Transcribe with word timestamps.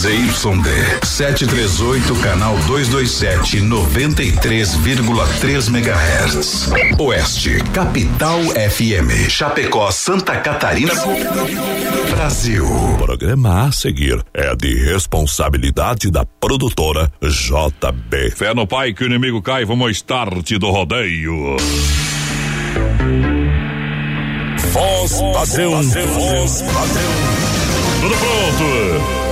ZYD 0.00 1.04
738, 1.04 2.22
canal 2.22 2.56
227, 2.66 3.60
93,3 3.60 5.68
MHz. 5.68 6.72
Oeste, 6.98 7.58
Capital 7.74 8.40
FM. 8.54 9.28
Chapecó, 9.28 9.90
Santa 9.90 10.38
Catarina. 10.38 10.94
Brasil. 12.12 12.64
O 12.64 12.96
programa 12.96 13.66
a 13.66 13.72
seguir 13.72 14.24
é 14.32 14.56
de 14.56 14.72
responsabilidade 14.90 16.10
da 16.10 16.24
produtora 16.24 17.12
JB. 17.22 18.30
Fé 18.30 18.54
no 18.54 18.66
pai 18.66 18.94
que 18.94 19.04
o 19.04 19.06
inimigo 19.06 19.42
cai, 19.42 19.66
vamos 19.66 19.98
start 19.98 20.52
do 20.52 20.70
rodeio. 20.70 21.58
Voz 24.72 25.12
padrão, 25.34 25.82
voz 25.82 26.62
padrão. 26.62 27.50
Tudo 28.00 28.16
pronto. 28.16 29.19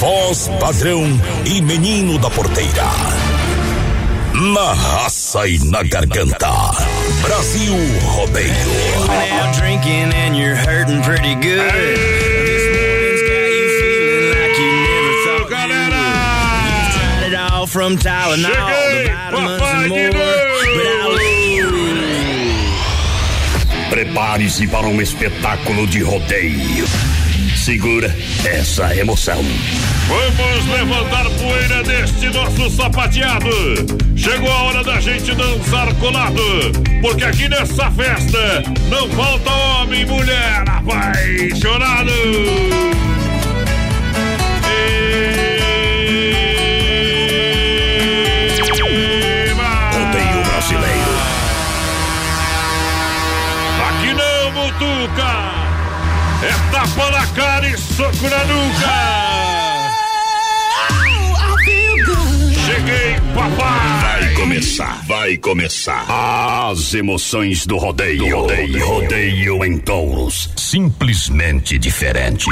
Voz 0.00 0.48
padrão 0.58 1.04
e 1.44 1.60
menino 1.60 2.18
da 2.18 2.30
porteira. 2.30 2.88
Na 4.32 4.72
raça 4.72 5.46
e 5.46 5.58
na 5.58 5.82
garganta. 5.82 6.48
Brasil 7.20 7.74
Rodeio. 8.06 8.48
Now 9.06 9.52
drinking 9.52 10.10
and 10.14 10.38
you're 10.38 10.56
hurting 10.56 11.02
pretty 11.02 11.34
good. 11.34 11.60
From 17.68 17.98
Tylenol, 17.98 18.50
the 18.50 19.04
vitamins 19.04 19.62
and 19.62 19.88
more. 19.90 20.10
Prepare-se 23.90 24.66
para 24.66 24.86
um 24.88 25.00
espetáculo 25.00 25.86
de 25.86 26.02
rodeio. 26.02 26.86
Segura 27.56 28.14
essa 28.44 28.94
emoção. 28.96 29.44
Vamos 30.08 30.66
levantar 30.66 31.24
poeira 31.30 31.82
deste 31.82 32.28
nosso 32.30 32.70
sapateado. 32.70 33.50
Chegou 34.16 34.50
a 34.50 34.62
hora 34.62 34.84
da 34.84 35.00
gente 35.00 35.34
dançar 35.34 35.94
colado. 35.96 36.42
Porque 37.00 37.24
aqui 37.24 37.48
nessa 37.48 37.90
festa 37.90 38.62
não 38.88 39.08
falta 39.10 39.50
homem 39.50 40.02
e 40.02 40.06
mulher 40.06 40.64
apaixonado. 40.66 42.10
É 56.50 56.72
tapa 56.72 57.10
na 57.12 57.26
cara 57.28 57.68
e 57.68 57.78
soco 57.78 58.28
na 58.28 58.44
nuca! 58.44 59.30
Cheguei, 62.66 63.20
papai! 63.34 63.89
Vai 64.50 64.56
começar, 64.56 65.06
vai 65.06 65.36
começar. 65.36 66.06
As 66.68 66.92
emoções 66.92 67.64
do 67.64 67.76
rodeio. 67.76 68.36
Rodeio, 68.36 68.84
rodeio 68.84 69.64
em 69.64 69.78
touros. 69.78 70.50
Simplesmente 70.56 71.78
diferente. 71.78 72.48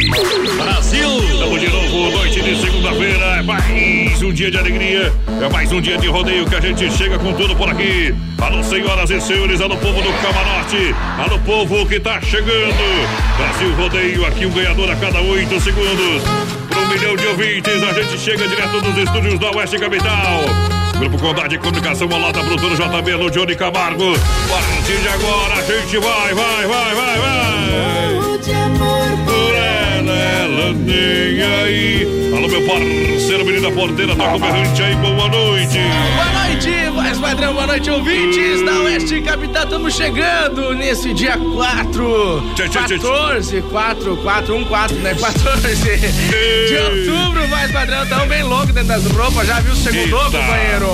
Brasil! 0.57 1.19
Estamos 1.25 1.61
de 1.61 1.69
novo, 1.69 2.11
noite 2.17 2.41
de 2.41 2.57
segunda-feira. 2.61 3.25
É 3.39 3.43
mais 3.43 4.23
um 4.23 4.33
dia 4.33 4.49
de 4.49 4.59
alegria. 4.59 5.13
É 5.43 5.49
mais 5.49 5.73
um 5.73 5.81
dia 5.81 5.99
de 5.99 6.07
rodeio 6.07 6.47
que 6.49 6.55
a 6.55 6.61
gente 6.61 6.89
chega 6.93 7.19
com 7.19 7.33
tudo 7.33 7.57
por 7.57 7.69
aqui. 7.69 8.15
Alô, 8.41 8.63
senhoras 8.63 9.11
e 9.11 9.21
senhores, 9.21 9.61
alô, 9.61 9.77
povo 9.77 10.01
do 10.01 10.13
camarote. 10.23 10.95
Alô, 11.19 11.37
povo 11.41 11.85
que 11.85 11.99
tá 11.99 12.21
chegando. 12.21 13.09
Brasil 13.37 13.75
Rodeio, 13.75 14.25
aqui 14.25 14.47
um 14.47 14.53
ganhador 14.53 14.89
a 14.89 14.95
cada 14.95 15.21
oito 15.21 15.61
segundos. 15.61 16.23
Para 16.69 16.79
um 16.79 16.89
milhão 16.91 17.17
de 17.17 17.27
ouvintes, 17.27 17.83
a 17.83 17.93
gente 17.93 18.21
chega 18.21 18.47
direto 18.47 18.81
dos 18.83 18.97
estúdios 18.97 19.41
da 19.41 19.51
Oeste 19.51 19.81
Capital. 19.81 20.78
Grupo 20.99 21.19
Condade 21.19 21.51
de 21.51 21.59
Comunicação, 21.59 22.09
ao 22.11 22.19
lado 22.19 22.41
produtora 22.45 22.75
JB, 22.75 23.17
no 23.17 23.31
Johnny 23.31 23.55
Camargo. 23.55 24.15
A 24.15 24.49
partir 24.49 25.01
de 25.01 25.09
agora, 25.09 25.55
a 25.55 25.63
gente 25.63 25.97
vai, 25.99 26.35
vai, 26.35 26.67
vai, 26.67 26.95
vai, 26.95 27.19
vai. 27.19 27.39
Ela, 30.59 30.73
nem 30.73 31.41
aí. 31.41 32.33
Alô, 32.37 32.49
meu 32.49 32.67
parceiro, 32.67 33.45
menina 33.45 33.71
porteira, 33.71 34.17
tá 34.17 34.29
com 34.29 34.41
berrante 34.41 34.83
aí, 34.83 34.95
boa 34.97 35.29
noite. 35.29 35.79
Boa 36.17 36.47
noite, 36.47 36.71
voz 36.93 37.19
padrão, 37.19 37.55
boa 37.55 37.67
noite, 37.69 37.89
ouvintes 37.91 38.65
da 38.65 38.81
Oeste 38.81 39.21
Capital. 39.23 39.65
Estamos 39.65 39.95
chegando 39.95 40.75
nesse 40.75 41.15
dia 41.15 41.39
4, 41.39 42.53
Tchê, 42.57 42.69
tchê, 42.69 42.79
tchê, 42.81 42.99
tchê. 42.99 43.09
14, 43.09 43.63
4, 43.63 44.17
4, 44.17 44.57
1, 44.57 44.65
4, 44.65 44.97
né? 44.97 45.15
14 45.15 45.77
de 45.77 46.77
outubro, 46.77 47.47
voz 47.47 47.71
padrão. 47.71 48.07
Tamo 48.07 48.27
bem 48.27 48.43
louco 48.43 48.73
dentro 48.73 48.89
das 48.89 49.07
roupas. 49.07 49.47
Já 49.47 49.61
viu 49.61 49.73
o 49.73 49.77
segundo, 49.77 50.11
companheiro? 50.11 50.89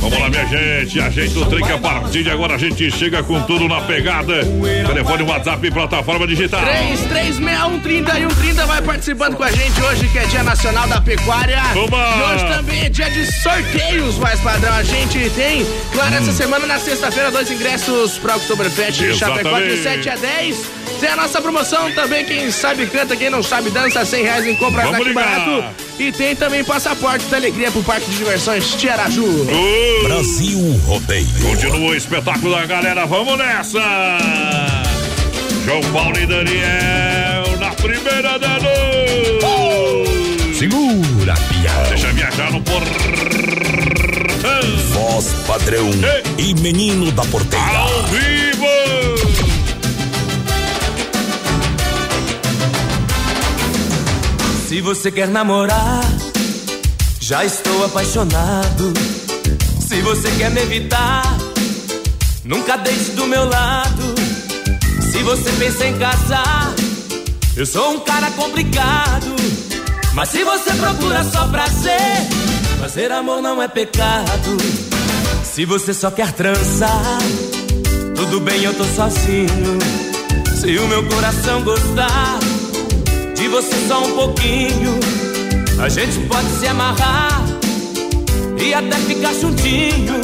Vamos 0.00 0.18
lá, 0.18 0.28
minha 0.28 0.46
gente. 0.46 1.00
Ajeita 1.00 1.38
o 1.38 1.46
que 1.46 1.72
a 1.72 1.78
partir 1.78 2.24
de 2.24 2.30
agora 2.30 2.56
a 2.56 2.58
gente 2.58 2.90
chega 2.90 3.22
com 3.22 3.40
tudo 3.42 3.68
na 3.68 3.80
pegada. 3.82 4.44
Telefone, 4.86 5.22
WhatsApp 5.22 5.70
plataforma 5.70 6.26
digital. 6.26 6.60
3361 6.60 7.80
30 7.80 8.18
e 8.18 8.22
130 8.22 8.66
vai 8.66 8.81
participando 8.82 9.36
com 9.36 9.44
a 9.44 9.50
gente 9.50 9.80
hoje, 9.82 10.08
que 10.08 10.18
é 10.18 10.24
Dia 10.26 10.42
Nacional 10.42 10.86
da 10.88 11.00
Pecuária. 11.00 11.60
Oba! 11.76 12.14
E 12.18 12.22
hoje 12.34 12.44
também 12.56 12.84
é 12.84 12.88
dia 12.88 13.10
de 13.10 13.24
sorteios, 13.42 14.16
voz 14.16 14.38
padrão. 14.40 14.72
A 14.74 14.82
gente 14.82 15.30
tem, 15.30 15.66
claro, 15.92 16.12
Hum. 16.14 16.18
essa 16.18 16.32
semana, 16.32 16.66
na 16.66 16.78
sexta-feira, 16.78 17.30
dois 17.30 17.50
ingressos 17.50 18.18
para 18.18 18.36
Oktoberfest 18.36 18.98
de 18.98 19.14
Chapecó 19.14 19.58
de 19.60 19.70
Exatamente. 19.72 20.04
7 20.04 20.10
a 20.10 20.16
10. 20.16 20.56
Tem 21.00 21.10
a 21.10 21.16
nossa 21.16 21.40
promoção 21.40 21.90
também, 21.92 22.24
quem 22.24 22.50
sabe 22.50 22.86
canta, 22.86 23.16
quem 23.16 23.28
não 23.30 23.42
sabe 23.42 23.70
dança, 23.70 24.04
100 24.04 24.22
reais 24.22 24.46
em 24.46 24.54
compra 24.54 24.82
Vamos 24.82 24.98
daqui 24.98 25.08
ligar. 25.08 25.24
barato. 25.40 25.64
E 25.98 26.12
tem 26.12 26.36
também 26.36 26.62
passaporte 26.64 27.24
da 27.26 27.36
alegria 27.36 27.70
pro 27.72 27.82
Parque 27.82 28.08
de 28.10 28.16
Diversões 28.18 28.74
Tiaraju. 28.74 29.46
Brasil 30.04 30.80
Rodeio. 30.86 31.26
Continua 31.42 31.90
o 31.90 31.94
espetáculo 31.94 32.54
da 32.54 32.66
galera. 32.66 33.04
Vamos 33.06 33.36
nessa. 33.38 33.80
João 35.64 35.80
Paulo 35.92 36.16
e 36.18 36.26
Daniel 36.26 37.21
na 37.21 37.21
primeira 37.82 38.38
da 38.38 38.60
noite. 38.60 39.42
Segura, 40.56 41.34
pião. 41.34 41.82
Deixa 41.88 42.12
viajar 42.12 42.52
no 42.52 42.62
portão. 42.62 42.92
Voz 44.92 45.26
padrão 45.46 45.90
e 46.38 46.54
menino 46.54 47.10
da 47.10 47.24
porteira. 47.24 47.66
Ao 47.66 48.02
vivo. 48.04 48.66
Se 54.68 54.80
você 54.80 55.10
quer 55.10 55.28
namorar, 55.28 56.04
já 57.20 57.44
estou 57.44 57.84
apaixonado. 57.84 58.92
Se 59.80 60.00
você 60.02 60.30
quer 60.38 60.50
me 60.52 60.62
evitar, 60.62 61.36
nunca 62.44 62.76
deixe 62.76 63.10
do 63.10 63.26
meu 63.26 63.44
lado. 63.44 64.14
Se 65.10 65.18
você 65.22 65.50
pensa 65.58 65.86
em 65.86 65.98
casar, 65.98 66.72
eu 67.56 67.66
sou 67.66 67.92
um 67.92 68.00
cara 68.00 68.30
complicado. 68.32 69.34
Mas 70.14 70.28
se 70.28 70.44
você 70.44 70.72
procura 70.74 71.24
só 71.24 71.46
prazer, 71.48 72.28
fazer 72.80 73.10
amor 73.12 73.40
não 73.40 73.62
é 73.62 73.68
pecado. 73.68 74.56
Se 75.44 75.64
você 75.64 75.92
só 75.94 76.10
quer 76.10 76.32
trançar, 76.32 77.18
tudo 78.14 78.40
bem, 78.40 78.62
eu 78.64 78.74
tô 78.74 78.84
sozinho. 78.84 79.78
Se 80.60 80.78
o 80.78 80.88
meu 80.88 81.06
coração 81.08 81.62
gostar 81.62 82.38
de 83.42 83.48
você 83.48 83.74
só 83.88 84.04
um 84.04 84.14
pouquinho. 84.14 85.00
A 85.82 85.88
gente 85.88 86.20
pode 86.28 86.48
se 86.60 86.66
amarrar 86.68 87.42
e 88.56 88.72
até 88.72 88.96
ficar 88.98 89.34
juntinho. 89.34 90.14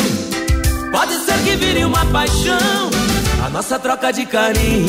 Pode 0.92 1.14
ser 1.24 1.36
que 1.42 1.56
vire 1.56 1.84
uma 1.84 2.06
paixão, 2.06 2.90
a 3.44 3.50
nossa 3.50 3.76
troca 3.76 4.12
de 4.12 4.24
carinho. 4.24 4.86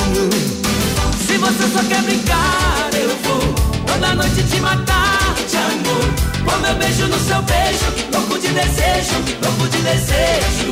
Se 1.29 1.37
você 1.37 1.67
só 1.71 1.83
quer 1.83 2.01
brincar, 2.01 2.89
eu 2.91 3.09
vou 3.17 3.53
toda 3.85 4.15
noite 4.15 4.41
te 4.49 4.59
matar 4.59 5.35
de 5.47 5.57
amor. 5.57 6.43
Com 6.43 6.59
meu 6.59 6.73
beijo 6.73 7.05
no 7.05 7.19
seu 7.19 7.39
beijo, 7.43 7.85
louco 8.11 8.39
de 8.39 8.47
desejo, 8.47 9.13
louco 9.43 9.67
de 9.67 9.77
desejo. 9.77 10.71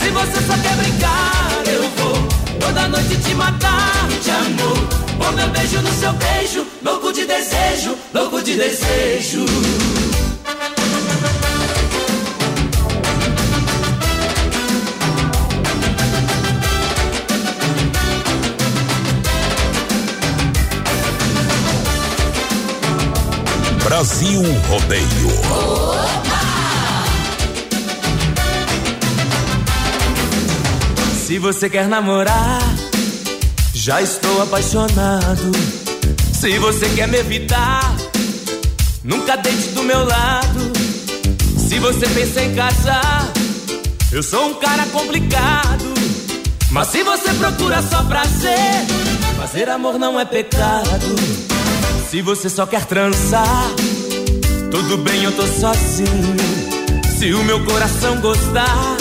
Se 0.00 0.08
você 0.08 0.46
só 0.46 0.56
quer 0.62 0.76
brincar, 0.76 1.62
eu 1.66 1.82
vou 1.98 2.58
toda 2.58 2.88
noite 2.88 3.18
te 3.18 3.34
matar 3.34 4.08
de 4.22 4.30
amor. 4.30 5.28
O 5.28 5.32
meu 5.32 5.48
beijo 5.50 5.82
no 5.82 5.92
seu 5.92 6.12
beijo, 6.14 6.66
louco 6.82 7.12
de 7.12 7.26
desejo, 7.26 7.98
louco 8.14 8.42
de 8.42 8.56
desejo. 8.56 9.44
Brasil 23.90 24.40
Rodeio. 24.68 25.30
Se 31.26 31.40
você 31.40 31.68
quer 31.68 31.88
namorar, 31.88 32.60
já 33.74 34.00
estou 34.00 34.42
apaixonado. 34.42 35.50
Se 36.32 36.56
você 36.60 36.88
quer 36.90 37.08
me 37.08 37.18
evitar, 37.18 37.92
nunca 39.02 39.36
deite 39.36 39.70
do 39.70 39.82
meu 39.82 40.04
lado. 40.04 40.70
Se 41.58 41.80
você 41.80 42.08
pensa 42.10 42.42
em 42.44 42.54
casar, 42.54 43.28
eu 44.12 44.22
sou 44.22 44.50
um 44.50 44.54
cara 44.54 44.86
complicado. 44.92 45.92
Mas 46.70 46.86
se 46.86 47.02
você 47.02 47.34
procura 47.34 47.82
só 47.82 48.04
prazer, 48.04 48.86
fazer 49.36 49.68
amor 49.68 49.98
não 49.98 50.18
é 50.20 50.24
pecado. 50.24 51.49
Se 52.10 52.20
você 52.22 52.50
só 52.50 52.66
quer 52.66 52.86
transar, 52.86 53.70
tudo 54.68 54.98
bem, 54.98 55.22
eu 55.22 55.30
tô 55.30 55.46
sozinho. 55.46 56.36
Se 57.16 57.32
o 57.32 57.44
meu 57.44 57.64
coração 57.64 58.20
gostar 58.20 58.96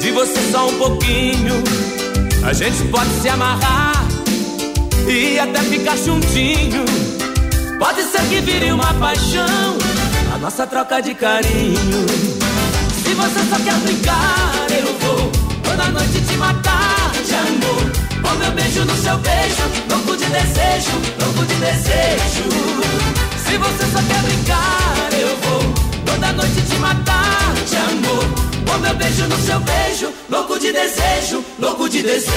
de 0.00 0.10
você 0.12 0.50
só 0.50 0.66
um 0.66 0.78
pouquinho, 0.78 1.62
a 2.42 2.54
gente 2.54 2.84
pode 2.84 3.10
se 3.20 3.28
amarrar 3.28 4.02
e 5.06 5.38
até 5.38 5.60
ficar 5.60 5.98
juntinho. 5.98 6.86
Pode 7.78 8.02
ser 8.04 8.22
que 8.30 8.40
vire 8.40 8.72
uma 8.72 8.94
paixão, 8.94 9.76
a 10.34 10.38
nossa 10.38 10.66
troca 10.66 11.02
de 11.02 11.12
carinho. 11.12 12.06
Se 13.04 13.12
você 13.12 13.40
só 13.50 13.62
quer 13.62 13.78
brincar, 13.80 14.66
eu 14.70 14.98
vou 15.00 15.30
toda 15.62 15.90
noite 15.90 16.18
te 16.26 16.36
matar 16.38 16.75
meu 18.36 18.50
beijo 18.52 18.84
no 18.84 18.96
seu 18.96 19.16
beijo, 19.18 19.62
louco 19.90 20.16
de 20.16 20.26
desejo, 20.26 20.92
louco 21.20 21.44
de 21.46 21.54
desejo. 21.54 22.48
Se 23.46 23.56
você 23.58 23.84
só 23.92 24.02
quer 24.02 24.22
brincar, 24.22 25.08
eu 25.12 25.36
vou 25.42 25.74
toda 26.04 26.32
noite 26.32 26.60
te 26.62 26.76
matar 26.76 27.54
de 27.68 27.76
amor. 27.76 28.24
Com 28.66 28.78
meu 28.78 28.94
beijo 28.94 29.26
no 29.28 29.38
seu 29.38 29.60
beijo, 29.60 30.12
louco 30.28 30.58
de 30.58 30.72
desejo, 30.72 31.44
louco 31.58 31.88
de 31.88 32.02
desejo. 32.02 32.34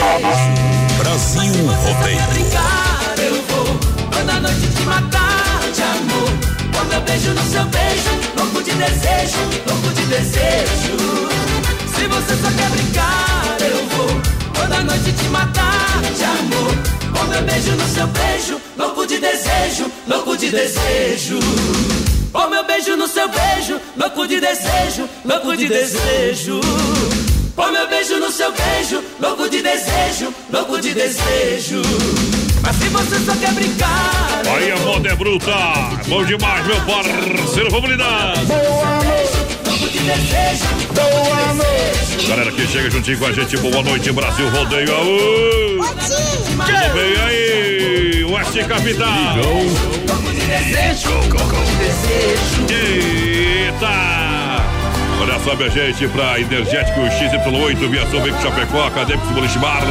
Brasil 0.99 1.53
Rodeio. 1.65 2.21
brincar, 2.29 3.15
eu 3.17 3.41
vou 3.49 3.79
toda 4.11 4.39
noite 4.39 4.67
te 4.75 4.81
matar 4.83 5.61
de 5.73 5.81
amor. 5.81 6.29
Com 6.73 6.85
meu 6.85 7.01
beijo 7.01 7.33
no 7.33 7.43
seu 7.51 7.65
beijo, 7.65 8.11
louco 8.37 8.63
de 8.63 8.71
desejo, 8.71 9.39
louco 9.67 9.89
de 9.93 10.05
desejo. 10.05 11.29
Se 11.95 12.07
você 12.07 12.35
só 12.41 12.51
quer 12.51 12.69
brincar, 12.69 13.57
eu 13.61 13.87
vou 13.89 14.38
toda 14.59 14.83
noite 14.83 15.11
te 15.13 15.29
matar 15.29 16.01
de 16.17 16.23
amor. 16.23 16.73
Com 17.13 17.25
meu 17.27 17.41
beijo 17.43 17.71
no 17.71 17.87
seu 17.87 18.07
beijo, 18.07 18.61
louco 18.77 19.05
de 19.05 19.17
desejo, 19.17 19.91
louco 20.07 20.37
de 20.37 20.49
desejo. 20.49 21.39
Oh, 22.33 22.47
meu 22.47 22.63
beijo 22.65 22.95
no 22.95 23.07
seu 23.07 23.27
beijo, 23.29 23.79
louco 23.97 24.27
de 24.27 24.39
desejo, 24.39 25.09
louco 25.25 25.55
de 25.55 25.67
desejo. 25.67 26.59
Oh, 27.57 27.71
meu 27.71 27.87
beijo 27.87 28.19
no 28.19 28.31
seu 28.31 28.51
beijo, 28.51 29.03
louco 29.19 29.49
de 29.49 29.61
desejo, 29.61 30.33
louco 30.51 30.79
de 30.79 30.93
desejo. 30.93 31.81
Mas 32.61 32.75
se 32.75 32.87
você 32.89 33.19
só 33.25 33.35
quer 33.35 33.51
brincar. 33.53 34.41
Aí 34.55 34.71
a 34.71 34.77
moda 34.77 35.09
é 35.09 35.15
bruta. 35.15 35.55
Bom 36.07 36.23
demais, 36.23 36.65
meu 36.67 36.81
parceiro. 36.81 37.71
Vamos 37.71 37.89
lidar. 37.89 38.33
Louco 38.35 38.47
de 38.47 38.51
desejo, 38.51 38.98
boa 40.93 41.53
noite. 41.53 42.27
Galera 42.27 42.51
que 42.51 42.67
chega 42.67 42.89
juntinho 42.89 43.19
com 43.19 43.25
a 43.25 43.31
gente, 43.31 43.57
boa 43.57 43.83
noite, 43.83 44.11
Brasil 44.11 44.49
Rodeio. 44.49 44.95
Aô! 44.95 45.85
Tudo 45.85 46.93
bem 46.93 47.15
aí? 47.25 48.23
Oeste 48.23 48.63
Capital. 48.65 49.35
Louco 50.07 50.31
de 50.31 50.41
desejo, 50.41 51.11
louco 51.11 51.55
de 51.65 51.75
desejo. 51.75 52.65
Eita! 52.69 54.38
Olha 55.21 55.37
só, 55.39 55.53
minha 55.53 55.69
gente, 55.69 56.07
pra 56.07 56.39
Energético 56.39 57.01
XY8, 57.01 57.89
Viação 57.89 58.21
Veículo 58.21 58.41
Chapecó, 58.41 58.87
Acadêmicos 58.87 59.29
Boliche 59.31 59.59
Bar, 59.59 59.83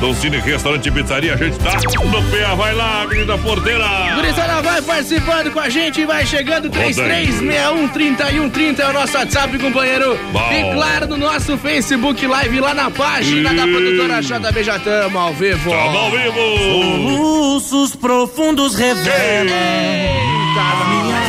Dom 0.00 0.12
Cine 0.14 0.38
Restaurante 0.38 0.88
e 0.88 0.90
Pizzaria, 0.90 1.34
a 1.34 1.36
gente 1.36 1.56
tá 1.58 1.70
no 2.04 2.20
pé, 2.30 2.44
vai 2.56 2.74
lá, 2.74 3.06
menina 3.06 3.38
porteira! 3.38 3.86
Gurizada 4.16 4.60
vai 4.62 4.82
participando 4.82 5.52
com 5.52 5.60
a 5.60 5.68
gente, 5.68 6.04
vai 6.04 6.26
chegando 6.26 6.68
33613130 6.70 8.80
é 8.80 8.86
o 8.86 8.92
nosso 8.92 9.16
WhatsApp, 9.16 9.56
companheiro. 9.58 10.18
Bom. 10.32 10.52
E 10.52 10.74
claro, 10.74 11.06
no 11.06 11.16
nosso 11.16 11.56
Facebook 11.56 12.26
Live 12.26 12.58
lá 12.60 12.74
na 12.74 12.90
página 12.90 13.54
da 13.54 13.62
produtora 13.62 14.20
JB 14.20 14.64
já 14.64 14.78
tamo 14.80 15.16
ao 15.18 15.32
vivo. 15.32 15.70
Tamo 15.70 15.98
ao 15.98 16.10
vivo! 16.10 16.34
Soluços 16.58 17.94
profundos 17.94 18.74
revelam. 18.74 19.54
Um 20.56 21.23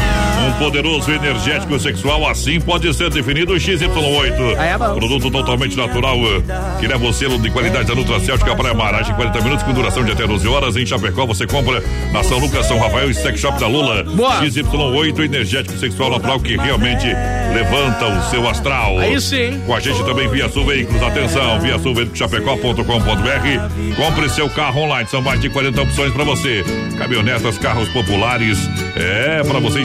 poderoso 0.57 1.11
energético 1.11 1.79
sexual 1.79 2.27
assim 2.27 2.59
pode 2.59 2.91
ser 2.93 3.09
definido 3.09 3.53
o 3.53 3.55
XY8. 3.55 4.57
Aí 4.57 4.69
é. 4.69 4.77
Produto 4.77 5.29
totalmente 5.31 5.75
natural 5.77 6.17
eh, 6.17 6.79
que 6.79 6.87
leva 6.87 7.05
o 7.05 7.13
selo 7.13 7.39
de 7.39 7.49
qualidade 7.49 7.87
da 7.87 7.95
Nutracêutica 7.95 8.55
Praia 8.55 8.73
Maragem, 8.73 9.13
40 9.15 9.41
minutos 9.41 9.63
com 9.63 9.73
duração 9.73 10.03
de 10.03 10.11
até 10.11 10.25
12 10.25 10.47
horas. 10.47 10.75
Em 10.75 10.85
Chapecó 10.85 11.25
você 11.25 11.45
compra 11.45 11.83
na 12.11 12.23
São 12.23 12.37
Lucas, 12.37 12.65
São 12.65 12.79
Rafael 12.79 13.09
e 13.09 13.13
Sex 13.13 13.39
Shop 13.39 13.59
da 13.59 13.67
Lula. 13.67 14.03
Boa. 14.03 14.41
XY8 14.41 15.19
energético 15.25 15.77
sexual 15.77 16.11
natural 16.11 16.39
que 16.39 16.55
realmente 16.57 17.07
levanta 17.53 18.05
o 18.07 18.29
seu 18.29 18.47
astral. 18.47 18.99
Aí 18.99 19.19
sim. 19.19 19.61
Com 19.65 19.75
a 19.75 19.79
gente 19.79 20.03
também 20.03 20.27
via 20.27 20.49
Sul 20.49 20.65
Veículos. 20.65 21.01
Atenção, 21.01 21.59
via 21.59 21.79
Sul 21.79 21.95
Veículos 21.95 22.17
Chapecó.com.br. 22.17 23.95
Compre 23.95 24.29
seu 24.29 24.49
carro 24.49 24.81
online. 24.81 25.07
São 25.09 25.21
mais 25.21 25.39
de 25.39 25.49
40 25.49 25.81
opções 25.81 26.13
para 26.13 26.23
você. 26.23 26.63
Caminhonetas, 26.97 27.57
carros 27.57 27.87
populares. 27.89 28.57
É, 28.95 29.43
para 29.43 29.59
você 29.59 29.81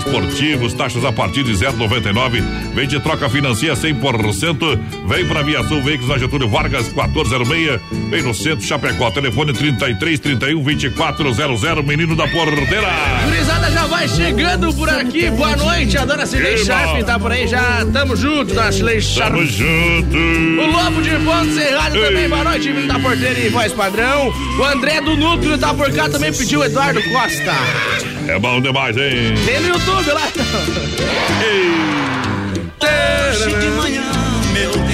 esportivos. 0.60 0.74
Taxas 0.74 1.04
a 1.04 1.12
partir 1.12 1.42
de 1.42 1.52
0,99. 1.52 2.42
Vem 2.74 2.86
de 2.86 3.00
troca 3.00 3.28
financia 3.28 3.74
100%. 3.74 4.78
Vem 5.06 5.26
para 5.26 5.68
Sul 5.68 5.82
Veículos 5.82 6.08
na 6.08 6.18
Getúlio 6.18 6.48
Vargas 6.48 6.88
1406. 6.88 7.80
Vem 8.10 8.22
no 8.22 8.34
centro 8.34 8.64
Chapecó. 8.64 9.10
Telefone 9.10 9.52
33 9.52 10.20
31 10.20 10.62
2400. 10.62 11.84
Menino 11.84 12.14
da 12.14 12.28
Porteira. 12.28 12.88
Gurizada 13.24 13.70
já 13.70 13.86
vai 13.86 14.08
chegando 14.08 14.72
por 14.74 14.88
aqui, 14.88 15.30
boa 15.30 15.56
noite, 15.56 15.96
a 15.96 16.04
dona 16.04 16.22
Eba. 16.24 16.58
Sharp 16.58 17.02
tá 17.04 17.18
por 17.18 17.32
aí 17.32 17.46
já, 17.46 17.86
tamo 17.92 18.16
junto, 18.16 18.54
dona 18.54 18.72
Cirlei 18.72 19.00
Sharp. 19.00 19.32
Tamo 19.32 19.46
junto. 19.46 20.16
O 20.16 20.66
Lobo 20.66 21.02
de 21.02 21.10
Ponte 21.24 21.52
Cerrado 21.52 21.96
Ei. 21.96 22.04
também, 22.04 22.28
boa 22.28 22.44
noite, 22.44 22.72
vindo 22.72 22.86
da 22.86 22.98
porteira 22.98 23.38
e 23.38 23.48
voz 23.48 23.72
padrão. 23.72 24.32
O 24.58 24.64
André 24.64 25.00
do 25.00 25.16
Núcleo 25.16 25.58
tá 25.58 25.72
por 25.74 25.90
cá, 25.92 26.08
também 26.08 26.32
pediu 26.32 26.60
o 26.60 26.64
Eduardo 26.64 27.00
Costa. 27.10 27.52
É 28.28 28.38
bom 28.38 28.60
demais, 28.60 28.96
hein? 28.96 29.34
Tem 29.44 29.60
no 29.60 29.68
YouTube 29.68 30.12
lá. 30.12 30.28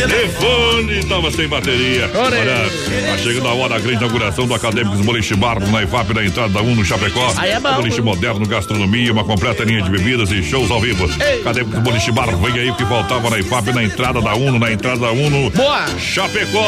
Telefone 0.07 1.05
tava 1.05 1.31
sem 1.31 1.49
bateria. 1.49 2.11
Olha, 2.15 2.37
tá 2.37 3.19
chegando 3.19 3.49
a 3.49 3.55
hora 3.55 3.75
da 3.75 3.81
grande 3.81 3.97
inauguração 3.97 4.47
do 4.47 4.55
Acadêmicos 4.55 5.01
Boliche 5.01 5.35
Bar 5.35 5.59
na 5.61 5.83
IFAP 5.83 6.15
na 6.15 6.25
entrada 6.25 6.51
da 6.51 6.61
1 6.61 6.75
no 6.75 6.85
Chapecó. 6.85 7.33
Aí 7.37 7.51
é 7.51 7.59
bom. 7.61 7.75
Boliche 7.75 8.01
moderno, 8.01 8.47
gastronomia, 8.47 9.13
uma 9.13 9.25
completa 9.25 9.65
linha 9.65 9.83
de 9.83 9.91
bebidas 9.91 10.31
e 10.31 10.43
shows 10.43 10.71
ao 10.71 10.81
vivo. 10.81 11.09
Ei. 11.21 11.41
Acadêmicos 11.41 11.81
Boliche 11.81 12.13
Bar, 12.13 12.37
vem 12.37 12.61
aí 12.61 12.71
o 12.71 12.75
que 12.75 12.85
faltava 12.85 13.31
na 13.31 13.39
IFAP 13.39 13.73
na 13.73 13.83
entrada 13.83 14.21
da 14.21 14.35
1 14.35 14.59
na 14.59 14.73
entrada 14.73 14.99
da 14.99 15.13
1 15.13 15.31
no 15.31 15.51
Boa. 15.51 15.87
Chapecó. 15.99 16.67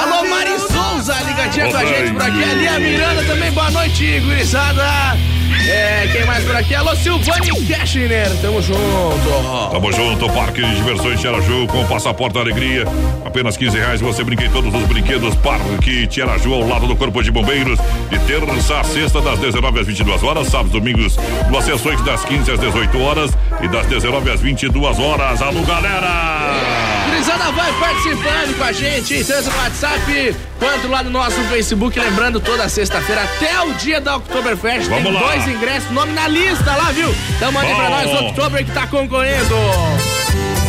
Alô, 0.00 0.28
Mari 0.28 0.58
Souza, 0.58 1.14
ligadinha 1.26 1.68
com 1.68 1.76
a 1.76 1.84
gente 1.84 2.12
por 2.12 2.22
aqui. 2.22 2.44
Ali 2.44 2.68
a 2.68 2.78
Miranda 2.78 3.24
também, 3.24 3.50
boa 3.50 3.70
noite, 3.70 4.20
gurizada. 4.20 5.18
É, 5.70 6.08
quem 6.10 6.26
mais 6.26 6.44
por 6.44 6.56
aqui? 6.56 6.74
Alô, 6.74 6.96
Silvane 6.96 7.64
Cashner, 7.68 8.28
tamo 8.42 8.60
junto. 8.60 9.70
Tamo 9.70 9.92
junto, 9.92 10.28
Parque 10.32 10.60
de 10.60 10.74
Diversões 10.74 11.20
Tiaraju 11.20 11.68
com 11.68 11.86
passaporte 11.86 12.34
da 12.34 12.40
alegria. 12.40 12.84
Apenas 13.24 13.56
15 13.56 13.78
reais 13.78 14.00
você 14.00 14.24
brinca 14.24 14.44
em 14.44 14.50
todos 14.50 14.74
os 14.74 14.82
brinquedos. 14.88 15.32
Parque 15.36 16.08
Tiaraju 16.08 16.54
ao 16.54 16.66
lado 16.66 16.88
do 16.88 16.96
Corpo 16.96 17.22
de 17.22 17.30
Bombeiros. 17.30 17.78
De 18.10 18.18
terça 18.26 18.80
a 18.80 18.84
sexta, 18.84 19.20
das 19.20 19.38
19 19.38 19.78
às 19.78 19.86
22 19.86 20.24
horas. 20.24 20.48
Sábados, 20.48 20.72
domingos, 20.72 21.16
duas 21.48 21.64
sessões 21.64 22.00
das 22.02 22.24
15 22.24 22.50
às 22.50 22.58
18 22.58 23.00
horas 23.00 23.30
e 23.62 23.68
das 23.68 23.86
19 23.86 24.28
às 24.28 24.40
22 24.40 24.98
horas. 24.98 25.40
Alô, 25.40 25.62
galera! 25.62 26.99
Gurizada 27.20 27.52
vai 27.52 27.70
participando 27.74 28.56
com 28.56 28.64
a 28.64 28.72
gente, 28.72 29.22
tanto 29.24 29.50
no 29.50 29.56
WhatsApp 29.58 30.36
quanto 30.58 30.88
lá 30.88 31.02
no 31.02 31.10
nosso 31.10 31.38
Facebook. 31.50 32.00
Lembrando, 32.00 32.40
toda 32.40 32.66
sexta-feira 32.66 33.24
até 33.24 33.60
o 33.60 33.74
dia 33.74 34.00
da 34.00 34.16
Oktoberfest 34.16 34.88
Vamos 34.88 35.04
tem 35.04 35.12
lá. 35.12 35.20
dois 35.20 35.46
ingressos, 35.46 35.90
nome 35.90 36.14
na 36.14 36.26
lista 36.26 36.74
lá, 36.74 36.90
viu? 36.92 37.14
Então 37.36 37.52
mande 37.52 37.74
pra 37.74 37.90
nós, 37.90 38.20
Oktober 38.22 38.64
que 38.64 38.72
tá 38.72 38.86
concorrendo. 38.86 39.54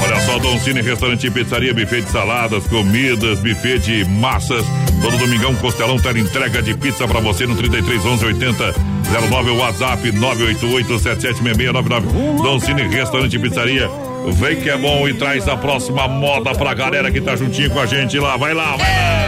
Olha 0.03 0.19
só, 0.25 0.39
Don 0.39 0.59
Cine 0.59 0.81
Restaurante 0.81 1.25
e 1.25 1.31
Pizzaria, 1.31 1.73
buffet 1.73 2.01
de 2.01 2.11
saladas, 2.11 2.67
comidas, 2.67 3.39
buffet 3.39 3.79
de 3.79 4.03
massas, 4.03 4.65
Todo 5.01 5.17
domingão, 5.17 5.55
Costelão 5.55 5.97
ter 5.97 6.17
entrega 6.17 6.61
de 6.61 6.73
pizza 6.73 7.07
pra 7.07 7.21
você 7.21 7.47
no 7.47 7.55
33 7.55 8.05
11 8.05 8.25
80 8.25 8.75
09, 9.29 9.51
WhatsApp 9.51 10.11
988 10.11 12.43
Dom 12.43 12.59
Cine 12.59 12.83
Restaurante 12.83 13.37
e 13.37 13.39
Pizzaria. 13.39 14.10
Vem 14.29 14.61
que 14.61 14.69
é 14.69 14.77
bom 14.77 15.07
e 15.07 15.13
traz 15.13 15.47
a 15.47 15.57
próxima 15.57 16.07
moda 16.07 16.53
pra 16.53 16.73
galera 16.73 17.11
que 17.11 17.21
tá 17.21 17.35
juntinho 17.35 17.69
com 17.71 17.79
a 17.79 17.85
gente 17.85 18.19
lá. 18.19 18.37
Vai 18.37 18.53
lá, 18.53 18.75
vai 18.75 18.89
lá. 18.89 19.27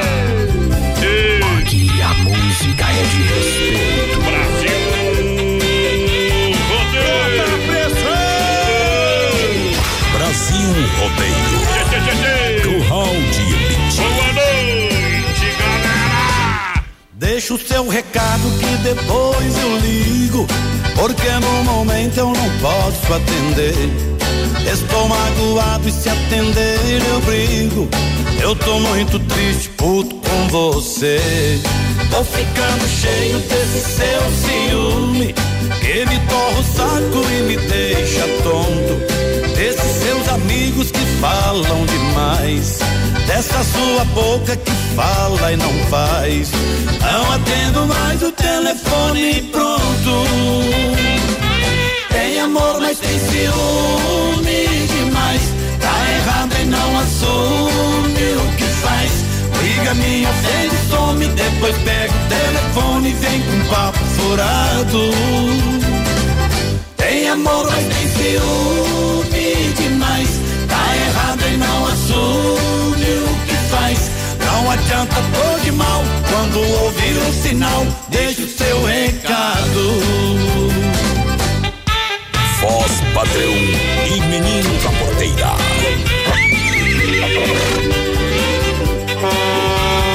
Aqui 1.59 1.89
a 2.01 2.13
música 2.23 2.85
é 2.85 3.03
de 3.03 3.21
respeito. 3.23 4.19
Brasil! 4.21 4.83
Brasil 10.13 10.73
Rodeio. 10.99 11.63
Curral 12.63 13.13
de 13.31 13.41
Elite. 13.41 13.97
Boa 13.97 14.27
noite, 14.33 15.47
galera! 15.59 16.83
Deixa 17.13 17.53
o 17.53 17.59
seu 17.59 17.87
recado 17.87 18.43
que 18.59 18.77
depois 18.83 19.57
eu 19.61 19.77
ligo. 19.79 20.47
Porque 20.95 21.29
no 21.29 21.63
momento 21.63 22.17
eu 22.17 22.27
não 22.27 22.49
posso 22.59 23.13
atender. 23.13 24.12
Estou 24.71 25.07
magoado 25.07 25.87
e 25.87 25.91
se 25.91 26.09
atender 26.09 27.01
eu 27.09 27.21
brigo. 27.21 27.89
Eu 28.41 28.55
tô 28.55 28.79
muito 28.79 29.19
triste, 29.19 29.69
puto 29.69 30.15
com 30.15 30.47
você. 30.49 31.19
Tô 32.09 32.23
ficando 32.23 32.87
cheio 32.87 33.39
desse 33.39 33.81
seu 33.81 34.21
ciúme. 34.31 35.33
Que 35.79 36.05
me 36.05 36.19
torra 36.27 36.59
o 36.59 36.63
saco 36.63 37.29
e 37.31 37.41
me 37.43 37.57
deixa 37.57 38.27
tonto. 38.43 39.13
Desses 39.55 40.03
seus 40.03 40.27
amigos 40.29 40.91
que 40.91 41.05
falam 41.19 41.85
demais. 41.85 42.79
Dessa 43.27 43.63
sua 43.63 44.05
boca 44.13 44.55
que 44.55 44.71
fala 44.95 45.53
e 45.53 45.57
não 45.57 45.73
faz. 45.89 46.51
Não 47.01 47.31
atendo 47.31 47.87
mais 47.87 48.21
o 48.21 48.31
telefone 48.31 49.41
pronto. 49.51 51.12
Tem 52.33 52.41
amor, 52.41 52.81
mas 52.81 52.97
tem 52.97 53.19
ciúme 53.19 54.87
demais. 54.87 55.41
Tá 55.79 55.93
errado 56.15 56.55
e 56.59 56.65
não 56.65 56.99
assume 56.99 58.25
o 58.41 58.57
que 58.57 58.63
faz. 58.63 59.11
Liga 59.61 59.93
minha 59.93 60.33
frente, 60.33 60.75
some, 60.89 61.27
depois 61.27 61.77
pega 61.83 62.11
o 62.11 62.29
telefone 62.29 63.09
e 63.09 63.13
vem 63.13 63.39
com 63.39 63.69
papo 63.69 63.99
furado. 63.99 65.11
Tem 66.97 67.29
amor, 67.29 67.69
mas 67.69 67.85
tem 67.85 68.07
ciúme 68.17 69.73
demais. 69.77 70.29
Tá 70.67 70.95
errado 71.05 71.43
e 71.53 71.57
não 71.57 71.85
assume 71.85 73.11
o 73.29 73.45
que 73.45 73.55
faz. 73.69 74.09
Não 74.43 74.71
adianta 74.71 75.21
pôr 75.35 75.59
de 75.59 75.71
mal 75.71 76.03
quando 76.31 76.57
ouvir 76.81 77.15
o 77.15 77.43
sinal. 77.43 77.85
Deixa 78.09 78.41
o 78.41 78.47
seu 78.47 78.85
recado. 78.85 80.52
Voz 82.63 82.91
padrão 83.13 83.53
e 84.07 84.21
menino 84.21 84.69
da 84.81 84.89
porteira. 84.97 85.51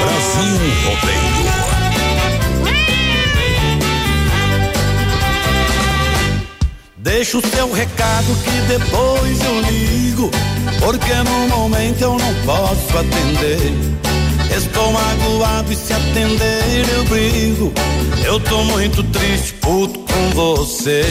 Brasil 0.01 0.59
Rodeio. 0.83 1.29
Deixa 6.97 7.37
o 7.37 7.41
seu 7.41 7.71
recado 7.71 8.35
que 8.43 8.61
depois 8.67 9.43
eu 9.45 9.61
ligo. 9.61 10.31
Porque 10.79 11.13
no 11.13 11.47
momento 11.55 12.01
eu 12.01 12.17
não 12.17 12.33
posso 12.45 12.97
atender. 12.97 13.73
Estou 14.55 14.91
magoado 14.91 15.71
e 15.71 15.75
se 15.75 15.93
atender 15.93 16.85
eu 16.95 17.03
brigo. 17.05 17.71
Eu 18.25 18.39
tô 18.39 18.63
muito 18.63 19.03
triste, 19.03 19.53
puto 19.53 19.99
com 19.99 20.29
você. 20.31 21.03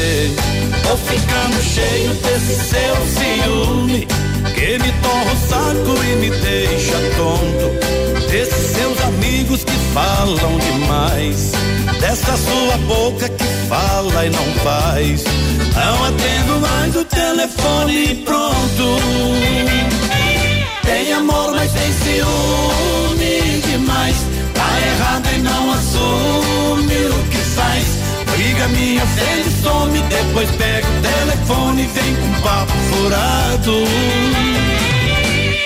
Tô 0.82 0.96
ficando 0.96 1.62
cheio 1.62 2.14
desse 2.14 2.54
seu 2.68 2.96
ciúme. 3.06 4.06
Que 4.54 4.78
me 4.78 4.92
torra 5.02 5.32
o 5.32 5.48
saco 5.48 6.04
e 6.04 6.16
me 6.16 6.30
deixa 6.30 6.94
tonto. 7.16 8.28
Desses 8.28 8.76
seus 8.76 9.00
amigos 9.04 9.64
que 9.64 9.72
falam 9.94 10.58
demais. 10.58 11.52
Dessa 12.00 12.36
sua 12.36 12.76
boca 12.86 13.28
que 13.28 13.44
fala 13.68 14.26
e 14.26 14.30
não 14.30 14.52
faz. 14.64 15.24
Não 15.74 16.04
atendo 16.04 16.60
mais 16.60 16.96
o 16.96 17.04
telefone 17.04 18.14
pronto. 18.24 18.98
Tem 20.82 21.12
amor, 21.12 21.52
mas 21.52 21.70
tem 21.72 21.92
ciúme 21.92 23.07
demais. 23.98 24.16
Tá 24.54 24.80
errado 24.80 25.28
e 25.34 25.38
não 25.40 25.72
assume 25.72 26.94
o 27.06 27.28
que 27.30 27.38
faz. 27.38 27.84
Briga 28.30 28.68
minha 28.68 29.04
frente, 29.06 29.50
some, 29.62 30.00
depois 30.02 30.50
pega 30.52 30.86
o 30.86 31.02
telefone 31.02 31.82
e 31.82 31.86
vem 31.86 32.14
com 32.16 32.40
papo 32.42 32.72
furado. 32.72 33.84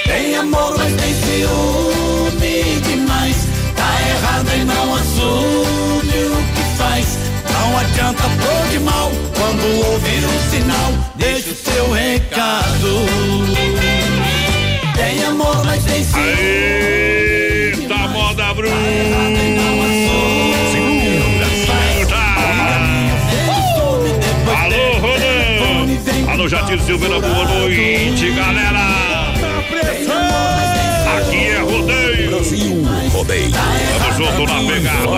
Tem 0.04 0.36
amor, 0.36 0.76
mas 0.78 0.92
tem 0.94 1.14
ciúme 1.14 2.80
demais. 2.80 3.36
Tá 3.76 3.90
errado 4.08 4.48
e 4.56 4.64
não 4.64 4.94
assume 4.94 6.24
o 6.24 6.42
que 6.54 6.76
faz. 6.76 7.18
Não 7.52 7.78
adianta 7.78 8.22
pôr 8.22 8.68
de 8.70 8.78
mal 8.80 9.10
quando 9.36 9.86
ouvir 9.92 10.24
um 10.24 10.50
sinal. 10.50 10.92
Deixa 11.16 11.50
o 11.50 11.54
seu 11.54 11.92
recado. 11.92 13.06
Tem 14.96 15.24
amor, 15.24 15.64
mas 15.64 15.84
tem 15.84 16.04
ciúme. 16.04 16.92
Moda 17.02 17.31
Bruta! 18.54 18.74
Alô, 24.62 24.92
Rodão! 24.98 26.32
Alô, 26.32 26.48
Jatir 26.48 26.78
Silveira, 26.80 27.18
boa 27.20 27.44
noite, 27.44 28.30
galera! 28.32 29.32
Aqui 31.16 31.46
é 31.46 31.58
rodeio! 31.60 32.30
Brasil 32.30 32.84
Rodeio. 33.12 33.50
Tamo 33.50 34.12
junto 34.16 34.42
na 34.46 34.58
pegada! 34.70 35.08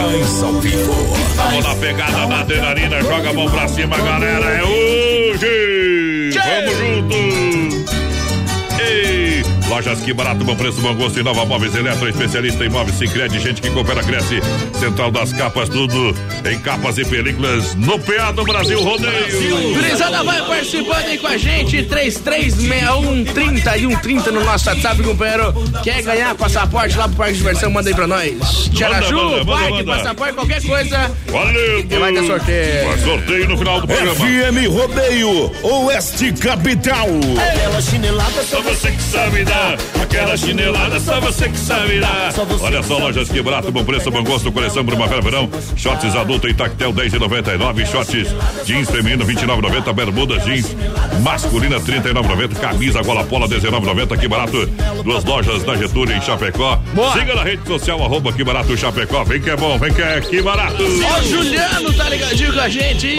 Vamos 1.36 1.64
na 1.64 1.74
pegada 1.74 2.26
na 2.26 2.40
adrenalina, 2.40 3.02
joga 3.02 3.30
a 3.30 3.32
mão 3.32 3.50
pra 3.50 3.66
cima, 3.68 3.96
galera. 3.96 4.46
É 4.46 4.62
hoje! 4.62 6.30
Vamos 6.38 6.76
junto! 6.78 7.16
Ei! 8.80 9.33
Lojas 9.68 10.00
que 10.00 10.12
barato, 10.12 10.44
bom 10.44 10.54
preço, 10.54 10.80
bom 10.80 10.94
gosto 10.94 11.18
e 11.18 11.22
nova 11.22 11.44
móveis 11.46 11.74
eletro, 11.74 12.08
especialista 12.08 12.64
em 12.64 12.68
móveis 12.68 12.96
Sicredi, 12.98 13.40
gente 13.40 13.62
que 13.62 13.70
coopera, 13.70 14.02
cresce. 14.02 14.40
Central 14.78 15.10
das 15.10 15.32
capas, 15.32 15.68
tudo 15.68 16.14
em 16.48 16.58
capas 16.60 16.98
e 16.98 17.04
películas 17.04 17.74
no 17.74 17.98
PA 17.98 18.30
do 18.32 18.44
Brasil 18.44 18.80
Rodeio. 18.82 19.74
Gurizada 19.74 20.22
vai 20.22 20.40
participando 20.46 21.06
aí 21.06 21.18
com 21.18 21.26
a 21.26 21.36
gente, 21.36 21.82
336130 21.84 23.76
e 23.76 23.80
130 23.80 24.30
no 24.30 24.44
nosso 24.44 24.68
WhatsApp, 24.68 25.02
companheiro. 25.02 25.52
Quer 25.82 26.02
ganhar 26.02 26.34
passaporte 26.34 26.96
lá 26.96 27.08
pro 27.08 27.16
Parque 27.16 27.32
de 27.32 27.38
Diversão? 27.38 27.70
Manda 27.70 27.88
aí 27.88 27.94
pra 27.94 28.06
nós. 28.06 28.34
Manda, 28.34 29.44
Parque, 29.44 29.72
manda. 29.72 29.96
passaporte, 29.96 30.34
qualquer 30.34 30.62
coisa. 30.62 31.10
Valeu! 31.28 31.80
E 31.80 31.98
vai 31.98 32.12
ter 32.12 32.26
sorteio. 32.26 32.88
Vai 32.88 32.98
sorteio 32.98 33.48
no 33.48 33.58
final 33.58 33.80
do 33.80 33.86
programa. 33.86 34.14
FM 34.14 34.68
Rodeio, 34.70 35.52
Oeste 35.62 36.32
Capital. 36.34 37.08
Só 38.48 38.60
você 38.60 38.90
que 38.90 39.02
sabe 39.02 39.44
dar 39.44 39.53
aquela 40.02 40.36
chinelada, 40.36 41.00
só 41.00 41.20
você 41.20 41.48
que 41.48 41.58
sabe 41.58 42.00
dar. 42.00 42.32
Olha 42.60 42.82
só, 42.82 42.98
lojas 42.98 43.28
que 43.28 43.42
barato, 43.42 43.70
bom 43.70 43.84
preço, 43.84 44.10
bom 44.10 44.22
gosto, 44.22 44.50
coleção 44.52 44.84
Primavera 44.84 45.20
Verão. 45.20 45.48
Shorts 45.76 46.14
adulto 46.16 46.48
em 46.48 46.54
tactel 46.54 46.92
10,99. 46.92 47.86
Shorts 47.86 48.34
jeans 48.64 48.90
feminino 48.90 49.24
29,90. 49.24 49.92
Bermudas 49.92 50.44
jeans 50.44 50.76
masculina 51.22 51.80
39,90. 51.80 52.58
Camisa 52.60 53.02
gola 53.02 53.24
pola 53.24 53.48
19,90. 53.48 54.18
Que 54.18 54.28
barato. 54.28 54.66
Duas 55.04 55.24
lojas 55.24 55.62
da 55.64 55.76
Getúlio 55.76 56.16
em 56.16 56.20
Chapecó. 56.20 56.76
Boa. 56.94 57.12
Siga 57.12 57.34
na 57.34 57.42
rede 57.42 57.66
social, 57.66 58.02
arroba 58.02 58.32
que 58.32 58.44
barato 58.44 58.76
Chapecó. 58.76 59.24
Vem 59.24 59.40
que 59.40 59.50
é 59.50 59.56
bom, 59.56 59.78
vem 59.78 59.92
que 59.92 60.02
é 60.02 60.20
que 60.20 60.42
barato. 60.42 60.82
Ó, 60.82 61.18
o 61.18 61.24
Juliano 61.28 61.92
tá 61.92 62.08
ligadinho 62.08 62.52
com 62.52 62.60
a 62.60 62.68
gente. 62.68 63.16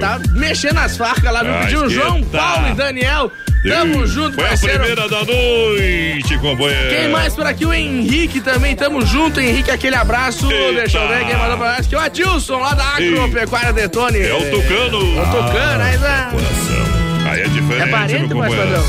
tá 0.00 0.20
mexendo 0.32 0.78
as 0.78 0.96
facas 0.96 1.32
lá, 1.32 1.42
viu? 1.42 1.54
Ah, 1.54 1.60
Pediu 1.60 1.82
o 1.84 1.90
João. 1.90 2.22
Paulo 2.24 2.68
e 2.68 2.74
Daniel. 2.74 3.30
Tamo 3.62 4.06
junto, 4.06 4.34
Foi 4.36 4.44
a 4.44 4.48
parceiro. 4.48 4.78
primeira 4.78 5.08
da 5.08 5.24
noite, 5.24 6.38
companheiro. 6.38 6.88
Quem 6.88 7.08
mais 7.08 7.34
por 7.34 7.46
aqui? 7.46 7.66
O 7.66 7.74
Henrique 7.74 8.40
também, 8.40 8.74
tamo 8.74 9.04
junto, 9.04 9.38
Henrique, 9.38 9.70
aquele 9.70 9.96
abraço. 9.96 10.50
Eita. 10.50 10.80
Deixa 10.80 10.98
eu 10.98 11.08
ver 11.08 11.26
quem 11.26 11.36
mandou 11.36 11.58
pra 11.58 11.74
nós. 11.74 11.86
Que 11.86 11.94
é 11.94 11.98
o 11.98 12.00
Adilson, 12.00 12.58
lá 12.58 12.72
da 12.74 12.84
Agropecuária 12.96 13.72
Detone. 13.72 14.18
É 14.20 14.32
o 14.34 14.50
Tucano. 14.50 15.18
É 15.18 15.22
o 15.22 15.26
Tucano, 15.26 15.82
aí 15.82 15.98
dá. 15.98 16.28
Coração. 16.30 17.30
Aí 17.30 17.40
é 17.42 17.48
diferente, 17.48 17.82
É 17.82 17.86
parente, 17.90 18.34
meu 18.34 18.42
companheiro. 18.42 18.84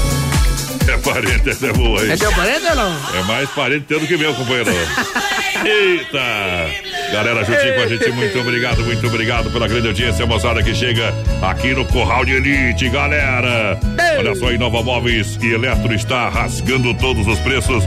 É 0.88 0.98
parente, 0.98 1.50
essa 1.50 1.68
é 1.68 1.74
boa, 1.74 2.04
hein? 2.06 2.12
É 2.12 2.18
teu 2.18 2.32
parente 2.32 2.66
ou 2.70 2.76
não? 2.76 2.98
É 3.20 3.24
mais 3.24 3.50
parente 3.50 3.86
teu 3.86 4.00
do 4.00 4.08
que 4.08 4.18
meu, 4.18 4.34
companheiro. 4.34 4.72
Eita! 5.66 6.91
Galera, 7.12 7.44
juntinho 7.44 7.76
com 7.76 7.82
a 7.82 7.88
gente, 7.88 8.10
muito 8.12 8.40
obrigado, 8.40 8.84
muito 8.84 9.06
obrigado 9.06 9.52
pela 9.52 9.68
grande 9.68 9.88
audiência, 9.88 10.26
moçada 10.26 10.64
que 10.64 10.74
chega 10.74 11.14
aqui 11.42 11.74
no 11.74 11.86
Corral 11.86 12.24
de 12.24 12.34
Elite, 12.34 12.90
galera. 12.90 13.78
Olha 14.18 14.34
só, 14.34 14.52
Inova 14.52 14.82
Móveis 14.82 15.38
e 15.42 15.54
Eletro 15.54 15.94
está 15.94 16.30
rasgando 16.30 16.94
todos 16.94 17.28
os 17.28 17.38
preços. 17.40 17.84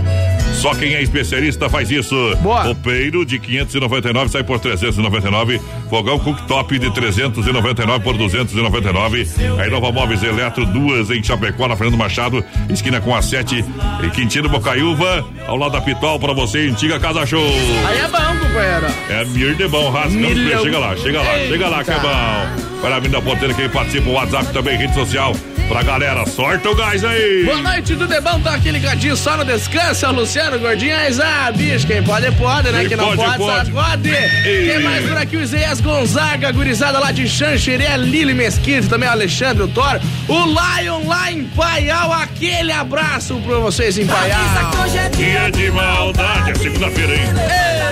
Só 0.54 0.74
quem 0.74 0.94
é 0.94 1.02
especialista 1.02 1.68
faz 1.68 1.90
isso. 1.90 2.14
Boa. 2.40 2.62
Roupeiro 2.62 3.24
de 3.24 3.38
599 3.38 4.30
sai 4.30 4.42
por 4.42 4.58
399. 4.58 5.60
Fogão 5.90 6.18
cooktop 6.18 6.78
de 6.78 6.90
399 6.92 8.02
por 8.02 8.16
299. 8.16 9.28
Aí 9.58 9.70
Nova 9.70 9.92
Móveis 9.92 10.22
Eletro, 10.22 10.64
duas 10.64 11.10
em 11.10 11.22
Chapecó, 11.22 11.68
na 11.68 11.76
Fernando 11.76 11.98
Machado, 11.98 12.42
esquina 12.70 13.00
com 13.00 13.14
a 13.14 13.20
7 13.20 13.64
e 14.02 14.10
Quintino 14.10 14.48
Bocaiúva, 14.48 15.26
ao 15.46 15.56
lado 15.56 15.72
da 15.72 15.80
Pitol 15.80 16.18
pra 16.18 16.32
você, 16.32 16.68
antiga 16.68 16.98
Casa 16.98 17.26
Show. 17.26 17.44
Aí 17.86 17.98
é 17.98 18.08
bom, 18.08 18.46
companheiro. 18.46 18.86
É 19.10 19.24
mir 19.26 19.54
de 19.54 19.68
bom, 19.68 19.90
rasgando 19.90 20.28
Milhão. 20.28 20.62
Chega 20.62 20.78
lá, 20.78 20.96
chega 20.96 21.22
lá, 21.22 21.38
chega 21.48 21.68
lá 21.68 21.84
que 21.84 21.90
é 21.90 21.98
bom. 21.98 22.80
Para 22.80 23.00
mim 23.00 23.10
da 23.10 23.20
porteira, 23.20 23.54
quem 23.54 23.68
participa, 23.68 24.08
o 24.08 24.12
WhatsApp 24.12 24.52
também, 24.52 24.76
rede 24.76 24.94
social. 24.94 25.34
Pra 25.68 25.82
galera, 25.82 26.26
sorta 26.26 26.68
o 26.70 26.74
gás 26.74 27.02
aí. 27.04 27.44
Boa 27.44 27.62
noite, 27.62 27.96
tudo 27.96 28.12
é 28.12 28.20
bom? 28.20 28.38
Tá 28.40 28.54
aquele 28.54 28.78
gadinho 28.78 29.16
só 29.16 29.36
no 29.36 29.44
descanso, 29.44 30.06
Luciano 30.12 30.58
Gordinho. 30.58 30.94
Mas, 30.94 31.18
ah, 31.18 31.50
bicho, 31.50 31.86
quem 31.86 32.02
pode, 32.02 32.30
pode, 32.32 32.70
né? 32.70 32.80
Quem 32.80 32.88
Quem 32.88 32.96
não 32.98 33.16
pode, 33.16 33.38
pode, 33.38 33.38
pode. 33.38 33.72
sacode. 33.72 34.08
Ei. 34.44 34.70
Quem 34.70 34.82
mais 34.82 35.06
por 35.06 35.16
aqui? 35.16 35.36
O 35.36 35.40
Isaias 35.40 35.80
Gonzaga, 35.80 36.52
gurizada 36.52 36.98
lá 36.98 37.10
de 37.10 37.26
Xanxerê, 37.26 37.96
Lili 37.96 38.34
Mesquita, 38.34 38.88
também 38.88 39.08
o 39.08 39.12
Alexandre, 39.12 39.62
o 39.62 39.68
Thor. 39.68 40.00
O 40.28 40.44
Lion 40.44 41.06
lá 41.06 41.32
em 41.32 41.44
Paial, 41.44 42.12
aquele 42.12 42.70
abraço 42.70 43.34
pra 43.40 43.56
vocês 43.56 43.96
em 43.98 44.06
Paial. 44.06 44.40
Dia 45.16 45.50
de 45.50 45.70
maldade, 45.70 46.50
é 46.50 46.54
segunda-feira, 46.54 47.14
hein? 47.14 47.22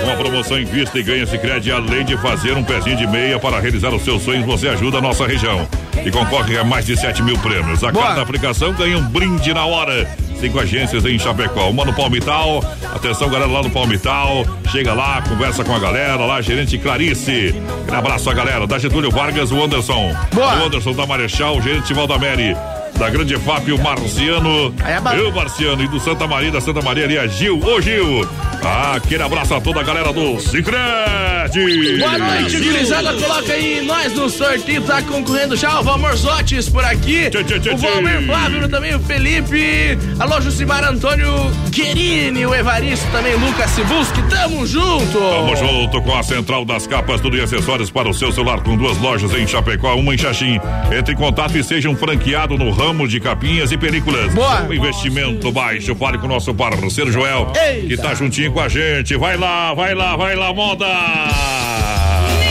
Uma 0.04 0.16
promoção 0.16 0.58
em 0.58 0.64
vista 0.64 0.98
e 0.98 1.02
ganha 1.02 1.26
Sicredi 1.26 1.72
além 1.72 2.04
de 2.04 2.16
fazer 2.18 2.52
um 2.56 2.62
pezinho 2.62 2.96
de 2.96 3.06
meia 3.06 3.38
para 3.38 3.58
realizar 3.60 3.94
os 3.94 4.02
seus 4.04 4.22
sonhos, 4.22 4.44
você 4.44 4.68
ajuda 4.68 4.98
a 4.98 5.00
nossa 5.00 5.26
região. 5.26 5.66
E 6.04 6.10
concorre 6.10 6.58
a 6.58 6.64
mais 6.64 6.84
de 6.86 6.96
7 6.96 7.22
mil 7.22 7.38
prêmios. 7.38 7.61
A 7.62 7.90
Boa. 7.90 8.06
cada 8.06 8.22
aplicação 8.22 8.72
ganha 8.72 8.96
um 8.98 9.02
brinde 9.02 9.52
na 9.54 9.64
hora. 9.64 10.08
Cinco 10.38 10.58
agências 10.58 11.04
em 11.04 11.18
Chapecó. 11.18 11.70
Uma 11.70 11.84
no 11.84 11.92
Palmital. 11.92 12.62
Atenção, 12.94 13.28
galera, 13.30 13.50
lá 13.50 13.62
no 13.62 13.70
Palmital. 13.70 14.44
Chega 14.70 14.92
lá, 14.92 15.22
conversa 15.22 15.64
com 15.64 15.74
a 15.74 15.78
galera 15.78 16.16
lá, 16.16 16.40
gerente 16.40 16.76
Clarice. 16.78 17.54
Um 17.90 17.94
abraço 17.94 18.28
a 18.28 18.34
galera. 18.34 18.66
Da 18.66 18.78
Getúlio 18.78 19.10
Vargas, 19.10 19.50
o 19.50 19.62
Anderson. 19.62 20.14
Boa. 20.32 20.62
O 20.62 20.66
Anderson 20.66 20.92
da 20.92 21.06
Marechal, 21.06 21.56
o 21.56 21.62
gerente 21.62 21.92
Valdameri. 21.94 22.56
Da 23.02 23.10
Grande 23.10 23.36
FAP, 23.36 23.72
o 23.72 23.82
Marciano. 23.82 24.72
É. 24.86 25.18
Eu, 25.18 25.32
Marciano. 25.32 25.82
E 25.82 25.88
do 25.88 25.98
Santa 25.98 26.24
Maria, 26.28 26.52
da 26.52 26.60
Santa 26.60 26.80
Maria 26.80 27.04
ali, 27.04 27.18
a 27.18 27.26
Gil. 27.26 27.58
Ô, 27.58 27.80
Gil. 27.80 28.24
Ah, 28.62 28.94
aquele 28.94 29.24
abraço 29.24 29.52
a 29.54 29.60
toda 29.60 29.80
a 29.80 29.82
galera 29.82 30.12
do 30.12 30.38
Cicred. 30.38 31.98
Boa 31.98 32.16
noite, 32.16 32.60
gurizada. 32.60 33.12
Coloca 33.14 33.52
aí 33.52 33.84
nós 33.84 34.12
no 34.12 34.30
sorteio. 34.30 34.82
Tá 34.82 35.02
concorrendo 35.02 35.56
já 35.56 35.80
o 35.80 35.82
Valmor 35.82 36.14
Zotes 36.14 36.68
por 36.68 36.84
aqui. 36.84 37.28
Tchê, 37.28 37.42
tchê, 37.42 37.58
tchê, 37.58 37.70
o 37.70 37.76
Valmir 37.76 38.18
tchê. 38.18 38.26
Flávio 38.26 38.68
também, 38.68 38.94
o 38.94 39.00
Felipe. 39.00 39.98
Alô, 40.20 40.40
Jucimar 40.40 40.84
Antônio 40.84 41.28
Querini, 41.72 42.46
o 42.46 42.54
Evaristo 42.54 43.10
também, 43.10 43.34
Lucas 43.34 43.68
Sibuski. 43.70 44.22
Tamo 44.30 44.64
junto. 44.64 45.18
Tamo 45.18 45.56
junto 45.56 46.00
com 46.02 46.16
a 46.16 46.22
Central 46.22 46.64
das 46.64 46.86
Capas, 46.86 47.20
tudo 47.20 47.36
e 47.36 47.40
acessórios 47.40 47.90
para 47.90 48.08
o 48.08 48.14
seu 48.14 48.30
celular, 48.30 48.60
com 48.60 48.76
duas 48.76 48.96
lojas 48.98 49.34
em 49.34 49.44
Chapecó, 49.44 49.96
uma 49.96 50.14
em 50.14 50.18
Xaxim. 50.18 50.60
Entre 50.96 51.14
em 51.14 51.16
contato 51.16 51.58
e 51.58 51.64
seja 51.64 51.90
um 51.90 51.96
franqueado 51.96 52.56
no 52.56 52.70
ramo 52.70 52.91
de 53.08 53.18
capinhas 53.20 53.72
e 53.72 53.76
películas. 53.78 54.32
Boa. 54.34 54.62
Um 54.62 54.72
investimento 54.72 55.50
baixo. 55.50 55.94
Fale 55.96 56.18
com 56.18 56.26
o 56.26 56.28
nosso 56.28 56.52
parceiro 56.54 57.10
Joel, 57.10 57.50
Eita. 57.56 57.86
que 57.88 57.96
tá 57.96 58.14
juntinho 58.14 58.52
com 58.52 58.60
a 58.60 58.68
gente. 58.68 59.16
Vai 59.16 59.36
lá, 59.36 59.72
vai 59.74 59.94
lá, 59.94 60.14
vai 60.16 60.36
lá, 60.36 60.52
moda! 60.52 60.86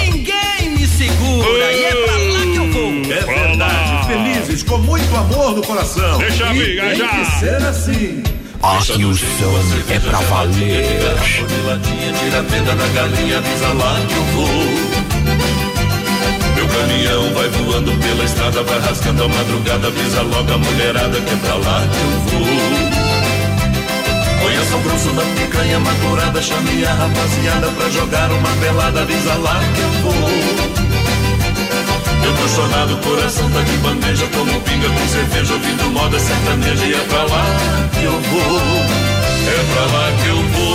Ninguém 0.04 0.70
me 0.78 0.88
segura 0.88 1.72
e 1.72 1.84
é 1.84 1.92
pra 1.92 2.18
lá 2.18 2.42
que 2.42 2.56
eu 2.58 2.72
vou. 2.72 3.12
É 3.14 3.22
Pra 3.24 3.34
verdade, 3.34 3.92
lá. 3.92 4.04
felizes, 4.08 4.64
com 4.64 4.78
muito 4.80 5.16
amor 5.16 5.56
no 5.56 5.62
coração. 5.62 6.18
Deixa 6.18 6.46
a 6.46 6.50
amiga 6.50 6.82
tem 6.84 6.96
já. 6.96 7.08
que 7.08 7.26
ser 7.40 7.56
assim. 7.64 8.24
Aqui 8.64 9.06
o 9.06 9.16
som 9.16 9.60
é 9.90 10.00
pra 10.00 10.20
valer. 10.20 10.86
Tira 12.20 12.40
a 12.40 12.42
venda 12.42 12.76
da 12.76 12.88
galinha, 12.90 13.38
avisa 13.40 13.68
lá 13.74 14.00
que 14.08 14.14
eu 14.14 14.24
vou. 14.36 14.91
Caminhão 16.72 17.34
vai 17.34 17.50
voando 17.50 17.92
pela 17.98 18.24
estrada, 18.24 18.64
vai 18.64 18.80
rasgando 18.80 19.24
a 19.24 19.28
madrugada, 19.28 19.88
avisa 19.88 20.22
logo 20.22 20.54
a 20.54 20.58
mulherada 20.58 21.22
que 21.22 21.34
é 21.34 21.36
pra 21.38 21.56
lá 21.56 21.84
que 21.92 22.00
eu 22.00 22.40
vou. 22.40 22.48
Põe 24.42 24.58
a 24.58 24.66
São 24.66 24.82
Grosso 24.82 25.14
na 25.14 25.22
picanha 25.36 25.80
maturada, 25.80 26.42
chame 26.42 26.86
a 26.86 26.94
rapaziada 26.94 27.68
pra 27.72 27.90
jogar 27.90 28.32
uma 28.32 28.50
pelada, 28.60 29.02
avisa 29.02 29.34
lá 29.36 29.60
que 29.76 29.82
eu 29.82 29.92
vou. 30.02 30.30
Eu 32.24 32.34
tô 32.38 32.48
chorado, 32.48 32.94
o 32.94 32.98
coração 32.98 33.50
tá 33.52 33.62
de 33.62 33.78
bandeja, 33.78 34.28
tomo 34.28 34.62
pinga 34.62 34.90
com 34.90 35.08
cerveja, 35.08 35.54
ouvindo 35.54 35.92
moda 35.92 36.20
sertaneja 36.20 36.86
e 36.86 36.94
é 36.94 37.00
pra 37.10 37.24
lá 37.24 37.46
que 37.94 38.04
eu 38.04 38.12
vou. 38.12 38.62
É 39.42 39.60
pra 39.74 39.86
lá 39.98 40.12
que 40.22 40.28
eu 40.28 40.38
vou, 40.38 40.71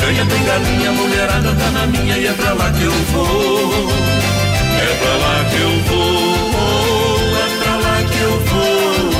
picanha, 0.00 0.26
tem 0.26 0.44
galinha, 0.44 0.92
mulherada 0.92 1.54
tá 1.54 1.70
na 1.70 1.86
minha 1.86 2.16
e 2.16 2.26
é 2.26 2.32
pra 2.32 2.54
lá 2.54 2.70
que 2.72 2.82
eu 2.82 2.92
vou. 3.12 3.90
É 4.80 4.94
pra 4.96 5.16
lá 5.16 5.44
que 5.50 5.56
eu 5.56 5.70
vou, 5.84 7.20
é 7.36 7.62
pra 7.62 7.76
lá 7.76 8.02
que 8.10 8.20
eu 8.20 8.40
vou. 8.46 9.10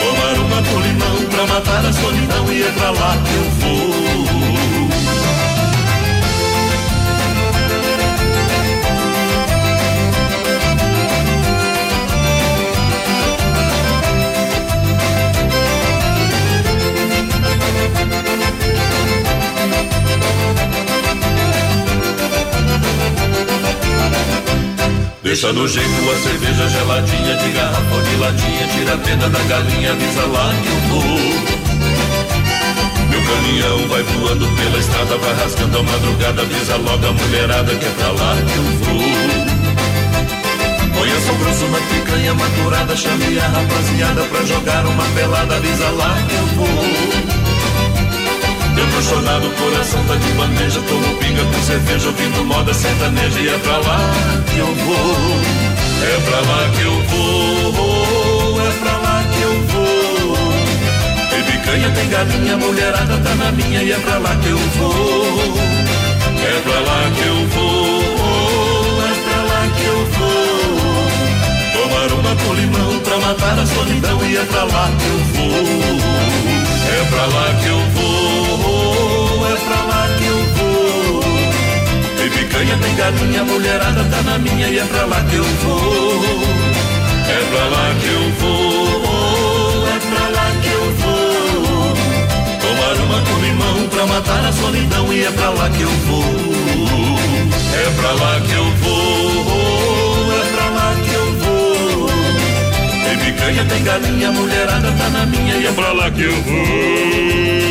Tomar 0.00 0.38
uma 0.38 0.62
com 0.62 0.80
limão 0.80 1.16
pra 1.30 1.46
matar 1.46 1.86
a 1.86 1.92
solidão 1.92 2.52
e 2.52 2.62
é 2.62 2.72
pra 2.72 2.90
lá 2.90 3.16
que 3.24 3.34
eu 3.34 3.50
vou. 3.60 4.01
Deixa 25.42 25.58
no 25.58 25.66
jeito 25.66 26.08
a 26.08 26.14
cerveja 26.20 26.68
geladinha 26.68 27.34
de 27.34 27.50
garrafa 27.50 27.94
ou 27.96 28.00
de 28.00 28.14
latinha, 28.14 28.68
tira 28.68 28.94
a 28.94 28.98
pena 28.98 29.28
da 29.28 29.40
galinha, 29.40 29.90
avisa 29.90 30.24
lá 30.26 30.54
que 30.62 30.68
eu 30.68 30.76
vou. 30.88 31.02
Meu 33.10 33.20
caminhão 33.24 33.88
vai 33.88 34.04
voando 34.04 34.46
pela 34.46 34.78
estrada, 34.78 35.18
vai 35.18 35.34
rasgando 35.34 35.78
a 35.78 35.82
madrugada, 35.82 36.42
avisa 36.42 36.76
logo 36.76 37.08
a 37.08 37.12
mulherada 37.12 37.74
que 37.74 37.84
é 37.84 37.90
pra 37.90 38.12
lá 38.12 38.36
que 38.36 38.56
eu 38.56 38.62
vou. 38.84 39.02
Põe 40.94 41.10
a 41.10 41.20
São 41.22 41.34
Grosso 41.34 41.66
na 41.70 41.78
picanha 41.88 42.34
maturada, 42.34 42.94
chame 42.96 43.36
a 43.40 43.48
rapaziada 43.48 44.22
pra 44.22 44.44
jogar 44.44 44.86
uma 44.86 45.04
pelada, 45.06 45.56
avisa 45.56 45.90
lá 45.90 46.16
que 46.28 46.34
eu 46.36 46.46
vou. 46.54 47.31
Eu 48.74 48.86
tô 48.90 49.02
chorado, 49.02 49.46
o 49.46 49.50
coração 49.50 50.02
tá 50.04 50.14
de 50.16 50.32
bandeja, 50.32 50.80
tomo 50.88 51.16
pinga 51.18 51.44
com 51.44 51.62
cerveja, 51.62 52.06
ouvindo 52.08 52.44
moda 52.44 52.72
sertaneja 52.72 53.38
e 53.38 53.48
é 53.48 53.58
pra 53.58 53.76
lá 53.78 54.00
que 54.50 54.58
eu 54.58 54.66
vou. 54.66 55.40
É 56.02 56.20
pra 56.24 56.40
lá 56.40 56.68
que 56.74 56.82
eu 56.82 57.02
vou, 57.02 58.60
é 58.60 58.70
pra 58.80 58.92
lá 58.98 59.24
que 59.32 59.42
eu 59.42 59.62
vou. 59.68 60.36
Tem 61.30 61.42
picanha, 61.44 61.90
tem 61.90 62.08
galinha, 62.08 62.56
mulherada 62.56 63.18
tá 63.18 63.34
na 63.34 63.52
minha 63.52 63.82
e 63.82 63.92
é 63.92 63.98
pra 63.98 64.18
lá 64.18 64.34
que 64.36 64.48
eu 64.48 64.58
vou. 64.58 65.54
É 66.44 66.60
pra 66.62 66.80
lá 66.80 67.10
que 67.14 67.22
eu 67.26 67.48
vou, 67.54 69.00
é 69.00 69.14
pra 69.22 69.42
lá 69.44 69.62
que 69.76 69.84
eu 69.84 70.00
vou. 70.18 70.32
Tomar 71.72 72.12
uma 72.18 72.34
com 72.36 72.54
limão 72.54 72.98
pra 73.00 73.16
matar 73.18 73.58
a 73.58 73.66
solidão 73.66 74.18
e 74.24 74.36
é 74.36 74.44
pra 74.44 74.64
lá 74.64 74.90
que 74.98 75.06
eu 75.06 75.18
vou. 75.34 76.32
É 76.84 77.04
pra 77.10 77.26
lá 77.26 77.54
que 77.62 77.68
eu 77.68 77.78
vou, 77.94 78.21
pra 79.72 79.82
lá 79.84 80.08
que 80.18 80.26
eu 80.26 80.40
vou. 80.56 81.22
Tem 82.16 82.30
picanha, 82.30 82.76
tem 82.78 82.94
galinha, 82.94 83.44
mulherada 83.44 84.04
tá 84.04 84.22
na 84.22 84.38
minha 84.38 84.68
e 84.68 84.78
é 84.78 84.84
pra 84.84 85.06
lá 85.06 85.20
que 85.22 85.36
eu 85.36 85.44
vou. 85.44 86.22
É 87.28 87.40
pra 87.50 87.64
lá 87.74 87.94
que 88.00 88.08
eu 88.08 88.30
vou, 88.40 89.88
é 89.88 89.98
pra 90.10 90.28
lá 90.28 90.52
que 90.62 90.68
eu 90.68 90.86
vou. 91.00 91.94
Tomar 92.60 92.96
uma 93.04 93.20
com 93.22 93.38
limão 93.40 93.88
pra 93.88 94.06
matar 94.06 94.44
a 94.44 94.52
solidão 94.52 95.12
e 95.12 95.24
é 95.24 95.30
pra 95.30 95.50
lá 95.50 95.70
que 95.70 95.82
eu 95.82 95.90
vou. 96.08 96.24
É 97.74 97.90
pra 97.96 98.12
lá 98.12 98.40
que 98.40 98.52
eu 98.52 98.64
vou, 98.82 100.32
é 100.32 100.44
pra 100.52 100.68
lá 100.68 100.94
que 101.04 101.14
eu 101.14 101.32
vou. 101.42 102.10
Tem 103.04 103.18
picanha, 103.18 103.64
tem 103.64 103.82
galinha, 103.82 104.30
mulherada 104.32 104.92
tá 104.92 105.08
na 105.08 105.26
minha 105.26 105.56
e 105.56 105.66
é 105.66 105.72
pra 105.72 105.92
lá 105.92 106.10
que 106.10 106.22
eu 106.22 106.42
vou. 106.42 107.61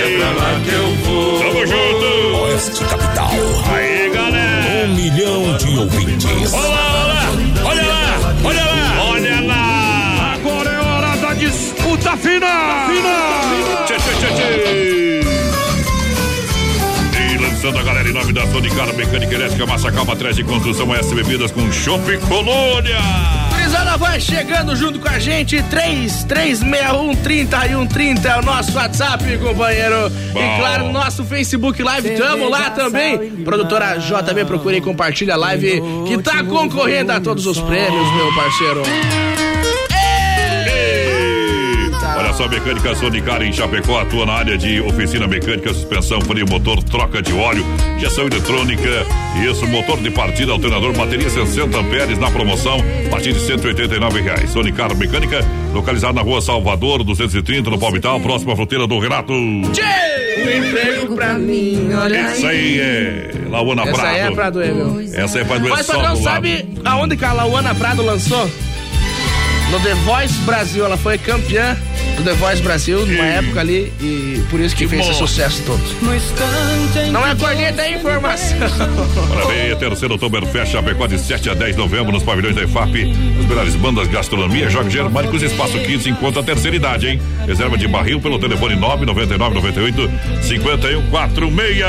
É 0.00 0.16
pra 0.16 0.30
lá 0.30 0.60
que 0.64 0.72
eu 0.72 0.94
vou. 1.04 1.38
Tamo 1.40 1.66
junto! 1.66 2.36
Oeste 2.44 2.84
Capital. 2.84 3.30
Aí, 3.70 4.10
galera! 4.10 4.86
Um 4.86 4.94
milhão 4.94 5.56
de 5.58 5.78
ouvintes. 5.78 6.54
Olha 6.54 6.68
lá, 6.68 7.30
olha 7.64 7.82
lá, 7.82 8.34
olha 8.42 8.64
lá, 8.64 9.04
olha 9.10 9.40
lá! 9.42 10.32
Agora 10.34 10.70
é 10.70 10.78
hora 10.78 11.16
da 11.16 11.34
disputa 11.34 12.16
final! 12.16 12.86
Final! 12.88 13.84
Tchê, 13.84 13.96
tchê, 13.96 14.14
tchê, 14.14 14.34
tchê. 14.34 15.20
Lançando 17.40 17.78
a 17.78 17.82
galera 17.82 18.08
em 18.08 18.12
nome 18.14 18.32
da 18.32 18.46
Sonicara 18.46 18.92
Mecânica 18.94 19.34
Elétrica, 19.34 19.66
Massa 19.66 19.92
Calma, 19.92 20.16
de 20.16 20.44
Construção, 20.44 20.94
S 20.94 21.14
Bebidas 21.14 21.50
com 21.50 21.70
Chopp 21.70 22.16
Colônia! 22.26 23.39
Vai 24.00 24.18
chegando 24.18 24.74
junto 24.74 24.98
com 24.98 25.08
a 25.08 25.18
gente, 25.18 25.62
3361 25.64 27.16
3130 27.16 28.28
é 28.28 28.38
o 28.38 28.42
nosso 28.42 28.74
WhatsApp, 28.74 29.22
companheiro. 29.36 30.08
Bom. 30.32 30.40
E 30.40 30.58
claro, 30.58 30.90
nosso 30.90 31.22
Facebook 31.22 31.82
Live, 31.82 32.16
tamo 32.16 32.48
lá 32.48 32.70
também. 32.70 33.30
Produtora 33.44 33.98
JB, 33.98 34.46
procure 34.46 34.78
e 34.78 34.80
compartilha 34.80 35.34
a 35.34 35.36
live 35.36 35.82
que 36.08 36.16
tá 36.16 36.42
concorrendo 36.42 37.12
a 37.12 37.20
todos 37.20 37.44
os 37.44 37.60
prêmios, 37.60 38.14
meu 38.14 38.34
parceiro. 38.34 38.82
Olha 42.16 42.32
só, 42.32 42.48
Mecânica 42.48 42.94
Sonicar 42.94 43.42
em 43.42 43.52
Chapecó 43.52 44.00
atua 44.00 44.24
na 44.24 44.32
área 44.32 44.56
de 44.56 44.80
oficina 44.80 45.26
mecânica, 45.26 45.74
suspensão, 45.74 46.22
freio, 46.22 46.48
motor, 46.48 46.82
troca 46.82 47.20
de 47.20 47.34
óleo, 47.34 47.64
injeção 48.00 48.26
eletrônica. 48.26 49.06
Isso, 49.44 49.66
motor 49.66 49.98
de 50.00 50.10
partida, 50.10 50.52
alternador, 50.52 50.92
bateria 50.94 51.28
60 51.28 51.78
amperes 51.78 52.18
na 52.18 52.30
promoção, 52.30 52.78
a 53.06 53.10
partir 53.10 53.32
de 53.34 53.40
189 53.40 54.20
reais. 54.22 54.50
Sonicar 54.50 54.94
Mecânica, 54.96 55.44
localizado 55.74 56.14
na 56.14 56.22
rua 56.22 56.40
Salvador, 56.40 57.04
230, 57.04 57.70
no 57.70 57.78
Palmital, 57.78 58.18
próxima 58.20 58.56
fronteira 58.56 58.86
do 58.86 58.98
Renato. 58.98 59.32
Tchê! 59.72 59.82
Um 60.40 60.66
emprego 60.66 61.14
pra 61.14 61.34
mim, 61.34 61.90
olha 61.92 62.32
Isso 62.32 62.46
aí 62.46 62.80
é 62.80 63.30
Lauana 63.50 63.82
Essa 63.82 63.92
Prado. 63.92 64.06
aí 64.08 64.20
é 64.20 64.30
pra 64.30 64.48
doer, 64.50 64.74
meu. 64.74 65.00
Essa 65.12 65.40
é 65.40 65.44
pra 65.44 65.58
doer 65.58 65.70
Mas 65.70 65.86
só 65.86 66.00
lado. 66.00 66.22
sabe 66.22 66.66
aonde 66.84 67.16
que 67.16 67.24
a 67.24 67.32
Lauana 67.34 67.74
Prado 67.74 68.02
lançou? 68.02 68.50
No 69.70 69.80
The 69.80 69.94
Voice 69.96 70.34
Brasil, 70.46 70.84
ela 70.84 70.96
foi 70.96 71.18
campeã 71.18 71.76
do 72.20 72.24
The 72.24 72.34
Voice 72.34 72.62
Brasil 72.62 73.06
numa 73.06 73.24
época 73.24 73.60
ali 73.60 73.92
e 74.00 74.42
por 74.50 74.60
isso 74.60 74.76
que, 74.76 74.86
fez 74.86 75.02
esse 75.02 75.12
bom. 75.12 75.26
sucesso 75.26 75.62
todo. 75.64 75.80
Não 77.10 77.26
é 77.26 77.34
corneta, 77.34 77.82
é 77.82 77.96
informação. 77.96 78.58
Parabéns, 79.28 79.78
terceiro 79.78 80.14
Oktoberfest 80.14 80.72
Chapecó 80.72 81.06
de 81.06 81.18
7 81.18 81.50
a 81.50 81.54
10 81.54 81.76
de 81.76 81.80
novembro 81.80 82.12
nos 82.12 82.22
pavilhões 82.22 82.54
da 82.54 82.62
EFAP. 82.62 83.12
As 83.40 83.46
melhores 83.46 83.74
bandas, 83.76 84.08
gastronomia, 84.08 84.68
jogos 84.68 84.92
germânicos, 84.92 85.42
espaço 85.42 85.78
15 85.78 86.10
enquanto 86.10 86.40
a 86.40 86.42
terceira 86.42 86.76
idade, 86.76 87.08
hein? 87.08 87.22
Reserva 87.50 87.76
de 87.76 87.88
barril 87.88 88.20
pelo 88.20 88.38
telefone 88.38 88.76
999 88.76 89.54
98 89.56 90.08
5146. 90.40 91.84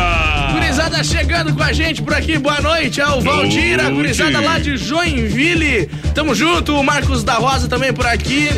Gurizada 0.53 1.03
chegando 1.03 1.53
com 1.53 1.61
a 1.61 1.71
gente 1.71 2.01
por 2.01 2.15
aqui, 2.15 2.39
boa 2.39 2.59
noite. 2.61 2.99
É 2.99 3.07
o 3.07 3.21
Valdir, 3.21 3.79
a 3.79 3.91
gurizada 3.91 4.41
lá 4.41 4.57
de 4.57 4.75
Joinville. 4.75 5.85
Tamo 6.15 6.33
junto, 6.33 6.75
o 6.75 6.83
Marcos 6.83 7.23
da 7.23 7.35
Rosa 7.35 7.67
também 7.67 7.93
por 7.93 8.07
aqui. 8.07 8.49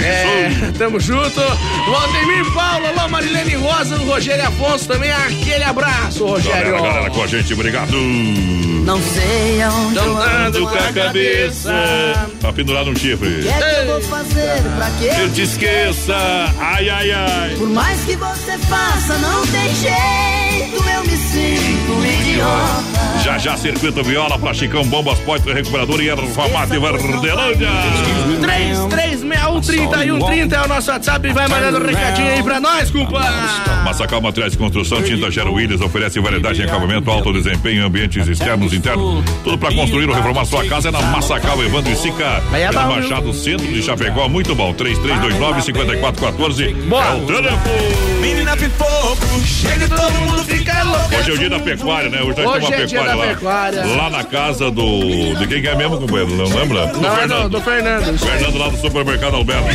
É, 0.00 0.50
tamo 0.78 1.00
junto. 1.00 1.40
Valdemir 1.40 2.48
Paulo, 2.54 2.86
alô 2.86 3.08
Marilene 3.08 3.56
Rosa, 3.56 3.96
o 3.96 4.06
Rogério 4.06 4.46
Afonso 4.46 4.86
também. 4.86 5.10
Aquele 5.10 5.64
abraço, 5.64 6.24
Rogério. 6.24 6.76
Galera, 6.76 6.80
galera 6.80 7.10
com 7.10 7.24
a 7.24 7.26
gente, 7.26 7.52
obrigado. 7.52 7.96
Não 8.84 9.00
sei 9.00 9.62
aonde 9.62 9.96
eu 9.96 10.02
ando 10.16 10.22
Andando 10.22 10.60
com 10.68 10.76
a 10.76 10.92
cabeça. 10.92 11.72
Tá 12.40 12.52
pendurado 12.52 12.90
um 12.90 12.96
chifre. 12.96 13.28
O 13.28 13.42
que 13.42 13.48
é 13.48 13.52
que 13.52 13.80
eu 13.80 13.86
vou 13.86 14.00
fazer 14.02 14.62
pra 14.76 14.90
que 14.90 15.06
Eu 15.06 15.32
te 15.32 15.42
esqueça. 15.42 16.51
Ai, 16.58 16.88
ai, 16.88 17.12
ai. 17.12 17.54
Por 17.56 17.68
mais 17.68 18.04
que 18.04 18.16
você 18.16 18.58
faça, 18.58 19.18
não 19.18 19.46
tem 19.46 19.74
jeito, 19.74 20.88
eu 20.88 21.02
me 21.04 21.16
sinto 21.16 22.06
idiota. 22.06 23.11
Já 23.22 23.38
já, 23.38 23.56
circuito 23.56 24.02
viola 24.02 24.36
pra 24.36 24.52
Chicão, 24.52 24.82
bombas, 24.84 25.16
poito, 25.20 25.52
recuperador 25.52 26.02
e 26.02 26.08
erva 26.08 26.48
mate 26.48 26.76
Verdelândia. 26.76 27.68
33613130 28.40 30.52
é 30.52 30.64
o 30.64 30.68
nosso 30.68 30.90
WhatsApp. 30.90 31.32
Vai 31.32 31.46
mandando 31.46 31.78
um 31.78 31.86
recadinho 31.86 32.32
aí 32.32 32.42
pra 32.42 32.60
nós, 32.60 32.90
compadre. 32.90 33.32
Massacal 33.84 34.20
Materiais 34.20 34.52
de 34.52 34.58
Construção, 34.58 35.02
Tinta 35.02 35.30
Gero 35.30 35.52
Williams 35.52 35.80
oferece 35.80 36.18
variedade 36.18 36.62
em 36.62 36.64
acabamento, 36.64 37.08
alto 37.10 37.32
desempenho, 37.32 37.86
ambientes 37.86 38.26
externos 38.26 38.72
e 38.72 38.76
internos. 38.76 39.24
Tudo 39.44 39.56
para 39.56 39.72
construir 39.72 40.08
ou 40.08 40.14
reformar 40.14 40.44
sua 40.44 40.64
casa 40.64 40.88
é 40.88 40.90
na 40.90 41.00
Massacal 41.02 41.62
Evandro 41.62 41.92
e 41.92 41.96
Sica. 41.96 42.42
É 42.52 42.62
É 42.62 42.72
na? 42.72 42.86
Machado 42.86 43.32
Centro 43.32 43.66
de 43.68 43.82
Chapecó, 43.82 44.28
muito 44.28 44.52
bom. 44.54 44.74
3329-5414 44.74 46.74
Boa. 46.88 47.04
é 47.04 47.14
o 47.14 47.20
telefone. 47.26 48.20
Menina 48.20 48.56
pipoco, 48.56 49.40
chega 49.44 49.84
e 49.84 49.88
todo 49.88 50.12
mundo 50.12 50.42
fica 50.44 50.82
louco. 50.82 51.14
Hoje 51.14 51.30
é 51.30 51.34
o 51.34 51.38
dia 51.38 51.50
da 51.50 51.60
pecuária, 51.60 52.10
né? 52.10 52.20
Hoje 52.22 52.32
Hoje 52.32 52.36
temos 52.36 52.68
uma 52.68 52.74
é 52.74 52.86
pecuária 52.86 53.11
lá. 53.14 53.70
Lá 53.96 54.10
na 54.10 54.24
casa 54.24 54.70
do. 54.70 55.34
De 55.38 55.46
quem 55.46 55.60
que 55.60 55.68
é 55.68 55.74
mesmo, 55.74 55.98
companheiro? 55.98 56.32
Não 56.34 56.44
lembra? 56.46 56.86
Do 56.86 57.00
Não, 57.00 57.08
é 57.08 57.12
do, 57.12 57.18
Fernando. 57.18 57.48
do 57.50 57.60
Fernando. 57.60 58.18
Fernando 58.18 58.58
lá 58.58 58.68
do 58.68 58.76
supermercado 58.78 59.36
Alberto. 59.36 59.68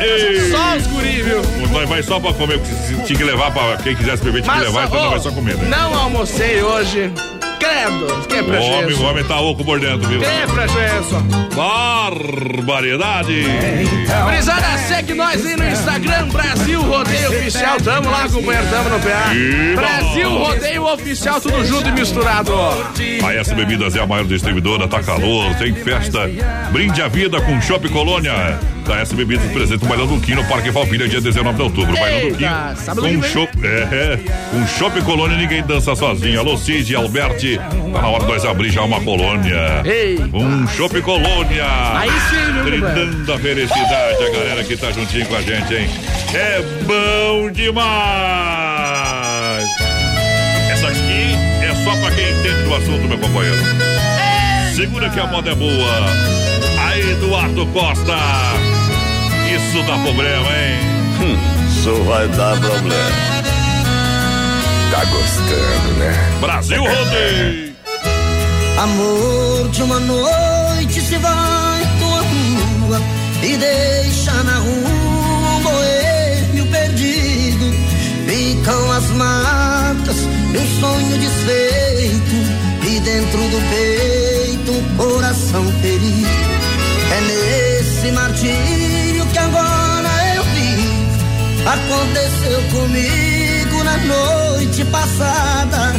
Ei. 0.00 0.50
Só 0.50 0.76
os 0.76 0.86
guri, 0.88 1.22
viu? 1.22 1.42
Nós 1.72 1.88
vai 1.88 2.02
só 2.02 2.20
pra 2.20 2.32
comer, 2.32 2.58
porque 2.58 3.02
tinha 3.04 3.18
que 3.18 3.24
levar 3.24 3.50
pra 3.50 3.76
quem 3.78 3.94
quisesse 3.96 4.22
beber, 4.22 4.42
tinha 4.42 4.54
que 4.54 4.60
levar, 4.64 4.86
então 4.86 5.00
nós 5.00 5.10
vai 5.10 5.20
só 5.20 5.30
comer, 5.30 5.56
né? 5.56 5.68
Não 5.68 5.94
almocei 5.94 6.62
hoje. 6.62 7.10
Credo, 7.58 8.26
que 8.28 8.34
O 8.40 8.62
homem, 8.62 8.94
o 8.94 9.02
homem 9.02 9.24
tá 9.24 9.40
oco 9.40 9.64
por 9.64 9.80
dentro, 9.80 10.08
viu? 10.08 10.20
Que 10.20 10.52
prejuízo. 10.52 11.46
Barbaridade! 11.54 13.44
Gurizada, 14.24 14.78
segue 14.78 15.14
nós 15.14 15.44
aí 15.44 15.56
no 15.56 15.66
Instagram, 15.66 16.28
Brasil 16.28 16.82
Rodeio 16.82 17.30
Oficial. 17.30 17.76
Tamo 17.82 18.10
lá, 18.10 18.28
companheiro, 18.28 18.66
tamo 18.70 18.90
no 18.90 19.00
PA. 19.00 19.34
E 19.34 19.74
Brasil 19.74 20.30
bom. 20.30 20.44
Rodeio 20.44 20.84
Oficial, 20.84 21.40
tudo 21.40 21.64
junto 21.64 21.88
e 21.88 21.92
misturado. 21.92 22.52
A 23.24 23.34
S 23.34 23.54
Bebidas 23.54 23.96
é 23.96 24.00
a 24.00 24.06
maior 24.06 24.26
distribuidora, 24.26 24.86
tá 24.86 25.02
calor, 25.02 25.54
tem 25.54 25.74
festa. 25.74 26.30
Brinde 26.70 27.00
a 27.00 27.08
vida 27.08 27.40
com 27.40 27.60
Shop 27.60 27.88
Colônia. 27.88 28.58
Da 28.86 29.00
S 29.00 29.14
Bebidas 29.16 29.50
presente 29.50 29.82
no 29.82 29.88
Bailão 29.88 30.06
do 30.06 30.20
Quino, 30.20 30.44
Parque 30.44 30.70
Valpilha, 30.70 31.08
dia 31.08 31.20
19 31.20 31.56
de 31.56 31.62
outubro. 31.62 31.96
Bailão 31.96 32.30
do 32.30 32.36
Quino. 32.36 33.22
Com. 33.22 33.22
Shop, 33.22 33.50
é, 33.64 33.66
é, 33.68 34.20
com 34.50 34.66
Shop 34.66 35.00
Colônia 35.02 35.36
ninguém 35.36 35.62
dança 35.62 35.94
sozinho. 35.96 36.38
Alô, 36.38 36.56
Cid, 36.56 36.94
Alberti. 36.94 37.45
Tá 37.92 38.02
na 38.02 38.08
hora 38.08 38.24
de 38.24 38.32
nós 38.32 38.44
abrir 38.44 38.70
já 38.70 38.82
uma 38.82 39.00
colônia. 39.00 39.82
Eita. 39.84 40.36
Um 40.36 40.66
Shop 40.66 41.00
Colônia. 41.02 41.64
Aí 41.94 42.10
sim, 42.10 42.52
companheiro? 42.52 42.64
Brindando 42.64 43.32
a 43.32 43.38
felicidade, 43.38 44.24
a 44.24 44.30
galera 44.30 44.64
que 44.64 44.76
tá 44.76 44.90
juntinho 44.90 45.26
com 45.26 45.36
a 45.36 45.42
gente, 45.42 45.74
hein? 45.74 45.88
É 46.34 46.60
bom 46.84 47.50
demais! 47.50 47.86
Essa 50.72 50.88
aqui 50.88 51.36
é 51.62 51.74
só 51.84 51.96
pra 52.00 52.10
quem 52.10 52.30
entende 52.30 52.62
do 52.64 52.74
assunto, 52.74 53.08
meu 53.08 53.18
companheiro. 53.18 53.58
Segura 54.74 55.08
que 55.08 55.20
a 55.20 55.26
moda 55.26 55.52
é 55.52 55.54
boa. 55.54 56.06
Aí, 56.88 57.12
Eduardo 57.12 57.66
Costa. 57.68 58.16
Isso 59.54 59.82
dá 59.86 59.96
problema, 59.98 60.48
hein? 60.48 60.96
Isso 61.68 61.94
vai 62.04 62.28
dar 62.28 62.58
problema. 62.60 63.35
Tá 64.90 65.04
gostando, 65.04 65.92
né? 65.98 66.38
Brasil 66.40 66.82
Rodeio. 66.82 67.74
Amor 68.78 69.68
de 69.70 69.82
uma 69.82 69.98
noite 69.98 71.00
se 71.00 71.16
vai 71.18 71.82
com 71.98 72.14
a 72.14 72.20
rua 72.20 73.00
e 73.42 73.56
deixa 73.56 74.32
na 74.44 74.58
rua 74.58 75.56
um 75.56 75.62
boêmio 75.62 76.66
perdido. 76.70 77.74
Ficam 78.26 78.92
as 78.92 79.10
marcas 79.10 80.16
de 80.16 80.58
um 80.58 80.80
sonho 80.80 81.18
desfeito 81.18 82.36
e 82.86 83.00
dentro 83.00 83.38
do 83.38 83.60
peito 83.70 84.72
um 84.72 84.96
coração 84.96 85.64
ferido. 85.80 86.28
É 87.10 87.20
nesse 87.22 88.12
martírio 88.12 89.26
que 89.26 89.38
agora 89.38 90.34
eu 90.36 90.44
vivo. 90.44 91.06
Aconteceu 91.66 92.62
comigo 92.70 93.84
na 93.84 93.96
noite 93.98 94.45
passada. 94.84 95.94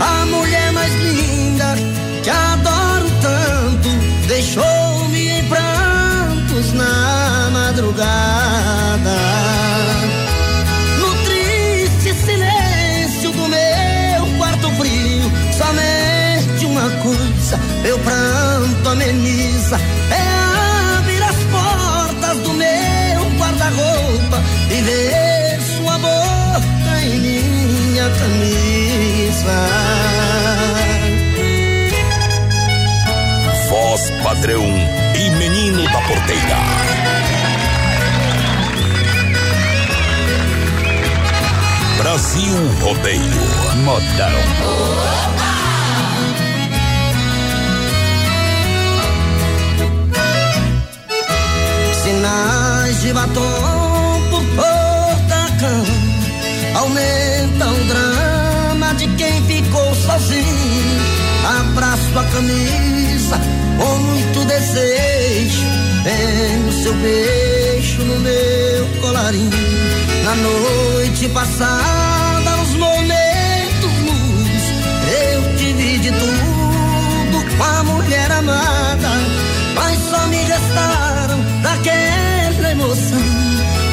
A 0.00 0.26
mulher 0.26 0.72
mais 0.72 0.94
linda 0.94 1.76
que 2.22 2.30
adoro 2.30 3.10
tanto 3.20 3.88
deixou-me 4.26 5.28
em 5.28 5.44
prantos 5.44 6.72
na 6.72 7.50
madrugada. 7.52 9.16
No 10.98 11.14
triste 11.24 12.14
silêncio 12.24 13.32
do 13.32 13.48
meu 13.48 14.38
quarto 14.38 14.70
frio, 14.76 15.30
somente 15.56 16.64
uma 16.66 16.90
coisa 17.02 17.70
meu 17.82 17.98
pranto 18.00 18.88
ameniza 18.88 19.76
é 20.10 20.98
abrir 20.98 21.22
as 21.22 21.36
portas 21.50 22.38
do 22.38 22.52
meu 22.52 23.38
guarda-roupa 23.38 24.42
e 24.70 24.82
ver 24.82 25.29
minha 28.00 28.10
camisa. 28.10 29.56
Voz 33.68 34.10
padrão 34.22 34.64
e 35.14 35.30
menino 35.30 35.84
da 35.84 36.00
porteira. 36.02 36.56
Brasil 41.98 42.54
Rodeio. 42.80 43.20
Modão. 43.84 44.30
Sinais 52.02 53.00
de 53.02 53.12
batom 53.12 54.20
por 54.30 54.44
portacão 54.56 55.99
Aumenta 56.80 57.66
o 57.66 57.84
drama 57.84 58.94
de 58.94 59.06
quem 59.08 59.42
ficou 59.44 59.94
sozinho. 59.94 61.00
Abraço 61.60 62.18
a 62.18 62.24
camisa 62.32 63.38
com 63.76 63.98
muito 63.98 64.44
desejo. 64.46 65.66
Seu 66.82 66.94
beijo 66.94 68.02
no 68.04 68.18
meu 68.20 68.86
colarinho. 69.02 69.50
Na 70.24 70.34
noite 70.36 71.28
passada, 71.28 72.56
nos 72.56 72.70
momentos 72.70 73.92
luz, 74.06 74.62
eu 75.32 75.56
tive 75.58 75.98
de 75.98 76.10
tudo 76.12 77.56
com 77.58 77.62
a 77.62 77.84
mulher 77.84 78.32
amada. 78.32 79.10
Mas 79.74 79.98
só 80.08 80.26
me 80.28 80.38
restaram 80.38 81.38
daquela 81.62 82.70
emoção, 82.70 83.18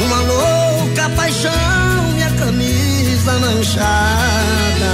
uma 0.05 0.21
louca 0.21 1.09
paixão, 1.17 1.51
camisa 3.17 3.39
manchada. 3.39 4.93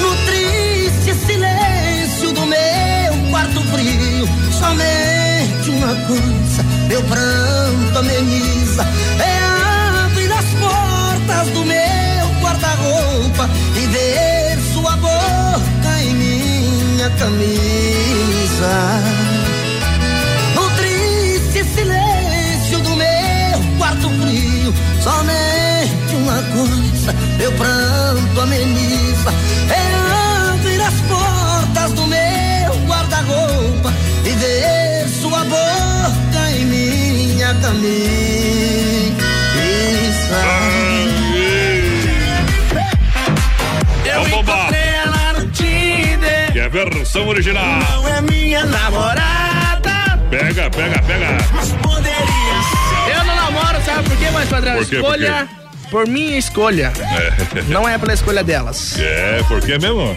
No 0.00 0.16
triste 0.26 1.14
silêncio 1.26 2.32
do 2.32 2.46
meu 2.46 3.30
quarto 3.30 3.60
frio, 3.62 4.28
somente 4.50 5.70
uma 5.70 5.94
coisa, 6.06 6.62
meu 6.88 7.02
pranto 7.04 7.98
ameniza, 7.98 8.86
é 9.18 10.04
abrir 10.06 10.32
as 10.32 10.46
portas 10.54 11.48
do 11.52 11.64
meu 11.64 12.26
guarda-roupa 12.40 13.48
e 13.76 13.86
ver 13.86 14.58
sua 14.72 14.96
boca 14.96 16.00
em 16.02 16.14
minha 16.14 17.10
camisa. 17.10 18.72
No 20.54 20.70
triste 20.70 21.64
silêncio 21.74 22.78
do 22.80 22.96
meu 22.96 23.78
quarto 23.78 24.08
frio, 24.08 24.74
somente 25.02 25.69
uma 26.20 26.42
coisa, 26.42 27.12
meu 27.38 27.52
pranto 27.52 28.40
ameniza, 28.40 29.32
é 29.70 30.52
abrir 30.52 30.80
as 30.80 30.94
portas 31.02 31.92
do 31.92 32.06
meu 32.06 32.86
guarda-roupa 32.86 33.92
e 34.24 34.30
ver 34.30 35.08
sua 35.08 35.44
boca 35.44 36.50
em 36.50 36.64
minha 36.66 37.54
camisa. 37.54 38.40
Eu 44.04 44.28
encontrei 44.28 44.80
ela 44.80 45.32
no 45.34 45.50
Tinder. 45.50 46.52
Que 46.52 46.58
é 46.58 46.64
a 46.64 46.68
versão 46.68 47.28
original. 47.28 47.64
Não 47.64 48.08
é 48.08 48.20
minha 48.20 48.64
namorada. 48.66 50.18
Pega, 50.30 50.70
pega, 50.70 51.02
pega. 51.02 51.26
Mas 51.54 51.72
poderia 51.72 52.16
ser. 52.16 53.16
Eu 53.16 53.24
não 53.24 53.34
namoro, 53.34 53.82
sabe 53.84 54.08
por 54.08 54.16
quê, 54.16 54.30
mais 54.30 54.48
padrão? 54.48 54.76
Por 54.76 54.86
quê, 54.86 54.96
por 54.96 55.14
Escolha 55.14 55.59
por 55.90 56.06
minha 56.08 56.38
escolha. 56.38 56.92
É. 56.98 57.62
Não 57.68 57.88
é 57.88 57.98
pela 57.98 58.14
escolha 58.14 58.42
delas. 58.44 58.98
É, 58.98 59.42
por 59.48 59.60
quê 59.60 59.78
mesmo? 59.78 60.16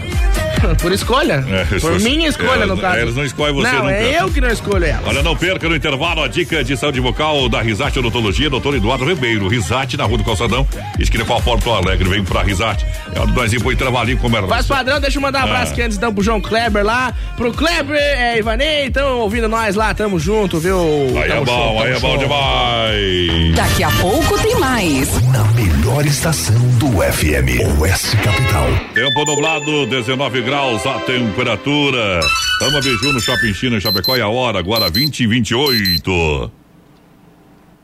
Por 0.80 0.92
escolha. 0.92 1.44
É, 1.48 1.78
por 1.78 1.98
minha 2.00 2.28
escolha, 2.28 2.50
elas- 2.62 2.68
no 2.68 2.78
caso. 2.78 2.98
eles 2.98 3.14
não 3.16 3.24
escolhem 3.24 3.54
você 3.54 3.68
Não, 3.72 3.82
nunca. 3.84 3.92
é 3.94 4.20
eu 4.20 4.30
que 4.30 4.40
não 4.40 4.48
escolho 4.48 4.84
elas. 4.84 5.06
Olha, 5.06 5.22
não 5.22 5.36
perca 5.36 5.68
no 5.68 5.76
intervalo 5.76 6.22
a 6.22 6.28
dica 6.28 6.62
de 6.64 6.76
saúde 6.76 7.00
vocal 7.00 7.48
da 7.48 7.60
Risate 7.60 7.98
Odontologia, 7.98 8.48
doutor 8.50 8.74
Eduardo 8.74 9.04
Ribeiro. 9.04 9.48
Risate 9.48 9.96
na 9.96 10.04
Rua 10.04 10.18
do 10.18 10.24
Calçadão, 10.24 10.66
esquina 10.98 11.24
com 11.24 11.34
a 11.36 11.40
Porto 11.40 11.70
Alegre. 11.70 12.08
Vem 12.08 12.24
pra 12.24 12.42
Risate. 12.42 12.84
É 13.14 13.20
onde 13.20 13.32
nós 13.32 13.52
ir 13.52 13.60
pro 13.62 13.74
trabalhinho 13.76 14.18
como 14.18 14.36
era. 14.36 14.46
Mas 14.46 14.66
padrão, 14.66 15.00
deixa 15.00 15.18
eu 15.18 15.22
mandar 15.22 15.40
um 15.40 15.44
abraço 15.44 15.70
Ah. 15.70 15.72
aqui 15.72 15.82
antes 15.82 15.96
então 15.96 16.12
pro 16.12 16.22
João 16.22 16.40
Kleber 16.40 16.84
lá, 16.84 17.12
pro 17.36 17.52
Kleber, 17.52 17.96
é, 17.96 18.38
Ivanei, 18.38 18.86
então 18.86 19.18
ouvindo 19.20 19.48
nós 19.48 19.74
lá, 19.74 19.92
tamo 19.94 20.18
junto, 20.18 20.58
viu? 20.58 20.78
Aí 21.16 21.24
é 21.30 21.34
Tamo 21.34 21.44
bom, 21.44 21.52
show, 21.52 21.82
aí 21.82 21.90
é 21.92 21.98
bom 21.98 22.08
show. 22.10 22.18
demais. 22.18 23.54
Daqui 23.54 23.82
a 23.82 23.90
pouco 23.90 24.38
tem 24.38 24.54
mais. 24.58 25.08
Na 25.30 25.44
melhor 25.52 26.04
estação 26.06 26.56
do 26.78 26.88
FM, 27.02 27.78
Oeste 27.80 28.16
Capital. 28.18 28.66
Tempo 28.94 29.24
nublado, 29.24 29.86
19 29.86 30.42
graus 30.42 30.53
a 30.54 31.00
temperatura. 31.00 32.20
Ama 32.62 32.80
Biju 32.80 33.12
no 33.12 33.20
Shopping 33.20 33.52
China, 33.52 33.80
Chapecó, 33.80 34.16
e 34.16 34.20
a 34.20 34.28
hora 34.28 34.60
agora 34.60 34.88
20 34.88 35.24
e 35.24 35.26
28. 35.26 36.63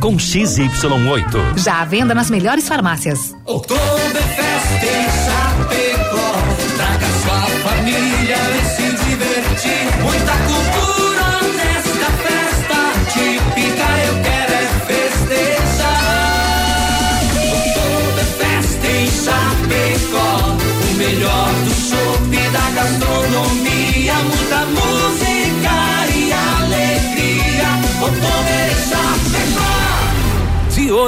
com 0.00 0.16
XY8. 0.16 1.58
Já 1.58 1.82
à 1.82 1.84
venda 1.84 2.14
nas 2.14 2.30
melhores 2.30 2.66
farmácias. 2.66 3.36
Oktoberfest 3.44 4.82
em 4.82 5.06
Chapecó. 5.24 6.32
Traga 6.76 7.06
sua 7.22 7.40
família 7.68 8.36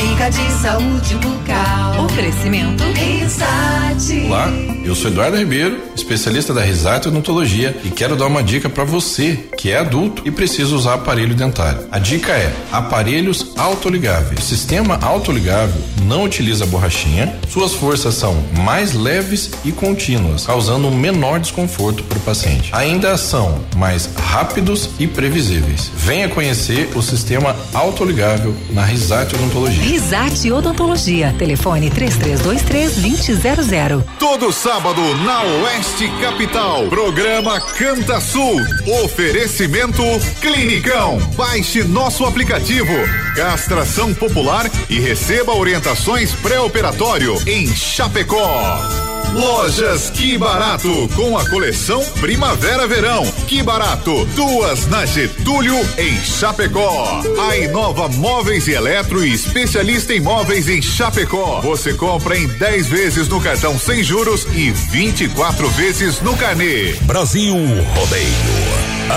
Dica 0.00 0.30
de 0.30 0.50
saúde 0.62 1.14
bucal. 1.16 2.06
Oferecimento 2.06 2.82
Risate. 2.84 4.24
Olá, 4.26 4.50
eu 4.82 4.94
sou 4.94 5.10
Eduardo 5.10 5.36
Ribeiro, 5.36 5.78
especialista 5.94 6.54
da 6.54 6.62
Risate 6.62 7.08
Odontologia 7.08 7.76
e 7.84 7.90
quero 7.90 8.16
dar 8.16 8.26
uma 8.26 8.42
dica 8.42 8.70
para 8.70 8.82
você 8.82 9.38
que 9.58 9.70
é 9.70 9.76
adulto 9.76 10.22
e 10.24 10.30
precisa 10.30 10.74
usar 10.74 10.94
aparelho 10.94 11.34
dentário. 11.34 11.86
A 11.92 11.98
dica 11.98 12.32
é 12.32 12.50
aparelhos 12.72 13.52
autoligáveis. 13.58 14.40
O 14.40 14.42
sistema 14.42 14.98
autoligável 15.02 15.80
não 16.04 16.24
utiliza 16.24 16.64
borrachinha, 16.64 17.38
suas 17.48 17.74
forças 17.74 18.14
são 18.14 18.42
mais 18.64 18.94
leves 18.94 19.50
e 19.66 19.70
contínuas, 19.70 20.46
causando 20.46 20.88
um 20.88 20.96
menor 20.96 21.40
desconforto 21.40 22.02
para 22.04 22.16
o 22.16 22.22
paciente. 22.22 22.70
Ainda 22.72 23.18
são 23.18 23.60
mais 23.76 24.08
rápidos 24.16 24.88
e 24.98 25.06
previsíveis. 25.06 25.90
Venha 25.94 26.28
conhecer 26.28 26.88
o 26.96 27.02
sistema 27.02 27.54
autoligável 27.74 28.54
na 28.70 28.82
Risate 28.82 29.34
Odontologia. 29.34 29.89
Risate 29.90 30.52
Odontologia. 30.52 31.34
Telefone 31.36 31.90
3323 31.90 32.94
2000. 33.42 34.04
Todo 34.20 34.52
sábado 34.52 35.02
na 35.24 35.42
Oeste 35.42 36.08
Capital. 36.20 36.86
Programa 36.86 37.60
Canta 37.60 38.20
Sul. 38.20 38.60
Oferecimento 39.02 40.00
Clinicão. 40.40 41.18
Baixe 41.34 41.82
nosso 41.82 42.24
aplicativo. 42.24 42.92
Castração 43.34 44.14
popular 44.14 44.70
e 44.88 45.00
receba 45.00 45.56
orientações 45.56 46.32
pré-operatório 46.34 47.36
em 47.44 47.66
Chapecó. 47.66 49.09
Lojas 49.34 50.10
Que 50.10 50.36
Barato, 50.36 51.08
com 51.14 51.38
a 51.38 51.48
coleção 51.48 52.02
Primavera-Verão. 52.20 53.24
Que 53.46 53.62
Barato, 53.62 54.24
duas 54.34 54.86
na 54.88 55.06
Getúlio, 55.06 55.76
em 55.96 56.16
Chapecó. 56.24 57.22
A 57.48 57.56
Inova 57.56 58.08
Móveis 58.08 58.66
e 58.66 58.72
Eletro 58.72 59.24
especialista 59.24 60.12
em 60.14 60.20
móveis 60.20 60.68
em 60.68 60.82
Chapecó. 60.82 61.60
Você 61.60 61.94
compra 61.94 62.36
em 62.36 62.48
10 62.48 62.86
vezes 62.88 63.28
no 63.28 63.40
cartão 63.40 63.78
sem 63.78 64.02
juros 64.02 64.46
e 64.54 64.70
24 64.70 65.68
vezes 65.70 66.20
no 66.20 66.36
carnê. 66.36 66.94
Brasil 67.02 67.54
Rodeio. 67.94 68.70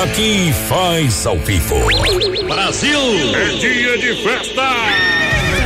Aqui 0.04 0.54
faz 0.68 1.26
ao 1.26 1.38
vivo. 1.40 1.76
Brasil! 2.48 3.00
É 3.36 3.48
dia 3.58 3.98
de 3.98 4.24
festa! 4.24 4.64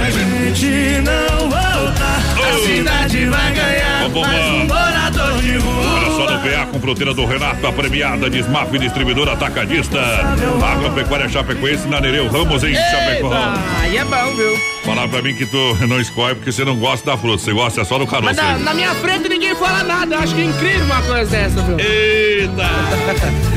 A 0.06 0.12
gente 0.12 1.02
não 1.02 1.50
volta, 1.50 2.06
a 2.44 2.66
cidade 2.66 3.26
vai 3.26 3.54
ganhar. 3.54 3.97
Rua. 4.23 5.93
Olha 5.95 6.12
só 6.12 6.32
no 6.32 6.39
PA 6.39 6.65
com 6.71 6.80
fruteira 6.80 7.13
do 7.13 7.25
Renato, 7.25 7.65
a 7.65 7.71
premiada 7.71 8.30
de 8.30 8.39
Smaf 8.39 8.77
Distribuidora 8.77 9.34
Atacadista. 9.34 9.99
Agropecuária 9.99 11.30
Chapecoense 11.30 11.88
na 11.88 11.99
Nereu 12.01 12.27
Ramos 12.27 12.63
em 12.63 12.73
Chapecó. 12.75 13.32
Aí 13.82 13.97
é 13.97 14.03
bom, 14.03 14.36
viu? 14.36 14.58
Falar 14.86 15.08
pra 15.08 15.21
mim 15.21 15.36
que 15.36 15.45
tu 15.45 15.77
não 15.88 15.99
escolhe 15.99 16.36
porque 16.36 16.51
você 16.51 16.63
não 16.63 16.77
gosta 16.77 17.12
da 17.12 17.17
fruta, 17.17 17.43
você 17.43 17.51
gosta 17.51 17.84
só 17.84 17.97
do 17.97 18.08
caroço. 18.08 18.25
Mas 18.25 18.38
na, 18.38 18.58
na 18.58 18.73
minha 18.73 18.93
frente 18.95 19.27
ninguém 19.27 19.53
fala 19.56 19.84
nada. 19.84 20.15
Eu 20.15 20.19
acho 20.19 20.34
que 20.34 20.41
é 20.41 20.45
incrível 20.45 20.86
uma 20.86 21.01
coisa 21.01 21.30
dessa, 21.30 21.62
viu? 21.62 21.77
Eita! 21.80 22.63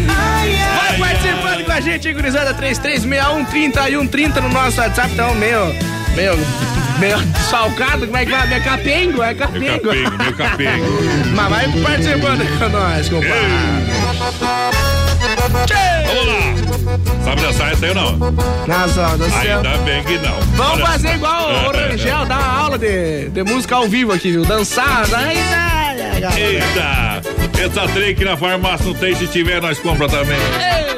Vai 0.06 0.98
participando 0.98 1.64
com 1.64 1.72
a 1.72 1.80
gente, 1.80 2.12
gurizada. 2.12 2.54
3361 2.54 3.44
30 3.44 3.90
e 3.90 3.92
130 3.92 4.40
no 4.40 4.48
nosso 4.48 4.80
WhatsApp. 4.80 5.12
Então, 5.12 5.34
meio. 5.34 5.99
Meio. 6.14 6.36
Meio 6.98 7.16
salcado, 7.48 8.04
como 8.06 8.16
é 8.18 8.24
que 8.26 8.30
vai? 8.30 8.46
Meio 8.46 8.62
capengo, 8.62 9.22
é 9.22 9.34
capengo. 9.34 9.60
Meu 9.60 9.80
capengo, 9.80 10.22
meu 10.22 10.32
capengo. 10.36 10.86
Mas 11.34 11.48
vai 11.48 11.68
participando 11.82 12.58
com 12.58 12.68
nós, 12.68 13.08
compadre. 13.08 14.50
Vamos 16.06 16.26
lá! 16.26 17.24
Sabe 17.24 17.40
dançar 17.42 17.72
essa 17.72 17.86
aí 17.86 17.90
ou 17.90 17.94
não? 17.94 18.18
Nossa, 18.66 19.16
do 19.16 19.30
céu. 19.30 19.56
Ainda 19.58 19.78
bem 19.78 20.02
que 20.04 20.18
não. 20.18 20.40
Vamos 20.56 20.74
Olha 20.74 20.86
fazer 20.86 21.14
igual 21.14 21.50
o 21.50 21.70
Rangel, 21.72 22.26
dar 22.26 22.38
uma 22.38 22.58
aula 22.64 22.78
de, 22.78 23.28
de 23.30 23.42
música 23.44 23.76
ao 23.76 23.88
vivo 23.88 24.12
aqui, 24.12 24.32
viu? 24.32 24.44
Dançar, 24.44 25.06
daí, 25.08 25.38
galera. 25.50 26.38
Eita! 26.38 27.22
Essa 27.62 27.88
trem 27.92 28.14
que 28.14 28.24
na 28.24 28.36
farmácia 28.36 28.86
não 28.86 28.94
tem, 28.94 29.14
se 29.14 29.26
tiver, 29.26 29.60
nós 29.62 29.78
compra 29.78 30.08
também. 30.08 30.36
Ei! 30.36 30.89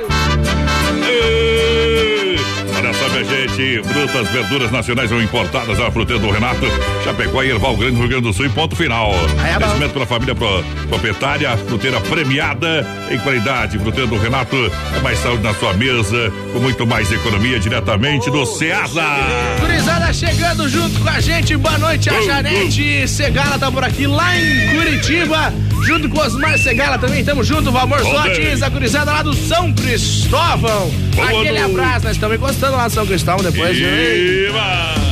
Minha 3.23 3.49
gente, 3.49 3.83
frutas, 3.89 4.29
verduras 4.29 4.71
nacionais 4.71 5.11
ou 5.13 5.21
importadas, 5.23 5.79
a 5.81 5.91
fruteira 5.91 6.21
do 6.21 6.31
Renato, 6.31 6.67
Chapecó 7.05 7.43
e 7.43 7.51
Erval 7.51 7.77
Grande, 7.77 7.97
Rio 7.99 8.09
Grande 8.09 8.25
do 8.25 8.33
Sul 8.33 8.47
e 8.47 8.49
ponto 8.49 8.75
final. 8.77 9.13
é 9.45 9.53
bom. 9.59 9.67
Crescimento 9.67 9.93
pela 9.93 10.07
família 10.07 10.35
pro- 10.35 10.65
proprietária, 10.89 11.57
fruteira 11.57 12.01
premiada 12.01 12.87
em 13.11 13.19
qualidade. 13.19 13.79
Fruteira 13.79 14.07
do 14.09 14.17
Renato 14.19 14.57
é 14.97 15.01
mais 15.01 15.19
saúde 15.19 15.43
na 15.43 15.55
sua 15.55 15.73
mesa, 15.75 16.33
com 16.53 16.59
muito 16.61 16.87
mais 16.87 17.11
economia 17.11 17.59
diretamente 17.59 18.31
do 18.31 18.45
Ceasa. 18.47 19.03
Gurizada 19.61 20.13
chegando 20.13 20.69
junto 20.69 21.01
com 21.01 21.09
a 21.09 21.21
gente, 21.21 21.57
boa 21.57 21.79
noite, 21.79 22.11
a 22.11 22.21
Janete 22.23 23.07
Segala 23.09 23.59
tá 23.59 23.71
por 23.71 23.85
aqui, 23.85 24.07
lá 24.07 24.37
em 24.39 24.69
Curitiba, 24.77 25.53
junto 25.83 26.09
com 26.09 26.21
Osmar 26.21 26.59
Segala 26.59 26.99
também, 26.99 27.25
tamo 27.25 27.43
junto, 27.43 27.71
Valmor 27.71 28.01
Sotes, 28.01 28.63
a 28.63 28.69
gurizada 28.69 29.13
lá 29.13 29.23
do 29.23 29.35
São 29.35 29.73
Cristóvão, 29.73 30.91
Boa 31.15 31.29
aquele 31.29 31.59
abraço, 31.59 32.05
nós 32.05 32.17
estamos 32.17 32.37
encostando 32.37 32.77
lá 32.77 32.85
no 32.85 32.91
São 32.91 33.07
Cristóvão 33.07 33.51
depois, 33.51 33.77
viu? 33.77 33.89
Viva! 33.89 35.12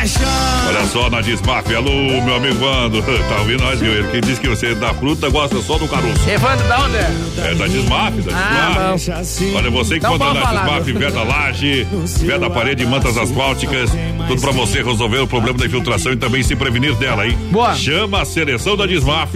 Paixão. 0.00 0.22
Olha 0.66 0.86
só 0.86 1.10
na 1.10 1.20
Desmaf, 1.20 1.74
alô, 1.74 1.90
meu 1.90 2.36
amigo 2.36 2.64
Wando, 2.64 3.02
tá 3.28 3.36
ouvindo 3.40 3.62
nós, 3.62 3.80
viu? 3.80 3.92
Ele 3.92 4.08
que 4.08 4.20
diz 4.22 4.38
que 4.38 4.48
você 4.48 4.74
da 4.74 4.94
fruta 4.94 5.28
gosta 5.28 5.60
só 5.60 5.76
do 5.76 5.86
caroço. 5.86 6.26
Evandro, 6.26 6.66
da 6.68 6.80
onde? 6.84 6.96
É 6.96 7.54
da 7.54 7.66
Desmaf, 7.66 8.14
da 8.22 8.32
Ah. 8.34 8.94
Olha, 9.54 9.70
você 9.70 10.00
que 10.00 10.06
encontra 10.06 10.28
pode 10.28 10.38
na 10.38 10.46
falar, 10.46 10.80
viu? 10.80 10.98
veda 10.98 11.22
laje, 11.22 11.86
veda 12.20 12.48
parede, 12.48 12.86
mantas 12.86 13.18
asfálticas, 13.18 13.90
tudo 14.26 14.40
pra 14.40 14.52
você 14.52 14.82
resolver 14.82 15.18
o 15.18 15.26
problema 15.26 15.58
da 15.58 15.66
infiltração 15.66 16.12
e 16.12 16.16
também 16.16 16.42
se 16.42 16.56
prevenir 16.56 16.94
dela, 16.94 17.26
hein? 17.26 17.36
Boa. 17.50 17.74
Chama 17.74 18.22
a 18.22 18.24
seleção 18.24 18.78
da 18.78 18.86
Desmaf, 18.86 19.34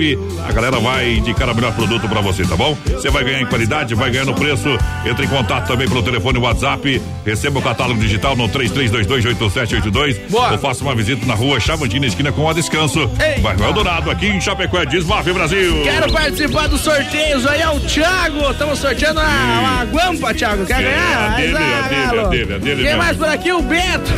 a 0.48 0.52
galera 0.52 0.80
vai 0.80 1.16
indicar 1.16 1.50
o 1.50 1.54
melhor 1.54 1.74
produto 1.74 2.08
pra 2.08 2.22
você, 2.22 2.42
tá 2.42 2.56
bom? 2.56 2.74
Você 2.86 3.10
vai 3.10 3.22
ganhar 3.22 3.42
em 3.42 3.46
qualidade, 3.46 3.94
vai 3.94 4.10
ganhar 4.10 4.24
no 4.24 4.34
preço. 4.34 4.68
Entre 5.04 5.26
em 5.26 5.28
contato 5.28 5.66
também 5.66 5.86
pelo 5.86 6.02
telefone 6.02 6.38
WhatsApp, 6.38 7.02
receba 7.26 7.58
o 7.58 7.62
catálogo 7.62 8.00
digital 8.00 8.34
no 8.34 8.48
33228782 8.48 10.30
Boa. 10.30 10.53
Ou 10.54 10.58
faça 10.58 10.82
uma 10.82 10.94
visita 10.94 11.24
na 11.26 11.34
rua 11.34 11.58
Chavantina, 11.60 12.06
esquina 12.06 12.32
com 12.32 12.48
a 12.48 12.52
Descanso. 12.52 13.10
Ei. 13.20 13.40
Bairro 13.40 13.64
Eldorado, 13.64 14.10
aqui 14.10 14.26
em 14.26 14.40
Chapecó, 14.40 14.78
é 14.78 14.86
Desmaf 14.86 15.30
Brasil. 15.32 15.82
Quero 15.82 16.12
participar 16.12 16.68
dos 16.68 16.80
sorteios 16.80 17.46
aí, 17.46 17.60
é 17.60 17.68
o 17.68 17.80
Thiago. 17.80 18.50
Estamos 18.50 18.78
sorteando 18.78 19.20
uma, 19.20 19.60
uma 19.60 19.84
guampa, 19.84 20.32
Thiago. 20.34 20.64
Quer 20.66 20.80
É, 20.80 20.82
ganhar? 20.82 21.32
a 21.32 21.36
dele, 21.36 21.56
a 21.56 21.58
ah, 21.58 21.88
dele, 21.88 22.20
a 22.20 22.24
dele, 22.28 22.54
a 22.54 22.58
dele 22.58 22.74
Quem 22.76 22.84
mesmo. 22.84 22.98
mais 22.98 23.16
por 23.16 23.28
aqui? 23.28 23.52
O 23.52 23.62
Beto. 23.62 24.12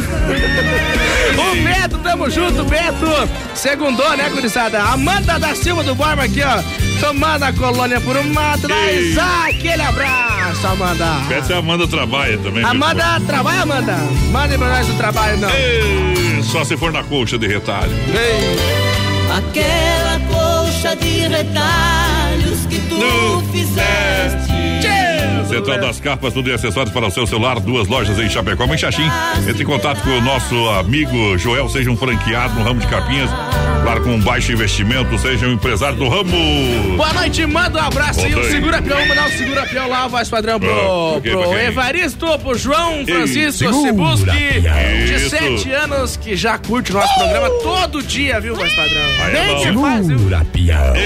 o 1.38 1.64
Beto, 1.64 1.98
tamo 1.98 2.30
junto, 2.30 2.64
Beto. 2.64 3.06
Segundou, 3.54 4.16
né, 4.16 4.28
gurizada? 4.30 4.80
Amanda 4.82 5.38
da 5.38 5.54
Silva 5.54 5.82
do 5.82 5.94
Borba 5.94 6.24
aqui, 6.24 6.42
ó. 6.42 6.85
Tomando 7.00 7.42
a 7.44 7.52
colônia 7.52 8.00
por 8.00 8.16
um 8.16 8.32
mato. 8.32 8.68
Ei. 8.70 9.10
Mas, 9.14 9.18
ah, 9.18 9.46
aquele 9.48 9.82
abraço, 9.82 10.66
Amanda. 10.66 11.06
Essa 11.30 11.52
é 11.52 11.56
a 11.56 11.58
Amanda 11.58 11.86
trabalha 11.86 12.36
também. 12.38 12.54
viu? 12.62 12.68
Amanda, 12.68 13.20
trabalha, 13.26 13.62
Amanda? 13.62 13.96
Mande 14.30 14.56
pra 14.58 14.68
nós 14.68 14.88
o 14.88 14.94
trabalho, 14.94 15.38
não. 15.38 15.50
Ei, 15.50 16.42
Só 16.42 16.64
se 16.64 16.76
for 16.76 16.92
na 16.92 17.02
colcha 17.04 17.38
de 17.38 17.46
retalho. 17.46 17.92
Aquela 19.36 20.20
colcha 20.30 20.96
de 20.96 21.28
retalhos 21.28 22.66
que 22.66 22.78
tu 22.88 23.42
fizeste. 23.52 24.52
Central 25.48 25.78
das 25.78 26.00
Capas, 26.00 26.32
tudo 26.34 26.48
e 26.50 26.52
acessórios 26.52 26.92
para 26.92 27.06
o 27.06 27.10
seu 27.10 27.26
celular, 27.26 27.58
duas 27.60 27.86
lojas 27.88 28.18
em 28.18 28.28
Chapecó, 28.28 28.64
em 28.64 28.76
Xaxim. 28.78 29.08
Entre 29.48 29.62
em 29.62 29.66
contato 29.66 30.02
com 30.02 30.10
o 30.10 30.20
nosso 30.20 30.54
amigo 30.70 31.38
Joel, 31.38 31.68
seja 31.68 31.90
um 31.90 31.96
franqueado 31.96 32.54
no 32.54 32.62
ramo 32.64 32.80
de 32.80 32.86
capinhas, 32.86 33.30
claro, 33.82 34.02
com 34.02 34.10
um 34.14 34.20
baixo 34.20 34.52
investimento, 34.52 35.16
seja 35.18 35.46
um 35.46 35.52
empresário 35.52 35.96
do 35.96 36.08
ramo. 36.08 36.96
Boa 36.96 37.12
noite, 37.14 37.46
manda 37.46 37.78
um 37.80 37.84
abraço 37.86 38.20
aí, 38.20 38.34
o 38.34 38.44
segura 38.50 38.82
peão, 38.82 38.96
vamos 38.98 39.08
mandar 39.08 39.26
o 39.28 39.32
segura 39.32 39.66
peão 39.66 39.88
lá, 39.88 40.06
voz 40.08 40.28
padrão 40.28 40.58
pro, 40.58 40.70
Ah, 40.70 41.20
pro? 41.20 41.58
Evaristo, 41.58 42.38
pro 42.40 42.58
João 42.58 43.04
Francisco 43.06 43.72
Sibuski, 43.72 44.26
de 44.30 45.14
Isso. 45.14 45.30
sete 45.30 45.70
anos, 45.72 46.16
que 46.16 46.36
já 46.36 46.58
curte 46.58 46.90
o 46.92 46.94
nosso 46.94 47.14
programa 47.14 47.48
todo 47.62 48.02
dia, 48.02 48.40
viu, 48.40 48.54
voz 48.56 48.72
padrão? 48.74 49.02
Aí 49.24 49.36
é 49.36 49.44
Bem 49.44 49.54
bom. 49.54 49.62
que 49.62 49.72
faz, 49.80 50.06
viu? 50.08 50.18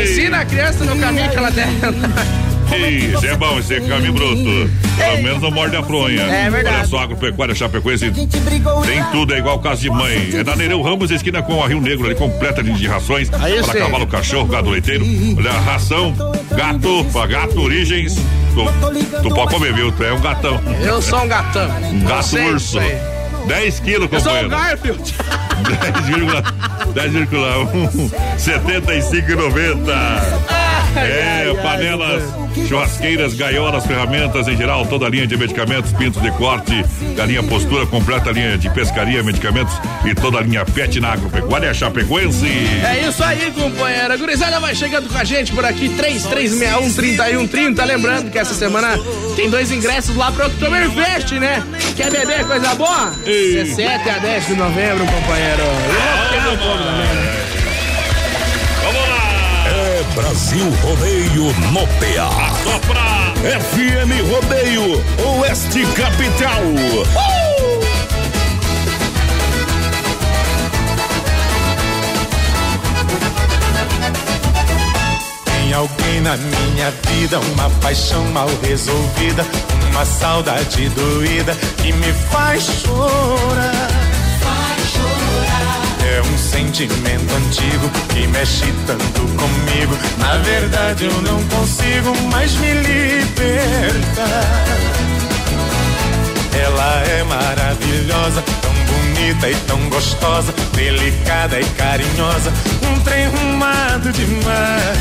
Ensina 0.03 0.41
a 0.41 0.45
criança 0.45 0.85
no 0.85 0.97
caminho 0.99 1.31
que 1.31 1.37
ela 1.37 1.51
deve 1.51 1.87
andar. 1.87 2.50
Isso 2.79 3.27
é 3.27 3.37
bom, 3.37 3.59
esse 3.59 3.75
é 3.75 3.81
caminho 3.81 4.13
bruto. 4.13 4.71
Pelo 4.97 5.23
menos 5.23 5.43
não 5.43 5.51
morde 5.51 5.77
a 5.77 5.83
fronha. 5.83 6.23
É 6.23 6.51
verdade. 6.51 6.77
Olha 6.77 6.87
só, 6.87 6.99
agropecuária 7.01 7.55
Chapecoense 7.55 8.11
tem 8.11 9.05
tudo, 9.13 9.35
é 9.35 9.39
igual 9.39 9.59
caso 9.59 9.83
de 9.83 9.91
mãe. 9.91 10.31
É 10.35 10.45
na 10.45 10.57
Nereu 10.57 10.81
Ramos, 10.83 11.11
esquina 11.11 11.43
com 11.43 11.63
a 11.63 11.69
Rio 11.69 11.81
Negro, 11.81 12.07
ali 12.07 12.15
completa 12.15 12.63
de 12.63 12.87
rações 12.87 13.29
Aí 13.33 13.63
para 13.63 13.75
cavalo, 13.75 14.07
cachorro, 14.07 14.47
gado 14.47 14.71
leiteiro. 14.71 15.05
Olha, 15.37 15.53
ração, 15.53 16.15
gato, 16.51 17.07
para 17.13 17.27
gato, 17.27 17.61
origens. 17.61 18.17
Tu, 18.55 19.23
tu 19.23 19.35
pode 19.35 19.55
comer, 19.55 19.73
viu? 19.73 19.93
Tu 19.93 20.05
é 20.05 20.13
um 20.13 20.21
gatão. 20.21 20.61
Eu 20.83 21.01
sou 21.01 21.23
um 21.23 21.29
gatão. 21.29 21.69
Um 21.93 22.05
gato 22.05 22.27
sei 22.27 22.45
urso. 22.47 22.79
isso 22.79 22.81
aí. 22.81 22.97
10 23.47 23.81
quilos, 23.81 24.09
Eu 24.13 24.21
sou 24.21 24.33
o 24.33 24.43
companheiro. 24.43 24.51
Garfield. 24.51 25.15
10,1, 26.95 28.11
75,90. 28.39 30.60
É, 30.97 31.55
panelas, 31.63 32.23
churrasqueiras, 32.69 33.35
gaiolas, 33.35 33.87
ferramentas 33.87 34.49
em 34.49 34.57
geral, 34.57 34.85
toda 34.87 35.07
a 35.07 35.09
linha 35.09 35.27
de 35.27 35.37
medicamentos, 35.37 35.93
pintos 35.93 36.21
de 36.21 36.31
corte, 36.33 36.85
galinha 37.17 37.43
postura, 37.43 37.87
completa 37.87 38.31
linha 38.31 38.59
de 38.59 38.69
pescaria, 38.71 39.23
medicamentos 39.23 39.75
e 40.05 40.15
toda 40.15 40.39
a 40.39 40.43
linha 40.43 40.65
pet 40.65 40.99
na 41.01 41.13
agropecuária 41.13 41.73
Chapecoense. 41.73 42.47
É 42.47 43.09
isso 43.09 43.23
aí, 43.23 43.53
companheira. 43.53 44.15
A 44.15 44.17
gurizada 44.17 44.59
vai 44.61 44.75
chegando 44.75 45.09
com 45.09 45.19
a 45.19 45.25
gente 45.25 45.53
por 45.53 45.65
aqui, 45.65 45.89
3361-3130. 45.91 47.85
Lembrando 47.85 48.31
que 48.31 48.39
essa 48.39 48.55
semana 48.55 48.99
tem 49.37 49.49
dois 49.49 49.71
ingressos 49.71 50.17
lá 50.17 50.33
pro 50.33 50.47
Oktoberfest, 50.47 51.33
né? 51.33 51.63
Quer 51.97 52.11
beber 52.11 52.45
coisa 52.47 52.75
boa? 52.75 53.13
17 53.25 54.11
a 54.11 54.19
10 54.19 54.47
de 54.47 54.55
novembro, 54.55 55.07
companheiro. 55.07 55.63
E 56.33 56.37
local, 56.37 56.57
povo 56.59 56.85
também, 56.85 57.07
né? 57.07 57.60
Brasil 60.15 60.65
Rodeio 60.83 61.45
no 61.73 61.87
PA. 61.99 62.55
Sopra! 62.65 63.35
FM 63.43 64.31
Rodeio, 64.31 65.03
Oeste 65.39 65.85
Capital. 65.95 66.63
Uh! 66.63 67.31
Tem 75.45 75.73
alguém 75.73 76.21
na 76.21 76.37
minha 76.37 76.91
vida, 76.91 77.39
uma 77.39 77.71
paixão 77.81 78.25
mal 78.33 78.49
resolvida, 78.63 79.47
uma 79.91 80.05
saudade 80.05 80.89
doída 80.89 81.55
que 81.77 81.93
me 81.93 82.13
faz 82.31 82.65
chorar. 82.65 84.10
É 86.21 86.23
um 86.23 86.37
sentimento 86.37 87.35
antigo 87.35 87.91
que 88.11 88.27
mexe 88.27 88.67
tanto 88.87 89.21
comigo. 89.21 89.97
Na 90.19 90.37
verdade, 90.37 91.07
eu 91.07 91.23
não 91.23 91.43
consigo 91.45 92.15
mais 92.31 92.53
me 92.57 92.75
libertar. 92.75 94.29
Ela 96.63 97.03
é 97.07 97.25
maravilhosa, 97.25 98.45
tão 98.61 98.73
bonita 98.85 99.49
e 99.49 99.55
tão 99.67 99.81
gostosa, 99.89 100.53
delicada 100.75 101.59
e 101.59 101.65
carinhosa, 101.65 102.53
um 102.83 103.01
trem 103.01 103.27
rumado 103.29 104.13
demais. 104.13 104.99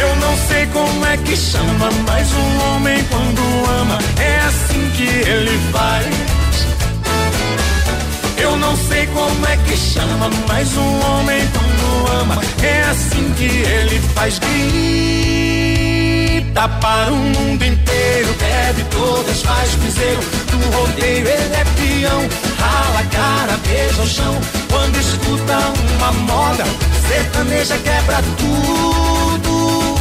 Eu 0.00 0.16
não 0.16 0.34
sei 0.48 0.66
como 0.68 1.04
é 1.04 1.18
que 1.18 1.36
chama, 1.36 1.90
mas 2.06 2.32
um 2.32 2.76
homem 2.76 3.04
quando 3.10 3.42
ama 3.78 3.98
é 4.18 4.38
assim 4.38 4.90
que 4.96 5.28
ele 5.28 5.60
faz. 5.70 6.31
Eu 8.42 8.56
não 8.56 8.76
sei 8.76 9.06
como 9.06 9.46
é 9.46 9.56
que 9.56 9.76
chama, 9.76 10.28
mas 10.48 10.76
um 10.76 11.00
homem 11.06 11.48
quando 11.52 12.10
ama 12.20 12.42
é 12.60 12.82
assim 12.90 13.32
que 13.36 13.44
ele 13.44 14.00
faz. 14.14 14.40
Grita 14.40 15.78
para 16.80 17.12
o 17.12 17.16
mundo 17.16 17.64
inteiro, 17.64 18.34
bebe 18.40 18.84
todas, 18.90 19.42
faz 19.42 19.70
piseiro. 19.76 20.20
No 20.50 20.58
rodeio 20.76 21.24
ele 21.24 21.54
é 21.54 21.64
peão, 21.76 22.28
rala 22.58 22.98
a 22.98 23.04
cara, 23.04 23.56
beija 23.64 24.02
o 24.02 24.08
chão. 24.08 24.36
Quando 24.68 24.96
escuta 24.96 25.58
uma 25.96 26.10
moda, 26.12 26.64
sertaneja 27.06 27.78
quebra 27.78 28.20
tudo. 28.38 29.96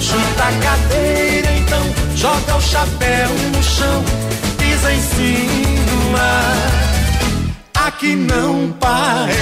Junta 0.00 0.42
a 0.42 0.52
cadeira 0.64 1.52
então, 1.52 1.94
joga 2.16 2.56
o 2.56 2.60
chapéu 2.60 3.28
no 3.54 3.62
chão, 3.62 4.04
pisa 4.58 4.92
em 4.92 5.00
cima. 5.00 6.87
Aqui 7.88 8.14
não 8.14 8.70
paixão. 8.72 9.38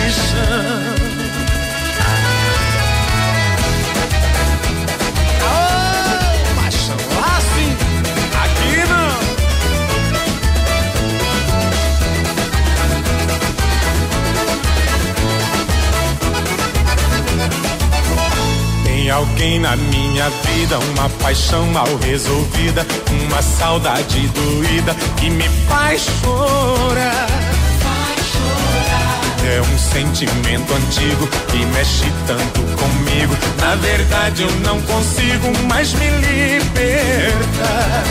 Tem 18.84 19.10
alguém 19.10 19.58
na 19.58 19.74
minha 19.74 20.30
vida, 20.30 20.78
uma 20.78 21.10
paixão 21.20 21.66
mal 21.72 21.88
resolvida, 21.96 22.86
uma 23.26 23.42
saudade 23.42 24.28
doída 24.28 24.94
que 25.16 25.30
me 25.30 25.48
faz 25.68 26.06
chorar. 26.22 27.55
É 29.46 29.60
um 29.60 29.78
sentimento 29.78 30.74
antigo 30.74 31.28
que 31.48 31.64
mexe 31.66 32.12
tanto 32.26 32.60
comigo. 32.76 33.36
Na 33.60 33.76
verdade, 33.76 34.42
eu 34.42 34.50
não 34.62 34.82
consigo 34.82 35.56
mais 35.68 35.94
me 35.94 36.10
libertar. 36.10 38.02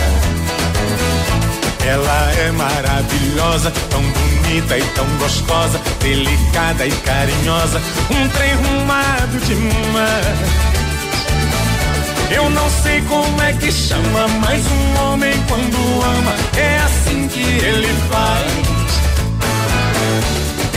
Ela 1.85 2.31
é 2.39 2.51
maravilhosa, 2.51 3.69
tão 3.89 4.01
bonita 4.01 4.77
e 4.77 4.83
tão 4.95 5.05
gostosa, 5.17 5.79
delicada 5.99 6.87
e 6.87 6.91
carinhosa, 6.91 7.81
um 8.09 8.27
trem 8.29 8.55
rumado 8.55 9.37
demais. 9.39 10.75
Eu 12.31 12.49
não 12.49 12.69
sei 12.81 13.01
como 13.01 13.41
é 13.41 13.51
que 13.53 13.71
chama, 13.71 14.27
mas 14.39 14.65
um 14.65 15.03
homem 15.03 15.33
quando 15.49 16.01
ama 16.01 16.33
é 16.57 16.77
assim 16.79 17.27
que 17.27 17.41
ele 17.41 17.93
faz. 18.09 18.74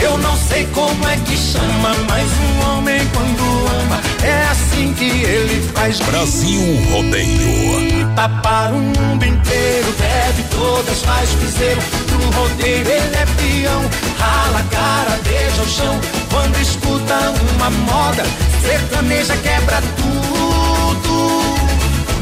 Eu 0.01 0.17
não 0.17 0.35
sei 0.37 0.65
como 0.73 1.07
é 1.07 1.17
que 1.17 1.35
chama, 1.35 1.93
mas 2.09 2.29
um 2.31 2.69
homem 2.69 3.01
quando 3.13 3.67
ama 3.81 3.99
é 4.23 4.47
assim 4.51 4.93
que 4.93 5.05
ele 5.05 5.61
faz. 5.73 5.99
Brasil 5.99 6.61
Rodeio. 6.91 8.07
Tá 8.15 8.27
para 8.27 8.73
o 8.73 8.79
mundo 8.79 9.25
inteiro, 9.25 9.93
bebe 9.97 10.43
todas, 10.51 11.01
faz 11.03 11.29
piseiro. 11.31 11.81
No 12.11 12.29
rodeio 12.31 12.87
ele 12.87 13.15
é 13.15 13.25
peão, 13.37 13.81
rala 14.17 14.59
a 14.59 14.63
cara, 14.63 15.19
beija 15.23 15.61
o 15.61 15.69
chão. 15.69 15.99
Quando 16.29 16.57
escuta 16.59 17.33
uma 17.55 17.69
moda, 17.69 18.23
sertaneja 18.61 19.37
quebra 19.37 19.81
tudo. 19.95 21.39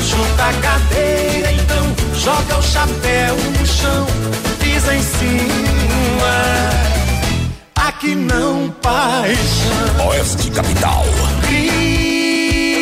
Junta 0.01 0.45
a 0.45 0.53
cadeira 0.53 1.51
então, 1.51 1.95
joga 2.15 2.57
o 2.57 2.63
chapéu 2.63 3.35
no 3.59 3.65
chão, 3.65 4.05
pisa 4.59 4.95
em 4.95 5.01
cima. 5.01 7.06
Aqui 7.97 8.13
não 8.13 8.69
paixão. 8.79 10.07
Oeste 10.07 10.51
Capital. 10.51 11.03
Grita 11.47 12.77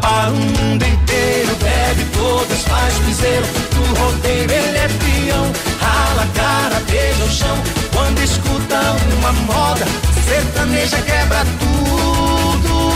para 0.00 0.30
o 0.30 0.34
mundo 0.34 0.82
inteiro, 0.82 1.54
bebe 1.56 2.06
todas, 2.14 2.62
faz 2.62 2.94
piseiro. 3.00 3.44
No 3.76 3.84
rodeio 4.00 4.50
ele 4.50 4.78
é 4.78 4.88
peão, 4.88 5.52
rala 5.78 6.22
a 6.22 6.26
cara, 6.34 6.80
beija 6.90 7.22
o 7.22 7.30
chão. 7.30 7.58
Quando 7.92 8.18
escuta 8.20 8.80
uma 9.18 9.32
moda, 9.44 9.86
sertaneja 10.26 10.96
quebra 11.02 11.44
tudo. 11.60 12.92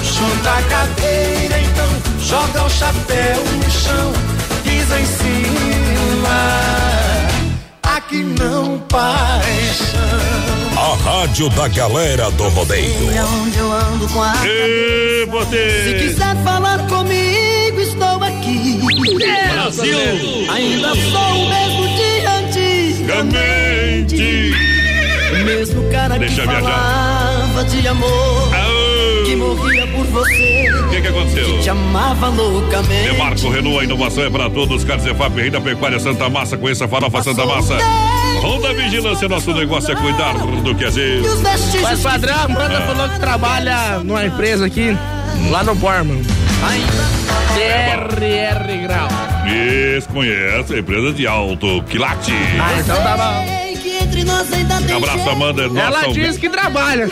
Junta 0.00 0.50
a 0.50 0.62
cadeira 0.62 1.58
então, 1.58 1.90
joga 2.20 2.62
o 2.62 2.70
chapéu 2.70 3.44
no 3.56 3.68
chão, 3.68 4.12
pisa 4.62 5.00
em 5.00 5.06
cima. 5.06 6.74
Aqui 7.94 8.22
não 8.24 8.78
paixão. 8.88 9.98
A 10.76 10.96
rádio 10.96 11.48
da 11.50 11.68
galera 11.68 12.30
do 12.32 12.48
rodeio. 12.48 13.10
É 13.12 13.24
onde 13.24 13.56
eu 13.58 13.72
ando 13.72 14.08
com 14.08 14.20
a 14.20 14.34
Ê, 14.44 15.24
você. 15.30 15.84
Se 15.84 15.94
quiser 16.08 16.36
falar 16.42 16.78
comigo, 16.88 17.80
estou 17.80 18.22
aqui. 18.22 18.80
Brasil. 19.52 19.98
Ainda 20.52 20.88
sou 20.88 21.36
o 21.36 21.48
mesmo 21.48 21.88
de 21.96 22.26
antigamente. 23.06 24.52
O 25.32 25.44
mesmo 25.44 25.90
cara 25.90 26.18
Deixa 26.18 26.42
que 26.42 26.48
viajar. 26.48 26.62
falava 26.62 27.64
de 27.64 27.86
amor. 27.88 28.54
Que 29.34 29.40
morria 29.40 29.84
por 29.88 30.06
você. 30.06 30.70
O 30.70 30.90
que, 30.90 31.02
que 31.02 31.08
aconteceu? 31.08 31.60
Te 31.60 31.68
amava 31.68 32.28
loucamente. 32.28 33.10
Demarco 33.10 33.50
Renault, 33.50 33.80
a 33.80 33.84
inovação 33.84 34.22
é 34.22 34.30
para 34.30 34.48
todos. 34.48 34.84
Carnes 34.84 35.04
EFAP, 35.06 35.34
Rei 35.34 35.50
da 35.50 35.60
Pecuária 35.60 35.98
Santa 35.98 36.30
Massa, 36.30 36.56
conheça 36.56 36.84
a 36.84 36.88
farofa 36.88 37.20
Santa 37.20 37.44
Massa. 37.44 37.76
Ronda 38.40 38.72
Vigilância, 38.74 39.28
nosso 39.28 39.52
negócio 39.52 39.92
é 39.92 39.96
cuidar 39.96 40.34
do 40.34 40.72
que 40.76 40.84
a 40.84 40.90
gente. 40.90 41.26
Mas 41.82 42.00
padrão, 42.00 42.32
a 42.32 42.42
Amanda 42.44 42.80
falou 42.82 43.08
que 43.08 43.18
trabalha 43.18 43.98
numa 44.04 44.24
empresa 44.24 44.66
aqui, 44.66 44.96
lá 45.50 45.64
no 45.64 45.74
Borman. 45.74 46.22
RR 47.56 48.82
Grau. 48.84 49.08
Isso, 49.98 50.08
conhece, 50.10 50.74
a 50.74 50.78
empresa 50.78 51.12
de 51.12 51.26
alto 51.26 51.82
quilate. 51.88 52.32
Ah, 52.32 52.78
então 52.78 53.02
tá 53.02 53.16
bom. 53.16 53.63
Abraço. 54.96 55.30
Amanda. 55.30 55.64
é 55.64 55.68
Nossa, 55.68 56.04
Ela 56.04 56.12
diz 56.12 56.36
que 56.36 56.48
trabalha. 56.48 57.08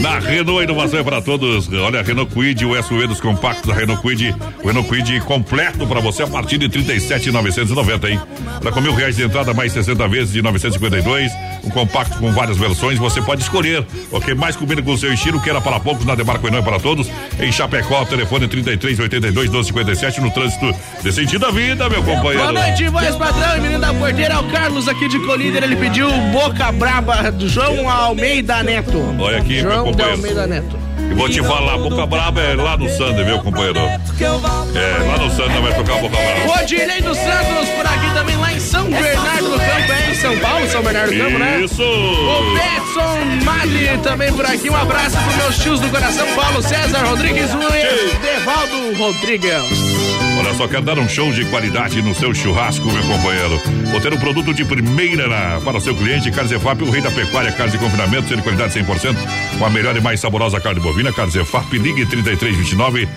Na 0.00 0.18
Renault, 0.18 0.64
inovação 0.64 1.00
é 1.00 1.02
para 1.02 1.20
todos. 1.20 1.68
Olha, 1.72 2.00
a 2.00 2.02
Renault 2.02 2.32
Quid, 2.32 2.64
o 2.64 2.82
SUV 2.82 3.06
dos 3.06 3.20
compactos 3.20 3.66
da 3.66 3.74
Renault 3.74 4.02
Quid. 4.02 4.34
O 4.62 4.66
Renault 4.66 4.88
Quid 4.88 5.20
completo 5.20 5.86
para 5.86 6.00
você 6.00 6.22
a 6.22 6.26
partir 6.26 6.58
de 6.58 6.68
37,990, 6.68 8.10
hein? 8.10 8.20
Olha, 8.60 8.72
com 8.72 8.80
mil 8.80 8.94
reais 8.94 9.16
de 9.16 9.24
entrada, 9.24 9.52
mais 9.52 9.72
60 9.72 10.08
vezes 10.08 10.32
de 10.32 10.42
952. 10.42 11.32
Um 11.64 11.70
compacto 11.70 12.18
com 12.18 12.32
várias 12.32 12.56
versões, 12.56 12.98
você 12.98 13.20
pode 13.20 13.42
escolher 13.42 13.84
o 14.10 14.20
que 14.20 14.34
mais 14.34 14.56
combina 14.56 14.80
com 14.82 14.92
o 14.92 14.98
seu 14.98 15.12
estilo, 15.12 15.40
que 15.40 15.50
era 15.50 15.60
para 15.60 15.80
poucos, 15.80 16.04
na 16.04 16.14
Demarco 16.14 16.44
Renault 16.44 16.66
é 16.66 16.70
para 16.70 16.80
todos. 16.80 17.10
Em 17.40 17.50
Chapecó, 17.50 18.04
telefone 18.04 18.48
3382 18.48 19.50
1257 19.50 20.20
no 20.20 20.30
trânsito 20.30 20.74
de 21.02 21.12
sentido 21.12 21.40
da 21.40 21.50
vida, 21.50 21.88
meu 21.88 22.02
companheiro. 22.02 22.38
Boa 22.38 22.52
noite, 22.52 22.88
voz 22.88 23.14
padrão 23.16 23.56
e 23.56 23.60
menino 23.60 23.80
da 23.80 23.92
porteira. 23.92 24.34
É 24.34 24.38
o 24.38 24.44
Carlos 24.44 24.88
aqui 24.88 25.08
de 25.08 25.18
Colíder. 25.36 25.64
Ele 25.64 25.76
pediu 25.76 26.10
Boca 26.32 26.72
Braba 26.72 27.30
do 27.30 27.46
João 27.46 27.88
Almeida 27.90 28.62
Neto. 28.62 29.14
Olha 29.20 29.36
aqui, 29.38 29.60
meu 29.60 29.70
João 29.70 29.84
de 29.84 29.90
companheiro. 29.90 30.16
Almeida 30.16 30.46
Neto. 30.46 30.78
E 31.10 31.14
vou 31.14 31.28
te 31.28 31.42
falar, 31.42 31.76
Boca 31.76 32.06
Braba 32.06 32.40
é 32.40 32.54
lá 32.54 32.74
no 32.76 32.88
Sander, 32.88 33.24
viu, 33.24 33.38
companheiro? 33.40 33.78
É, 33.78 35.06
lá 35.06 35.18
no 35.18 35.30
Sander 35.30 35.60
vai 35.60 35.74
tocar 35.74 36.00
Boca 36.00 36.16
Braba. 36.16 36.62
Odilei 36.62 37.02
dos 37.02 37.18
Santos 37.18 37.68
por 37.76 37.86
aqui 37.86 38.14
também, 38.14 38.36
lá 38.38 38.52
em 38.54 38.60
São 38.60 38.84
Bernardo 38.88 39.50
do 39.50 39.58
Campo. 39.58 39.92
É 39.92 40.10
em 40.10 40.14
São 40.14 40.38
Paulo, 40.38 40.68
São 40.68 40.82
Bernardo 40.82 41.12
do 41.12 41.18
Campo, 41.18 41.38
né? 41.38 41.60
Isso! 41.60 41.82
O 41.82 42.54
Betson 42.54 43.44
Madre 43.44 43.98
também 44.02 44.32
por 44.32 44.46
aqui. 44.46 44.70
Um 44.70 44.76
abraço 44.76 45.18
pros 45.18 45.36
meus 45.36 45.58
tios 45.58 45.80
do 45.80 45.88
coração, 45.90 46.26
Paulo 46.34 46.62
César 46.62 47.04
Rodrigues 47.04 47.50
e 47.50 48.16
Devaldo 48.16 48.98
Rodrigues. 48.98 50.25
Olha 50.38 50.52
só, 50.54 50.68
quer 50.68 50.82
dar 50.82 50.98
um 50.98 51.08
show 51.08 51.32
de 51.32 51.44
qualidade 51.46 52.02
no 52.02 52.14
seu 52.14 52.34
churrasco, 52.34 52.84
meu 52.92 53.02
companheiro? 53.04 53.58
Vou 53.90 54.00
ter 54.00 54.12
um 54.12 54.18
produto 54.18 54.52
de 54.52 54.64
primeira 54.64 55.26
na- 55.28 55.60
para 55.64 55.78
o 55.78 55.80
seu 55.80 55.94
cliente, 55.94 56.30
Carzefap, 56.30 56.82
o 56.82 56.90
rei 56.90 57.00
da 57.00 57.10
pecuária, 57.10 57.50
carne 57.52 57.72
de 57.72 57.78
confinamento, 57.78 58.28
ser 58.28 58.36
de 58.36 58.42
qualidade 58.42 58.72
100%, 58.74 59.16
com 59.58 59.64
a 59.64 59.70
melhor 59.70 59.96
e 59.96 60.00
mais 60.00 60.20
saborosa 60.20 60.60
carne 60.60 60.78
bovina, 60.80 61.10
Carzefap, 61.12 61.72
ligue 61.78 62.04
3329 62.04 63.08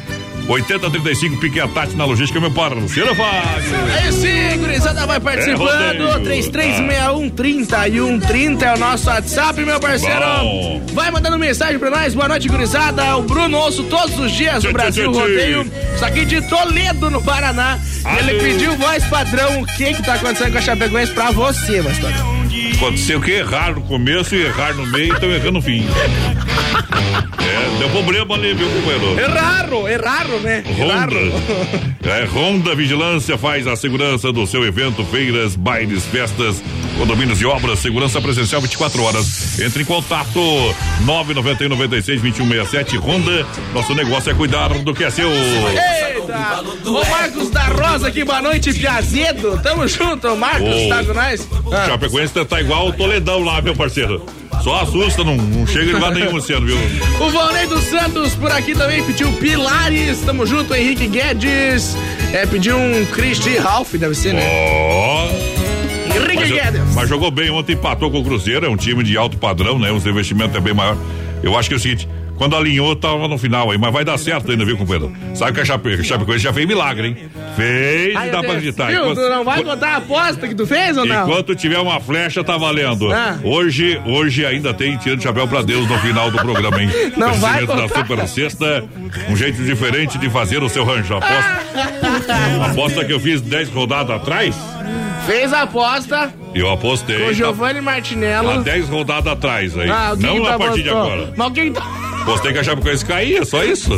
8035, 0.49 1.37
pique 1.37 1.59
a 1.59 1.67
Tati 1.67 1.95
na 1.95 2.05
logística, 2.05 2.39
meu 2.39 2.49
parceiro 2.49 3.13
Fábio. 3.15 3.75
Aí 3.93 4.11
sim, 4.11 4.57
gurizada 4.57 5.05
vai 5.05 5.19
participando. 5.19 5.59
rodeio. 5.59 6.43
3361-3130 6.43 8.61
é 8.63 8.73
o 8.73 8.77
nosso 8.79 9.07
WhatsApp, 9.09 9.63
meu 9.63 9.79
parceiro. 9.79 10.19
Bom. 10.41 10.81
Vai 10.93 11.11
mandando 11.11 11.37
mensagem 11.37 11.77
pra 11.77 11.91
nós. 11.91 12.15
Boa 12.15 12.27
noite, 12.27 12.47
gurizada. 12.49 13.15
O 13.17 13.21
Bruno 13.23 13.57
ouço 13.57 13.83
todos 13.83 14.17
os 14.17 14.31
dias 14.31 14.63
Tchê, 14.63 14.69
o 14.69 14.73
Brasil 14.73 15.11
tchê. 15.11 15.19
Rodeio. 15.19 15.71
Isso 15.95 16.05
aqui 16.05 16.25
de 16.25 16.41
Toledo, 16.49 17.11
no 17.11 17.21
Paraná. 17.21 17.77
Ele 18.17 18.39
pediu 18.39 18.75
voz 18.75 19.03
padrão. 19.05 19.61
O 19.61 19.65
que 19.67 19.93
que 19.93 20.03
tá 20.03 20.15
acontecendo 20.15 20.51
com 20.51 20.57
a 20.57 20.61
Chapecoense 20.61 21.11
pra 21.13 21.29
você, 21.31 21.83
padrão? 21.83 22.38
Aconteceu 22.79 23.19
que 23.19 23.31
errar 23.31 23.75
no 23.75 23.81
começo 23.81 24.33
e 24.33 24.41
errar 24.41 24.73
no 24.73 24.85
meio 24.87 25.11
e 25.11 25.13
estão 25.13 25.29
errando 25.29 25.51
no 25.51 25.61
fim. 25.61 25.85
É, 25.85 27.77
deu 27.77 27.89
problema 27.89 28.35
ali, 28.35 28.53
viu, 28.53 28.69
companheiro? 28.69 29.19
Erraram, 29.19 29.89
erraram, 29.89 30.39
né? 30.39 30.63
Erraram. 30.65 31.29
Honda. 31.29 32.09
É, 32.09 32.23
Honda 32.23 32.73
Vigilância 32.75 33.37
faz 33.37 33.67
a 33.67 33.75
segurança 33.75 34.31
do 34.31 34.47
seu 34.47 34.63
evento, 34.65 35.03
feiras, 35.03 35.57
bailes, 35.57 36.05
festas, 36.05 36.63
condomínios 36.99 37.39
e 37.39 37.45
obras, 37.45 37.79
segurança 37.79 38.19
presencial 38.19 38.61
24 38.61 39.01
horas. 39.01 39.57
Entre 39.57 39.83
em 39.83 39.85
contato 39.85 40.39
991 41.05 41.69
96 41.69 42.21
2167 42.21 42.97
Honda. 42.97 43.47
Nosso 43.73 43.95
negócio 43.95 44.29
é 44.29 44.33
cuidar 44.35 44.67
do 44.67 44.93
que 44.93 45.05
é 45.05 45.09
seu. 45.09 45.31
Eita! 45.31 46.61
Ô 46.85 47.09
Marcos 47.09 47.49
da 47.49 47.67
Rosa 47.67 48.09
aqui, 48.09 48.25
boa 48.25 48.41
noite, 48.41 48.73
Piazedo. 48.73 49.57
Tamo 49.63 49.87
junto, 49.87 50.35
Marcos, 50.35 50.67
Ô, 50.67 50.89
tá 50.89 51.03
com 51.05 51.13
nós? 51.13 51.47
O 51.65 51.71
Chapecoense 51.71 52.45
tá, 52.45 52.59
igual 52.59 52.89
o 52.89 52.93
Toledão 52.93 53.39
lá, 53.39 53.61
meu 53.61 53.75
parceiro. 53.75 54.25
Só 54.61 54.81
assusta, 54.81 55.23
não, 55.23 55.37
não 55.37 55.65
chega 55.65 55.91
em 55.91 55.93
lugar 55.93 56.11
nenhum 56.11 56.37
esse 56.37 56.51
ano, 56.51 56.65
viu? 56.65 56.77
O 57.21 57.31
Valnei 57.31 57.65
dos 57.65 57.85
Santos 57.85 58.35
por 58.35 58.51
aqui 58.51 58.75
também 58.75 59.01
pediu 59.05 59.31
Pilares, 59.33 60.19
tamo 60.25 60.45
junto, 60.45 60.75
Henrique 60.75 61.07
Guedes. 61.07 61.95
É, 62.33 62.45
pediu 62.45 62.75
um 62.75 63.05
Christy 63.05 63.57
Ralph, 63.57 63.93
deve 63.93 64.15
ser, 64.15 64.33
né? 64.33 64.43
Ó. 64.91 65.58
Mas, 66.19 66.95
mas 66.95 67.09
jogou 67.09 67.31
bem 67.31 67.49
ontem, 67.49 67.73
empatou 67.73 68.09
com 68.11 68.19
o 68.19 68.23
Cruzeiro, 68.23 68.65
é 68.65 68.69
um 68.69 68.77
time 68.77 69.03
de 69.03 69.17
alto 69.17 69.37
padrão, 69.37 69.79
né? 69.79 69.91
Os 69.91 70.05
investimentos 70.05 70.55
é 70.55 70.59
bem 70.59 70.73
maior. 70.73 70.97
Eu 71.41 71.57
acho 71.57 71.69
que 71.69 71.73
é 71.75 71.77
o 71.77 71.79
seguinte, 71.79 72.07
quando 72.37 72.55
alinhou, 72.55 72.95
tava 72.95 73.27
no 73.27 73.37
final 73.37 73.71
aí, 73.71 73.77
mas 73.77 73.91
vai 73.93 74.03
dar 74.03 74.17
certo 74.17 74.51
ainda, 74.51 74.65
viu, 74.65 74.75
companheiro? 74.77 75.13
Sabe 75.33 75.53
que 75.53 75.61
a 75.61 75.65
Chape, 75.65 75.93
a 75.93 76.03
Chapecoense 76.03 76.43
já 76.43 76.51
fez 76.53 76.67
milagre, 76.67 77.07
hein? 77.07 77.17
Fez 77.55 78.15
Ai, 78.15 78.27
e 78.27 78.31
dá 78.31 78.39
pra 78.41 78.51
acreditar. 78.51 78.87
Viu, 78.87 79.01
Enquanto- 79.03 79.17
tu 79.17 79.29
não 79.29 79.43
vai 79.43 79.63
contar 79.63 79.87
a 79.89 79.95
aposta 79.97 80.47
que 80.47 80.55
tu 80.55 80.65
fez 80.67 80.97
ou 80.97 81.05
não? 81.05 81.23
Enquanto 81.29 81.55
tiver 81.55 81.79
uma 81.79 81.99
flecha, 81.99 82.43
tá 82.43 82.57
valendo. 82.57 83.11
Ah. 83.11 83.37
Hoje, 83.43 83.99
hoje 84.05 84.45
ainda 84.45 84.73
tem 84.73 84.97
tirando 84.97 85.21
chapéu 85.21 85.47
pra 85.47 85.61
Deus 85.61 85.87
no 85.87 85.97
final 85.99 86.29
do 86.31 86.37
programa, 86.39 86.81
hein? 86.81 86.89
Não 87.17 87.33
vai 87.35 87.63
Oferecimento 87.63 87.75
da 87.75 87.81
contar. 87.83 87.99
Super 88.07 88.27
Sexta, 88.27 88.83
um 89.29 89.35
jeito 89.35 89.61
diferente 89.63 90.17
de 90.17 90.29
fazer 90.29 90.61
o 90.63 90.69
seu 90.69 90.83
rancho. 90.83 91.13
Aposta, 91.15 92.65
aposta 92.71 93.05
que 93.05 93.13
eu 93.13 93.19
fiz 93.19 93.41
10 93.41 93.69
rodadas 93.69 94.15
atrás, 94.15 94.55
Fez 95.29 95.53
a 95.53 95.61
aposta 95.61 96.33
eu 96.55 96.67
apostei. 96.71 97.17
com 97.19 97.25
o 97.25 97.27
tá- 97.27 97.33
Giovanni 97.33 97.81
Martinello. 97.81 98.49
Há 98.49 98.57
10 98.57 98.89
rodadas 98.89 99.31
atrás 99.31 99.77
aí. 99.77 99.87
Ah, 99.87 100.15
não 100.17 100.43
a 100.43 100.53
tá 100.53 100.57
partir 100.57 100.81
de 100.81 100.89
agora. 100.89 101.31
Mas 101.37 101.53
quem 101.53 101.71
tá... 101.71 101.81
Postei 102.25 102.51
que 102.51 102.57
a 102.57 102.63
Chapecoense 102.63 103.05
caía, 103.05 103.45
só 103.45 103.63
isso. 103.63 103.91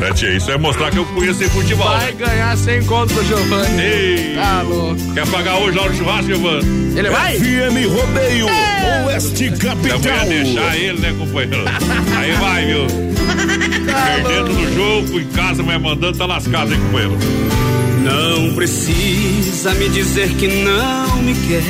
É, 0.00 0.12
tia, 0.12 0.30
isso 0.30 0.52
é 0.52 0.56
mostrar 0.56 0.92
que 0.92 0.98
eu 0.98 1.04
conheço 1.06 1.42
futebol. 1.50 1.88
Vai 1.88 2.12
ganhar 2.12 2.56
100 2.56 2.84
conto 2.84 3.12
pro 3.12 3.24
Giovanni. 3.24 3.82
Ei. 3.82 4.34
Tá 4.36 4.62
louco. 4.62 5.12
Quer 5.12 5.26
pagar 5.26 5.56
hoje 5.56 5.76
lá 5.76 5.88
no 5.88 5.94
churrasco, 5.96 6.26
Giovanni? 6.26 6.98
Ele 6.98 7.10
vai? 7.10 7.36
FM 7.36 7.92
Rodeio, 7.92 8.46
Oeste 9.06 9.46
Eu 9.46 9.58
Capital. 9.58 10.00
ia 10.00 10.24
deixar 10.26 10.76
ele, 10.76 11.00
né, 11.00 11.14
companheiro? 11.18 11.64
Aí 12.16 12.32
vai, 12.32 12.64
viu? 12.66 12.86
Perdendo 14.22 14.52
no 14.52 14.72
jogo, 14.72 15.18
em 15.18 15.26
casa, 15.30 15.64
mas 15.64 15.82
mandando, 15.82 16.16
tá 16.16 16.26
lascado, 16.26 16.72
hein, 16.72 16.80
companheiro? 16.80 17.18
Não 18.04 18.54
precisa 18.54 19.74
me 19.74 19.88
dizer 19.88 20.28
que 20.36 20.46
não 20.46 21.22
me 21.22 21.34
quer. 21.34 21.64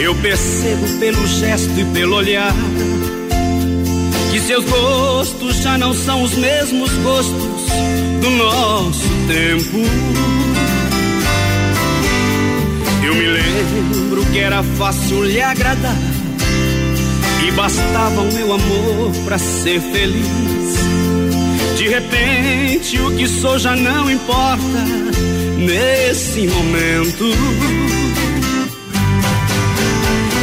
Eu 0.00 0.14
percebo 0.14 0.86
pelo 1.00 1.26
gesto 1.26 1.78
e 1.78 1.84
pelo 1.86 2.16
olhar 2.16 2.54
que 4.30 4.38
seus 4.38 4.64
gostos 4.64 5.56
já 5.56 5.76
não 5.76 5.92
são 5.92 6.22
os 6.22 6.36
mesmos 6.36 6.92
gostos 7.02 7.62
do 8.20 8.30
nosso 8.30 9.08
tempo. 9.26 9.78
Eu 13.04 13.14
me 13.14 13.26
lembro 13.26 14.24
que 14.26 14.38
era 14.38 14.62
fácil 14.62 15.24
lhe 15.24 15.40
agradar 15.40 15.96
e 17.46 17.50
bastava 17.50 18.20
o 18.20 18.32
meu 18.32 18.52
amor 18.52 19.12
pra 19.24 19.38
ser 19.38 19.80
feliz. 19.80 20.49
De 21.80 21.88
repente, 21.88 23.00
o 23.00 23.16
que 23.16 23.26
sou 23.26 23.58
já 23.58 23.74
não 23.74 24.10
importa 24.10 24.84
nesse 25.56 26.46
momento. 26.46 27.24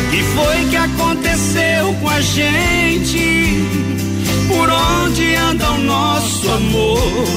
Que 0.10 0.24
foi 0.34 0.66
que 0.72 0.76
aconteceu 0.76 1.94
com 2.02 2.10
a 2.10 2.22
gente? 2.22 3.64
Por 4.48 4.68
onde 4.68 5.36
anda 5.36 5.74
o 5.74 5.78
nosso 5.78 6.50
amor? 6.50 7.28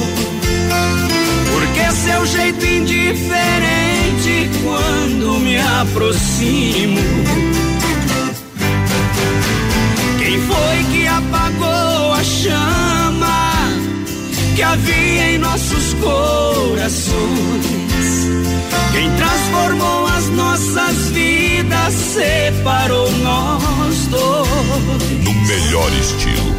Porque 1.53 1.91
seu 1.91 2.25
jeito 2.25 2.65
indiferente 2.65 4.49
quando 4.63 5.39
me 5.41 5.59
aproximo. 5.59 7.01
Quem 10.17 10.41
foi 10.41 10.80
que 14.55 14.61
havia 14.61 15.31
em 15.31 15.37
nossos 15.37 15.93
corações? 15.95 17.11
Quem 18.91 19.09
transformou 19.15 20.07
as 20.07 20.27
nossas 20.29 21.09
vidas, 21.11 21.93
separou 21.93 23.11
nós 23.17 24.07
dois. 24.07 24.47
No 25.23 25.33
melhor 25.47 25.91
estilo. 25.93 26.51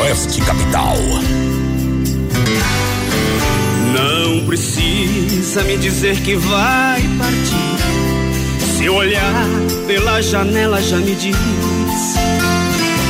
Oeste 0.00 0.40
Capital. 0.42 1.33
Precisa 4.54 5.64
me 5.64 5.76
dizer 5.76 6.20
que 6.22 6.36
vai 6.36 7.02
partir. 7.18 8.78
Seu 8.78 8.94
olhar 8.94 9.46
pela 9.88 10.22
janela 10.22 10.80
já 10.80 10.96
me 10.98 11.12
diz 11.16 11.36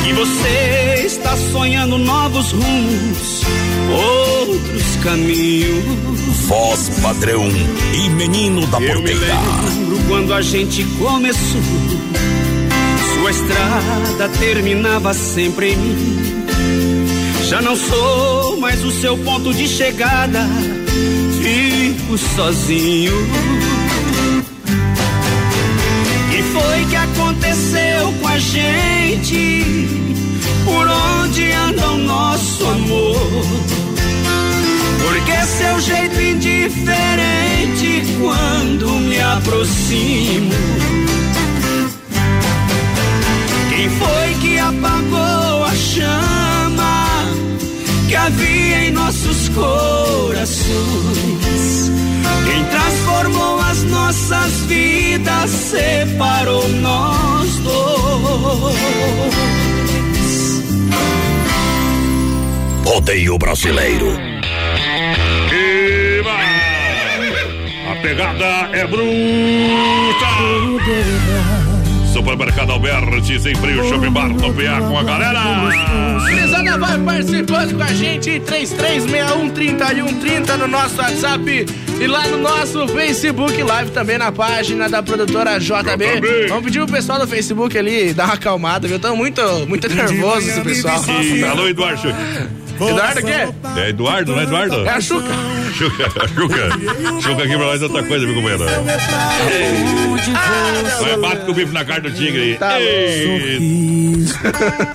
que 0.03 0.13
você 0.13 1.03
está 1.05 1.37
sonhando 1.37 1.99
novos 1.99 2.51
rumos, 2.51 3.43
outros 3.91 4.95
caminhos. 5.03 5.85
Voz 6.47 6.89
padrão 7.01 7.47
e 7.93 8.09
menino 8.09 8.65
da 8.67 8.79
Eu 8.79 9.01
me 9.01 9.09
porteira. 9.09 9.35
lembro 9.69 9.99
quando 10.07 10.33
a 10.33 10.41
gente 10.41 10.83
começou. 10.97 11.61
Tua 13.19 13.29
estrada 13.29 14.29
terminava 14.39 15.13
sempre 15.13 15.73
em 15.73 15.77
mim. 15.77 16.45
Já 17.47 17.61
não 17.61 17.75
sou 17.75 18.57
mais 18.57 18.83
o 18.83 18.89
seu 18.89 19.15
ponto 19.19 19.53
de 19.53 19.67
chegada. 19.67 20.43
Fico 22.05 22.17
sozinho. 22.19 23.13
E 26.31 26.43
foi 26.53 26.85
que 26.85 26.95
aconteceu 26.95 28.13
com 28.21 28.27
a 28.27 28.37
gente? 28.37 29.89
Por 30.63 30.87
onde 30.87 31.51
anda 31.51 31.89
o 31.89 31.97
nosso 31.97 32.63
amor? 32.63 33.45
Porque 35.01 35.45
seu 35.47 35.79
jeito 35.81 36.21
indiferente 36.21 38.03
quando 38.21 38.87
me 38.99 39.19
aproximo. 39.19 40.53
Quem 43.69 43.89
foi 43.89 44.35
que 44.41 44.59
apagou 44.59 45.63
a 45.63 45.73
chama 45.73 47.25
que 48.07 48.15
havia 48.15 48.89
em 48.89 48.91
nossos 48.91 49.49
corações? 49.49 51.34
Transformou 52.71 53.59
as 53.59 53.83
nossas 53.83 54.51
vidas, 54.65 55.49
separou 55.49 56.67
nós 56.69 57.57
dois. 57.59 58.75
Rodeio 62.85 63.37
brasileiro. 63.37 64.17
E 65.51 66.21
vai. 66.23 66.45
A 67.91 67.95
pegada 68.01 68.69
é 68.73 68.87
bruta. 68.87 69.05
Supermercado 72.15 72.71
Alberti, 72.71 73.37
sem 73.37 73.53
frio, 73.55 73.83
shopping 73.89 74.09
bar, 74.09 74.29
no 74.29 74.53
PA 74.53 74.79
com 74.87 74.97
a 74.97 75.03
galera. 75.03 75.41
Gurizada 76.21 76.77
vai 76.77 76.97
participando 76.97 77.75
com 77.75 77.83
a 77.83 77.93
gente, 77.93 78.39
33613130 78.39 80.57
no 80.57 80.65
nosso 80.65 80.97
WhatsApp 80.97 81.65
e 81.99 82.07
lá 82.07 82.25
no 82.27 82.37
nosso 82.37 82.87
Facebook 82.87 83.61
Live, 83.61 83.91
também 83.91 84.17
na 84.17 84.31
página 84.31 84.87
da 84.87 85.03
produtora 85.03 85.59
JB. 85.59 86.21
JB. 86.21 86.47
Vamos 86.47 86.63
pedir 86.63 86.79
o 86.79 86.87
pessoal 86.87 87.19
do 87.19 87.27
Facebook 87.27 87.77
ali 87.77 88.13
dar 88.13 88.27
uma 88.27 88.35
acalmada, 88.35 88.87
viu? 88.87 88.95
Estão 88.95 89.17
muito, 89.17 89.41
muito 89.67 89.93
nervosos 89.93 90.47
esse 90.47 90.61
pessoal. 90.61 91.03
E, 91.21 91.43
alô, 91.43 91.67
Eduardo. 91.67 92.15
Eduardo 92.79 93.19
o 93.19 93.23
quê? 93.23 93.79
É 93.79 93.89
Eduardo, 93.89 94.31
não 94.33 94.39
é 94.39 94.43
Eduardo? 94.43 94.85
É 94.85 94.89
a 94.89 95.01
Chuca. 95.01 95.29
Chuca, 95.73 96.27
Chuca. 96.27 96.69
Chuca 97.21 97.43
aqui 97.43 97.55
pra 97.55 97.65
nós 97.65 97.81
é 97.81 97.85
outra 97.85 98.03
coisa, 98.03 98.25
meu 98.25 98.35
companheiro. 98.35 98.65
Vai, 101.01 101.17
bate 101.17 101.45
com 101.45 101.51
o 101.51 101.53
bife 101.53 101.71
na 101.71 101.85
cara 101.85 102.01
do 102.01 102.11
tigre 102.11 102.41
aí. 102.41 102.57
Tá. 102.57 102.77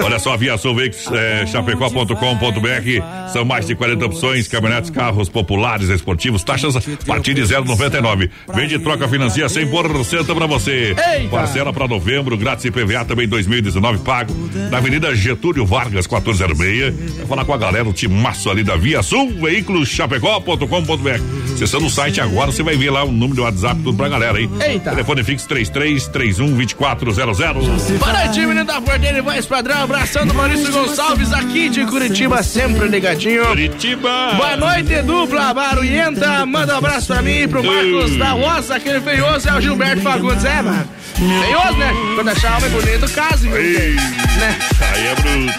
Olha 0.04 0.18
só, 0.18 0.32
aviação 0.34 0.74
veículos, 0.74 1.06
é, 1.12 1.46
chapecó.com.br. 1.46 3.30
São 3.32 3.44
mais 3.44 3.66
de 3.66 3.74
40 3.74 4.06
opções, 4.06 4.48
caminhonetes, 4.48 4.90
carros 4.90 5.28
populares, 5.28 5.88
esportivos, 5.88 6.42
taxas 6.42 6.76
a 6.76 6.80
partir 7.06 7.34
de 7.34 7.42
0,99. 7.42 8.30
Vende 8.54 8.78
troca 8.78 9.08
financia 9.08 9.46
100% 9.46 10.34
pra 10.34 10.46
você. 10.46 10.94
Eita. 11.14 11.28
Parcela 11.30 11.72
pra 11.72 11.86
novembro, 11.86 12.36
grátis 12.36 12.64
IPVA 12.64 13.04
também 13.04 13.28
2019 13.28 13.98
pago. 13.98 14.34
Na 14.70 14.78
Avenida 14.78 15.14
Getúlio 15.14 15.64
Vargas, 15.66 16.06
1406. 16.06 16.94
Vai 17.16 17.26
falar 17.26 17.44
com 17.44 17.54
a 17.54 17.58
galera, 17.58 17.69
o 17.88 17.92
timaço 17.92 18.50
ali 18.50 18.64
da 18.64 18.76
Via 18.76 19.02
Sul, 19.02 19.32
veículos 19.40 19.88
chapecó.com.br. 19.88 21.54
Acessando 21.54 21.86
o 21.86 21.90
site 21.90 22.20
agora, 22.20 22.50
você 22.50 22.62
vai 22.62 22.76
ver 22.76 22.90
lá 22.90 23.04
o 23.04 23.12
número 23.12 23.36
do 23.36 23.42
WhatsApp, 23.42 23.80
tudo 23.82 23.96
pra 23.96 24.08
galera, 24.08 24.40
hein? 24.40 24.50
Eita. 24.60 24.90
Telefone 24.90 25.22
fixo 25.22 25.46
3331 25.46 26.56
2400. 26.56 27.66
Boa 27.98 28.12
noite, 28.12 28.40
menino 28.40 28.64
da 28.64 28.80
Porteira 28.80 29.18
e 29.18 29.20
voz 29.20 29.46
padrão. 29.46 29.82
Abraçando 29.82 30.34
Maurício 30.34 30.72
Gonçalves 30.72 31.32
aqui 31.32 31.68
de 31.68 31.86
Curitiba, 31.86 32.42
sempre 32.42 32.88
ligadinho. 32.88 33.46
Curitiba. 33.46 34.34
Boa 34.34 34.56
noite, 34.56 35.02
dupla 35.02 35.54
barulhenta. 35.54 36.44
Manda 36.44 36.74
um 36.74 36.78
abraço 36.78 37.06
pra 37.06 37.22
mim 37.22 37.42
e 37.42 37.48
pro 37.48 37.62
Marcos 37.62 38.16
da 38.16 38.30
Roça, 38.32 38.76
aquele 38.76 39.00
feioso 39.00 39.48
é 39.48 39.54
o 39.54 39.60
Gilberto 39.60 40.02
Fagundes. 40.02 40.44
É, 40.44 40.62
mano. 40.62 40.88
Feioso, 41.14 41.76
né? 41.76 41.92
Quando 42.14 42.28
achar 42.28 42.56
homem 42.56 42.70
bonito? 42.70 43.06
Ei. 43.54 43.94
Né? 43.94 44.58
Aí 44.94 45.06
é 45.06 45.14
bruto. 45.14 45.52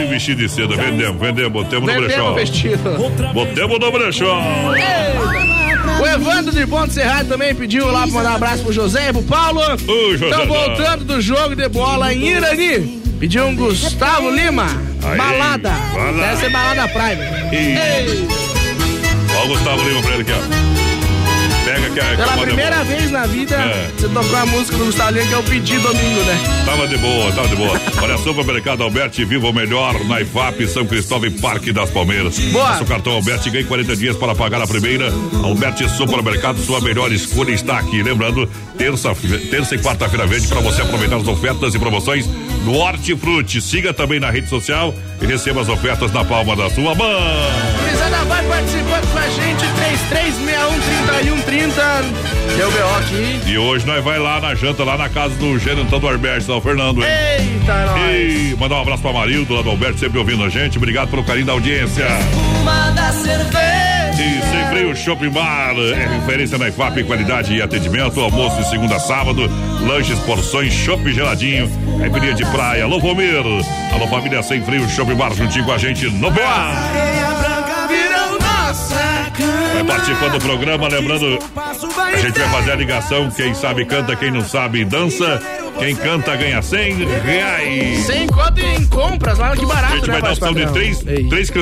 Vestido 0.09 0.43
de 0.43 0.49
seda, 0.49 0.77
vendemos, 0.77 1.21
vendemos, 1.21 1.53
botemos 1.53 1.87
no 1.87 2.01
Vendemos 2.01 2.07
brechó. 2.15 2.31
o 2.33 2.35
vestido. 2.35 3.33
Botemos 3.33 3.79
no 3.79 3.93
brechó. 3.93 4.43
O 6.01 6.07
Evandro 6.07 6.53
de 6.53 6.67
Ponte 6.67 6.93
Serrado 6.93 7.29
também 7.29 7.55
pediu 7.55 7.87
lá 7.91 8.03
pra 8.03 8.11
mandar 8.13 8.33
um 8.33 8.37
abraço 8.37 8.63
pro 8.65 8.73
José 8.73 9.09
e 9.09 9.13
pro 9.13 9.23
Paulo. 9.23 9.61
José. 10.17 10.27
Estão 10.31 10.47
voltando 10.47 11.05
do 11.05 11.21
jogo 11.21 11.55
de 11.57 11.69
bola 11.69 12.13
em 12.13 12.29
Irani. 12.29 13.01
Pediu 13.19 13.47
um 13.47 13.57
Gustavo 13.57 14.31
Lima. 14.31 14.67
Aí, 15.03 15.17
balada. 15.17 15.73
Deve 16.19 16.37
ser 16.37 16.51
balada 16.51 16.89
Prime. 16.89 17.57
Ei, 17.57 18.29
Ó 19.41 19.45
o 19.45 19.49
Gustavo 19.49 19.89
Lima 19.89 20.03
pra 20.03 20.13
ele 20.15 20.23
aqui, 20.23 20.33
ó. 20.33 20.86
Pega 21.67 21.91
que 21.91 21.99
a 21.99 22.05
que 22.11 22.17
pela 22.17 22.33
a 22.33 22.37
é 22.37 22.47
primeira 22.47 22.85
vez 22.85 23.11
na 23.11 23.27
vida, 23.27 23.57
É. 23.57 23.91
você 23.99 24.09
tocou 24.09 24.37
a 24.37 24.47
música 24.47 24.79
do 24.79 24.85
Gustavo 24.85 25.11
Lima, 25.11 25.27
que 25.27 25.35
é 25.35 25.37
o 25.37 25.43
Pedi 25.43 25.79
Domingo, 25.79 26.21
né? 26.21 26.39
Tava 26.65 26.87
de 26.87 26.97
boa, 26.97 27.33
tava 27.33 27.49
de 27.49 27.57
boa. 27.57 27.81
Olha, 28.01 28.19
Supermercado 28.19 28.85
Alberti, 28.85 29.25
viva 29.25 29.49
o 29.49 29.53
melhor 29.53 29.99
na 30.05 30.21
IFAP, 30.21 30.65
São 30.69 30.87
Cristóvão 30.87 31.29
e 31.29 31.33
Parque 31.33 31.73
das 31.73 31.91
Palmeiras. 31.91 32.39
Boa. 32.39 32.69
Faça 32.69 32.85
o 32.85 32.87
cartão 32.87 33.15
Alberti 33.15 33.51
ganhe 33.51 33.65
40 33.65 33.97
dias 33.97 34.17
para 34.17 34.33
pagar 34.33 34.63
a 34.63 34.67
primeira. 34.67 35.13
Alberti 35.43 35.89
Supermercado, 35.89 36.59
sua 36.61 36.81
melhor 36.81 37.11
escolha 37.11 37.51
está 37.51 37.79
aqui. 37.79 38.01
Lembrando, 38.01 38.49
terça, 38.79 39.13
terça 39.51 39.75
e 39.75 39.79
quarta-feira 39.79 40.25
verde 40.25 40.47
para 40.47 40.61
você 40.61 40.83
aproveitar 40.83 41.17
as 41.17 41.27
ofertas 41.27 41.75
e 41.75 41.79
promoções 41.81 42.27
do 42.65 42.75
Hortifruti. 42.75 43.61
Siga 43.61 43.93
também 43.93 44.21
na 44.21 44.31
rede 44.31 44.49
social 44.49 44.95
e 45.21 45.27
receba 45.27 45.63
as 45.63 45.69
ofertas 45.69 46.13
na 46.13 46.25
palma 46.25 46.55
da 46.55 46.71
sua 46.71 46.95
mão. 46.95 47.21
Gurizada 47.81 48.25
vai 48.25 48.45
participando 48.45 49.13
com 49.13 49.19
a 49.19 49.29
gente, 49.29 49.46
33613130. 49.75 52.05
Deu 52.57 52.71
B.O. 52.71 52.95
aqui. 52.97 53.41
E 53.51 53.59
hoje 53.59 53.87
nós 53.87 54.03
vai 54.03 54.19
lá 54.19 54.41
na 54.41 54.55
janta, 54.55 54.85
lá 54.85 54.97
na 54.97 55.09
casa 55.09 55.35
do 55.37 55.59
Gerentão 55.59 55.99
do 55.99 56.09
Alberto, 56.09 56.45
São 56.45 56.61
Fernando. 56.61 57.03
hein? 57.03 57.09
Eita, 57.39 57.87
nós. 57.87 58.01
E 58.13 58.57
mandar 58.59 58.77
um 58.77 58.83
abraço 58.83 59.03
pra 59.03 59.13
Marildo, 59.13 59.55
lá 59.55 59.63
do 59.63 59.71
Alberto, 59.71 59.99
sempre 59.99 60.19
ouvindo 60.19 60.45
a 60.45 60.49
gente. 60.49 60.79
Obrigado 60.79 61.09
pelo 61.09 61.25
carinho 61.25 61.47
da 61.47 61.53
audiência. 61.53 62.07
Uma 62.63 62.91
da 62.91 63.13
cerveja. 63.13 63.97
E 64.19 64.41
sem 64.51 64.67
freio 64.71 64.97
Shopping 64.97 65.29
Bar 65.29 65.75
é 65.77 66.09
referência 66.19 66.57
na 66.57 66.69
IFAP 66.69 67.01
em 67.01 67.05
qualidade 67.05 67.55
e 67.55 67.61
atendimento. 67.61 68.19
Almoço 68.19 68.57
de 68.57 68.71
segunda 68.71 68.97
a 68.97 69.01
sábado, 69.01 69.43
lanches, 69.87 70.19
porções, 70.21 70.73
chopp 70.73 71.13
geladinho, 71.13 71.71
caipirinha 71.99 72.33
de 72.33 72.47
praia. 72.47 72.85
Alô. 72.85 72.97
Alô, 72.97 74.07
família 74.09 74.43
Sem 74.43 74.63
Freio 74.63 74.89
Shopping 74.89 75.15
Bar 75.17 75.35
juntinho 75.35 75.65
com 75.67 75.73
a 75.73 75.77
gente 75.79 76.07
no 76.09 76.31
BA. 76.31 76.41
Vai 79.39 79.85
participando 79.85 80.33
do 80.33 80.39
programa, 80.41 80.89
lembrando, 80.89 81.39
a 81.57 82.17
gente 82.17 82.39
vai 82.39 82.49
fazer 82.49 82.73
a 82.73 82.77
ligação. 82.77 83.31
Quem 83.31 83.55
sabe 83.55 83.85
canta, 83.85 84.17
quem 84.17 84.31
não 84.31 84.43
sabe 84.43 84.85
dança. 84.85 85.41
Quem 85.79 85.95
canta 85.95 86.35
ganha 86.37 86.63
100 86.63 87.05
reais. 87.23 88.07
Sem 88.07 88.27
conta 88.29 88.61
em 88.63 88.87
compras 88.87 89.39
lá, 89.39 89.55
que 89.55 89.63
A 89.63 89.69
barato, 89.69 89.95
gente 89.97 90.07
né, 90.09 90.13
vai 90.15 90.23
dar 90.23 90.29
voz 90.29 90.39
opção 90.39 90.55
de 90.55 90.73
três, 90.73 91.01
três, 91.29 91.53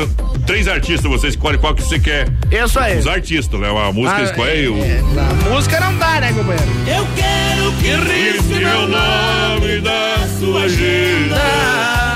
três 0.47 0.69
artistas. 0.69 1.11
Você 1.11 1.29
escolhe 1.29 1.59
qual 1.59 1.75
que 1.75 1.83
você 1.83 1.99
quer. 1.99 2.29
Isso 2.53 2.79
aí. 2.79 2.99
Os 2.99 3.09
artistas, 3.09 3.59
né? 3.59 3.69
A 3.69 3.93
música 3.93 4.21
Ah, 4.21 4.23
escolhe 4.23 4.69
o. 4.69 4.79
é, 4.79 5.01
a 5.19 5.51
música 5.51 5.81
não 5.81 5.97
dá, 5.99 6.21
né, 6.21 6.33
companheiro? 6.33 6.71
Eu 6.87 7.07
quero 7.17 7.73
que 7.73 8.13
risque 8.13 8.55
meu 8.65 8.87
nome 8.87 9.81
da 9.81 10.17
sua 10.39 10.63
agenda. 10.63 11.43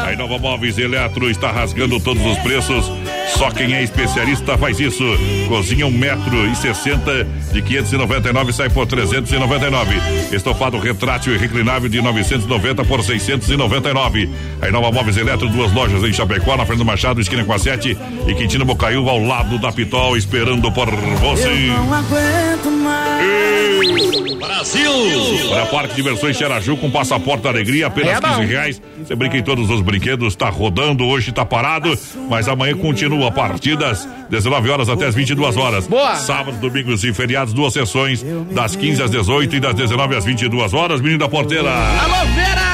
A 0.07 0.13
Inova 0.13 0.39
Móveis 0.39 0.79
Eletro 0.79 1.29
está 1.29 1.51
rasgando 1.51 1.99
todos 1.99 2.25
os 2.25 2.39
preços. 2.39 2.93
Só 3.37 3.51
quem 3.51 3.75
é 3.75 3.83
especialista 3.83 4.57
faz 4.59 4.81
isso. 4.81 5.05
Cozinha 5.49 5.87
um 5.87 5.91
metro 5.91 6.47
e 6.51 6.57
sessenta 6.57 7.27
de 7.53 7.63
599 7.63 8.53
sai 8.53 8.69
por 8.69 8.87
399. 8.87 9.95
Estofado 10.33 10.79
retrátil 10.79 11.35
e 11.35 11.39
reclinável 11.39 11.89
de 11.89 12.01
990 12.01 12.85
por 12.85 13.03
699. 13.03 14.29
A 14.61 14.69
Inova 14.69 14.91
Móveis 14.91 15.17
Eletro, 15.17 15.49
duas 15.49 15.73
lojas 15.73 16.03
em 16.03 16.13
Chapecó, 16.13 16.57
na 16.57 16.67
frente 16.67 16.79
do 16.79 16.85
Machado, 16.85 17.21
esquina 17.21 17.45
com 17.45 17.53
a 17.53 17.59
7 17.59 17.97
e 18.27 18.35
Quintino 18.35 18.65
Bocaiúva 18.65 19.11
ao 19.11 19.23
lado 19.23 19.59
da 19.59 19.71
Pitol, 19.71 20.17
esperando 20.17 20.71
por 20.73 20.91
você. 20.91 21.49
Não 21.49 21.95
aguento 21.95 22.71
mais. 22.71 24.39
Brasil! 24.39 25.49
Para 25.51 25.67
Parque 25.67 25.95
Diversões 25.95 26.37
Xeraju 26.37 26.77
com 26.77 26.91
passaporte 26.91 27.45
da 27.45 27.51
alegria, 27.51 27.87
apenas 27.87 28.17
É 28.17 28.21
bom. 28.21 28.37
15 28.39 28.45
reais. 28.45 28.83
Você 28.99 29.15
brinca 29.15 29.37
em 29.37 29.43
todos 29.43 29.71
os 29.71 29.81
brinquedos, 29.81 30.35
tá 30.35 30.49
rodando, 30.49 31.05
hoje 31.05 31.33
tá 31.33 31.45
parado, 31.45 31.97
mas 32.29 32.49
amanhã 32.49 32.77
continua 32.77 33.18
a 33.27 33.31
partir 33.31 33.77
das 33.77 34.09
19 34.31 34.71
horas 34.71 34.89
até 34.89 35.07
as 35.07 35.15
22 35.15 35.57
horas. 35.57 35.87
Boa. 35.87 36.17
Sábados, 36.17 36.61
domingos 36.61 37.05
e 37.05 37.13
feriados, 37.13 37.53
duas 37.53 37.73
sessões, 37.73 38.25
das 38.53 38.77
15 38.77 39.03
às 39.03 39.11
18 39.11 39.57
e 39.57 39.61
das 39.61 39.75
19 39.75 40.17
às 40.17 40.25
22 40.25 40.75
horas, 40.75 41.01
menino 41.01 41.19
da 41.19 41.29
porteira. 41.29 41.71
Alô, 41.71 42.27
Vera 42.35 42.68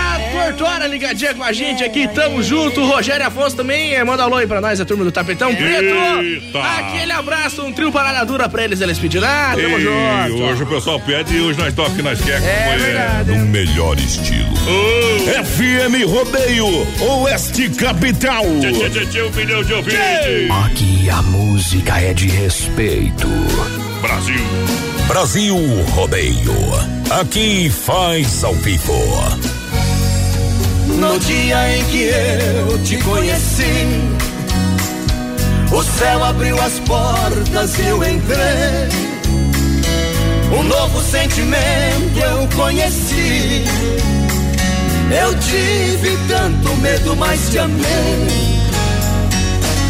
Tortora, 0.44 0.86
ligadinha 0.86 1.34
com 1.34 1.42
a 1.42 1.52
gente 1.52 1.82
aqui, 1.82 2.06
tamo 2.08 2.42
junto. 2.42 2.80
O 2.82 2.86
Rogério 2.86 3.26
Afonso 3.26 3.56
também, 3.56 3.94
eh, 3.94 4.04
manda 4.04 4.22
alô 4.24 4.36
aí 4.36 4.46
pra 4.46 4.60
nós, 4.60 4.78
a 4.80 4.84
turma 4.84 5.02
do 5.04 5.10
Tapetão 5.10 5.54
Preto. 5.54 6.58
Aquele 6.58 7.12
abraço, 7.12 7.62
um 7.62 7.72
trio 7.72 7.90
parada 7.90 8.24
dura 8.26 8.48
pra 8.48 8.62
eles, 8.64 8.80
eles 8.80 8.98
pediram. 8.98 9.26
Ah, 9.26 9.54
tamo 9.56 9.78
E 9.78 9.82
junto. 9.82 10.42
hoje 10.44 10.62
o 10.62 10.66
pessoal 10.66 11.00
pede 11.00 11.34
e 11.36 11.40
hoje 11.40 11.58
nós 11.58 11.72
toca 11.72 11.90
o 11.90 11.96
que 11.96 12.02
nós 12.02 12.20
quer. 12.20 12.42
É 12.42 12.76
verdade. 12.78 13.30
No 13.32 13.46
melhor 13.46 13.98
estilo. 13.98 14.54
FM 15.26 16.04
Rodeio, 16.06 16.86
Oeste 17.00 17.70
Capital. 17.70 18.44
Tchê, 18.60 18.72
tchê, 18.72 18.90
tchê, 18.90 19.06
tchê, 19.06 19.22
um 19.22 19.30
milhão 19.30 19.62
de 19.64 19.72
ouvintes. 19.72 19.98
Aqui 20.66 21.08
a 21.10 21.22
música 21.22 21.98
é 22.00 22.12
de 22.12 22.28
respeito. 22.28 23.26
Brasil. 24.02 24.44
Brasil 25.08 25.56
Rodeio. 25.90 26.54
Aqui 27.10 27.70
faz 27.70 28.44
ao 28.44 28.54
vivo. 28.54 28.92
No 30.98 31.18
dia 31.18 31.76
em 31.76 31.84
que 31.86 32.02
eu 32.04 32.78
te 32.84 32.96
conheci, 32.98 34.00
o 35.72 35.82
céu 35.82 36.24
abriu 36.24 36.60
as 36.60 36.78
portas 36.80 37.78
e 37.78 37.86
eu 37.86 38.04
entrei. 38.04 38.88
Um 40.56 40.62
novo 40.62 41.02
sentimento 41.02 42.18
eu 42.18 42.48
conheci. 42.56 43.64
Eu 45.10 45.34
tive 45.38 46.16
tanto 46.28 46.76
medo, 46.76 47.16
mas 47.16 47.50
te 47.50 47.58
amei. 47.58 48.64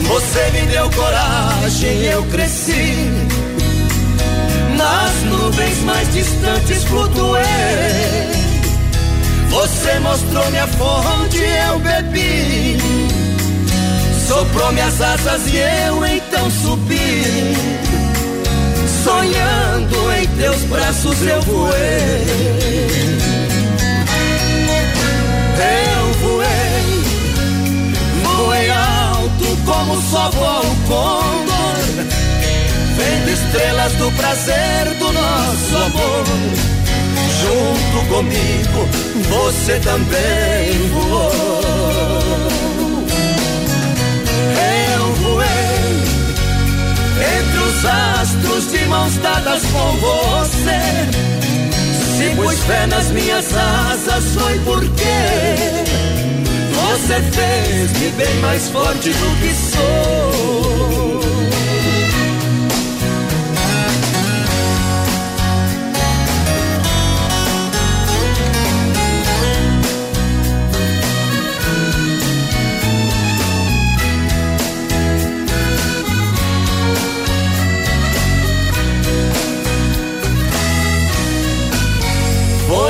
Você 0.06 0.50
me 0.52 0.66
deu 0.66 0.90
coragem, 0.90 2.02
eu 2.04 2.22
cresci. 2.24 2.94
Nas 4.76 5.22
nuvens 5.30 5.78
mais 5.84 6.12
distantes 6.12 6.84
flutuei. 6.84 8.43
Você 9.54 10.00
mostrou 10.00 10.50
minha 10.50 10.66
fonte, 10.66 11.38
eu 11.38 11.78
bebi. 11.78 12.76
Soprou 14.26 14.72
minhas 14.72 15.00
asas 15.00 15.46
e 15.46 15.56
eu 15.56 16.04
então 16.04 16.50
subi. 16.50 17.54
Sonhando 19.04 20.12
em 20.12 20.26
teus 20.36 20.60
braços 20.62 21.22
eu 21.22 21.40
voei. 21.42 22.34
Eu 25.86 26.12
voei, 26.14 27.04
voei 28.24 28.70
alto 28.70 29.56
como 29.64 30.02
só 30.10 30.30
voa 30.30 30.62
o 30.62 30.76
condor. 30.88 31.44
Vendo 32.96 33.30
estrelas 33.30 33.92
do 33.92 34.10
prazer 34.10 34.94
do 34.98 35.12
nosso 35.12 35.76
amor. 35.76 36.73
Junto 37.44 38.06
comigo, 38.08 38.88
você 39.28 39.78
também 39.80 40.88
voou. 40.88 41.30
Eu 44.96 45.12
voei 45.16 46.04
entre 47.38 47.58
os 47.58 47.84
astros 47.84 48.72
de 48.72 48.84
mãos 48.86 49.14
dadas 49.18 49.62
com 49.66 49.92
você. 49.98 50.80
Se 52.16 52.34
pus 52.34 52.58
fé 52.60 52.86
nas 52.86 53.10
minhas 53.10 53.46
asas, 53.54 54.24
foi 54.34 54.58
porque 54.60 55.84
você 56.72 57.20
fez-me 57.32 58.10
bem 58.12 58.34
mais 58.40 58.70
forte 58.70 59.10
do 59.10 59.40
que 59.40 59.52
sou. 59.54 61.23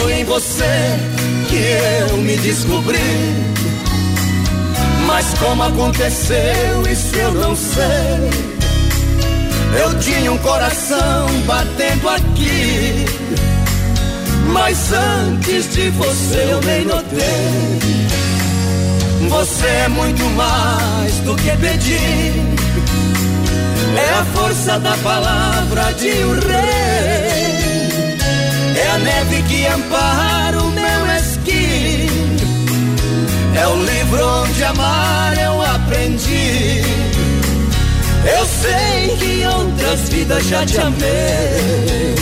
Foi 0.05 0.21
em 0.21 0.25
você 0.25 0.99
que 1.49 2.11
eu 2.11 2.19
me 2.19 2.37
descobri. 2.37 2.99
Mas 5.07 5.33
como 5.39 5.63
aconteceu, 5.63 6.83
isso 6.93 7.17
eu 7.17 7.33
não 7.33 7.57
sei. 7.57 8.29
Eu 9.83 9.99
tinha 10.01 10.31
um 10.31 10.37
coração 10.37 11.27
batendo 11.47 12.07
aqui. 12.11 13.07
Mas 14.53 14.93
antes 14.93 15.73
de 15.73 15.89
você 15.89 16.49
eu 16.51 16.61
nem 16.61 16.85
notei. 16.85 17.79
Você 19.31 19.67
é 19.67 19.89
muito 19.89 20.23
mais 20.37 21.15
do 21.21 21.35
que 21.35 21.51
pedir. 21.57 22.35
É 23.97 24.19
a 24.21 24.25
força 24.35 24.79
da 24.79 24.99
palavra 24.99 25.95
de 25.95 26.11
um 26.27 26.35
rei. 26.41 26.94
É 28.85 28.91
a 28.91 28.99
neve 28.99 29.43
que 29.45 29.66
ampara 29.66 30.62
o 30.62 30.70
meu 30.70 31.16
esqui. 31.16 32.07
É 33.59 33.66
o 33.66 33.76
livro 33.82 34.26
onde 34.43 34.62
amar 34.64 35.39
eu 35.39 35.62
aprendi. 35.62 36.82
Eu 38.37 38.45
sei 38.47 39.16
que 39.16 39.24
em 39.24 39.47
outras 39.47 40.01
vidas 40.11 40.45
já 40.45 40.66
te 40.66 40.78
amei. 40.78 42.14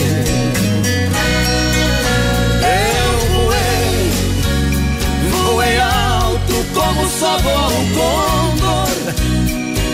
Eu 2.81 3.11
voei, 3.33 4.11
voei 5.31 5.79
alto 5.79 6.65
como 6.73 7.09
só 7.09 7.37
voa 7.39 7.67
o 7.67 7.87
condor. 7.97 8.87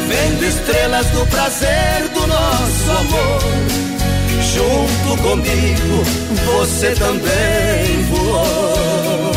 Vendo 0.07 0.45
estrelas 0.45 1.07
do 1.07 1.26
prazer 1.28 2.09
do 2.13 2.28
nosso 2.28 2.91
amor. 2.91 3.89
Junto 4.54 5.22
comigo, 5.22 6.04
você 6.45 6.91
também 6.95 8.04
voou. 8.10 9.32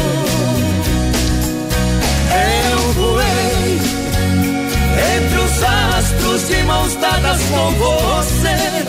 Eu 2.71 2.93
voei 2.95 3.81
entre 5.17 5.39
os 5.39 5.63
astros 5.63 6.49
de 6.49 6.63
mãos 6.63 6.95
dadas 6.95 7.41
com 7.43 7.71
você. 7.73 8.87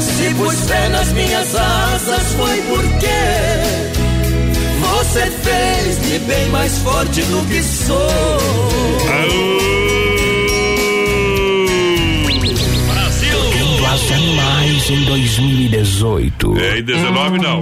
Se 0.00 0.34
pus 0.34 0.54
fé 0.66 0.88
nas 0.88 1.12
minhas 1.12 1.54
asas, 1.54 2.22
foi 2.38 2.62
porque 2.62 3.84
você 4.80 5.30
fez-me 5.30 6.18
bem 6.20 6.48
mais 6.48 6.78
forte 6.78 7.20
do 7.22 7.46
que 7.48 7.62
sou. 7.62 7.98
Brasil! 9.06 9.83
As 13.94 14.10
animais 14.10 14.90
em 14.90 15.04
2018. 15.04 16.58
É, 16.58 16.78
em 16.80 16.82
19 16.82 17.38
não. 17.38 17.60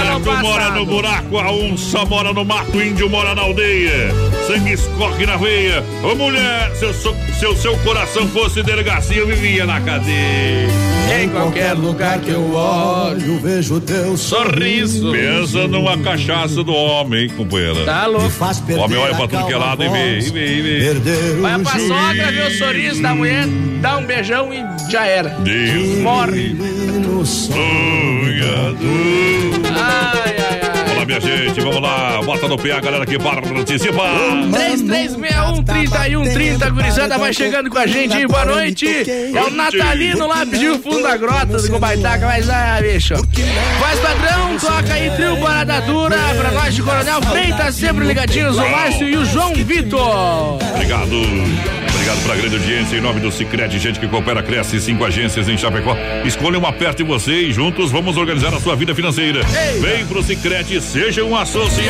Traco 0.00 0.42
mora 0.42 0.70
no 0.70 0.86
buraco, 0.86 1.38
a 1.38 1.52
onça 1.52 2.02
mora 2.06 2.32
no 2.32 2.42
mato, 2.42 2.78
o 2.78 2.82
índio 2.82 3.10
mora 3.10 3.34
na 3.34 3.42
aldeia. 3.42 4.33
Sangue 4.46 4.72
escorre 4.72 5.24
na 5.24 5.36
veia. 5.36 5.82
Ô 6.02 6.14
mulher, 6.14 6.70
se 6.74 6.84
o 6.84 6.92
seu, 6.92 7.16
se 7.38 7.46
o 7.46 7.56
seu 7.56 7.76
coração 7.78 8.28
fosse 8.28 8.62
delegacia, 8.62 9.16
eu 9.16 9.26
vivia 9.26 9.64
na 9.64 9.80
cadeia. 9.80 10.68
Em 11.22 11.28
qualquer 11.28 11.72
lugar 11.72 12.18
que 12.20 12.30
eu 12.30 12.54
olho, 12.54 13.38
vejo 13.40 13.80
teu 13.80 14.16
sorriso. 14.16 15.12
Pensa 15.12 15.66
numa 15.66 15.96
cachaça 15.98 16.62
do 16.62 16.74
homem, 16.74 17.28
companheira. 17.30 17.84
Tá 17.84 18.06
louco. 18.06 18.30
O 18.70 18.80
homem 18.80 18.98
olha 18.98 19.14
pra 19.14 19.28
tudo 19.28 19.46
que 19.46 19.52
é 19.52 19.56
lado 19.56 19.82
e 19.82 19.88
vê, 19.88 20.18
e 20.18 20.30
vê, 20.30 20.58
e 20.58 20.62
vê. 20.62 21.00
Vai 21.40 21.58
pra 21.60 21.78
sogra, 21.78 22.32
vê 22.32 22.42
o 22.42 22.50
sorriso 22.58 23.00
da 23.02 23.14
mulher, 23.14 23.46
dá 23.80 23.96
um 23.98 24.04
beijão 24.04 24.52
e 24.52 24.62
já 24.90 25.06
era. 25.06 25.30
Deus. 25.40 25.98
Morre. 26.00 26.56
Sonhador. 27.24 28.74
Ai, 29.74 30.36
ai, 30.38 30.60
ai. 30.62 30.73
Bola, 31.04 31.06
minha 31.06 31.20
gente. 31.20 31.60
Vamos 31.60 31.80
lá. 31.80 32.20
Bota 32.22 32.48
no 32.48 32.56
PA, 32.56 32.80
galera 32.80 33.06
que 33.06 33.16
participa. 33.18 34.02
3361-3130, 34.50 36.70
gurizada 36.70 37.18
vai 37.18 37.32
chegando 37.32 37.70
com 37.70 37.78
a 37.78 37.86
gente, 37.86 38.16
hein? 38.16 38.26
Boa 38.26 38.44
noite. 38.44 38.86
É 38.86 39.42
o 39.42 39.50
Natalino 39.50 40.26
lá, 40.26 40.44
pediu 40.46 40.74
o 40.74 40.78
fundo 40.78 41.02
da 41.02 41.16
grota 41.16 41.58
do 41.58 41.70
Cobaitaca, 41.70 42.26
mas 42.26 42.50
ah, 42.50 42.78
bicho. 42.80 43.14
Faz 43.14 44.00
padrão, 44.00 44.56
toca 44.58 44.94
aí 44.94 45.10
trio 45.10 45.36
Parada 45.36 45.80
Dura 45.82 46.16
pra 46.38 46.50
nós 46.52 46.74
de 46.74 46.82
Coronel 46.82 47.20
Freitas, 47.22 47.74
sempre 47.74 48.06
ligadinhos, 48.06 48.56
o 48.56 48.68
Márcio 48.68 49.08
e 49.08 49.16
o 49.16 49.24
João 49.24 49.54
Vitor. 49.54 50.58
Obrigado. 50.74 51.83
Obrigado 52.04 52.22
pela 52.22 52.36
grande 52.36 52.56
audiência. 52.56 52.96
Em 52.98 53.00
nome 53.00 53.18
do 53.18 53.32
Cicred, 53.32 53.78
gente 53.78 53.98
que 53.98 54.06
coopera, 54.06 54.42
cresce. 54.42 54.78
Cinco 54.78 55.06
agências 55.06 55.48
em 55.48 55.56
Chapecó. 55.56 55.96
Escolha 56.22 56.58
uma 56.58 56.70
perto 56.70 56.98
de 56.98 57.02
você 57.02 57.32
e 57.32 57.50
juntos 57.50 57.90
vamos 57.90 58.18
organizar 58.18 58.52
a 58.52 58.60
sua 58.60 58.76
vida 58.76 58.94
financeira. 58.94 59.40
Vem 59.80 60.04
pro 60.04 60.22
Cicred, 60.22 60.82
seja 60.82 61.24
um 61.24 61.34
associado. 61.34 61.88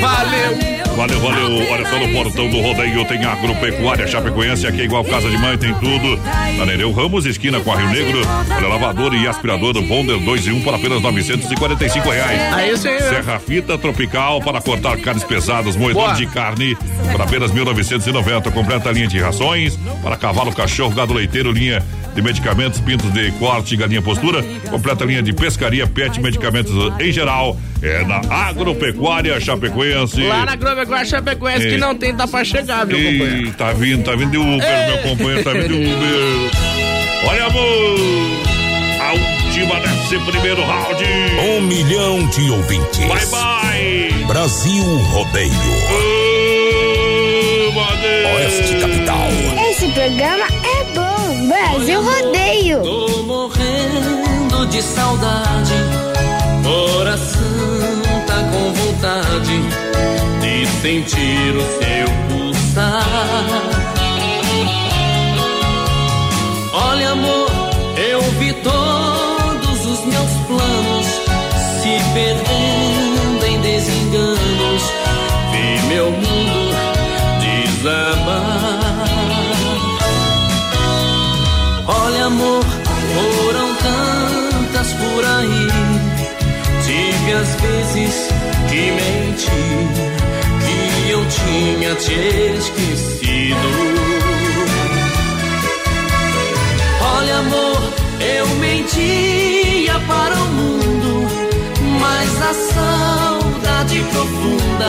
Valeu. 0.00 0.73
Valeu, 0.96 1.20
valeu. 1.20 1.72
Olha 1.72 1.86
só 1.86 1.98
no 1.98 2.12
portão 2.12 2.48
do 2.48 2.60
rodeio 2.60 3.04
tem 3.04 3.24
agropecuária 3.24 4.06
Chapecoense, 4.06 4.66
aqui 4.66 4.82
é 4.82 4.84
igual 4.84 5.04
casa 5.04 5.28
de 5.28 5.36
mãe, 5.36 5.58
tem 5.58 5.74
tudo. 5.74 6.18
Na 6.56 6.66
Nereu 6.66 6.92
Ramos, 6.92 7.26
esquina 7.26 7.60
com 7.60 7.72
a 7.72 7.76
Rio 7.76 7.90
Negro. 7.90 8.20
Olha, 8.56 8.68
lavador 8.68 9.14
e 9.14 9.26
aspirador 9.26 9.74
Bonder 9.82 10.18
2 10.18 10.46
em 10.46 10.52
1 10.52 10.62
por 10.62 10.74
apenas 10.74 11.02
945 11.02 12.08
reais. 12.08 12.54
Aí 12.54 12.76
sim, 12.76 12.88
né? 12.88 13.00
Serra 13.00 13.38
fita 13.38 13.76
tropical 13.76 14.40
para 14.40 14.60
cortar 14.60 14.96
carnes 14.98 15.24
pesadas, 15.24 15.76
moedor 15.76 16.14
de 16.14 16.26
carne 16.26 16.76
por 17.10 17.20
apenas 17.20 17.50
1990. 17.50 18.50
Completa 18.52 18.88
a 18.88 18.92
linha 18.92 19.08
de 19.08 19.18
rações 19.18 19.76
para 20.02 20.16
cavalo, 20.16 20.52
cachorro, 20.52 20.94
gado 20.94 21.12
leiteiro, 21.12 21.50
linha 21.50 21.82
de 22.14 22.22
medicamentos, 22.22 22.80
pintos 22.80 23.12
de 23.12 23.30
corte, 23.32 23.76
galinha 23.76 24.00
postura. 24.00 24.42
Completa 24.70 25.04
a 25.04 25.06
linha 25.06 25.22
de 25.22 25.32
pescaria, 25.32 25.86
pet, 25.86 26.20
medicamentos 26.20 26.72
em 27.00 27.12
geral. 27.12 27.58
É 27.82 28.04
na 28.04 28.20
agropecuária 28.48 29.38
Chapecoense. 29.40 30.22
Lá 30.22 30.46
na 30.46 30.52
Agropecuária 30.52 31.04
Chapecoense 31.04 31.68
que 31.68 31.76
não 31.76 31.94
tem, 31.94 32.14
tá 32.14 32.26
pra 32.26 32.44
chegar, 32.44 32.86
viu, 32.86 32.96
companheiro? 32.96 33.52
Tá 33.52 33.72
vindo, 33.72 34.04
tá 34.04 34.12
vindo 34.16 34.30
de 34.30 34.38
Uber, 34.38 34.88
meu 34.88 34.98
companheiro, 34.98 35.44
tá 35.44 35.52
vindo 35.52 35.68
de 35.68 35.74
Uber. 35.74 36.50
Olha, 37.28 37.44
amor! 37.46 38.44
A 39.00 39.12
última 39.12 39.80
desse 39.80 40.18
primeiro 40.30 40.62
round. 40.62 41.04
Um 41.46 41.60
milhão 41.62 42.26
de 42.28 42.50
ouvintes. 42.50 42.98
Bye, 43.00 43.26
bye. 43.26 44.24
Brasil 44.26 44.84
Rodeio. 44.84 45.52
Oeste 48.36 48.76
Capital. 48.80 49.28
Esse 49.70 49.88
programa. 49.88 50.46
Brasil 51.48 52.02
Rodeio. 52.02 52.82
Tô 52.82 53.22
morrendo 53.24 54.66
de 54.68 54.82
saudade. 54.82 55.74
Coração 56.62 57.40
tá 58.26 58.36
com 58.50 58.72
vontade 58.72 59.60
de 60.40 60.66
sentir 60.80 61.56
o 61.56 61.62
seu 61.78 62.06
pulsar. 62.28 63.04
Olha, 66.72 67.10
amor, 67.10 67.50
eu 67.96 68.22
vi 68.38 68.52
todos 68.54 69.86
os 69.86 70.04
meus 70.06 70.30
planos 70.46 71.06
se 71.80 72.00
perdendo 72.14 73.46
em 73.46 73.60
desenganos. 73.60 74.82
Vi 75.52 75.86
meu 75.88 76.10
mundo 76.10 76.74
desabar. 77.40 78.23
Amor, 82.34 82.64
foram 83.14 83.70
tantas 83.76 84.92
por 84.94 85.24
aí. 85.24 85.68
Tive 86.84 87.32
as 87.32 87.54
vezes 87.60 88.28
que 88.68 88.90
menti, 88.90 89.64
que 90.64 90.80
eu 91.10 91.24
tinha 91.26 91.94
te 91.94 92.18
esquecido. 92.58 93.56
Olha, 97.16 97.36
amor, 97.38 97.80
eu 98.20 98.46
mentia 98.56 99.96
para 100.08 100.34
o 100.34 100.46
mundo, 100.48 101.28
mas 102.00 102.42
a 102.42 102.52
saudade 102.74 104.04
profunda 104.12 104.88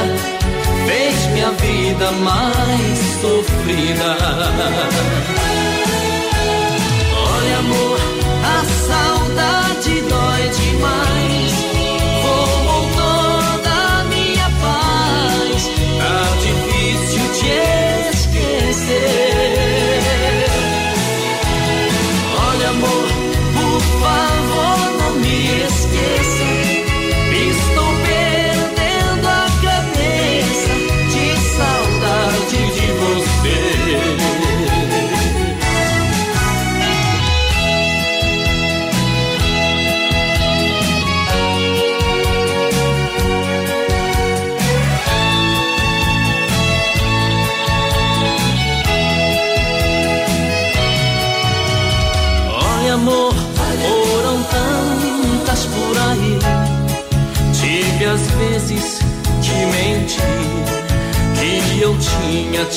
fez 0.87 1.15
minha 1.33 1.51
vida 1.51 2.11
mais 2.11 2.97
sofrida. 3.21 4.17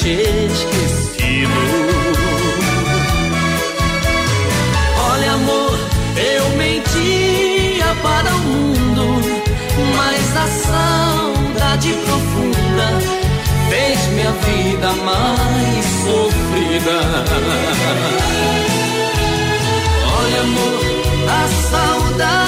Te 0.03 0.13
esquecido. 0.47 1.51
Olha, 5.11 5.33
amor, 5.33 5.79
eu 6.17 6.49
mentia 6.57 7.97
para 8.03 8.31
o 8.31 8.39
mundo, 8.39 9.21
mas 9.97 10.37
a 10.37 10.47
saudade 10.67 11.93
profunda 12.05 12.89
fez 13.69 14.07
minha 14.15 14.31
vida 14.31 14.93
mais 15.05 15.85
sofrida. 16.05 16.99
Olha, 20.21 20.41
amor, 20.43 20.81
a 21.29 21.49
saudade 21.71 22.48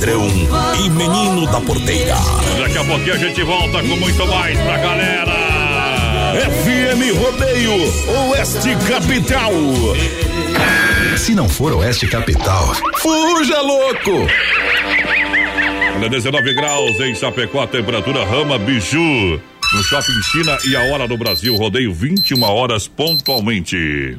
Voz 0.00 0.06
padrão 0.06 0.26
e 0.82 0.88
menino 0.88 1.46
da 1.46 1.60
porteira. 1.60 2.14
Daqui 2.58 2.78
a 2.78 2.84
pouquinho 2.84 3.12
a 3.12 3.18
gente 3.18 3.42
volta 3.42 3.82
com 3.82 3.96
muito 3.96 4.26
mais 4.26 4.58
pra 4.58 4.78
galera. 4.78 5.32
FM 6.34 7.18
Rodeio, 7.18 8.30
Oeste 8.30 8.76
Capital. 8.88 9.52
Se 11.18 11.34
não 11.34 11.48
for 11.48 11.74
Oeste 11.74 12.06
Capital, 12.06 12.74
fuja 12.98 13.60
louco! 13.60 14.26
Olha, 15.96 16.08
19 16.08 16.54
graus 16.54 16.98
em 17.00 17.14
Chapecó, 17.14 17.66
temperatura 17.66 18.24
Rama 18.24 18.58
Biju. 18.58 18.98
No 19.72 19.82
Shopping 19.84 20.22
China 20.32 20.58
e 20.66 20.74
a 20.76 20.82
hora 20.92 21.06
do 21.06 21.16
Brasil, 21.16 21.54
rodeio 21.56 21.92
21 21.92 22.42
horas 22.42 22.88
pontualmente. 22.88 24.18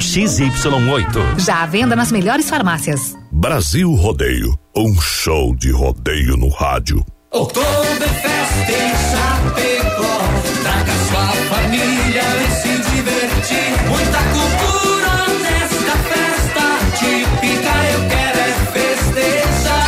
XY8. 0.00 1.38
Já 1.38 1.62
à 1.62 1.66
venda 1.66 1.94
nas 1.94 2.10
melhores 2.10 2.48
farmácias. 2.48 3.14
Brasil 3.30 3.92
Rodeio, 3.94 4.58
um 4.74 4.98
show 4.98 5.54
de 5.54 5.70
rodeio 5.70 6.36
no 6.38 6.48
rádio. 6.48 7.04
Oktoberfest 7.30 8.70
em 8.70 8.90
Chapecó. 9.10 10.18
Traga 10.62 10.92
sua 11.08 11.26
família 11.54 12.22
e 12.22 12.50
se 12.60 12.72
divertir. 12.90 13.70
Muita 13.88 14.20
cultura 14.32 15.12
nesta 15.42 15.94
festa 16.08 16.64
típica. 16.98 17.72
Eu 17.92 18.00
quero 18.08 18.38
é 18.40 18.50
festejar. 18.72 19.86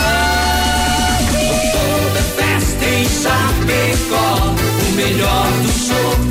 Oktoberfest 1.56 2.82
em 2.82 3.04
Chapecó. 3.08 4.54
O 4.88 4.92
melhor 4.94 5.48
do 5.62 5.72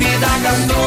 e 0.00 0.18
da 0.18 0.38
gastronomia. 0.38 0.81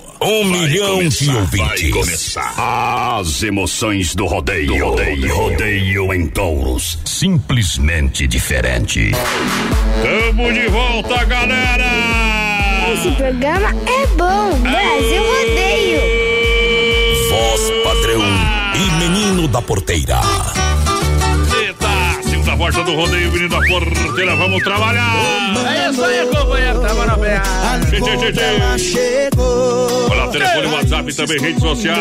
Um 0.23 0.43
milhão 0.45 1.07
de 1.09 1.29
ouvintes. 1.31 1.89
começar. 1.91 3.17
As 3.17 3.41
emoções 3.41 4.13
do 4.13 4.27
rodeio. 4.27 4.85
rodeio. 4.85 5.35
Rodeio 5.35 6.13
em 6.13 6.27
touros. 6.27 6.99
Simplesmente 7.03 8.27
diferente. 8.27 9.11
Tamo 10.03 10.53
de 10.53 10.67
volta, 10.67 11.25
galera! 11.25 11.85
Esse 12.93 13.09
programa 13.15 13.69
é 13.69 14.07
bom. 14.15 14.59
Brasil 14.59 15.23
Rodeio. 15.23 16.01
Voz 17.29 17.71
padrão 17.83 18.21
e 18.75 18.91
menino 19.03 19.47
da 19.47 19.61
porteira. 19.61 20.19
Porta 22.61 22.83
do 22.83 22.93
rodeio, 22.93 23.31
menino 23.31 23.49
da 23.49 23.59
porteira, 23.59 24.35
vamos 24.35 24.61
trabalhar! 24.61 25.15
É 25.67 25.89
isso 25.89 26.03
aí, 26.05 26.27
companheiro. 26.27 26.79
Na. 26.79 27.79
Tchê, 27.89 27.99
tchê, 27.99 28.17
tchê, 28.17 28.31
tchê. 28.77 29.29
Olha, 30.11 30.27
telefone, 30.31 30.67
WhatsApp 30.67 31.15
também, 31.15 31.39
rede 31.39 31.59
social. 31.59 31.97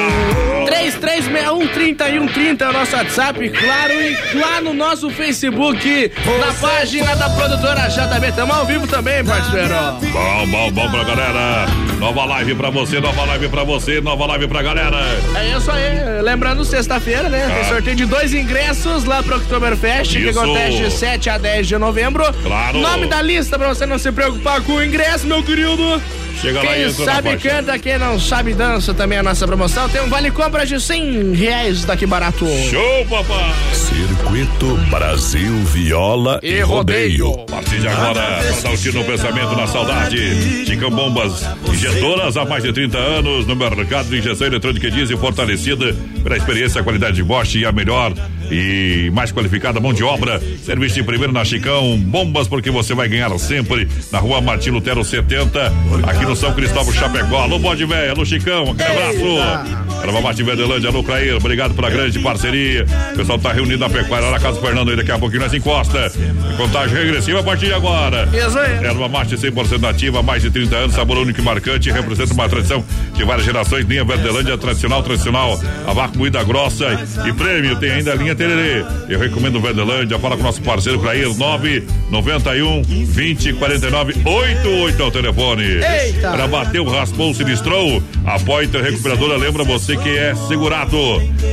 3361-3130 0.67 2.61
é 2.61 2.69
o 2.69 2.73
nosso 2.75 2.95
WhatsApp, 2.95 3.49
claro, 3.49 3.93
e 3.95 4.39
lá 4.39 4.61
no 4.61 4.75
nosso 4.75 5.09
Facebook, 5.09 6.13
na 6.39 6.53
página 6.53 7.17
da 7.17 7.31
produtora 7.31 7.89
JB. 7.89 8.33
Tamo 8.33 8.53
ao 8.53 8.67
vivo 8.67 8.87
também, 8.87 9.25
parceiro. 9.25 9.75
Bom, 10.13 10.47
bom, 10.47 10.71
bom 10.73 10.91
pra 10.91 11.05
galera. 11.05 11.67
Nova 11.99 12.25
live 12.27 12.55
pra 12.55 12.69
você, 12.71 13.01
nova 13.01 13.25
live 13.25 13.49
pra 13.49 13.65
você, 13.65 14.01
nova 14.01 14.27
live 14.27 14.47
pra 14.49 14.63
galera. 14.63 14.97
É 15.35 15.57
isso 15.57 15.71
aí. 15.71 16.21
Lembrando, 16.23 16.65
sexta-feira, 16.65 17.29
né? 17.29 17.47
Tem 17.47 17.61
Ah. 17.63 17.65
sorteio 17.65 17.97
de 17.97 18.07
dois 18.07 18.33
ingressos 18.35 19.05
lá 19.05 19.23
pro 19.23 19.37
Oktoberfest, 19.37 20.13
que 20.13 20.29
Isso. 20.31 20.39
Acontece 20.51 20.83
de 20.85 20.91
7 20.91 21.31
a 21.31 21.39
10 21.39 21.69
de 21.69 21.79
novembro. 21.79 22.25
Claro. 22.43 22.79
Nome 22.79 23.07
da 23.07 23.23
lista 23.23 23.59
pra 23.59 23.69
você 23.69 23.87
não 23.87 23.99
se 23.99 24.11
preocupar 24.11 24.61
com 24.63 24.73
o 24.73 24.85
ingresso, 24.85 25.27
meu 25.27 25.43
querido. 25.43 26.01
Chega 26.41 26.63
lá 26.63 26.79
e 26.79 26.85
Quem 26.85 26.93
sabe 26.93 27.37
canta, 27.37 27.79
quem 27.79 27.99
não 27.99 28.19
sabe 28.19 28.55
dança 28.55 28.95
também 28.95 29.17
é 29.17 29.21
a 29.21 29.23
nossa 29.23 29.47
promoção. 29.47 29.89
Tem 29.89 30.01
um 30.03 30.09
vale 30.09 30.31
compra 30.31 30.65
de 30.67 30.81
100 30.81 31.35
reais 31.35 31.85
daqui 31.85 32.07
barato. 32.07 32.47
Show, 32.71 33.07
papai! 33.07 33.53
Circuito 33.73 34.77
Brasil 34.91 35.53
Viola 35.67 36.41
e, 36.43 36.61
Rodeio. 36.61 37.33
A 37.43 37.53
partir 37.53 37.81
de 37.81 37.89
agora, 37.89 38.41
tiro 38.81 38.99
no 39.01 39.05
pensamento, 39.05 39.57
na 39.57 39.67
saudade. 39.67 40.65
Chicão 40.67 40.91
Bombas, 40.91 41.45
injetoras 41.69 42.37
há 42.37 42.45
mais 42.45 42.63
de 42.63 42.73
30 42.73 42.97
anos 42.97 43.47
no 43.47 43.57
mercado 43.57 44.09
de 44.09 44.19
injeção 44.19 44.47
eletrônica 44.47 44.87
e 44.87 44.91
diesel 44.91 45.19
fortalecida 45.19 45.95
pela 46.23 46.37
experiência, 46.37 46.83
qualidade 46.83 47.17
de 47.17 47.23
Bosch 47.23 47.57
e 47.57 47.65
a 47.65 47.73
melhor 47.73 48.13
e 48.51 49.11
mais 49.13 49.33
qualificada 49.33 49.81
mão 49.81 49.93
de 49.93 50.03
obra. 50.03 50.41
Serviço 50.65 50.97
de 50.97 51.03
primeiro 51.03 51.33
na 51.33 51.45
Chicão 51.45 51.99
Bombas, 51.99 52.49
porque 52.49 52.71
você 52.71 52.95
vai 52.95 53.09
ganhar 53.09 53.31
sempre 53.39 53.89
na 54.11 54.19
rua 54.19 54.41
Martin 54.41 54.71
Lutero 54.71 55.05
70, 55.05 55.73
aqui 56.07 56.20
aqui 56.21 56.27
no 56.27 56.37
São 56.37 56.53
Cristóvão 56.53 56.93
Chapecó. 56.93 57.39
Alô, 57.39 57.59
Bode 57.59 57.85
Véia, 57.87 58.11
alô, 58.11 58.25
Chicão, 58.27 58.73
aquele 58.73 58.91
abraço. 58.91 59.81
Erva 60.03 60.21
Mate 60.21 60.43
Verdelândia, 60.43 60.89
alô, 60.89 61.03
Craíra, 61.03 61.37
obrigado 61.37 61.75
pela 61.75 61.91
grande 61.91 62.19
parceria. 62.19 62.85
O 63.13 63.17
pessoal 63.17 63.39
tá 63.39 63.53
reunido 63.53 63.79
na 63.79 63.89
pecuária 63.89 64.27
lá 64.27 64.33
na 64.33 64.41
Casa 64.41 64.61
Fernando 64.61 64.91
aí, 64.91 64.97
daqui 64.97 65.13
a 65.13 65.19
pouquinho 65.19 65.43
nós 65.43 65.53
encosta. 65.53 66.13
Contagem 66.57 66.97
regressiva 66.97 67.41
a 67.41 67.43
partir 67.43 67.67
de 67.67 67.73
agora. 67.73 68.29
Isso 68.33 68.59
aí. 68.59 68.85
Erva 68.85 69.09
Mate 69.09 69.37
100% 69.37 69.81
nativa, 69.81 70.23
mais 70.23 70.43
de 70.43 70.51
30 70.51 70.77
anos, 70.77 70.95
sabor 70.95 71.19
único 71.19 71.41
e 71.41 71.45
marcante, 71.45 71.91
representa 71.91 72.35
uma 72.35 72.49
tradição 72.49 72.85
de 73.15 73.25
várias 73.25 73.47
gerações. 73.47 73.87
Linha 73.87 74.05
Verdelândia, 74.05 74.57
tradicional, 74.59 75.03
tradicional, 75.03 75.61
a 75.87 75.93
vaca 75.93 76.19
moída 76.19 76.43
grossa 76.45 76.87
e 77.27 77.33
prêmio. 77.33 77.77
Tem 77.77 77.93
ainda 77.93 78.13
a 78.13 78.15
linha 78.15 78.35
Tererê. 78.35 78.85
Eu 79.09 79.19
recomendo 79.19 79.57
o 79.57 79.61
Verdelândia, 79.61 80.19
fala 80.19 80.37
com 80.37 80.43
o 80.43 80.47
nosso 80.47 80.61
parceiro 80.63 80.99
Craíra, 80.99 81.29
991 81.29 82.83
20 83.05 83.53
49 83.55 84.15
88 84.25 85.03
é 85.03 85.05
o 85.05 85.11
telefone. 85.11 85.65
Eita. 86.11 86.31
Para 86.33 86.47
bater 86.49 86.81
o 86.81 86.89
raspão 86.89 87.33
sinistrou, 87.33 88.03
a 88.27 88.39
Pointer 88.39 88.83
Recuperadora 88.83 89.37
lembra 89.37 89.65
você 89.65 89.97
que 89.97 90.09
é 90.09 90.35
segurado. 90.35 90.97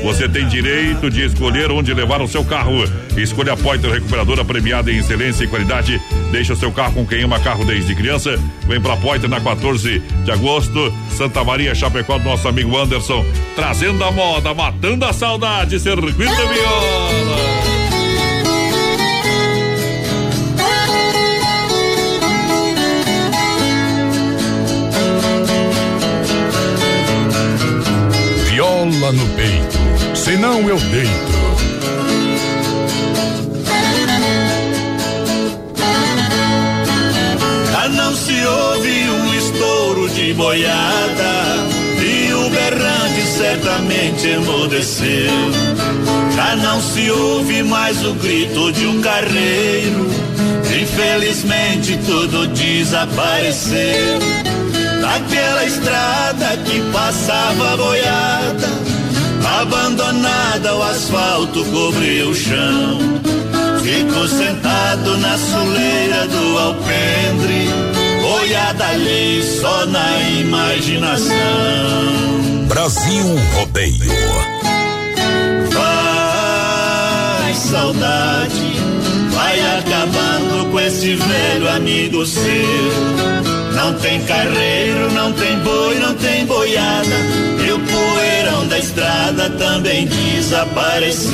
Você 0.04 0.28
tem 0.28 0.48
direito 0.48 1.10
de 1.10 1.26
escolher 1.26 1.72
onde 1.72 1.94
levar 1.94 2.22
o 2.22 2.28
seu 2.28 2.44
carro. 2.44 2.84
Escolha 3.16 3.54
a 3.54 3.58
Pointer 3.58 3.92
Recuperadora 3.92 4.44
premiada 4.44 4.92
em 4.92 4.98
excelência 4.98 5.44
e 5.44 5.48
qualidade. 5.48 6.02
Deixa 6.32 6.54
o 6.54 6.58
seu 6.58 6.72
carro 6.72 6.94
com 6.94 7.06
quem 7.06 7.24
ama 7.24 7.40
carro 7.40 7.66
desde 7.66 7.96
criança. 7.96 8.38
Vem 8.68 8.82
pra 8.82 8.98
Pointer 8.98 9.30
na 9.30 9.40
14 9.40 10.00
de 10.00 10.32
agosto. 10.32 10.94
Santa 11.12 11.44
Maria, 11.44 11.76
Chapecó, 11.76 12.18
do 12.18 12.26
nosso 12.26 12.48
amigo 12.48 12.78
Anderson. 12.78 13.26
Trazendo 13.56 14.04
a 14.04 14.12
moda, 14.12 14.54
matando 14.54 15.06
a 15.06 15.14
saudade. 15.14 15.80
Circuito 15.80 16.14
Viola. 16.16 17.57
Viola 28.90 29.12
no 29.12 29.28
peito, 29.36 30.16
senão 30.16 30.68
eu 30.70 30.78
deito. 30.78 31.38
Já 37.72 37.90
não 37.90 38.16
se 38.16 38.46
ouve 38.46 39.10
um 39.10 39.34
estouro 39.34 40.10
de 40.10 40.34
boiada 40.34 41.68
e 42.02 42.34
o 42.34 42.50
berrante 42.50 43.22
certamente 43.38 44.28
emudeceu. 44.28 45.32
Já 46.36 46.56
não 46.56 46.82
se 46.82 47.12
ouve 47.12 47.64
mais 47.64 48.06
o 48.06 48.14
grito 48.14 48.72
de 48.72 48.88
um 48.88 49.02
carreiro, 49.02 50.10
infelizmente 50.82 52.00
tudo 52.06 52.48
desapareceu. 52.48 54.20
Naquela 55.02 55.66
estrada 55.66 56.58
que 56.66 56.82
passava 56.92 57.78
boiada, 57.78 58.77
abandonada 59.62 60.76
o 60.76 60.84
asfalto 60.84 61.66
cobriu 61.66 62.30
o 62.30 62.36
chão. 62.36 63.00
Fico 63.82 64.28
sentado 64.28 65.18
na 65.18 65.38
soleira 65.38 66.28
do 66.28 66.58
alpendre, 66.60 67.70
boiada 68.22 68.88
ali 68.88 69.42
só 69.44 69.86
na 69.88 70.20
imaginação. 70.40 71.36
Brasil 72.68 73.26
Rodeio. 73.56 73.96
Vai, 75.74 77.54
saudade, 77.54 78.76
vai 79.32 79.60
acabando 79.80 80.70
com 80.72 80.80
esse 80.80 81.16
velho 81.16 81.70
amigo 81.70 82.26
seu. 82.26 83.57
Não 83.88 83.94
tem 84.00 84.22
carreiro, 84.26 85.10
não 85.14 85.32
tem 85.32 85.58
boi, 85.60 85.98
não 85.98 86.14
tem 86.16 86.46
boiada. 86.46 87.16
E 87.66 87.72
o 87.72 87.80
poeirão 87.80 88.68
da 88.68 88.80
estrada 88.80 89.50
também 89.52 90.06
desapareceu. 90.08 91.32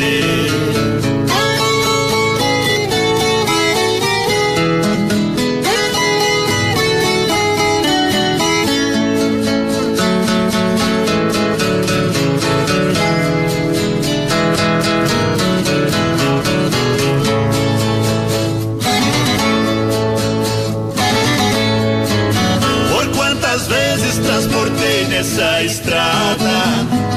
Nessa 25.23 25.63
estrada 25.63 26.51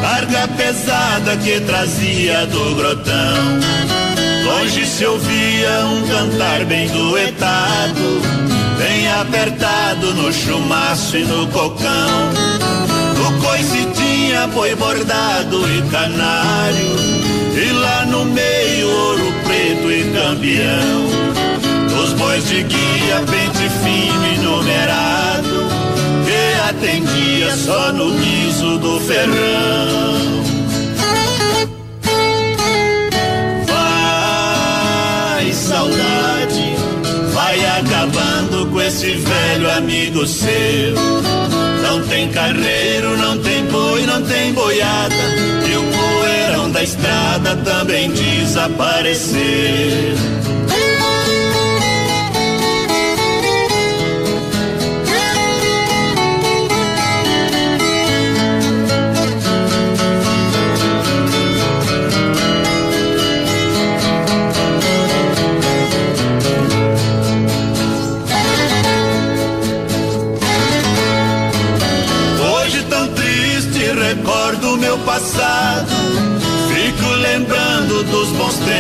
carga 0.01 0.47
pesada 0.57 1.37
que 1.39 1.59
trazia 1.63 2.47
do 2.47 2.77
grotão. 2.77 3.59
Longe 4.45 4.87
se 4.87 5.05
ouvia 5.05 5.85
um 5.87 6.07
cantar 6.07 6.65
bem 6.67 6.89
duetado, 6.89 8.21
bem 8.79 9.09
apertado 9.13 10.15
no 10.15 10.33
chumaço 10.33 11.17
e 11.17 11.25
no 11.25 11.49
cocão. 11.49 12.31
No 13.19 13.41
coice 13.45 13.85
tinha 13.97 14.47
boi 14.47 14.77
bordado 14.77 15.65
e 15.69 15.83
canário, 15.91 16.97
e 17.57 17.73
lá 17.73 18.07
no 18.07 18.25
meio 18.25 18.89
ouro 18.89 19.33
preto 19.45 19.91
e 19.91 20.05
campeão. 20.13 21.07
Os 22.05 22.13
bois 22.13 22.47
de 22.47 22.63
guia, 22.63 23.25
pente 23.27 23.69
fino 23.83 24.27
e 24.33 24.39
numerado, 24.45 25.36
que 27.01 27.43
atendia 27.43 27.57
só 27.57 27.93
no 27.93 28.11
guiso 28.13 28.79
do 28.79 29.01
ferrão. 29.01 30.45
Vai, 33.67 35.53
saudade, 35.53 36.75
vai 37.33 37.65
acabando 37.79 38.67
com 38.71 38.81
esse 38.81 39.13
velho 39.13 39.71
amigo 39.71 40.27
seu. 40.27 40.95
Não 41.83 42.03
tem 42.09 42.31
carreiro, 42.31 43.17
não 43.17 43.39
tem 43.39 43.65
boi, 43.67 44.07
não 44.07 44.23
tem 44.23 44.53
boiada, 44.53 45.15
e 45.69 45.77
o 45.77 45.83
poeirão 45.83 46.71
da 46.71 46.83
estrada 46.83 47.57
também 47.57 48.11
desapareceu. 48.11 49.37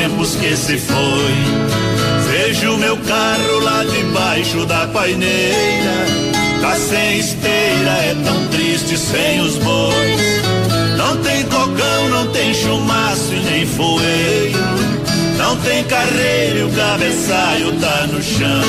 Tempos 0.06 0.36
que 0.36 0.56
se 0.56 0.78
foi. 0.78 1.34
Vejo 2.30 2.76
meu 2.76 2.96
carro 2.98 3.60
lá 3.62 3.84
debaixo 3.84 4.64
da 4.64 4.86
paineira. 4.86 6.06
Tá 6.60 6.74
sem 6.76 7.18
esteira, 7.18 7.90
é 7.90 8.16
tão 8.24 8.46
triste 8.48 8.96
sem 8.96 9.40
os 9.40 9.56
bois. 9.56 10.20
Não 10.96 11.16
tem 11.18 11.42
cocão, 11.44 12.08
não 12.10 12.26
tem 12.28 12.54
chumaço 12.54 13.32
e 13.32 13.40
nem 13.50 13.66
foeiro. 13.66 14.58
Não 15.38 15.56
tem 15.58 15.84
carreiro 15.84 16.58
e 16.58 16.62
o 16.64 16.70
cabeçalho 16.70 17.72
tá 17.80 18.06
no 18.06 18.22
chão. 18.22 18.62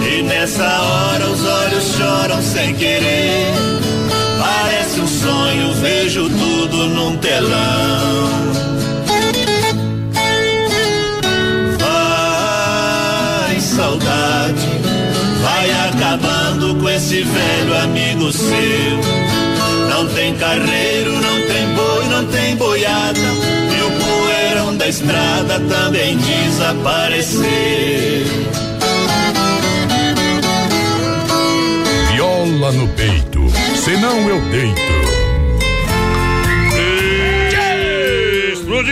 E 0.00 0.22
nessa 0.22 0.64
hora 0.64 1.26
os 1.26 1.44
olhos 1.44 1.84
choram 1.96 2.42
sem 2.42 2.74
querer. 2.74 3.52
Parece 4.38 5.00
um 5.00 5.06
sonho, 5.06 5.74
vejo 5.74 6.28
tudo 6.30 6.88
num 6.88 7.16
telão. 7.16 8.57
Esse 16.98 17.22
velho 17.22 17.78
amigo 17.78 18.32
seu. 18.32 18.98
Não 19.88 20.08
tem 20.08 20.34
carreiro, 20.34 21.12
não 21.12 21.40
tem 21.46 21.74
boi, 21.74 22.04
não 22.10 22.26
tem 22.26 22.56
boiada. 22.56 23.20
E 23.20 23.82
o 23.82 23.90
poeirão 24.04 24.76
da 24.76 24.88
estrada 24.88 25.60
também 25.60 26.18
desapareceu. 26.18 27.44
Viola 32.12 32.72
no 32.72 32.88
peito, 32.88 33.46
senão 33.76 34.28
eu 34.28 34.40
deito. 34.50 34.98
Explodir! 38.52 38.90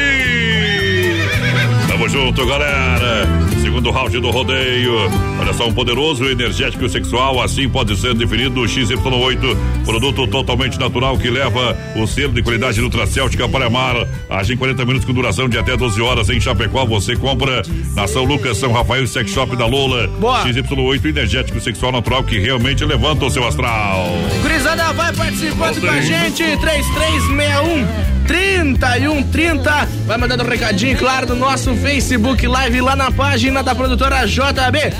Tamo 1.88 2.08
junto, 2.08 2.46
galera. 2.46 3.45
Segundo 3.76 3.90
round 3.90 4.20
do 4.20 4.30
rodeio. 4.30 4.92
Olha 5.38 5.52
só, 5.52 5.68
um 5.68 5.72
poderoso 5.72 6.24
energético 6.24 6.88
sexual, 6.88 7.42
assim 7.42 7.68
pode 7.68 7.94
ser 7.96 8.14
definido 8.14 8.62
o 8.62 8.64
XY8, 8.64 9.84
produto 9.84 10.26
totalmente 10.26 10.78
natural 10.78 11.18
que 11.18 11.28
leva 11.28 11.76
o 11.94 12.06
selo 12.06 12.32
de 12.32 12.42
qualidade 12.42 12.80
Nutracêutica 12.80 13.46
para 13.46 13.66
amar. 13.66 13.96
Age 14.30 14.54
em 14.54 14.56
40 14.56 14.84
minutos 14.86 15.04
com 15.04 15.12
duração 15.12 15.46
de 15.46 15.58
até 15.58 15.76
12 15.76 16.00
horas 16.00 16.30
em 16.30 16.40
Chapecó. 16.40 16.86
Você 16.86 17.16
compra 17.16 17.62
na 17.94 18.06
São 18.06 18.24
Lucas, 18.24 18.56
São 18.56 18.72
Rafael 18.72 19.04
e 19.04 19.08
Sex 19.08 19.30
Shop 19.30 19.54
da 19.54 19.66
Lola. 19.66 20.08
Boa. 20.08 20.42
XY8 20.44 21.04
energético 21.04 21.60
sexual 21.60 21.92
natural 21.92 22.24
que 22.24 22.38
realmente 22.38 22.82
levanta 22.82 23.26
o 23.26 23.30
seu 23.30 23.46
astral. 23.46 24.06
Gurizada, 24.40 24.92
vai 24.94 25.12
participando 25.12 25.80
com 25.82 25.90
a 25.90 26.00
gente, 26.00 26.42
3361 26.56 28.15
3130. 28.26 29.88
Vai 30.06 30.18
mandando 30.18 30.44
um 30.44 30.48
recadinho, 30.48 30.96
claro, 30.98 31.26
no 31.26 31.36
nosso 31.36 31.74
Facebook 31.76 32.46
Live 32.46 32.80
lá 32.80 32.96
na 32.96 33.10
página 33.10 33.62
da 33.62 33.74
produtora 33.74 34.26
JB. 34.26 34.92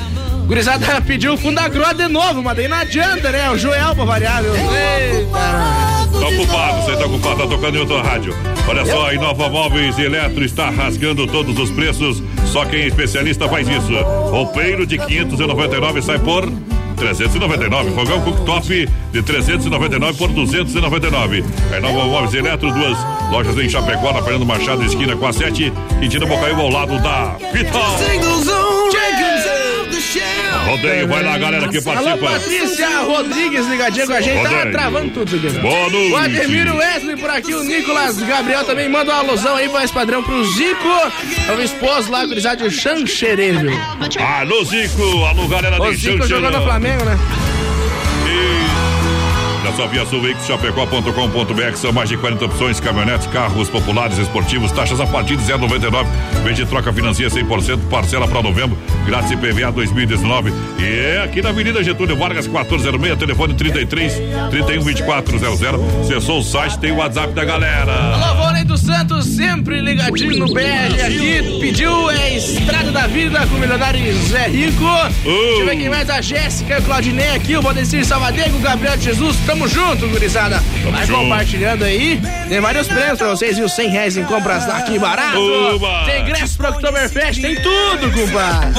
Gurizada 0.47 1.01
pediu 1.01 1.37
Fundagró 1.37 1.93
de 1.93 2.07
novo, 2.07 2.43
mas 2.43 2.57
daí 2.57 2.69
não 2.69 2.77
adianta, 2.77 3.33
né? 3.33 3.51
O 3.51 3.59
Joel 3.59 3.95
pra 3.97 4.05
variar, 4.05 4.43
meu. 4.43 4.55
Eita. 4.55 5.87
Tá 6.21 6.29
ocupado, 6.29 6.83
você 6.83 6.97
tá 6.97 7.07
ocupado, 7.07 7.37
tá 7.43 7.47
tocando 7.49 7.77
em 7.77 7.81
outra 7.81 8.03
rádio. 8.03 8.35
Olha 8.69 8.87
só, 8.87 9.09
a 9.09 9.15
Inova 9.15 9.49
Móveis 9.49 9.99
e 9.99 10.03
Eletro 10.03 10.45
está 10.45 10.71
rasgando 10.71 11.27
todos 11.27 11.59
os 11.59 11.71
preços. 11.71 12.23
Só 12.47 12.65
quem 12.65 12.83
é 12.83 12.87
especialista 12.87 13.49
faz 13.49 13.69
isso. 13.69 13.93
Roupeiro 14.31 14.87
de 14.87 14.99
599 14.99 16.01
sai 16.03 16.19
por 16.21 16.49
399. 16.97 17.91
Fogão 17.93 18.21
cooktop 18.23 18.89
de 19.13 19.23
399 19.23 20.19
por 20.19 20.29
299. 20.33 21.45
A 21.73 21.79
Inova 21.79 22.05
Móveis 22.07 22.35
e 22.35 22.39
Eletro, 22.39 22.73
duas 22.73 22.99
lojas 23.31 23.57
em 23.59 23.69
Chapecó, 23.69 24.13
na 24.13 24.23
Fernando 24.23 24.47
Machado, 24.47 24.83
esquina 24.85 25.17
com 25.17 25.27
a 25.27 25.33
7, 25.33 25.73
Quintino 26.01 26.27
Bocaiúva 26.27 26.63
ao 26.63 26.71
lado 26.71 26.99
da 27.01 27.37
Vital. 27.53 27.97
Rodeio, 30.67 31.09
vai 31.09 31.23
lá, 31.23 31.37
galera 31.39 31.69
que 31.69 31.79
Alô, 31.79 32.17
participa. 32.17 32.31
Patrícia 32.31 32.99
Rodrigues 33.01 33.67
ligadinha 33.67 34.07
com 34.07 34.13
a 34.13 34.21
gente. 34.21 34.43
Tá 34.43 34.49
Rodeio. 34.49 34.73
travando 34.73 35.11
tudo 35.11 35.37
isso 35.37 35.47
aqui. 35.47 35.59
Boa 35.59 35.91
noite. 35.91 36.13
O 36.13 36.17
Ademiro 36.17 36.77
Wesley 36.77 37.17
por 37.17 37.31
aqui, 37.31 37.55
o 37.55 37.63
Nicolas 37.65 38.17
Gabriel 38.19 38.65
também 38.65 38.89
manda 38.89 39.13
uma 39.13 39.21
alusão 39.21 39.57
aí, 39.57 39.69
voz 39.69 39.91
padrão 39.91 40.23
pro 40.23 40.45
Zico. 40.45 40.89
É 41.49 41.53
o 41.53 41.63
esposo 41.63 42.11
lá, 42.11 42.25
gurizada 42.25 42.57
de 42.69 42.75
Xanxerê, 42.75 43.53
viu? 43.53 43.73
Alô, 44.25 44.65
Zico. 44.65 45.25
Alô, 45.25 45.49
galera 45.49 45.83
O 45.83 45.91
de 45.91 45.97
Zico 45.97 46.19
Xanxerê. 46.19 46.29
jogou 46.41 46.51
no 46.51 46.65
Flamengo, 46.65 47.05
né? 47.05 47.19
Na 49.77 49.83
sua 49.83 49.89
Via 49.89 50.07
Sul 50.07 50.23
Veículos, 50.23 50.47
chapecó.com.br 50.47 51.77
são 51.77 51.93
mais 51.93 52.09
de 52.09 52.17
40 52.17 52.47
opções, 52.47 52.81
caminhonetes, 52.81 53.27
carros 53.27 53.69
populares, 53.69 54.17
esportivos, 54.17 54.73
taxas 54.73 54.99
a 55.03 55.07
partir 55.07 55.37
de 55.37 55.45
0,99. 55.45 56.07
Vende 56.43 56.65
troca 56.65 56.91
financia 56.95 57.29
100%, 57.29 57.81
parcela 57.91 58.27
para 58.27 58.43
novembro, 58.43 58.79
grátis 59.05 59.33
IPVA 59.33 59.71
2019. 59.73 60.51
E 60.79 61.19
aqui 61.23 61.43
na 61.43 61.51
Avenida 61.51 61.85
Getúlio 61.85 62.17
Vargas, 62.17 62.47
1406, 62.47 63.19
telefone 63.19 63.53
33 63.53 64.15
31 64.51 64.83
2400. 64.83 65.81
Acessou 66.01 66.39
o 66.39 66.43
site, 66.43 66.79
tem 66.79 66.93
o 66.93 66.97
WhatsApp 66.97 67.35
da 67.35 67.45
galera. 67.45 67.93
Alô, 67.93 68.45
Vôlei 68.47 68.65
do 68.65 68.79
Santos, 68.79 69.27
sempre 69.27 69.83
ligadinho 69.83 70.39
no 70.39 70.55
BR 70.55 71.05
aqui. 71.05 71.59
Pediu 71.61 72.11
é 72.11 72.35
Estrada 72.35 72.91
da 72.91 73.07
Vida 73.07 73.47
com 73.47 73.57
o 73.57 73.59
milionário 73.59 74.15
Zé 74.23 74.47
Rico. 74.47 74.85
Deixa 75.23 75.61
eu 75.61 75.67
ver 75.67 75.77
quem 75.77 75.91
mais, 75.91 76.09
a 76.09 76.23
Jéssica, 76.23 76.79
o 76.79 76.83
Claudinei 76.83 77.37
aqui, 77.37 77.55
o 77.59 77.61
Valdecir 77.61 78.07
Salvadego, 78.07 78.57
o 78.57 78.61
Gabriel 78.61 78.99
Jesus. 78.99 79.37
Tamo 79.45 79.66
junto, 79.69 80.09
gurizada. 80.09 80.63
Vai 80.91 81.07
junto. 81.07 81.21
compartilhando 81.21 81.85
aí. 81.85 82.21
Tem 82.49 82.61
vários 82.61 82.87
prêmios 82.87 83.19
pra 83.19 83.29
vocês, 83.29 83.57
viu? 83.57 83.69
100 83.69 83.89
reais 83.91 84.17
em 84.17 84.25
compras 84.25 84.69
aqui 84.69 84.99
barato. 84.99 85.39
Oba! 85.39 86.05
Tem 86.07 86.23
ingresso 86.23 86.57
pro 86.57 86.71
Oktoberfest, 86.71 87.41
tem 87.41 87.57
tudo, 87.57 88.13
compadre. 88.13 88.71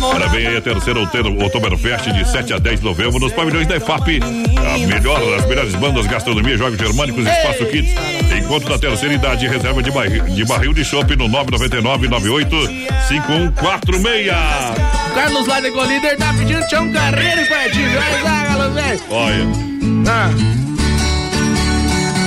Parabéns 0.00 0.48
aí 0.48 0.56
a 0.56 0.60
terceira 0.60 1.00
Oktoberfest 1.00 2.12
de 2.12 2.28
7 2.28 2.52
a 2.54 2.58
10 2.58 2.80
de 2.80 2.84
novembro 2.84 3.18
nos 3.18 3.32
pavilhões 3.32 3.66
da 3.66 3.76
EFAP. 3.76 4.20
A 4.22 4.78
melhor, 4.86 5.20
as 5.38 5.46
melhores 5.46 5.74
bandas, 5.74 6.06
gastronomia, 6.06 6.56
jogos 6.56 6.78
germânicos, 6.78 7.26
espaço 7.26 7.66
kids. 7.66 7.94
Encontro 8.36 8.68
da 8.68 8.78
terceira 8.78 9.14
idade, 9.14 9.46
reserva 9.46 9.82
de 9.82 9.90
barril 9.90 10.24
de, 10.24 10.44
barril 10.44 10.72
de 10.72 10.84
chopp 10.84 11.14
no 11.16 11.28
999 11.28 12.08
98 12.08 12.56
5146. 13.08 14.32
O 15.10 15.14
Carlos 15.14 15.46
lá 15.46 15.60
de 15.60 15.70
Golíder 15.70 16.16
tá 16.16 16.32
pedindo 16.34 16.66
Tião 16.66 16.90
Carreiro 16.92 17.46
pertinho. 17.46 17.90
Vai 17.92 18.22
lá, 18.22 18.68
velho. 18.68 19.00
Olha, 19.10 19.46
Ah, 20.10 20.30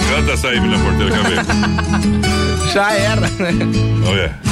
canta 0.09 0.31
essa 0.33 0.49
aí, 0.49 0.59
William 0.59 0.79
Porteira, 0.79 1.23
ver? 1.23 1.41
já 2.73 2.91
era, 2.93 3.21
né? 3.21 3.51
Olha. 4.07 4.50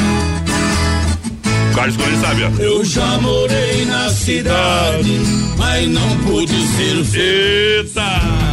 Carlos 1.75 1.97
Colini 1.97 2.17
sabe, 2.17 2.43
ó. 2.43 2.61
Eu 2.61 2.83
já 2.83 3.05
morei 3.19 3.85
na 3.85 4.09
cidade, 4.09 5.19
mas 5.57 5.87
não 5.87 6.17
pude 6.19 6.53
ser 6.53 7.03
feliz. 7.05 7.15
Eita! 7.15 8.01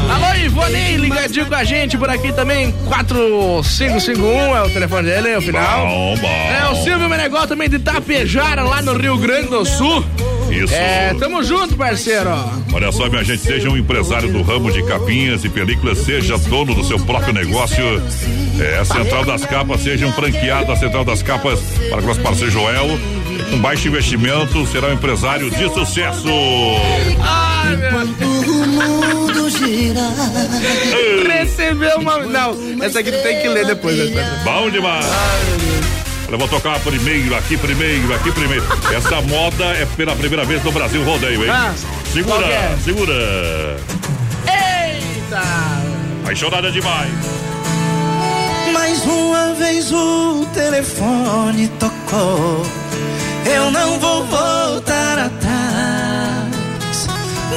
Alô, 0.08 0.34
Ivone, 0.44 0.96
ligadinho 0.98 1.46
com 1.46 1.54
a 1.54 1.64
gente 1.64 1.98
por 1.98 2.08
aqui 2.08 2.32
também. 2.32 2.72
4551 2.86 4.56
é 4.56 4.62
o 4.62 4.70
telefone 4.70 5.08
dele, 5.08 5.30
é 5.30 5.38
o 5.38 5.42
final. 5.42 5.86
Bom, 5.86 6.16
bom. 6.16 6.28
É 6.28 6.70
o 6.70 6.76
Silvio 6.84 7.08
Menegol 7.08 7.46
também 7.46 7.68
de 7.68 7.78
Tapejara, 7.78 8.62
lá 8.62 8.80
no 8.82 8.96
Rio 8.96 9.18
Grande 9.18 9.48
do 9.48 9.64
Sul. 9.64 10.04
Isso. 10.64 10.74
É, 10.74 11.14
tamo 11.18 11.42
junto, 11.42 11.76
parceiro. 11.76 12.30
Olha 12.72 12.90
só, 12.90 13.08
minha 13.08 13.22
gente, 13.22 13.42
seja 13.42 13.68
um 13.68 13.76
empresário 13.76 14.32
do 14.32 14.42
ramo 14.42 14.70
de 14.70 14.82
capinhas 14.82 15.44
e 15.44 15.48
películas, 15.48 15.98
seja 15.98 16.38
dono 16.38 16.74
do 16.74 16.84
seu 16.84 16.98
próprio 17.00 17.32
negócio. 17.32 17.84
É, 18.60 18.78
a 18.78 18.84
Central 18.84 19.24
das 19.24 19.44
Capas, 19.44 19.82
seja 19.82 20.06
um 20.06 20.12
franqueado 20.12 20.66
da 20.66 20.76
Central 20.76 21.04
das 21.04 21.22
Capas 21.22 21.60
para 21.90 22.00
o 22.00 22.06
nosso 22.06 22.20
parceiro 22.20 22.50
Joel. 22.50 22.88
Com 23.50 23.58
baixo 23.58 23.86
investimento, 23.88 24.66
será 24.66 24.88
um 24.88 24.94
empresário 24.94 25.50
de 25.50 25.68
sucesso. 25.72 26.28
Ai, 27.20 27.76
meu 27.76 28.06
mundo 28.66 29.50
gira. 29.50 30.00
Recebeu 31.28 31.98
uma. 31.98 32.18
Não, 32.26 32.82
essa 32.82 33.00
aqui 33.00 33.12
tu 33.12 33.22
tem 33.22 33.40
que 33.40 33.48
ler 33.48 33.66
depois, 33.66 33.96
né? 34.10 34.42
Bom 34.44 34.70
demais. 34.70 35.06
Olha, 36.28 36.36
vou 36.38 36.48
tocar 36.48 36.80
primeiro, 36.80 37.36
aqui 37.36 37.56
primeiro, 37.56 38.12
aqui 38.12 38.32
primeiro. 38.32 38.64
Essa 38.94 39.20
moda 39.22 39.64
é 39.64 39.86
pela 39.96 40.14
primeira 40.16 40.44
vez 40.44 40.62
no 40.64 40.72
Brasil 40.72 41.04
rodeio, 41.04 41.44
hein? 41.44 41.50
Ah, 41.50 41.72
segura, 42.12 42.46
é? 42.46 42.76
segura. 42.82 43.76
Eita! 44.46 45.42
Apaixonada 46.24 46.72
demais. 46.72 47.12
Mais 48.72 49.04
uma 49.04 49.54
vez 49.54 49.92
o 49.92 50.44
telefone 50.52 51.68
tocou. 51.78 52.66
Eu 53.44 53.70
não 53.70 54.00
vou 54.00 54.24
voltar 54.26 55.18
atrás. 55.18 57.06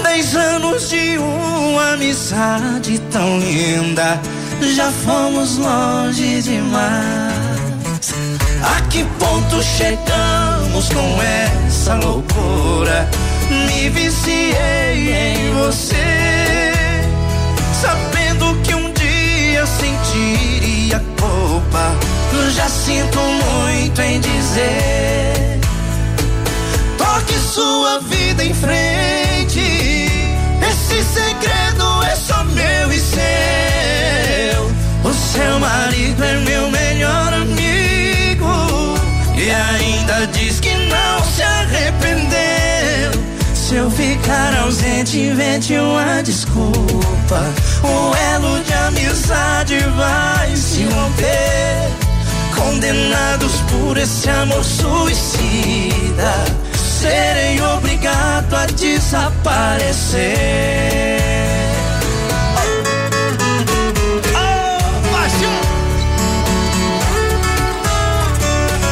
Dez 0.03 0.35
anos 0.35 0.89
de 0.89 1.17
uma 1.17 1.93
amizade 1.93 2.99
tão 3.11 3.39
linda. 3.39 4.21
Já 4.61 4.91
fomos 4.91 5.57
longe 5.57 6.43
demais. 6.43 7.48
A 8.63 8.81
que 8.89 9.03
ponto 9.17 9.63
chegamos 9.63 10.89
com 10.89 11.21
essa 11.21 11.95
loucura? 11.95 13.09
Me 13.49 13.89
viciei 13.89 15.13
em 15.13 15.53
você. 15.53 16.73
Sabendo 17.81 18.55
que 18.63 18.75
um 18.75 18.91
dia 18.91 19.65
sentiria 19.65 21.01
culpa. 21.19 21.95
Já 22.55 22.67
sinto 22.67 23.19
muito 23.19 24.01
em 24.01 24.19
dizer. 24.19 25.59
Toque 26.97 27.35
sua 27.35 27.99
vida 27.99 28.43
em 28.43 28.53
frente. 28.53 29.59
Esse 30.69 31.03
segredo 31.03 32.03
é 32.03 32.15
só 32.15 32.43
meu 32.43 32.91
e 32.91 32.99
seu. 32.99 34.71
O 35.03 35.13
seu 35.13 35.59
marido 35.59 36.23
é 36.23 36.33
meu 36.39 36.69
Se 43.69 43.75
eu 43.75 43.91
ficar 43.91 44.57
ausente, 44.63 45.19
invente 45.19 45.77
uma 45.77 46.23
desculpa. 46.23 47.53
O 47.83 48.15
elo 48.33 48.63
de 48.63 48.73
amizade 48.73 49.77
vai 49.95 50.55
se 50.55 50.85
romper. 50.85 51.91
Condenados 52.55 53.61
por 53.69 53.95
esse 53.95 54.27
amor 54.27 54.63
suicida, 54.63 56.33
serei 56.75 57.61
obrigado 57.61 58.55
a 58.55 58.65
desaparecer. 58.65 60.19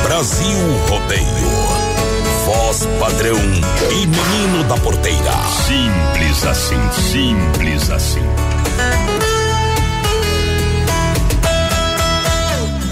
Brasil 0.04 0.58
Rodeio. 0.88 1.57
Voz 2.78 2.86
padrão 3.00 3.40
e 3.92 4.06
menino 4.06 4.64
da 4.68 4.76
porteira. 4.78 5.32
Simples 5.66 6.46
assim, 6.46 6.76
simples 7.12 7.90
assim. 7.90 8.22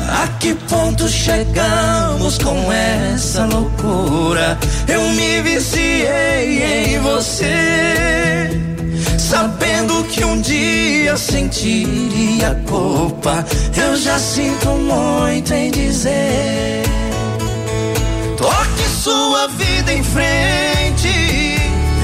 A 0.10 0.28
que 0.40 0.56
ponto 0.56 1.08
chegamos 1.08 2.40
com 2.40 2.72
essa 2.72 3.46
loucura? 3.46 4.58
Eu 4.88 5.02
me 5.12 5.42
viciei 5.44 6.64
em 6.64 7.00
você. 7.02 8.50
Sabendo 9.20 10.04
que 10.06 10.24
um 10.24 10.42
dia 10.42 11.16
sentiria 11.16 12.60
culpa, 12.68 13.46
eu 13.78 13.96
já 13.98 14.18
sinto 14.18 14.70
muito 14.70 15.54
em 15.54 15.70
dizer. 15.70 16.84
Toque 18.38 18.75
sua 19.06 19.48
vida 19.50 19.94
em 19.94 20.04
frente. 20.04 21.08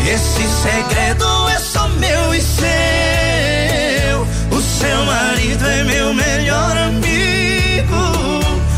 Esse 0.07 0.43
segredo 0.61 1.49
é 1.49 1.57
só 1.57 1.87
meu 1.87 2.35
e 2.35 2.39
seu. 2.39 4.21
O 4.55 4.61
seu 4.61 5.03
marido 5.05 5.65
é 5.67 5.83
meu 5.83 6.13
melhor 6.13 6.77
amigo. 6.77 8.03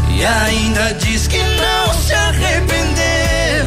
E 0.09 0.25
ainda 0.25 0.93
diz 0.93 1.27
que 1.27 1.39
não 1.39 1.93
se 1.95 2.13
arrependeu. 2.13 3.65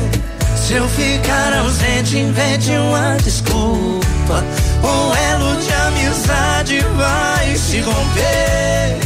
Se 0.56 0.72
eu 0.72 0.88
ficar 0.88 1.52
ausente, 1.58 2.16
invente 2.16 2.70
uma 2.70 3.14
desculpa. 3.22 4.42
O 4.82 5.14
elo 5.32 5.60
de 5.60 5.72
amizade 5.74 6.80
vai 6.96 7.54
se 7.56 7.82
romper. 7.82 8.96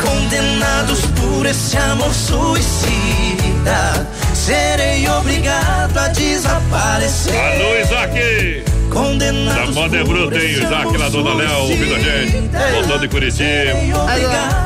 Condenados 0.00 1.00
por 1.20 1.44
esse 1.44 1.76
amor 1.76 2.14
suicida, 2.14 4.06
serei 4.44 5.08
obrigado 5.08 5.96
a 5.96 6.08
desaparecer. 6.08 7.34
Alô, 7.34 7.80
Isaac! 7.80 8.64
Condenados 8.90 9.74
Da 9.74 9.80
moda 9.80 9.96
é 9.96 10.04
bruta, 10.04 10.36
hein? 10.36 10.50
Isaac 10.50 10.96
lá, 10.98 11.08
Dona 11.08 11.34
Léo, 11.34 11.58
ouvindo 11.60 11.94
a 11.94 11.98
gente. 11.98 12.50
Voltando 12.74 13.00
de 13.00 13.08
Curitiba. 13.08 13.72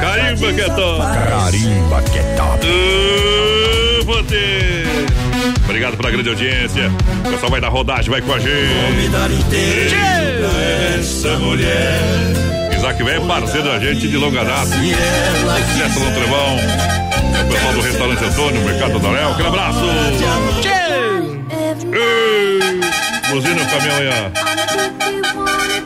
Carimba 0.01 0.53
que 0.53 0.61
é 0.61 0.65
top. 0.65 1.03
Carimba 1.29 2.03
que 2.03 2.19
é 2.19 2.23
top. 2.37 2.67
Uh, 2.67 4.05
você. 4.05 4.85
Obrigado 5.65 5.97
pela 5.97 6.11
grande 6.11 6.29
audiência. 6.29 6.91
O 7.25 7.31
pessoal 7.31 7.51
vai 7.51 7.61
dar 7.61 7.69
rodagem, 7.69 8.11
vai 8.11 8.21
com 8.21 8.33
a 8.33 8.39
gente. 8.39 9.11
essa 10.99 11.39
mulher. 11.39 12.01
Isaac 12.77 13.03
velho, 13.03 13.27
parceiro 13.27 13.69
da 13.69 13.79
gente 13.79 14.09
de 14.09 14.17
longa 14.17 14.45
data. 14.45 14.67
Sucesso 14.67 16.01
no 16.01 16.11
Trevão. 16.13 17.08
O 17.41 17.51
pessoal 17.51 17.73
do 17.73 17.81
restaurante 17.81 18.25
Antônio, 18.25 18.65
Mercado 18.65 19.13
Léo. 19.13 19.31
Aquele 19.31 19.49
abraço. 19.49 19.85
Ei, 21.93 22.78
Buzina 23.31 23.63
o 23.63 23.67
caminhão 23.67 23.97
aí, 23.99 24.09
ó. 24.09 24.49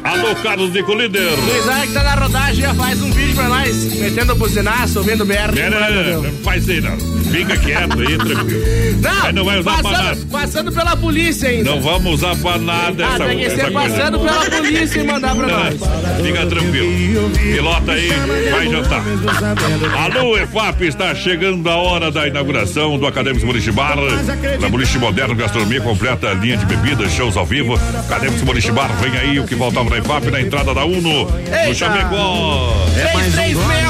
Alô, 0.04 0.34
Carlos 0.42 0.72
de 0.72 0.82
Colíder. 0.82 1.22
O 1.22 1.56
Isaac 1.58 1.92
tá 1.92 2.02
na 2.02 2.14
rodagem, 2.14 2.56
já 2.62 2.74
faz 2.74 3.00
um 3.00 3.10
vídeo 3.10 3.34
pra 3.34 3.48
nós, 3.48 3.84
metendo 3.94 4.34
buzinaço, 4.34 4.98
ouvindo 4.98 5.24
BR. 5.24 5.34
Não, 5.70 5.80
não, 5.80 6.02
não, 6.04 6.22
não 6.22 6.32
faz 6.42 6.68
aí, 6.68 6.80
não. 6.80 6.96
Fica 7.32 7.56
quieto 7.56 7.98
aí, 7.98 8.18
tranquilo. 8.18 8.62
Não, 9.00 9.22
Aí 9.26 9.32
não 9.32 9.44
vai 9.44 9.58
usar 9.58 9.78
pra 9.80 9.90
nada. 9.90 10.02
passando, 10.10 10.26
passando 10.30 10.72
pela 10.72 10.96
polícia 10.96 11.48
ainda. 11.48 11.70
Não 11.70 11.80
vamos 11.80 12.14
usar 12.14 12.36
pra 12.36 12.58
nada 12.58 13.06
Ah, 13.06 13.14
essa, 13.14 13.24
tem 13.24 13.38
que 13.38 13.44
essa 13.46 13.56
ser 13.56 13.72
coisa. 13.72 13.88
passando 13.88 14.18
pela 14.20 14.44
polícia 14.50 15.00
e 15.00 15.04
mandar 15.06 15.34
pra 15.34 15.46
nós. 15.46 15.74
Fica 16.22 16.46
tranquilo. 16.46 17.30
Pilota 17.30 17.92
aí, 17.92 18.08
vai 18.50 18.68
jantar. 18.68 19.02
Alô, 20.04 20.36
EFAP, 20.36 20.82
está 20.82 21.14
chegando 21.14 21.70
a 21.70 21.76
hora 21.76 22.10
da 22.10 22.28
inauguração 22.28 22.98
do 22.98 23.06
Acadêmicos 23.06 23.44
Boliche 23.44 23.72
Bar. 23.72 23.96
Na 24.60 24.68
Boliche 24.68 24.98
Moderno, 24.98 25.34
gastronomia 25.34 25.80
completa, 25.80 26.32
linha 26.34 26.58
de 26.58 26.66
bebidas, 26.66 27.10
shows 27.12 27.31
ao 27.36 27.46
vivo. 27.46 27.74
Acadêmicos 27.98 28.42
Boliche 28.42 28.70
Bar, 28.72 28.90
vem 29.00 29.16
aí 29.16 29.40
o 29.40 29.46
que 29.46 29.56
faltava 29.56 29.90
na 29.90 29.98
EFAP, 29.98 30.30
na 30.30 30.40
entrada 30.40 30.74
da 30.74 30.84
UNO, 30.84 31.00
no 31.00 31.38
Eita. 31.38 31.74
Chapecó. 31.74 32.74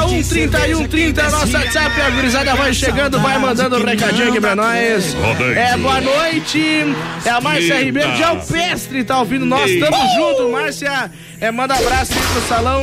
3361-3130, 0.09 1.31
nosso 1.31 1.57
WhatsApp, 1.57 2.01
a 2.01 2.11
gurizada 2.11 2.55
vai 2.55 2.73
chegando, 2.75 3.19
vai 3.21 3.39
mandando 3.39 3.77
um 3.79 3.85
recadinho 3.85 4.29
aqui 4.29 4.41
pra 4.41 4.55
nós. 4.55 5.15
Rodante. 5.15 5.59
É, 5.59 5.77
boa 5.77 6.01
noite. 6.01 6.95
É 7.25 7.31
a 7.31 7.41
Márcia. 7.41 7.83
Ribeiro 7.83 8.13
de 8.13 8.23
Alpestre, 8.23 9.05
tá 9.05 9.19
ouvindo 9.21 9.45
nós. 9.45 9.71
Eita. 9.71 9.91
Tamo 9.91 10.03
junto, 10.15 10.51
Márcia. 10.51 11.11
É, 11.43 11.51
manda 11.51 11.75
abraço 11.75 12.13
aí 12.13 12.21
pro 12.21 12.41
salão 12.43 12.83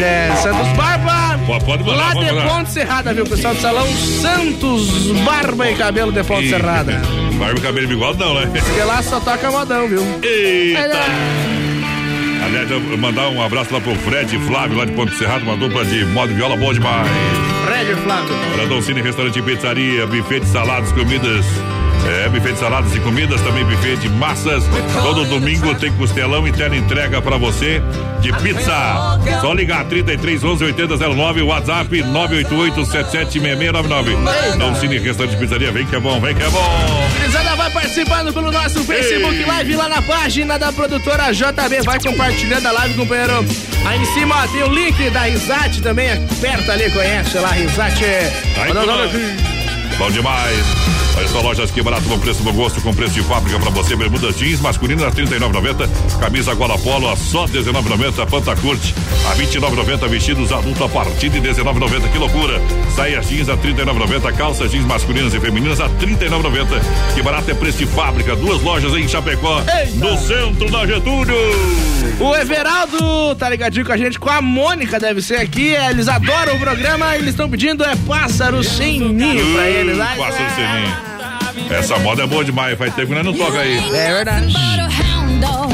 é, 0.00 0.32
Santos 0.36 0.68
Barba. 0.76 1.38
Pode- 1.44 1.64
pode 1.64 1.82
mandar, 1.82 1.96
Lá 1.96 2.12
pode 2.12 2.28
de 2.28 2.32
mandar. 2.34 2.48
Ponte 2.48 2.70
Serrada, 2.70 3.12
viu, 3.12 3.26
pessoal 3.26 3.52
do 3.52 3.60
salão 3.60 3.86
Santos 3.96 5.10
Barba 5.24 5.68
e 5.68 5.74
Cabelo 5.74 6.12
de 6.12 6.22
Ponte 6.22 6.48
Serrada. 6.48 7.02
Barba, 7.36 7.60
cabelo 7.60 7.86
e 7.86 7.88
bigode 7.88 8.18
não, 8.20 8.34
né? 8.34 8.46
Porque 8.46 8.80
lá 8.82 9.02
só 9.02 9.18
toca 9.18 9.50
modão, 9.50 9.88
viu? 9.88 10.02
Eita! 10.22 11.00
Aliás, 12.44 12.98
mandar 12.98 13.28
um 13.28 13.42
abraço 13.42 13.74
lá 13.74 13.80
pro 13.80 13.94
Fred 13.96 14.36
e 14.36 14.38
Flávio, 14.38 14.78
lá 14.78 14.84
de 14.84 14.92
Ponte 14.92 15.14
Serrado, 15.16 15.42
uma 15.44 15.56
dupla 15.56 15.84
de 15.84 16.04
modo 16.06 16.32
viola 16.32 16.56
boa 16.56 16.72
demais. 16.72 17.08
Fred 17.66 17.94
Flávio. 18.02 18.34
Para 18.54 18.66
Dolcine 18.66 19.02
Restaurante 19.02 19.38
e 19.38 19.42
Pizzaria, 19.42 20.06
buffet 20.06 20.40
de 20.40 20.46
saladas, 20.46 20.92
comidas. 20.92 21.44
É, 22.08 22.28
buffet 22.28 22.52
de 22.52 22.58
saladas 22.58 22.94
e 22.94 23.00
comidas, 23.00 23.40
também 23.42 23.64
buffet 23.64 23.96
de 23.96 24.08
massas. 24.08 24.64
Todo 25.02 25.24
domingo 25.24 25.74
tem 25.74 25.92
costelão 25.92 26.46
e 26.46 26.52
tela 26.52 26.76
entrega 26.76 27.20
pra 27.20 27.36
você 27.36 27.82
de 28.20 28.32
pizza. 28.34 29.18
Só 29.40 29.52
ligar 29.52 29.84
33 29.84 30.42
11 30.42 30.64
80 30.64 30.96
09, 30.96 31.42
WhatsApp 31.42 32.02
988 32.02 32.86
776699. 32.86 34.58
Dolcine 34.58 34.98
Restaurante 34.98 35.34
e 35.34 35.38
Pizzaria, 35.38 35.72
vem 35.72 35.86
que 35.86 35.96
é 35.96 36.00
bom, 36.00 36.20
vem 36.20 36.34
que 36.34 36.42
é 36.42 36.48
bom. 36.48 37.08
Gurizada 37.18 37.56
vai 37.56 37.70
participando 37.70 38.32
pelo 38.32 38.50
nosso 38.50 38.84
Facebook 38.84 39.36
Ei. 39.36 39.46
Live 39.46 39.76
lá 39.76 39.88
na 39.88 40.02
página 40.02 40.58
da 40.58 40.72
produtora 40.72 41.32
JB. 41.32 41.82
Vai 41.84 42.00
compartilhando 42.00 42.66
a 42.66 42.72
live, 42.72 42.94
companheiro. 42.94 43.44
Aí 43.84 44.00
em 44.00 44.04
cima 44.14 44.44
ó, 44.44 44.46
tem 44.48 44.62
o 44.62 44.68
link 44.68 45.10
da 45.10 45.22
Risate 45.22 45.82
também. 45.82 46.10
Aperta 46.10 46.72
ali, 46.72 46.90
conhece 46.90 47.38
lá, 47.38 47.50
Risate. 47.50 48.04
Aí, 48.04 49.59
bom. 50.00 50.10
demais. 50.10 50.64
Olha 51.16 51.28
só, 51.28 51.40
lojas 51.42 51.70
que 51.70 51.82
barato, 51.82 52.08
bom 52.08 52.18
preço, 52.18 52.42
bom 52.42 52.52
gosto, 52.52 52.80
com 52.80 52.94
preço 52.94 53.12
de 53.12 53.22
fábrica 53.22 53.58
pra 53.58 53.68
você. 53.70 53.94
Bermudas 53.94 54.38
jeans 54.38 54.60
masculinas 54.60 55.04
a 55.04 55.10
39,90. 55.10 56.18
Camisa 56.18 56.54
gola 56.54 56.78
polo 56.78 57.10
a 57.10 57.16
só 57.16 57.44
19,90. 57.46 58.26
Pantacurte 58.26 58.94
a 59.30 59.34
29,90. 59.34 60.08
Vestidos 60.08 60.52
adulto 60.52 60.84
a 60.84 60.88
partir 60.88 61.28
de 61.28 61.40
19,90. 61.40 62.10
Que 62.10 62.18
loucura. 62.18 62.60
Saias 62.96 63.28
jeans 63.28 63.48
a 63.50 63.56
39,90. 63.56 64.32
Calças 64.34 64.70
jeans 64.70 64.86
masculinas 64.86 65.34
e 65.34 65.40
femininas 65.40 65.80
a 65.80 65.88
39,90. 65.88 66.80
Que 67.14 67.22
barato 67.22 67.50
é 67.50 67.54
preço 67.54 67.78
de 67.78 67.86
fábrica. 67.86 68.34
Duas 68.36 68.62
lojas 68.62 68.94
em 68.94 69.06
Chapecó, 69.06 69.62
no 69.96 70.16
centro 70.18 70.70
da 70.70 70.86
Getúlio. 70.86 71.36
O 72.18 72.34
Everaldo 72.34 73.34
tá 73.34 73.48
ligadinho 73.48 73.84
com 73.84 73.92
a 73.92 73.96
gente, 73.96 74.18
com 74.18 74.30
a 74.30 74.40
Mônica 74.40 74.98
deve 74.98 75.20
ser 75.20 75.36
aqui. 75.36 75.68
Eles 75.68 76.08
adoram 76.08 76.54
o 76.54 76.58
programa, 76.58 77.14
eles 77.16 77.30
estão 77.30 77.48
pedindo 77.48 77.84
é 77.84 77.94
pássaro 78.06 78.62
sem 78.62 79.00
ninho 79.00 79.54
pra 79.54 79.68
eles. 79.68 79.89
Passa 79.96 80.42
o 80.42 80.50
seninho. 80.50 81.10
Essa 81.70 81.98
moda 81.98 82.22
é 82.22 82.26
boa 82.26 82.44
demais, 82.44 82.76
faz 82.76 82.94
tempo 82.94 83.08
que 83.08 83.14
nós 83.14 83.24
não 83.24 83.32
toca 83.32 83.58
aí. 83.58 83.78
É 83.78 84.14
verdade. 84.14 84.54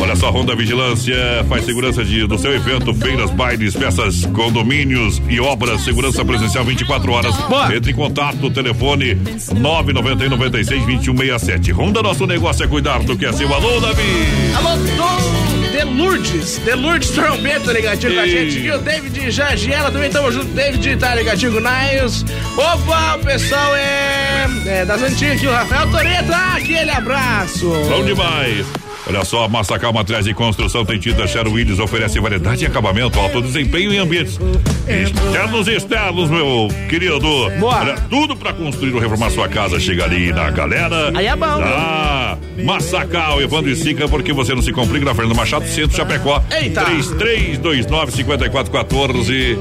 Olha 0.01 0.15
só, 0.15 0.31
Ronda 0.31 0.55
Vigilância 0.55 1.17
faz 1.49 1.65
segurança 1.65 2.05
de, 2.05 2.27
do 2.27 2.39
seu 2.39 2.55
evento, 2.55 2.95
feiras, 2.95 3.31
bailes, 3.31 3.75
peças, 3.75 4.25
condomínios 4.27 5.21
e 5.29 5.41
obras, 5.41 5.81
segurança 5.81 6.25
presencial 6.25 6.65
24 6.65 7.13
horas. 7.13 7.35
Entre 7.75 7.93
em 7.93 7.95
contato 7.95 8.37
no 8.37 8.51
telefone 8.51 9.15
991 9.55 10.29
96 10.31 10.85
2167. 10.85 11.73
Ronda, 11.73 12.03
nosso 12.03 12.27
negócio 12.27 12.65
é 12.65 12.69
cuidar 12.69 13.03
do 13.03 13.17
que 13.17 13.27
é 13.27 13.33
seu. 13.33 13.53
Alô, 13.53 13.81
Davi! 13.81 14.03
Alô, 14.57 15.56
Dom 15.77 15.85
de 15.85 15.85
Lourdes, 15.85 16.59
de 16.59 16.75
Lourdes 16.75 17.11
Trombeta 17.11 17.73
ligadinho 17.73 18.15
com 18.15 18.21
a 18.21 18.27
gente 18.27 18.59
aqui. 18.59 18.71
O 18.71 18.79
David 18.79 19.31
Jagiela 19.31 19.91
também 19.91 20.11
tamo 20.11 20.33
junto. 20.33 20.47
David 20.47 20.97
tá 20.97 21.15
ligadinho 21.15 21.53
com 21.53 21.59
o 21.59 21.61
Niles. 21.61 22.25
Opa, 22.57 23.17
o 23.17 23.25
pessoal 23.25 23.77
é, 23.77 24.47
é 24.67 24.85
das 24.87 25.03
antigas 25.03 25.37
aqui. 25.37 25.47
O 25.47 25.53
Rafael 25.53 25.91
Toreta, 25.91 26.37
aquele 26.55 26.91
abraço. 26.91 27.69
Bom 27.89 28.05
demais. 28.05 28.86
Olha 29.09 29.25
só, 29.25 29.47
Massacal 29.49 29.93
Materiais 29.93 30.25
de 30.25 30.35
Construção 30.35 30.85
tem 30.85 30.99
tinta 30.99 31.29
Sherwin 31.29 31.53
Williams, 31.53 31.79
oferece 31.79 32.19
variedade 32.19 32.65
em 32.65 32.67
acabamento, 32.67 33.21
alto 33.21 33.41
desempenho 33.41 33.93
em 33.93 33.99
ambientes 33.99 34.37
internos 34.89 35.69
e 35.69 35.77
externos, 35.77 36.29
meu 36.31 36.67
querido. 36.89 37.27
Olha, 37.63 37.95
tudo 38.11 38.35
pra 38.37 38.53
construir 38.53 38.93
ou 38.95 39.01
reformar 39.01 39.31
sua 39.31 39.49
casa. 39.49 39.79
Chega 39.79 40.05
ali 40.05 40.33
na 40.33 40.51
galera. 40.51 41.13
Aí 41.15 41.27
é 41.27 41.37
bom, 41.37 41.47
Ah, 41.47 42.37
Massacal, 42.65 43.41
Evandro 43.43 43.71
e 43.71 43.77
Sica, 43.77 44.09
porque 44.09 44.33
você 44.33 44.55
não 44.55 44.63
se 44.63 44.73
complica 44.73 45.05
na 45.05 45.15
Fernando 45.15 45.37
Machado, 45.37 45.67
Centro 45.67 45.97
Chapecó. 45.97 46.43
Eita. 46.51 46.85
3329-5414. 46.85 49.59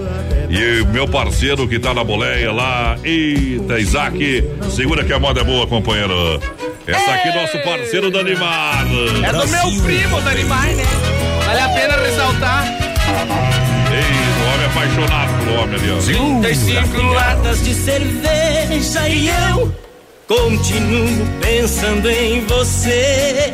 E 0.50 0.82
o 0.82 0.88
meu 0.88 1.08
parceiro 1.08 1.68
que 1.68 1.78
tá 1.80 1.94
na 1.94 2.04
boleia 2.04 2.52
lá, 2.52 2.98
eita, 3.04 3.80
Isaac, 3.80 4.44
segura 4.70 5.04
que 5.04 5.12
a 5.12 5.20
moda 5.20 5.42
é 5.42 5.44
boa, 5.44 5.66
companheiro. 5.68 6.40
Essa 6.88 7.12
aqui, 7.14 7.32
nosso 7.34 7.58
parceiro 7.60 8.12
Danimar. 8.12 8.86
É 9.24 9.32
do 9.32 9.48
meu 9.48 9.84
primo, 9.84 10.22
Danimar, 10.22 10.68
né? 10.68 10.84
Vale 11.46 11.60
a 11.60 11.70
pena 11.70 11.96
ressaltar. 11.98 12.66
Ei, 13.92 14.04
o 14.42 14.54
homem 14.54 14.66
apaixonado 14.68 15.34
pelo 15.40 15.62
homem 15.62 15.76
ali, 15.76 15.92
ó. 15.92 16.42
35 16.42 17.02
latas 17.02 17.64
de 17.64 17.74
cerveja 17.74 19.10
e 19.10 19.30
eu 19.30 19.74
continuo 20.28 21.28
pensando 21.42 22.10
em 22.10 22.46
você. 22.46 23.52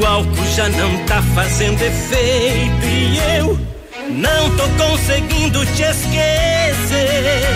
O 0.00 0.06
álcool 0.06 0.46
já 0.54 0.68
não 0.68 0.96
tá 1.04 1.22
fazendo 1.34 1.80
efeito 1.80 2.86
e 2.86 3.18
eu 3.38 3.58
não 4.10 4.50
tô 4.56 4.68
conseguindo 4.84 5.64
te 5.66 5.82
esquecer. 5.82 7.46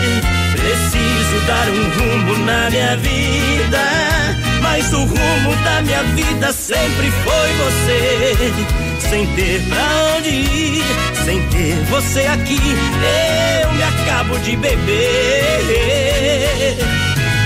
Preciso 0.53 1.47
dar 1.47 1.69
um 1.69 1.91
rumo 1.91 2.39
na 2.45 2.71
minha 2.71 2.97
vida, 2.97 3.81
mas 4.81 4.93
o 4.95 5.05
rumo 5.05 5.55
da 5.63 5.83
minha 5.83 6.03
vida 6.15 6.51
sempre 6.53 7.11
foi 7.11 7.53
você. 7.53 8.35
Sem 9.11 9.27
ter 9.35 9.61
pra 9.69 10.17
onde 10.17 10.31
ir, 10.31 10.83
sem 11.23 11.47
ter 11.49 11.75
você 11.91 12.21
aqui, 12.27 12.59
eu 13.63 13.73
me 13.73 13.83
acabo 13.83 14.39
de 14.39 14.57
beber. 14.57 14.87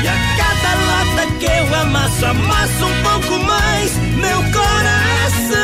E 0.03 0.07
a 0.07 0.15
cada 0.37 0.75
lata 0.87 1.27
que 1.41 1.47
eu 1.47 1.75
amasso, 1.75 2.27
amasso 2.27 2.87
um 2.87 3.03
pouco 3.03 3.39
mais 3.45 3.97
meu 4.17 4.39
coração. 4.53 5.59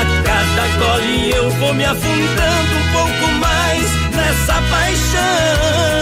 A 0.00 0.04
cada 0.22 0.66
gole 0.78 1.30
eu 1.30 1.50
vou 1.50 1.74
me 1.74 1.84
afundando 1.84 2.76
um 2.78 2.92
pouco 2.92 3.32
mais 3.32 3.90
nessa 4.14 4.54
paixão. 4.70 5.92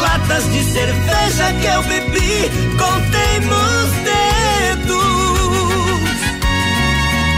As 0.00 0.06
35 0.06 0.06
latas 0.06 0.44
de 0.52 0.64
cerveja 0.64 1.52
que 1.60 1.66
eu 1.66 1.82
bebi, 1.82 2.50
contei 2.78 3.40
nos 3.40 3.90
dedos. 4.04 5.00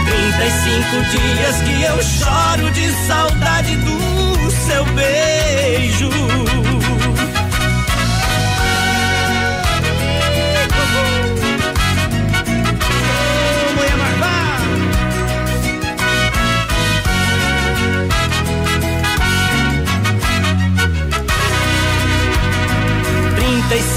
35 0.05 1.03
dias 1.11 1.55
que 1.61 1.83
eu 1.83 2.01
choro 2.03 2.71
de 2.71 2.91
saudade 3.05 3.75
do 3.77 4.51
seu 4.51 4.85
beijo. 4.85 6.09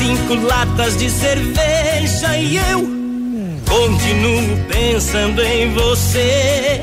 Cinco 0.07 0.35
latas 0.47 0.97
de 0.97 1.11
cerveja 1.11 2.37
e 2.39 2.57
eu 2.57 2.78
continuo 3.69 4.65
pensando 4.69 5.43
em 5.43 5.73
você. 5.74 6.81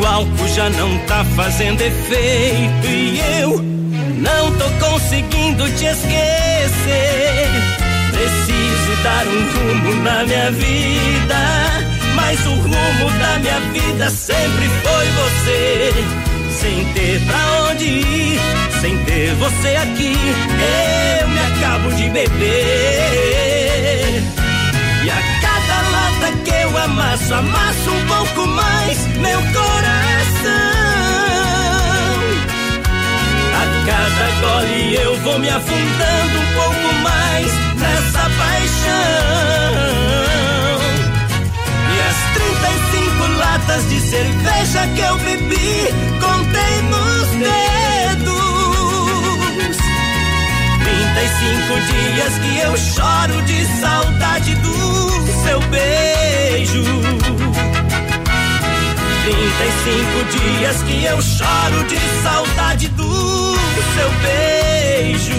O 0.00 0.06
álcool 0.06 0.48
já 0.48 0.68
não 0.70 0.98
tá 1.06 1.24
fazendo 1.36 1.80
efeito 1.80 2.86
e 2.86 3.20
eu 3.40 3.62
não 4.18 4.50
tô 4.52 4.64
conseguindo 4.84 5.64
te 5.76 5.84
esquecer. 5.86 7.48
Preciso 8.10 9.02
dar 9.04 9.24
um 9.26 9.52
rumo 9.52 10.02
na 10.02 10.24
minha 10.24 10.50
vida, 10.50 11.84
mas 12.16 12.44
o 12.46 12.54
rumo 12.54 13.18
da 13.18 13.38
minha 13.38 13.60
vida 13.72 14.10
sempre 14.10 14.68
foi 14.82 15.06
você. 15.06 16.27
Sem 16.60 16.84
ter 16.92 17.20
pra 17.24 17.70
onde 17.70 17.84
ir, 17.84 18.40
sem 18.80 18.98
ter 19.04 19.32
você 19.34 19.76
aqui, 19.76 20.16
eu 21.20 21.28
me 21.28 21.38
acabo 21.38 21.92
de 21.92 22.10
beber. 22.10 22.34
E 25.04 25.10
a 25.10 25.22
cada 25.40 25.80
lata 25.90 26.32
que 26.44 26.50
eu 26.50 26.76
amasso, 26.76 27.34
amasso 27.34 27.90
um 27.90 28.06
pouco 28.06 28.46
mais 28.48 29.06
meu 29.18 29.40
coração. 29.40 29.78
A 33.54 33.64
cada 33.86 34.26
gole 34.40 34.96
eu 34.96 35.16
vou 35.20 35.38
me 35.38 35.48
afundando 35.48 36.38
um 36.40 36.54
pouco 36.54 36.94
mais 37.04 37.46
nessa 37.76 38.28
paixão. 38.36 39.97
Latas 43.58 43.88
de 43.88 44.00
cerveja 44.00 44.86
que 44.94 45.00
eu 45.00 45.18
bebi, 45.18 45.88
contei 46.20 46.82
nos 46.82 47.28
dedos. 47.28 48.38
35 50.84 51.80
dias 51.92 52.38
que 52.38 52.58
eu 52.60 52.76
choro 52.76 53.42
de 53.42 53.66
saudade 53.80 54.54
do 54.56 54.74
seu 55.44 55.60
beijo. 55.70 56.84
35 59.24 60.24
dias 60.30 60.82
que 60.82 61.04
eu 61.04 61.20
choro 61.22 61.84
de 61.88 61.98
saudade 62.22 62.88
do 62.88 63.56
seu 63.94 64.10
beijo. 64.22 65.38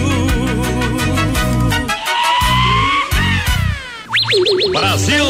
Brasil! 4.72 5.24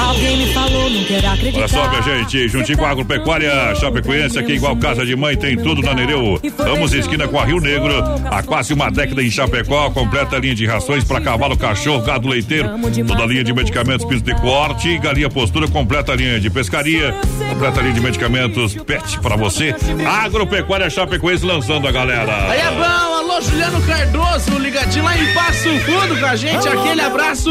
Alguém 0.00 0.36
me 0.38 0.52
falou, 0.54 0.88
não 0.88 1.04
quero 1.04 1.28
acreditar. 1.28 1.58
Olha 1.58 1.68
só, 1.68 1.88
minha 1.88 2.02
gente, 2.02 2.48
juntinho 2.48 2.78
com 2.78 2.84
a 2.84 2.90
Agropecuária 2.90 3.74
Chapecoense, 3.74 4.38
aqui 4.38 4.52
igual 4.52 4.76
Casa 4.76 5.04
de 5.04 5.14
Mãe, 5.14 5.36
tem 5.36 5.56
tudo 5.56 5.82
na 5.82 5.94
Nereu. 5.94 6.40
Vamos 6.56 6.92
esquina 6.92 7.28
com 7.28 7.38
a 7.38 7.44
Rio 7.44 7.60
Negro, 7.60 7.92
há 8.30 8.42
quase 8.42 8.72
uma 8.72 8.90
década 8.90 9.22
em 9.22 9.30
Chapecó, 9.30 9.90
completa 9.90 10.38
linha 10.38 10.54
de 10.54 10.66
rações 10.66 11.04
para 11.04 11.20
cavalo, 11.20 11.56
cachorro, 11.56 12.02
gado 12.02 12.28
leiteiro, 12.28 12.70
toda 13.06 13.22
a 13.22 13.26
linha 13.26 13.44
de 13.44 13.52
medicamentos, 13.52 14.06
piso 14.06 14.22
de 14.22 14.34
corte, 14.36 14.96
galinha 14.98 15.28
postura, 15.28 15.68
completa 15.68 16.12
a 16.12 16.16
linha 16.16 16.40
de 16.40 16.48
pescaria, 16.48 17.14
completa 17.50 17.80
a 17.80 17.82
linha 17.82 17.94
de 17.94 18.00
medicamentos 18.00 18.74
pet 18.74 19.18
para 19.20 19.36
você. 19.36 19.74
Agropecuária 20.24 20.88
Chapecoense 20.88 21.44
lançando 21.44 21.86
a 21.86 21.92
galera. 21.92 22.50
Aí 22.50 22.60
é 22.60 22.70
bom, 22.70 22.82
alô 22.82 23.40
Juliano 23.40 23.82
Cardoso, 23.82 24.58
ligadinho 24.58 25.04
lá 25.04 25.16
em 25.16 25.32
Passo 25.34 25.68
Fundo 25.80 26.18
com 26.18 26.26
a 26.26 26.36
gente, 26.36 26.68
aquele 26.68 27.00
abraço. 27.00 27.50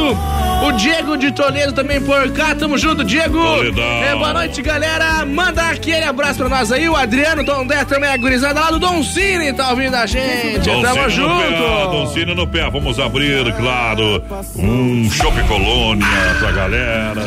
O 0.64 0.72
Diego 0.96 1.18
de 1.18 1.32
Toledo 1.34 1.74
também 1.74 2.00
por 2.00 2.32
cá, 2.32 2.56
tamo 2.56 2.78
junto, 2.78 3.04
Diego. 3.04 3.38
Toledão. 3.38 3.84
É, 3.84 4.16
boa 4.16 4.34
noite, 4.34 4.62
galera. 4.62 5.26
Manda 5.26 5.64
aquele 5.64 6.06
abraço 6.06 6.40
pra 6.40 6.48
nós 6.48 6.72
aí. 6.72 6.88
O 6.88 6.96
Adriano, 6.96 7.44
Dom 7.44 7.68
Dé 7.68 7.84
também, 7.84 8.10
a 8.10 8.16
gurizada 8.16 8.62
lá 8.62 8.72
do 8.72 8.80
Dom 8.80 9.04
Cine 9.04 9.52
tá 9.52 9.72
ouvindo 9.72 9.94
a 9.94 10.06
gente. 10.06 10.64
Tamo 10.64 10.88
Cine 10.88 10.88
no 10.88 10.94
pé, 10.94 11.10
junto. 11.10 11.92
Dom 11.92 12.08
Cine 12.08 12.34
no 12.34 12.48
pé, 12.48 12.70
vamos 12.70 12.98
abrir, 12.98 13.54
claro, 13.58 14.24
um 14.58 15.12
Chopp 15.12 15.38
Colônia 15.50 16.08
pra 16.40 16.52
galera. 16.54 17.22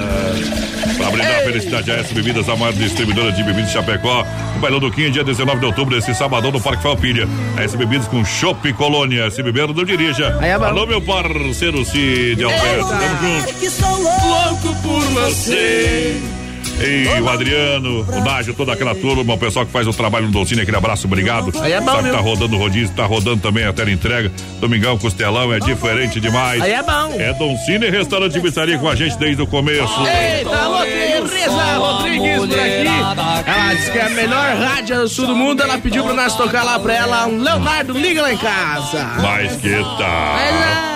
Pra 0.98 1.10
brindar 1.10 1.38
a 1.38 1.44
felicidade 1.44 1.90
a 1.92 1.94
essa 1.94 2.12
bebidas, 2.12 2.48
a 2.48 2.56
maior 2.56 2.72
distribuidora 2.72 3.32
de 3.32 3.42
bebidas 3.42 3.68
de 3.68 3.72
Chapecó. 3.72 4.26
O 4.56 4.58
Bailão 4.58 4.80
do 4.80 4.90
Quinho, 4.90 5.10
dia 5.10 5.22
19 5.22 5.60
de 5.60 5.66
outubro, 5.66 5.96
esse 5.96 6.12
sabadão 6.14 6.50
no 6.50 6.60
Parque 6.60 6.82
Falpilha. 6.82 7.28
A 7.56 7.62
essa 7.62 7.76
bebidas 7.76 8.08
com 8.08 8.24
Chopp 8.24 8.72
Colônia. 8.72 9.30
Se 9.30 9.42
beber, 9.42 9.68
não 9.68 9.84
dirija. 9.84 10.36
Alô, 10.66 10.86
meu 10.86 11.00
parceiro 11.00 11.84
Cid 11.84 12.42
Alberto, 12.42 12.88
tamo 12.88 13.18
junto. 13.22 13.54
Que 13.54 13.70
sou 13.70 13.96
louco 13.96 14.74
por 14.82 15.00
você. 15.00 16.37
Ei, 16.80 17.20
o 17.20 17.28
Adriano, 17.28 18.06
o 18.08 18.20
Nágio, 18.20 18.54
toda 18.54 18.72
aquela 18.72 18.94
turma, 18.94 19.34
o 19.34 19.38
pessoal 19.38 19.66
que 19.66 19.72
faz 19.72 19.86
o 19.86 19.92
trabalho 19.92 20.26
no 20.26 20.32
Dolcine, 20.32 20.62
aquele 20.62 20.76
abraço, 20.76 21.06
obrigado. 21.06 21.52
Aí 21.60 21.72
é 21.72 21.80
bom, 21.80 21.92
Sabe 21.92 22.10
que 22.10 22.16
tá 22.16 22.20
rodando 22.20 22.56
o 22.56 22.58
rodízio, 22.58 22.94
tá 22.94 23.04
rodando 23.04 23.38
também 23.38 23.64
a 23.64 23.72
tela 23.72 23.90
entrega. 23.90 24.30
Domingão, 24.60 24.96
Costelão, 24.96 25.52
é 25.52 25.58
diferente 25.58 26.20
demais. 26.20 26.62
Aí 26.62 26.72
é 26.72 26.82
bom. 26.82 27.14
É 27.18 27.32
Dolcine 27.32 27.90
Restaurante 27.90 28.38
e 28.38 28.40
Pizzaria 28.40 28.78
com 28.78 28.88
a 28.88 28.94
gente 28.94 29.16
desde 29.18 29.42
o 29.42 29.46
começo. 29.46 30.00
Eita, 30.06 30.50
Tereza 30.84 31.76
Rodrigues 31.78 32.38
por 32.46 32.60
aqui. 32.60 33.50
Ela 33.50 33.74
disse 33.74 33.90
que 33.90 33.98
é 33.98 34.06
a 34.06 34.10
melhor 34.10 34.56
rádio 34.56 35.00
do 35.00 35.08
sul 35.08 35.26
do 35.26 35.34
mundo. 35.34 35.62
Ela 35.62 35.78
pediu 35.78 36.04
pra 36.04 36.14
nós 36.14 36.34
tocar 36.36 36.62
lá 36.62 36.78
pra 36.78 36.94
ela. 36.94 37.26
Um 37.26 37.42
Leonardo, 37.42 37.92
liga 37.92 38.22
lá 38.22 38.32
em 38.32 38.38
casa. 38.38 39.04
Mas 39.20 39.56
que 39.56 39.70
tal? 39.70 40.87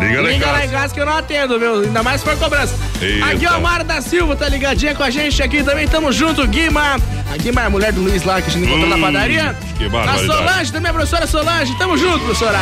Liga 0.00 0.20
lá 0.22 0.28
Liga 0.30 0.46
lá 0.46 0.64
em 0.64 0.68
casa. 0.70 0.94
que 0.94 1.00
eu 1.00 1.06
não 1.06 1.16
atendo, 1.16 1.58
meu. 1.58 1.80
Ainda 1.80 2.02
mais 2.02 2.20
se 2.20 2.26
for 2.26 2.36
cobrança. 2.36 2.74
Eita. 3.00 3.26
Aqui, 3.26 3.46
ó, 3.46 3.60
Mara 3.60 3.84
da 3.84 4.00
Silva 4.00 4.34
tá 4.36 4.48
ligadinha 4.48 4.94
com 4.94 5.02
a 5.02 5.10
gente 5.10 5.42
aqui 5.42 5.62
também. 5.62 5.86
Tamo 5.86 6.10
junto, 6.12 6.46
Guima. 6.46 6.96
A 7.32 7.36
Guima 7.36 7.62
é 7.62 7.66
a 7.66 7.70
mulher 7.70 7.92
do 7.92 8.00
Luiz 8.00 8.22
lá 8.24 8.40
que 8.42 8.48
a 8.48 8.52
gente 8.52 8.66
encontrou 8.66 8.88
na 8.88 8.96
Hum, 8.96 9.00
padaria. 9.02 9.56
que 9.76 9.84
A. 9.84 10.18
Solange 10.26 10.72
também, 10.72 10.90
a 10.90 10.94
professora 10.94 11.26
Solange. 11.26 11.76
Tamo 11.78 11.96
junto, 11.96 12.18
professora. 12.20 12.58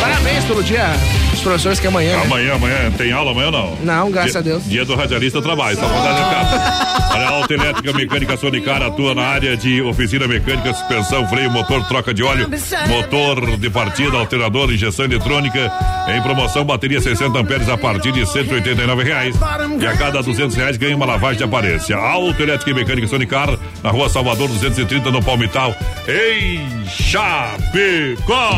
Parabéns 0.00 0.44
pelo 0.44 0.62
dia 0.62 0.86
dos 1.30 1.40
professores 1.40 1.80
que 1.80 1.86
amanhã. 1.86 2.16
né? 2.16 2.22
Amanhã, 2.24 2.54
amanhã, 2.54 2.90
tem 2.96 3.12
aula 3.12 3.30
amanhã 3.32 3.50
não? 3.50 3.76
Não, 3.82 4.10
graças 4.10 4.32
Dia- 4.32 4.40
a 4.40 4.44
Deus. 4.44 4.64
Dia 4.64 4.84
do 4.84 4.94
radialista 4.94 5.40
trabalho, 5.42 5.76
só 5.76 5.88
mandar 5.88 6.14
recado. 6.14 6.86
Olha, 7.14 7.26
a 7.26 7.30
Autoelétrica 7.30 7.92
Mecânica 7.94 8.36
Sonicar 8.36 8.82
atua 8.82 9.14
na 9.14 9.22
área 9.22 9.56
de 9.56 9.80
oficina 9.82 10.28
mecânica, 10.28 10.72
suspensão, 10.74 11.26
freio, 11.28 11.50
motor, 11.50 11.82
troca 11.88 12.12
de 12.12 12.22
óleo, 12.22 12.48
motor 12.88 13.56
de 13.56 13.70
partida, 13.70 14.16
alternador, 14.18 14.70
injeção 14.72 15.04
eletrônica. 15.06 15.72
Em 16.14 16.20
promoção, 16.22 16.64
bateria 16.64 17.00
60 17.00 17.38
amperes 17.38 17.68
a 17.68 17.76
partir 17.78 18.12
de 18.12 18.26
189 18.26 19.02
reais. 19.02 19.34
E 19.80 19.86
a 19.86 19.96
cada 19.96 20.22
200 20.22 20.54
reais 20.56 20.76
ganha 20.76 20.94
uma 20.96 21.06
lavagem 21.06 21.38
de 21.38 21.44
aparência. 21.44 21.96
Autoelétrica 21.96 22.70
e 22.70 22.74
Mecânica 22.74 23.06
Sonicar, 23.08 23.56
na 23.82 23.90
rua 23.90 24.08
Salvador 24.08 24.48
230, 24.48 25.10
no 25.10 25.22
Palmital, 25.22 25.74
em 26.06 26.86
Chapecó. 26.86 28.50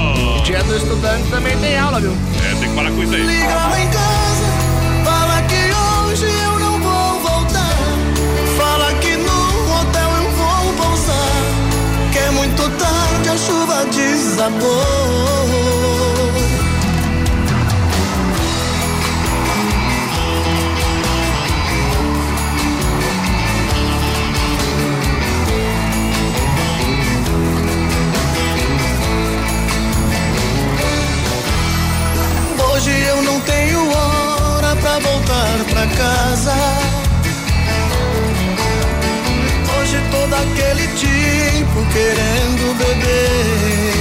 Dia 0.44 0.62
do 0.64 0.76
estudante 0.76 1.07
também 1.30 1.56
tem 1.58 1.78
aula, 1.78 2.00
viu? 2.00 2.12
É, 2.12 2.54
tem 2.60 2.68
que 2.68 2.74
parar 2.74 2.90
com 2.90 3.02
isso 3.02 3.14
aí. 3.14 3.22
Liga 3.22 3.54
lá 3.54 3.80
em 3.80 3.88
casa, 3.88 4.46
fala 5.04 5.42
que 5.42 5.62
hoje 5.74 6.26
eu 6.26 6.58
não 6.58 6.80
vou 6.80 7.20
voltar. 7.20 7.76
Fala 8.56 8.92
que 8.94 9.16
no 9.16 9.80
hotel 9.80 10.10
eu 10.22 10.30
vou 10.32 10.72
pousar. 10.74 12.12
Que 12.12 12.18
é 12.18 12.30
muito 12.30 12.62
tarde, 12.70 13.28
a 13.28 13.36
chuva 13.36 13.84
desabou. 13.86 15.37
Não 33.22 33.40
tenho 33.40 33.90
hora 33.90 34.76
pra 34.76 35.00
voltar 35.00 35.64
pra 35.68 35.84
casa. 35.96 36.54
Hoje 39.80 40.00
todo 40.12 40.32
aquele 40.32 40.86
tipo 40.94 41.92
querendo 41.92 42.78
beber. 42.78 43.94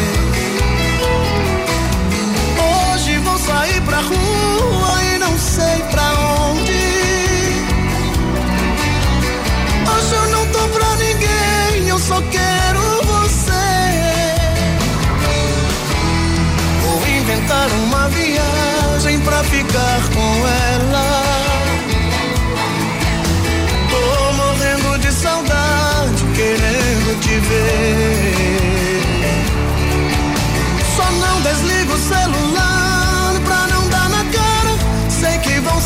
Hoje 2.94 3.18
vou 3.18 3.38
sair 3.40 3.82
pra 3.82 4.00
rua 4.02 4.37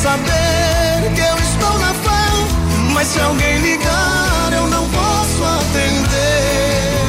saber 0.01 1.13
que 1.13 1.21
eu 1.21 1.37
estou 1.37 1.77
na 1.77 1.93
farra. 1.93 2.47
Mas 2.93 3.07
se 3.07 3.19
alguém 3.19 3.59
ligar, 3.59 4.49
eu 4.51 4.67
não 4.67 4.89
posso 4.89 5.43
atender. 5.59 7.01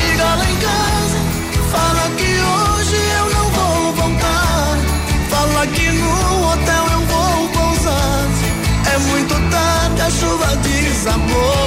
Liga 0.00 0.28
lá 0.40 0.46
em 0.52 0.56
casa, 0.68 1.20
fala 1.70 2.04
que 2.18 2.32
hoje 2.54 2.98
eu 3.18 3.26
não 3.36 3.46
vou 3.56 3.92
voltar. 3.92 4.78
Fala 5.28 5.66
que 5.66 5.90
no 5.90 6.50
hotel 6.50 6.84
eu 6.96 7.02
vou 7.12 7.48
pousar. 7.48 8.24
É 8.94 8.98
muito 9.10 9.34
tarde, 9.50 10.00
a 10.00 10.10
chuva 10.10 10.56
desabou. 10.56 11.57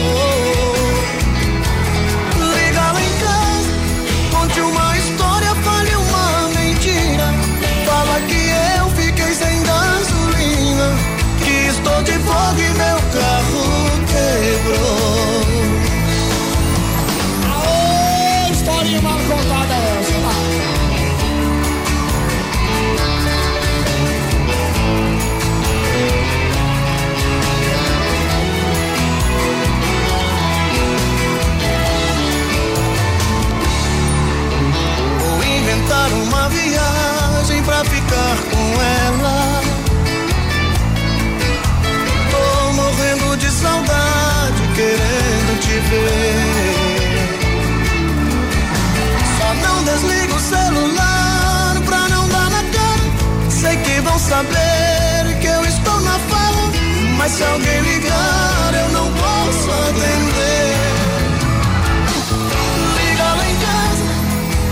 Saber 54.31 55.39
que 55.41 55.47
eu 55.47 55.61
estou 55.65 55.99
na 56.01 56.17
farra. 56.29 56.65
Mas 57.17 57.31
se 57.33 57.43
alguém 57.43 57.79
ligar, 57.81 58.69
eu 58.81 58.89
não 58.97 59.07
posso 59.21 59.67
atender. 59.87 60.71
Liga 62.97 63.27
lá 63.39 63.45
em 63.53 63.57
casa, 63.67 64.07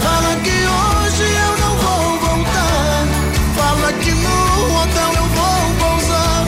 fala 0.06 0.32
que 0.46 0.58
hoje 0.78 1.26
eu 1.46 1.54
não 1.64 1.74
vou 1.84 2.04
voltar. 2.26 3.02
Fala 3.60 3.90
que 4.02 4.12
no 4.26 4.40
hotel 4.80 5.12
eu 5.22 5.28
vou 5.38 5.62
pousar. 5.82 6.42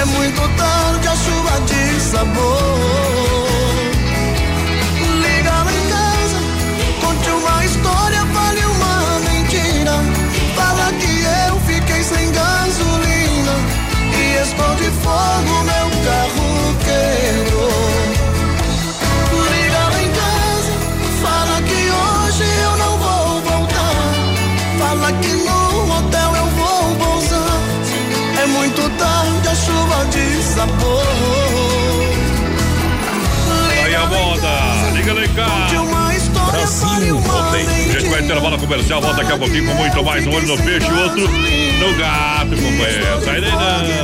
É 0.00 0.04
muito 0.16 0.42
tarde, 0.60 1.08
a 1.08 1.16
chuva 1.24 1.54
desabou. 1.72 2.78
Liga 2.98 3.17
lá 35.12 35.24
em 35.24 35.34
cá. 35.34 35.68
Brasil 36.50 37.18
Rodeio. 37.18 37.68
A 37.68 37.72
gente 38.00 38.08
vai 38.08 38.20
intervalo 38.20 38.58
comercial, 38.58 39.00
volta 39.00 39.18
daqui 39.18 39.32
a 39.32 39.38
pouquinho 39.38 39.66
com 39.66 39.74
muito 39.74 40.04
mais. 40.04 40.26
Um 40.26 40.34
olho 40.34 40.46
no 40.46 40.56
peixe, 40.62 40.90
o 40.90 40.98
outro 40.98 41.28
no 41.28 41.94
gato, 41.96 42.50
companheiro. 42.50 43.24
Sai 43.24 43.40
daí 43.40 43.52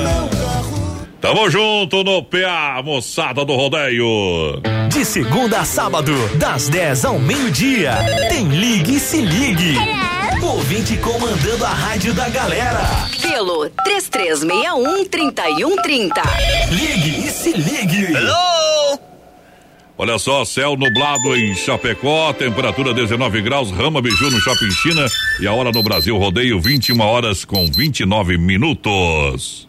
não. 0.03 0.29
Tamo 1.21 1.51
junto 1.51 2.03
no 2.05 2.23
PA, 2.23 2.81
moçada 2.85 3.45
do 3.45 3.55
rodeio. 3.55 4.61
De 4.91 5.05
segunda 5.05 5.61
a 5.61 5.65
sábado, 5.65 6.13
das 6.37 6.69
10 6.69 7.05
ao 7.07 7.19
meio-dia, 7.19 7.97
tem 8.29 8.47
Ligue 8.49 8.97
e 8.97 9.01
Se 9.01 9.23
Ligue. 9.23 9.77
Ouvinte 10.43 10.97
comandando 10.99 11.65
a 11.65 11.71
rádio 11.71 12.13
da 12.13 12.29
galera. 12.29 13.09
Pelo 13.23 13.71
3361-3130. 13.71 16.13
Ligue 16.71 17.27
e 17.27 17.31
Se 17.31 17.53
Ligue. 17.53 18.13
Hello! 18.13 18.54
Olha 19.97 20.19
só, 20.19 20.45
céu 20.45 20.77
nublado 20.77 21.37
em 21.37 21.55
Chapecó, 21.55 22.33
temperatura 22.33 22.93
19 22.93 23.41
graus, 23.43 23.71
Rama 23.71 24.03
Biju 24.03 24.29
no 24.29 24.41
Shopping 24.41 24.71
China 24.73 25.07
e 25.41 25.47
a 25.47 25.53
hora 25.53 25.71
no 25.71 25.85
Brasil 25.85 26.17
rodeio 26.19 26.61
21 26.61 27.01
horas 27.01 27.45
com 27.45 27.65
29 27.67 28.37
minutos. 28.37 29.69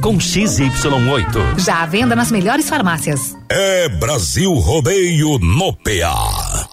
com 0.00 0.18
XY8. 0.18 1.58
Já 1.58 1.82
à 1.82 1.86
venda 1.86 2.14
nas 2.14 2.30
melhores 2.30 2.68
farmácias. 2.68 3.36
É 3.48 3.88
Brasil 3.88 4.52
Rodeio 4.54 5.38
no 5.38 5.72
PA. 5.72 6.67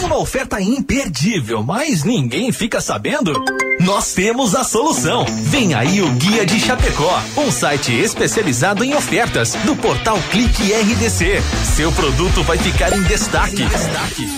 Tem 0.00 0.06
uma 0.06 0.16
oferta 0.16 0.58
imperdível, 0.58 1.62
mas 1.62 2.04
ninguém 2.04 2.50
fica 2.50 2.80
sabendo? 2.80 3.34
Nós 3.80 4.14
temos 4.14 4.54
a 4.54 4.64
solução. 4.64 5.26
Vem 5.42 5.74
aí 5.74 6.00
o 6.00 6.10
Guia 6.12 6.46
de 6.46 6.58
Chapecó, 6.58 7.22
um 7.36 7.50
site 7.50 7.92
especializado 7.92 8.82
em 8.82 8.94
ofertas 8.94 9.52
do 9.66 9.76
portal 9.76 10.18
Clique 10.30 10.72
RDC. 10.72 11.42
Seu 11.76 11.92
produto 11.92 12.42
vai 12.44 12.56
ficar 12.56 12.96
em 12.96 13.02
destaque. 13.02 13.62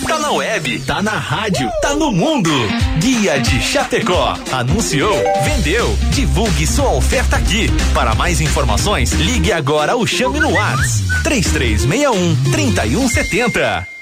Tá 0.05 0.19
na 0.19 0.31
web, 0.33 0.79
tá 0.81 1.01
na 1.01 1.17
rádio, 1.17 1.71
tá 1.81 1.95
no 1.95 2.11
mundo. 2.11 2.51
Guia 2.99 3.39
de 3.39 3.61
Chapecó. 3.61 4.37
Anunciou, 4.51 5.15
vendeu. 5.45 5.97
Divulgue 6.11 6.67
sua 6.67 6.91
oferta 6.91 7.37
aqui. 7.37 7.69
Para 7.93 8.13
mais 8.13 8.41
informações, 8.41 9.13
ligue 9.13 9.53
agora 9.53 9.95
ou 9.95 10.05
chame 10.05 10.41
no 10.41 10.51
WhatsApp 10.51 11.23
3361 11.23 12.51
3170. 12.51 13.92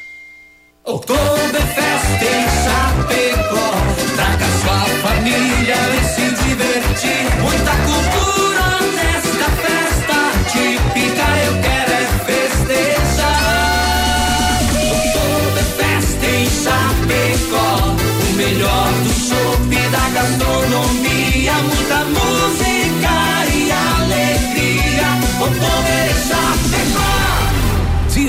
Oktoberfest 0.84 2.22
em 2.24 2.46
Chapecó. 2.64 3.70
Traga 4.16 4.46
sua 4.62 4.80
família 5.04 5.76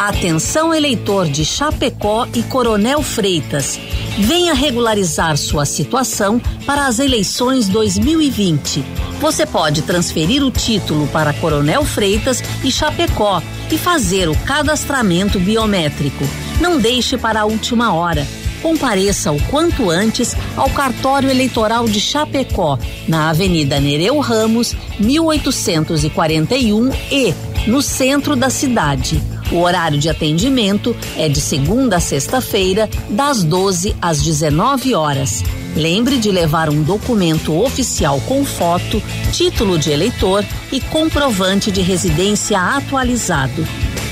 Atenção 0.00 0.72
eleitor 0.72 1.28
de 1.28 1.44
Chapecó 1.44 2.26
e 2.34 2.42
Coronel 2.42 3.02
Freitas. 3.02 3.78
Venha 4.18 4.54
regularizar 4.54 5.36
sua 5.36 5.66
situação 5.66 6.40
para 6.64 6.86
as 6.86 6.98
eleições 6.98 7.68
2020. 7.68 8.82
Você 9.20 9.44
pode 9.44 9.82
transferir 9.82 10.42
o 10.42 10.50
título 10.50 11.06
para 11.08 11.34
Coronel 11.34 11.84
Freitas 11.84 12.42
e 12.64 12.72
Chapecó 12.72 13.42
e 13.70 13.76
fazer 13.76 14.30
o 14.30 14.36
cadastramento 14.46 15.38
biométrico. 15.38 16.24
Não 16.62 16.78
deixe 16.78 17.18
para 17.18 17.42
a 17.42 17.44
última 17.44 17.92
hora. 17.92 18.26
Compareça 18.62 19.30
o 19.30 19.42
quanto 19.48 19.90
antes 19.90 20.34
ao 20.56 20.70
cartório 20.70 21.28
eleitoral 21.28 21.84
de 21.84 22.00
Chapecó, 22.00 22.78
na 23.06 23.28
Avenida 23.28 23.78
Nereu 23.78 24.18
Ramos, 24.18 24.74
1841 24.98 26.90
e 27.12 27.34
no 27.66 27.82
centro 27.82 28.34
da 28.34 28.48
cidade. 28.48 29.20
O 29.52 29.58
horário 29.62 29.98
de 29.98 30.08
atendimento 30.08 30.96
é 31.16 31.28
de 31.28 31.40
segunda 31.40 31.96
a 31.96 32.00
sexta-feira, 32.00 32.88
das 33.08 33.42
12 33.42 33.96
às 34.00 34.22
19 34.22 34.94
horas. 34.94 35.42
Lembre 35.74 36.18
de 36.18 36.30
levar 36.30 36.68
um 36.68 36.82
documento 36.82 37.56
oficial 37.60 38.20
com 38.26 38.44
foto, 38.44 39.02
título 39.32 39.78
de 39.78 39.90
eleitor 39.90 40.44
e 40.72 40.80
comprovante 40.80 41.70
de 41.70 41.80
residência 41.80 42.58
atualizado. 42.60 43.66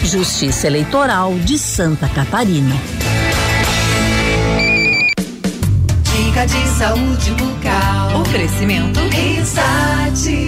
Justiça 0.04 0.66
Eleitoral 0.66 1.34
de 1.40 1.58
Santa 1.58 2.08
Catarina. 2.08 2.76
Dica 6.04 6.46
de 6.46 6.68
saúde 6.78 7.30
bucal. 7.32 8.20
Oferecimento. 8.20 9.00
Risate. 9.10 10.47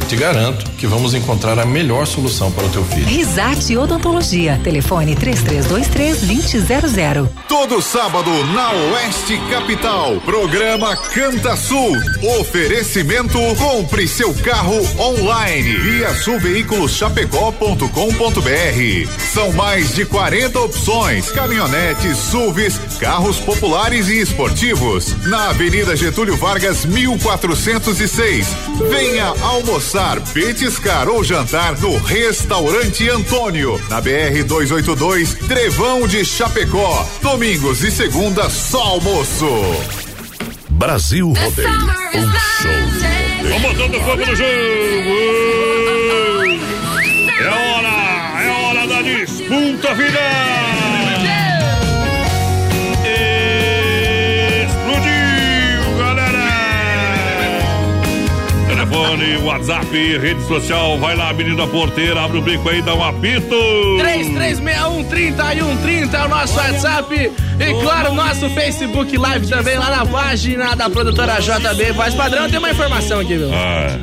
Eu 0.00 0.06
te 0.06 0.16
garanto 0.16 0.70
que 0.72 0.86
vamos 0.86 1.14
encontrar 1.14 1.58
a 1.58 1.64
melhor 1.64 2.06
solução 2.06 2.52
para 2.52 2.64
o 2.64 2.68
teu 2.68 2.84
filho. 2.84 3.06
Risate 3.06 3.74
Odontologia. 3.76 4.60
Telefone 4.62 5.16
3323-2000. 5.16 7.28
Todo 7.48 7.80
sábado 7.80 8.30
na 8.52 8.70
Oeste 8.72 9.40
Capital, 9.50 10.20
programa 10.24 10.94
Canta 10.96 11.56
Sul. 11.56 11.96
Oferecimento 12.40 13.38
Compre 13.56 14.06
seu 14.08 14.34
carro 14.34 14.76
online 14.98 15.76
via 15.76 16.12
sulveiculoschapecó.com.br. 16.14 19.08
São 19.32 19.52
mais 19.52 19.94
de 19.94 20.04
40 20.04 20.60
opções: 20.60 21.30
caminhonetes, 21.30 22.18
SUVs, 22.18 22.78
carros 22.98 23.38
populares 23.38 24.08
e 24.08 24.20
esportivos. 24.20 25.14
Na 25.26 25.50
Avenida 25.50 25.94
Getúlio 25.96 26.36
Vargas, 26.36 26.84
1406. 26.84 28.48
Venha 28.90 29.32
almoçar, 29.42 29.83
petiscar 30.32 31.08
ou 31.08 31.22
jantar 31.22 31.78
no 31.78 31.98
Restaurante 31.98 33.08
Antônio, 33.10 33.78
na 33.90 34.00
BR 34.00 34.42
282, 34.46 35.34
Trevão 35.46 36.08
de 36.08 36.24
Chapecó. 36.24 37.06
Domingos 37.20 37.84
e 37.84 37.90
segunda 37.90 38.48
só 38.48 38.82
almoço. 38.82 39.46
Brasil 40.70 41.28
Rodeio. 41.28 41.68
Um 41.68 42.32
show. 42.32 42.70
Vamos 43.42 43.62
botando 43.62 44.00
fogo 44.00 44.26
no 44.26 44.36
jogo! 44.36 45.10
É 47.40 47.48
hora! 47.48 48.42
É 48.42 48.50
hora 48.50 48.86
da 48.86 49.02
disputa 49.02 49.94
final! 49.94 50.53
Telefone, 58.94 59.36
WhatsApp, 59.38 60.18
rede 60.18 60.40
social, 60.46 60.96
vai 60.98 61.16
lá, 61.16 61.32
menina 61.32 61.66
porteira, 61.66 62.22
abre 62.22 62.38
o 62.38 62.42
bico 62.42 62.68
aí, 62.68 62.80
dá 62.80 62.94
um 62.94 63.02
apito! 63.02 63.56
3361 63.98 65.04
3130 65.04 66.16
é 66.16 66.24
o 66.24 66.28
nosso 66.28 66.56
WhatsApp. 66.56 67.32
E 67.58 67.82
claro, 67.82 68.14
nosso 68.14 68.48
Facebook 68.50 69.16
Live 69.18 69.48
também 69.48 69.76
lá 69.76 69.90
na 69.90 70.06
página 70.06 70.76
da 70.76 70.88
produtora 70.88 71.40
JB. 71.40 71.92
Faz 71.94 72.14
padrão, 72.14 72.48
tem 72.48 72.60
uma 72.60 72.70
informação 72.70 73.18
aqui, 73.18 73.36
viu? 73.36 73.50
Ah, 73.52 73.98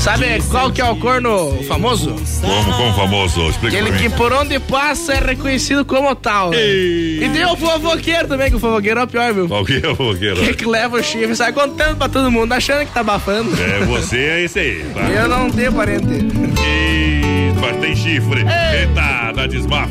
Sabe 0.00 0.42
qual 0.50 0.72
que 0.72 0.80
é 0.80 0.84
o 0.84 0.96
corno 0.96 1.62
famoso? 1.68 2.16
Como, 2.40 2.72
como 2.74 2.94
famoso? 2.94 3.48
Explica 3.50 3.78
Aquele 3.78 3.98
que 3.98 4.08
por 4.16 4.32
onde 4.32 4.58
passa 4.58 5.12
é 5.12 5.18
reconhecido 5.20 5.84
como 5.84 6.14
tal. 6.14 6.50
né? 6.50 6.56
E 6.58 7.30
tem 7.32 7.44
o 7.44 7.54
fofoqueiro 7.54 8.26
também, 8.26 8.48
que 8.50 8.56
o 8.56 8.58
fofoqueiro 8.58 9.00
é 9.00 9.04
o 9.04 9.06
pior, 9.06 9.34
viu? 9.34 9.46
Qual 9.46 9.64
que 9.64 9.74
é 9.74 9.88
o 9.88 9.94
fofoqueiro? 9.94 10.36
Que, 10.36 10.54
que 10.56 10.64
leva 10.64 10.96
o 10.96 11.02
chifre 11.02 11.32
e 11.32 11.36
sai 11.36 11.52
contando 11.52 11.96
pra 11.96 12.08
todo 12.08 12.30
mundo, 12.30 12.50
achando 12.52 12.86
que 12.86 12.92
tá 12.92 13.00
abafando. 13.00 13.50
É, 13.60 13.84
você 13.84 14.16
é 14.18 14.44
esse 14.44 14.58
aí, 14.58 14.84
tá? 14.94 15.00
Eu 15.02 15.28
não 15.28 15.50
tenho 15.50 15.72
parente. 15.72 16.06
E... 16.66 16.99
Mas 17.60 17.76
tem 17.76 17.94
chifre. 17.94 18.40
Eita, 18.40 19.32
na 19.34 19.46
Desmaf. 19.46 19.90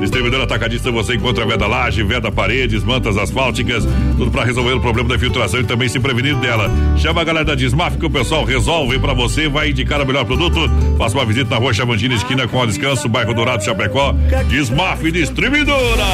Distribuidor 0.00 0.42
atacadista, 0.42 0.90
você 0.90 1.14
encontra 1.14 1.46
veda 1.46 1.66
laje, 1.66 2.02
veda 2.02 2.30
paredes, 2.30 2.84
mantas 2.84 3.16
asfálticas, 3.16 3.84
tudo 4.16 4.30
pra 4.30 4.44
resolver 4.44 4.74
o 4.74 4.80
problema 4.80 5.08
da 5.08 5.14
infiltração 5.16 5.60
e 5.60 5.64
também 5.64 5.88
se 5.88 5.98
prevenir 5.98 6.36
dela. 6.36 6.70
Chama 6.96 7.22
a 7.22 7.24
galera 7.24 7.44
da 7.44 7.54
Desmaf 7.54 7.96
que 7.96 8.06
o 8.06 8.10
pessoal 8.10 8.44
resolve 8.44 8.98
pra 8.98 9.14
você, 9.14 9.48
vai 9.48 9.70
indicar 9.70 10.00
o 10.00 10.06
melhor 10.06 10.24
produto. 10.24 10.70
Faça 10.98 11.16
uma 11.16 11.24
visita 11.24 11.50
na 11.50 11.56
rua 11.56 11.72
Chavantina, 11.72 12.14
esquina 12.14 12.46
com 12.46 12.62
a 12.62 12.66
Descanso, 12.66 13.08
bairro 13.08 13.34
Dourado, 13.34 13.64
Chapecó. 13.64 14.12
Desmaf 14.48 15.02
Distribuidora. 15.10 16.04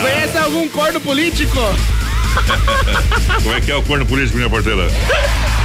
Conhece 0.00 0.38
algum 0.38 0.68
corno 0.68 1.00
político? 1.00 1.58
Como 3.42 3.54
é 3.54 3.60
que 3.60 3.70
é 3.70 3.76
o 3.76 3.82
corno 3.82 4.06
político, 4.06 4.36
minha 4.36 4.50
porteira? 4.50 4.86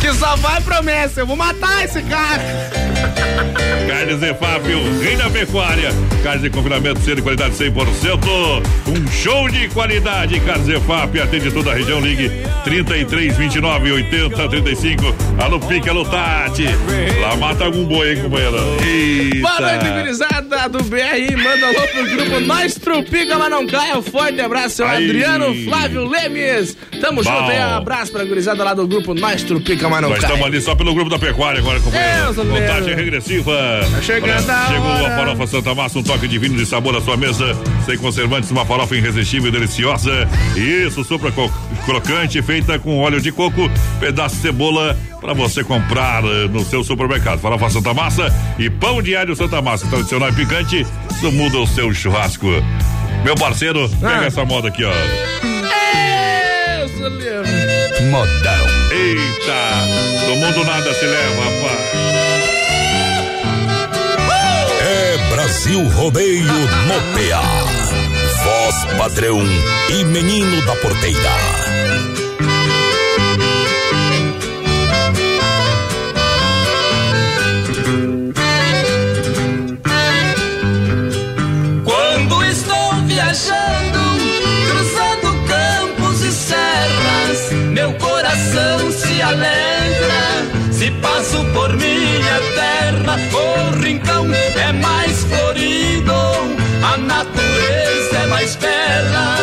Que 0.00 0.12
só 0.14 0.34
vai 0.36 0.60
promessa, 0.62 1.20
eu 1.20 1.26
vou 1.26 1.36
matar 1.36 1.84
esse 1.84 2.02
cara. 2.02 2.42
Carnes 3.86 4.22
EFAP, 4.22 4.72
o 4.72 5.00
rei 5.00 5.16
da 5.16 5.28
pecuária. 5.28 5.90
Carnes 6.22 6.42
de 6.42 6.50
confinamento, 6.50 7.00
ser 7.00 7.16
de 7.16 7.22
qualidade 7.22 7.54
100%. 7.54 8.62
Um 8.88 9.10
show 9.10 9.48
de 9.48 9.68
qualidade. 9.68 10.40
Carnes 10.40 10.68
EFAP, 10.68 11.20
atende 11.20 11.50
toda 11.50 11.72
a 11.72 11.74
região. 11.74 12.00
Ligue 12.00 12.30
33 12.64 13.36
29 13.36 13.92
80 13.92 14.48
35. 14.48 15.14
Alô, 15.42 15.60
Pique, 15.60 15.88
alô, 15.88 16.04
Tati. 16.04 16.64
Lá 17.20 17.36
mata 17.36 17.64
algum 17.64 17.84
boi, 17.84 18.14
hein, 18.14 18.22
companheira? 18.22 18.58
Eita. 18.82 19.40
Boa 19.40 19.60
noite, 19.60 19.90
gurizada 19.90 20.68
do 20.68 20.82
BR. 20.84 21.36
Manda 21.42 21.66
alô 21.66 21.88
pro 21.88 22.10
grupo 22.10 22.40
Nós 22.40 22.74
Trupica, 22.74 23.38
mas 23.38 23.50
não 23.50 23.66
caia. 23.66 23.98
Um 23.98 24.02
forte 24.02 24.40
abraço, 24.40 24.76
seu 24.76 24.86
Aí. 24.86 25.04
Adriano 25.04 25.54
Flávio 25.64 26.04
Lemes. 26.08 26.76
Tamo 27.00 27.22
Bom. 27.22 27.30
junto 27.30 27.50
aí. 27.50 27.58
Um 27.58 27.76
abraço 27.76 28.12
pra 28.12 28.24
gurizada 28.24 28.64
lá 28.64 28.72
do 28.72 28.86
grupo 28.86 29.14
Nós 29.14 29.42
Trupica, 29.42 29.88
mas 29.90 30.02
não 30.02 30.10
Nós 30.10 30.22
estamos 30.22 30.46
ali 30.46 30.60
só 30.60 30.74
pelo 30.74 30.94
grupo 30.94 31.10
da 31.10 31.18
pecuária 31.18 31.60
agora, 31.60 31.78
Deus. 31.80 32.36
Contagem 32.36 32.94
regressiva. 32.94 33.52
Tá 33.90 34.02
chegando 34.02 34.44
Olha, 34.44 34.54
a 34.54 34.66
Chegou 34.68 34.86
hora. 34.86 35.06
a 35.06 35.16
farofa 35.16 35.46
Santa 35.46 35.74
Massa, 35.74 35.98
um 35.98 36.02
toque 36.02 36.28
divino 36.28 36.56
de 36.56 36.64
sabor 36.64 36.96
à 36.96 37.00
sua 37.00 37.16
mesa. 37.16 37.56
Sem 37.84 37.98
conservantes, 37.98 38.50
uma 38.50 38.64
farofa 38.64 38.94
irresistível 38.96 39.48
e 39.48 39.52
deliciosa. 39.52 40.28
Isso, 40.56 41.02
sopa 41.04 41.32
crocante, 41.84 42.40
feita 42.42 42.78
com 42.78 42.98
óleo 42.98 43.20
de 43.20 43.32
coco, 43.32 43.70
pedaço 43.98 44.36
de 44.36 44.42
cebola 44.42 44.96
para 45.20 45.34
você 45.34 45.62
comprar 45.62 46.24
eh, 46.24 46.48
no 46.48 46.64
seu 46.64 46.82
supermercado. 46.82 47.40
Farofa 47.40 47.68
Santa 47.68 47.92
Massa 47.92 48.34
e 48.58 48.70
pão 48.70 49.02
diário 49.02 49.34
Santa 49.36 49.60
Massa. 49.60 49.86
Tradicional 49.88 50.30
e 50.30 50.32
picante, 50.32 50.86
isso 51.10 51.32
muda 51.32 51.58
o 51.58 51.66
seu 51.66 51.92
churrasco. 51.92 52.46
Meu 53.24 53.34
parceiro, 53.34 53.88
pega 54.00 54.20
Ah. 54.20 54.26
essa 54.26 54.44
moda 54.44 54.68
aqui, 54.68 54.82
ó. 54.84 54.92
Modão. 58.10 58.59
Eita, 59.00 60.26
do 60.26 60.36
mundo 60.36 60.62
nada 60.62 60.92
se 60.92 61.06
leva, 61.06 61.42
rapaz. 61.42 61.80
É 64.82 65.16
Brasil 65.30 65.88
Rodeio 65.88 66.44
no 66.44 67.00
PA. 67.14 67.42
Voz 68.44 68.84
padrão 68.98 69.40
e 69.88 70.04
menino 70.04 70.60
da 70.66 70.76
porteira. 70.76 71.30
O 93.16 93.80
rincão 93.80 94.26
é 94.32 94.72
mais 94.72 95.24
florido, 95.24 96.12
a 96.82 96.96
natureza 96.96 98.16
é 98.22 98.26
mais 98.26 98.56
bela. 98.56 99.36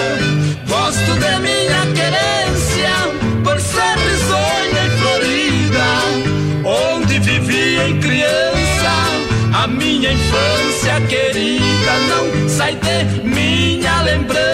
Gosto 0.67 1.11
de 1.13 1.39
minha 1.39 1.81
querência, 1.93 2.93
por 3.43 3.59
ser 3.59 3.97
risonha 3.97 4.85
e 4.85 4.89
florida, 4.99 5.87
onde 6.65 7.19
vivi 7.19 7.77
em 7.77 7.99
criança. 7.99 8.57
A 9.53 9.67
minha 9.67 10.11
infância 10.13 11.01
querida 11.07 11.93
não 12.09 12.47
sai 12.49 12.75
de 12.75 13.27
minha 13.27 14.01
lembrança. 14.03 14.47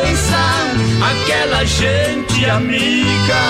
Aquela 1.12 1.64
gente 1.66 2.46
amiga. 2.50 3.44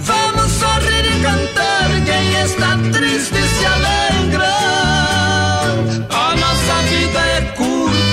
Vamos 0.00 0.52
sorrir 0.52 1.06
e 1.06 1.22
cantar. 1.22 1.88
Quem 2.04 2.42
está 2.42 2.76
triste 2.92 3.36
se 3.36 3.66
alegra. 3.66 4.61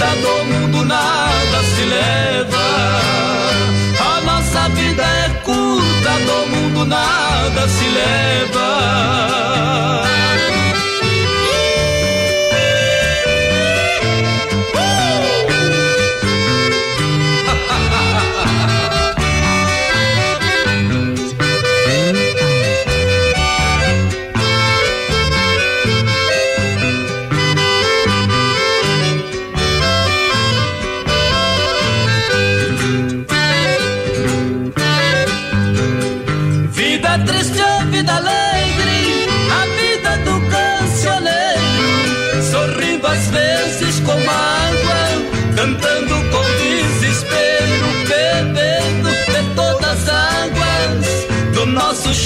Do 0.06 0.46
mundo 0.46 0.86
nada 0.86 1.64
se 1.64 1.84
leva. 1.86 2.66
A 4.00 4.22
nossa 4.22 4.70
vida 4.70 5.04
é 5.04 5.30
curta, 5.44 6.12
do 6.28 6.48
mundo 6.56 6.86
nada 6.86 7.68
se 7.68 7.86
leva. 7.90 8.70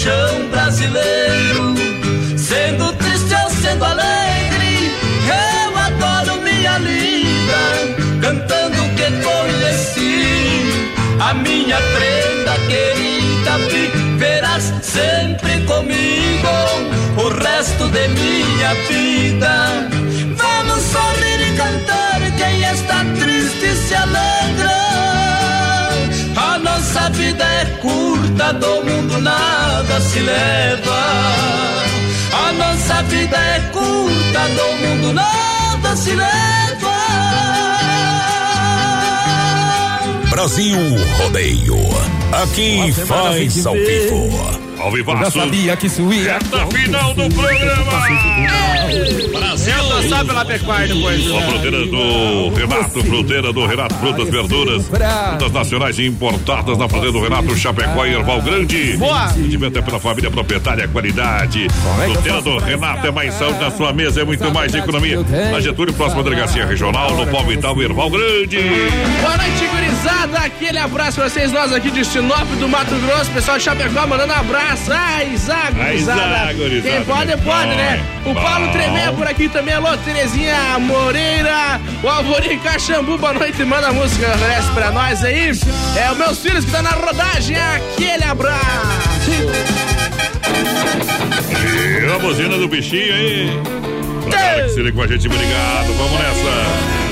Chão 0.04 0.50
brasileiro. 0.50 1.76
Sendo 2.38 2.92
triste 2.94 3.34
ou 3.42 3.50
sendo 3.50 3.86
alegre, 3.86 4.92
eu 5.30 5.78
adoro 5.78 6.42
minha 6.42 6.78
linda, 6.78 7.62
cantando 8.22 8.82
que 8.98 9.08
conheci 9.28 10.92
a 11.22 11.34
minha 11.36 11.78
prenda 11.96 12.54
querida, 12.68 13.58
viverás 13.72 14.74
sempre 14.82 15.62
comigo 15.62 16.54
o 17.18 17.30
resto 17.42 17.88
de 17.88 18.08
minha 18.10 18.74
vida. 18.90 19.90
Vamos 20.36 20.84
sorrir 20.84 21.40
e 21.48 21.56
cantar, 21.56 22.20
quem 22.38 22.62
está 22.62 23.06
triste 23.18 23.76
se 23.88 23.96
alegra. 23.96 24.43
A 26.94 26.96
nossa 26.96 27.10
vida 27.10 27.44
é 27.44 27.66
curta, 27.82 28.54
do 28.54 28.86
mundo 28.86 29.20
nada 29.20 30.00
se 30.00 30.20
leva. 30.20 31.04
A 32.32 32.54
nossa 32.54 33.02
vida 33.04 33.36
é 33.36 33.60
curta, 33.72 34.48
do 34.50 34.88
mundo 34.88 35.14
nada 35.14 35.96
se 35.96 36.12
leva. 36.12 36.94
Brasil 40.30 40.78
Rodeio. 41.18 41.78
Aqui 42.32 42.94
faz 42.94 43.66
ao 43.66 43.74
vivo. 43.74 44.63
Ao 44.84 44.92
vivaço. 44.92 45.24
Eu 45.24 45.26
já 45.26 45.32
sabia 45.32 45.78
que 45.78 45.88
isso 45.88 46.12
ia. 46.12 46.34
Reta 46.34 46.68
final 46.68 47.14
do 47.14 47.30
programa. 47.30 47.92
Brasil. 49.32 49.74
Tô 49.88 50.02
só 50.10 50.26
pela 50.26 50.44
pecuária 50.44 50.94
depois. 50.94 51.32
A 51.32 51.42
fruteira 51.42 51.86
do 51.86 52.50
Renato, 52.50 53.04
fruteira 53.04 53.54
do 53.54 53.66
Renato, 53.66 53.96
frutas, 53.96 54.30
verduras, 54.30 54.86
frutas 54.88 55.52
nacionais 55.54 56.00
importadas 56.00 56.78
na 56.78 56.90
fruteira 56.90 57.14
do 57.14 57.22
Renato, 57.22 57.56
Chapecó 57.56 58.06
e 58.06 58.14
Erval 58.14 58.42
Grande. 58.42 58.98
Boa. 58.98 59.24
Atendimento 59.24 59.80
é 59.80 59.82
pela 59.82 60.00
família 60.02 60.30
proprietária, 60.30 60.86
qualidade. 60.90 61.68
Fruteira 62.04 62.42
do 62.42 62.58
Renato 62.58 63.08
é 63.08 63.12
mais 63.12 63.34
saúde 63.36 63.60
na 63.60 63.72
sua 63.72 63.94
mesa, 63.94 64.22
é 64.22 64.26
muito 64.26 64.52
mais 64.52 64.74
economia. 64.74 65.20
Na 65.50 65.62
Getúlio, 65.62 65.94
próxima 65.94 66.24
delegacia 66.24 66.66
regional, 66.66 67.16
no 67.16 67.26
Palmital, 67.28 67.82
Erval 67.82 68.10
Grande. 68.10 68.58
Boa 69.22 69.38
noite, 69.38 69.66
gurizada. 70.04 70.38
Aquele 70.40 70.78
abraço 70.78 71.20
pra 71.20 71.30
vocês. 71.30 71.52
Nós 71.52 71.72
aqui 71.72 71.90
de 71.90 72.04
Sinop 72.04 72.48
do 72.60 72.68
Mato 72.68 72.96
Grosso, 72.96 73.32
pessoal 73.32 73.58
de 73.58 73.64
Chapecó 73.64 74.06
mandando 74.06 74.34
abraço. 74.34 74.92
Ai, 74.92 75.36
Zago, 75.38 75.82
Ai, 75.82 75.98
Zago, 76.00 76.58
gurizada. 76.58 76.96
Quem 76.96 77.04
pode, 77.06 77.38
pode, 77.38 77.76
né? 77.76 78.04
O 78.26 78.34
Paulo. 78.34 78.72
Tremé 78.72 79.12
por 79.12 79.28
aqui 79.28 79.48
também. 79.50 79.74
Alô, 79.74 79.96
Terezinha 79.98 80.78
Moreira. 80.80 81.80
O 82.04 82.08
Alvorim 82.08 82.60
Caxambu, 82.60 83.18
boa 83.18 83.34
noite. 83.34 83.64
Manda 83.64 83.88
a 83.88 83.94
música, 83.94 84.28
oferece 84.36 84.70
pra 84.72 84.92
nós 84.92 85.24
aí. 85.24 85.52
É 85.96 86.12
o 86.12 86.16
meus 86.16 86.40
filhos 86.40 86.66
que 86.66 86.72
tá 86.72 86.82
na 86.82 86.92
rodagem. 86.92 87.56
Aquele 87.58 88.24
abraço. 88.24 89.32
E 92.02 92.12
a 92.14 92.20
buzina 92.20 92.58
do 92.58 92.68
bichinho 92.68 93.14
aí. 93.14 93.60
Pra 94.24 94.38
galera 94.38 94.64
que 94.64 94.70
se 94.70 94.80
liga 94.82 94.92
com 94.94 95.02
a 95.04 95.08
gente, 95.08 95.28
obrigado. 95.28 95.94
Vamos 95.98 96.20
nessa. 96.20 97.03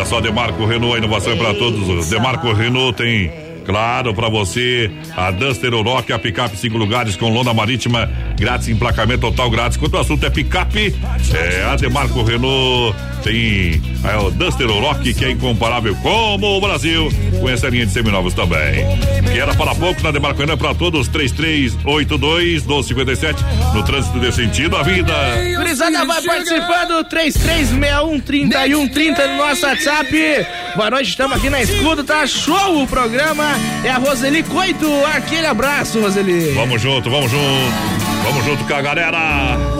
Olha 0.00 0.08
só, 0.08 0.18
Demarco 0.18 0.64
Renault, 0.64 0.94
a 0.94 0.98
inovação 0.98 1.34
é 1.34 1.36
pra 1.36 1.52
todos. 1.52 2.08
Demarco 2.08 2.50
Renault 2.54 2.96
tem, 2.96 3.30
claro, 3.66 4.14
pra 4.14 4.30
você, 4.30 4.90
a 5.14 5.30
Duster 5.30 5.74
Oroch, 5.74 6.10
a 6.10 6.18
picape 6.18 6.56
cinco 6.56 6.78
lugares 6.78 7.16
com 7.16 7.28
lona 7.28 7.52
marítima, 7.52 8.10
grátis, 8.34 8.68
emplacamento 8.68 9.20
total 9.20 9.50
grátis. 9.50 9.76
Quando 9.76 9.92
o 9.92 9.98
assunto 9.98 10.24
é 10.24 10.30
picape, 10.30 10.94
é 11.34 11.64
a 11.64 11.76
Demarco 11.76 12.22
Renault. 12.22 12.96
Tem 13.22 13.78
é, 14.02 14.16
o 14.16 14.30
Duster 14.30 14.70
Oroch, 14.70 15.12
que 15.12 15.22
é 15.22 15.32
incomparável 15.32 15.94
como 15.96 16.56
o 16.56 16.60
Brasil. 16.62 17.12
Conhece 17.40 17.66
a 17.66 17.70
linha 17.70 17.86
de 17.86 17.92
seminovos 17.92 18.34
também. 18.34 18.84
Que 19.32 19.38
era 19.38 19.54
para 19.54 19.74
pouco 19.74 20.02
na 20.02 20.10
é 20.10 20.56
pra 20.56 20.74
todos, 20.74 21.08
3382 21.08 22.66
1257 22.66 23.42
no 23.74 23.82
trânsito 23.84 24.20
de 24.20 24.32
sentido 24.32 24.76
à 24.76 24.82
vida. 24.82 25.14
Gurizada 25.56 26.04
vai 26.04 26.20
participando, 26.22 27.04
3361-3130 27.08 29.26
no 29.26 29.36
nosso 29.36 29.64
WhatsApp. 29.66 30.46
Boa 30.76 30.90
noite, 30.90 31.10
estamos 31.10 31.36
aqui 31.36 31.48
na 31.48 31.62
escuta, 31.62 32.04
tá 32.04 32.26
show 32.26 32.82
o 32.82 32.86
programa. 32.86 33.44
É 33.84 33.90
a 33.90 33.98
Roseli 33.98 34.42
Coito, 34.42 34.90
aquele 35.06 35.46
abraço, 35.46 36.00
Roseli. 36.00 36.52
Vamos 36.52 36.80
junto, 36.80 37.10
vamos 37.10 37.30
junto. 37.30 38.00
Vamos 38.24 38.44
junto 38.44 38.64
com 38.64 38.74
a 38.74 38.82
galera. 38.82 39.79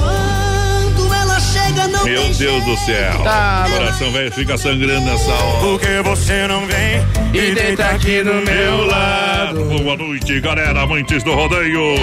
Meu 2.11 2.29
Deus 2.35 2.65
do 2.65 2.77
céu. 2.79 3.21
Tá, 3.23 3.67
Coração 3.71 4.11
velho 4.11 4.33
fica 4.33 4.59
sangrando 4.59 5.07
nessa 5.07 5.31
hora. 5.31 5.61
Porque 5.61 6.03
você 6.03 6.47
não 6.49 6.67
vem 6.67 7.01
e 7.33 7.55
deita 7.55 7.85
aqui 7.87 8.23
do 8.25 8.35
meu 8.35 8.85
lado. 8.87 9.65
Boa 9.65 9.97
noite, 9.97 10.41
galera, 10.41 10.83
amantes 10.83 11.23
do 11.23 11.33
rodeio. 11.35 11.95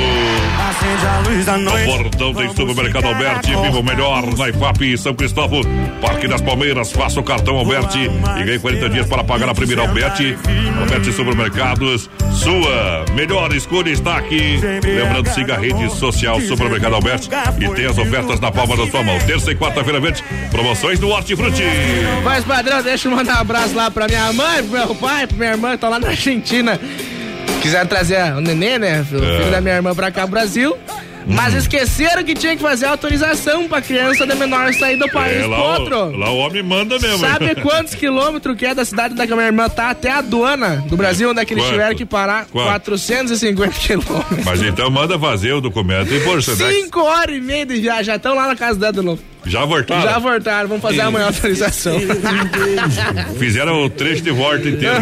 Acende 0.70 1.06
a 1.06 1.30
luz 1.30 1.46
da 1.46 1.58
No 1.58 1.64
noite. 1.72 1.86
portão 1.86 2.34
tem 2.34 2.56
supermercado 2.56 3.06
Alberti, 3.06 3.50
viva 3.50 3.80
o 3.80 3.84
melhor 3.84 4.24
na 4.38 4.50
IFAP 4.50 4.98
São 4.98 5.14
Cristóvão, 5.14 5.62
Parque 6.02 6.28
das 6.28 6.40
Palmeiras, 6.42 6.92
faça 6.92 7.20
o 7.20 7.24
cartão 7.24 7.58
Alberti 7.58 8.10
e 8.40 8.44
ganhe 8.44 8.60
40 8.60 8.90
dias 8.90 9.08
para 9.08 9.24
pagar 9.26 9.50
a 9.50 9.54
primeira 9.54 9.82
Alberti. 9.82 10.38
Alberti 10.80 11.12
Supermercados, 11.12 12.10
sua 12.32 13.04
melhor 13.14 13.54
escolha 13.54 13.90
está 13.90 14.18
aqui. 14.18 14.58
Lembrando, 14.84 15.30
siga 15.34 15.56
a 15.56 15.58
rede 15.60 15.90
social 15.94 16.40
Supermercado 16.40 16.94
Alberti 16.96 17.30
e 17.60 17.70
tem 17.76 17.86
as 17.86 17.98
ofertas 17.98 18.40
na 18.40 18.52
palma 18.52 18.78
da 18.78 18.88
sua 18.90 19.04
mão. 19.04 19.18
Terça 19.20 19.52
e 19.52 19.56
quarta-feira, 19.56 19.97
verde, 20.00 20.24
promoções 20.52 21.00
do 21.00 21.10
Hortifruti. 21.10 21.64
Mas, 22.24 22.44
padrão, 22.44 22.82
deixa 22.82 23.08
eu 23.08 23.12
mandar 23.16 23.38
um 23.38 23.42
abraço 23.42 23.76
lá 23.76 23.90
pra 23.92 24.08
minha 24.08 24.32
mãe, 24.34 24.64
pro 24.64 24.72
meu 24.78 24.96
pai, 24.96 25.28
pra 25.28 25.38
minha 25.38 25.52
irmã 25.52 25.72
que 25.72 25.78
tá 25.78 25.90
lá 25.90 26.00
na 26.00 26.08
Argentina. 26.10 26.80
Quiseram 27.62 27.88
trazer 27.88 28.34
o 28.36 28.42
nenê, 28.42 28.78
né? 28.78 29.02
O 29.02 29.06
filho 29.06 29.24
É. 29.48 29.50
da 29.52 29.62
minha 29.62 29.76
irmã 29.76 29.94
pra 29.96 30.12
cá, 30.12 30.26
Brasil. 30.28 30.76
Mas 31.30 31.54
Hum. 31.54 31.58
esqueceram 31.58 32.24
que 32.24 32.34
tinha 32.34 32.56
que 32.56 32.62
fazer 32.62 32.86
autorização 32.86 33.68
pra 33.68 33.82
criança 33.82 34.26
de 34.26 34.34
menor 34.34 34.74
sair 34.74 34.96
do 34.96 35.10
país 35.10 35.44
É, 35.44 35.46
lá, 35.46 35.78
outro. 35.78 35.98
o, 36.06 36.18
lá 36.18 36.30
o 36.30 36.38
homem 36.38 36.64
manda 36.64 36.98
mesmo. 37.00 37.18
Sabe 37.18 37.54
quantos 37.62 37.94
quilômetros 37.96 38.56
que 38.56 38.66
é 38.66 38.74
da 38.74 38.86
cidade 38.86 39.14
da 39.14 39.26
minha 39.26 39.48
irmã 39.48 39.68
tá 39.68 39.90
até 39.90 40.10
a 40.10 40.20
aduana 40.20 40.86
do 40.88 40.96
Brasil, 40.96 41.30
onde 41.32 41.42
é 41.42 41.46
que 41.46 41.54
eles 41.54 41.66
tiveram 41.66 41.94
que 41.98 42.06
parar? 42.06 42.46
Quanto? 42.50 42.68
450 42.68 43.74
quilômetros. 43.78 44.46
Mas 44.46 44.62
então 44.64 44.90
manda 44.90 45.20
fazer 45.20 45.52
o 45.52 45.60
documento 45.60 46.14
e 46.14 46.20
por 46.22 46.42
Cinco 46.42 47.02
horas 47.02 47.36
e 47.36 47.42
meia 47.42 47.66
de 47.66 47.76
viagem, 47.82 48.06
já 48.06 48.16
estão 48.16 48.34
lá 48.34 48.48
na 48.48 48.56
casa 48.56 48.80
dela 48.80 48.94
de 48.94 49.02
novo. 49.02 49.22
Já 49.48 49.66
voltaram? 49.66 50.02
Já 50.04 50.20
voltaram, 50.20 50.68
vamos 50.68 50.82
fazer 50.82 51.02
amanhã 51.02 51.26
a 51.26 51.28
autorização. 51.28 51.98
Fizeram 53.38 53.84
o 53.84 53.90
trecho 53.90 54.22
de 54.22 54.32
volta 54.32 54.68
inteiro. 54.68 54.96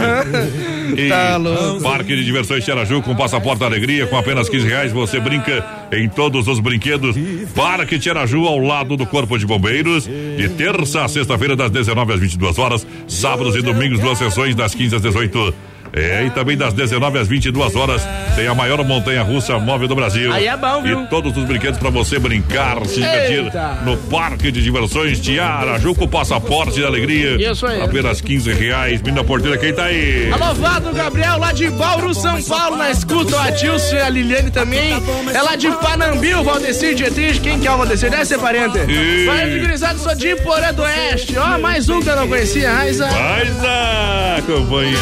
E 0.96 1.10
Tá 1.10 1.38
louco. 1.38 1.82
Parque 1.82 2.16
de 2.16 2.24
Diversões 2.24 2.64
Tiaraju 2.64 3.02
com 3.02 3.16
passaporte 3.16 3.60
da 3.60 3.66
alegria, 3.66 4.06
com 4.08 4.18
apenas 4.18 4.48
15 4.50 4.68
reais 4.68 4.92
você 4.92 5.20
brinca 5.20 5.66
em 5.92 6.08
todos 6.08 6.48
os 6.48 6.60
brinquedos. 6.60 7.16
Parque 7.56 7.98
Tiaraju 8.00 8.46
ao 8.46 8.60
lado 8.60 8.96
do 8.96 9.06
Corpo 9.06 9.38
de 9.38 9.46
Bombeiros, 9.46 10.06
de 10.06 10.50
terça 10.50 11.04
a 11.04 11.08
sexta-feira 11.08 11.56
das 11.56 11.72
19 11.72 12.14
às 12.14 12.20
22 12.20 12.58
horas, 12.60 12.88
sábados 13.08 13.56
e 13.56 13.62
domingos 13.62 14.00
duas 14.00 14.18
sessões 14.18 14.56
das 14.56 14.74
15 14.76 14.96
às 14.96 15.02
18. 15.02 15.54
É, 15.96 16.26
e 16.26 16.30
também 16.30 16.58
das 16.58 16.74
19 16.74 17.18
às 17.20 17.28
22 17.28 17.76
horas 17.76 18.06
tem 18.36 18.48
a 18.48 18.54
maior 18.54 18.84
montanha 18.84 19.24
russa 19.24 19.58
móvel 19.58 19.88
do 19.88 19.96
Brasil. 19.96 20.32
Aí 20.34 20.46
é 20.46 20.58
bom, 20.58 20.82
viu? 20.82 21.04
E 21.04 21.08
todos 21.08 21.36
os 21.38 21.44
brinquedos 21.46 21.80
para 21.80 21.90
você 21.90 22.20
brincar, 22.20 22.86
se 22.86 22.96
divertir 23.02 23.46
Eita. 23.46 23.78
no 23.86 23.96
Parque 23.96 24.52
de 24.52 24.62
Diversões 24.62 25.20
Tiaraju 25.22 25.96
com 25.96 26.06
passaporte 26.08 26.82
da 26.82 26.88
alegria. 26.88 27.50
Isso 27.50 27.66
aí. 27.66 27.82
Apenas 27.82 28.20
15 28.20 28.52
reais. 28.52 29.02
Menina 29.02 29.24
porteira, 29.24 29.58
quem 29.58 29.74
tá 29.74 29.86
aí? 29.86 30.30
Alô, 30.34 30.54
Vado 30.56 30.92
Gabriel, 30.92 31.38
lá 31.40 31.54
de 31.54 31.70
Bauru, 31.70 32.14
São 32.14 32.42
Paulo, 32.44 32.76
na 32.76 32.92
escuta. 32.92 33.36
O 33.36 33.40
Atilson 33.40 33.96
e 33.96 34.02
a 34.02 34.10
Liliane 34.10 34.52
também. 34.52 34.92
É 35.34 35.42
lá 35.42 35.56
de 35.56 35.70
Panambi, 35.72 36.34
o 36.34 36.44
Valdecir 36.44 36.94
Dietrich. 36.96 37.40
Quem 37.40 37.58
que 37.60 37.68
é 37.68 37.72
o 37.72 37.78
Valdecir? 37.78 38.10
Deve 38.10 38.26
ser 38.26 38.38
parente. 38.38 38.78
E- 38.80 39.26
Vai 39.26 39.50
de 39.50 39.60
gurizada, 39.60 39.98
sou 39.98 40.14
de 40.14 40.36
Porã 40.38 40.74
do 40.74 40.82
Oeste. 40.82 41.38
Ó, 41.38 41.58
mais 41.58 41.88
um 41.88 42.02
que 42.02 42.10
eu 42.10 42.16
não 42.18 42.28
conhecia. 42.28 42.70
Raiza. 42.72 43.08
Ah, 43.10 44.42
companheiro. 44.46 45.00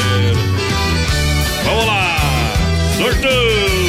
Vamos 1.66 1.86
lá. 1.86 2.18
Sorteio. 2.98 3.83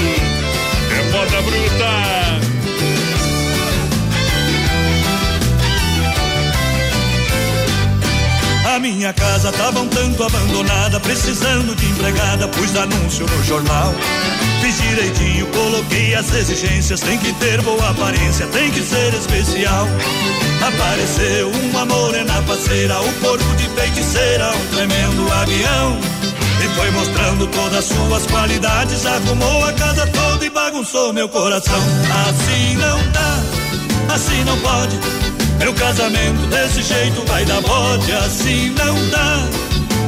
Minha 8.80 9.12
casa 9.12 9.52
tava 9.52 9.80
um 9.80 9.88
tanto 9.88 10.22
abandonada, 10.24 10.98
precisando 10.98 11.74
de 11.76 11.86
empregada, 11.86 12.48
pus 12.48 12.76
anúncio 12.76 13.24
no 13.24 13.44
jornal. 13.44 13.94
Fiz 14.60 14.76
direitinho, 14.78 15.46
coloquei 15.46 16.14
as 16.14 16.32
exigências, 16.34 17.00
tem 17.00 17.16
que 17.18 17.32
ter 17.34 17.62
boa 17.62 17.90
aparência, 17.90 18.46
tem 18.48 18.70
que 18.70 18.82
ser 18.82 19.14
especial. 19.14 19.86
Apareceu 20.60 21.50
uma 21.50 21.86
morena 21.86 22.42
parceira, 22.42 23.00
o 23.00 23.12
corpo 23.20 23.44
de 23.56 23.68
feiticeira, 23.70 24.50
um 24.50 24.74
tremendo 24.74 25.32
avião. 25.32 25.98
E 26.62 26.68
foi 26.76 26.90
mostrando 26.90 27.46
todas 27.46 27.78
as 27.78 27.84
suas 27.84 28.26
qualidades, 28.26 29.06
arrumou 29.06 29.64
a 29.66 29.72
casa 29.72 30.06
toda 30.08 30.44
e 30.44 30.50
bagunçou 30.50 31.12
meu 31.12 31.28
coração. 31.28 31.80
Assim 32.28 32.76
não 32.76 32.98
dá, 33.12 34.14
assim 34.14 34.44
não 34.44 34.58
pode. 34.58 35.43
Meu 35.58 35.72
casamento 35.74 36.46
desse 36.48 36.82
jeito 36.82 37.24
vai 37.26 37.44
dar 37.44 37.60
bode, 37.62 38.12
assim 38.12 38.70
não 38.70 38.94
dá, 39.10 39.38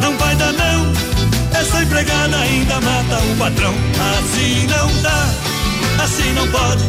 não 0.02 0.16
vai 0.18 0.34
dar 0.36 0.52
não. 0.52 0.92
Essa 1.58 1.82
empregada 1.82 2.36
ainda 2.36 2.80
mata 2.80 3.18
o 3.24 3.36
patrão, 3.36 3.74
assim 4.18 4.66
não 4.66 5.02
dá, 5.02 5.28
assim 6.02 6.32
não 6.34 6.46
pode. 6.48 6.84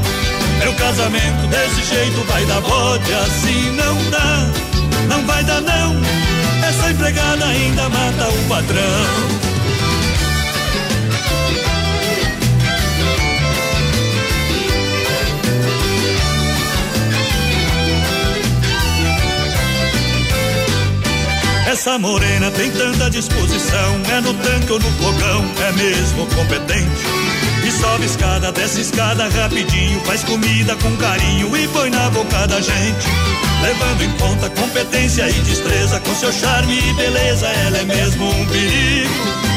Meu 0.59 0.73
casamento 0.73 1.47
desse 1.47 1.83
jeito 1.83 2.21
vai 2.27 2.45
dar 2.45 2.61
bode, 2.61 3.13
assim 3.13 3.71
não 3.75 3.95
dá, 4.09 4.47
não 5.07 5.25
vai 5.25 5.43
dar 5.43 5.61
não. 5.61 5.95
Essa 6.67 6.91
empregada 6.91 7.45
ainda 7.45 7.89
mata 7.89 8.27
o 8.29 8.49
patrão. 8.49 9.46
Morena 21.99 22.51
tem 22.51 22.69
tanta 22.71 23.09
disposição, 23.09 24.01
é 24.11 24.21
no 24.21 24.33
tanque 24.35 24.71
ou 24.71 24.79
no 24.79 24.91
fogão, 24.91 25.45
é 25.67 25.71
mesmo 25.71 26.27
competente. 26.27 27.01
E 27.67 27.71
sobe 27.71 28.05
escada, 28.05 28.51
desce 28.51 28.81
escada 28.81 29.27
rapidinho, 29.27 29.99
faz 30.01 30.23
comida 30.23 30.75
com 30.75 30.95
carinho 30.97 31.57
e 31.57 31.67
põe 31.69 31.89
na 31.89 32.09
boca 32.11 32.47
da 32.47 32.61
gente. 32.61 33.07
Levando 33.61 34.01
em 34.03 34.11
conta 34.11 34.49
competência 34.49 35.27
e 35.27 35.33
destreza, 35.41 35.99
com 35.99 36.15
seu 36.15 36.31
charme 36.31 36.77
e 36.77 36.93
beleza, 36.93 37.47
ela 37.47 37.77
é 37.77 37.83
mesmo 37.83 38.29
um 38.29 38.45
perigo. 38.45 39.13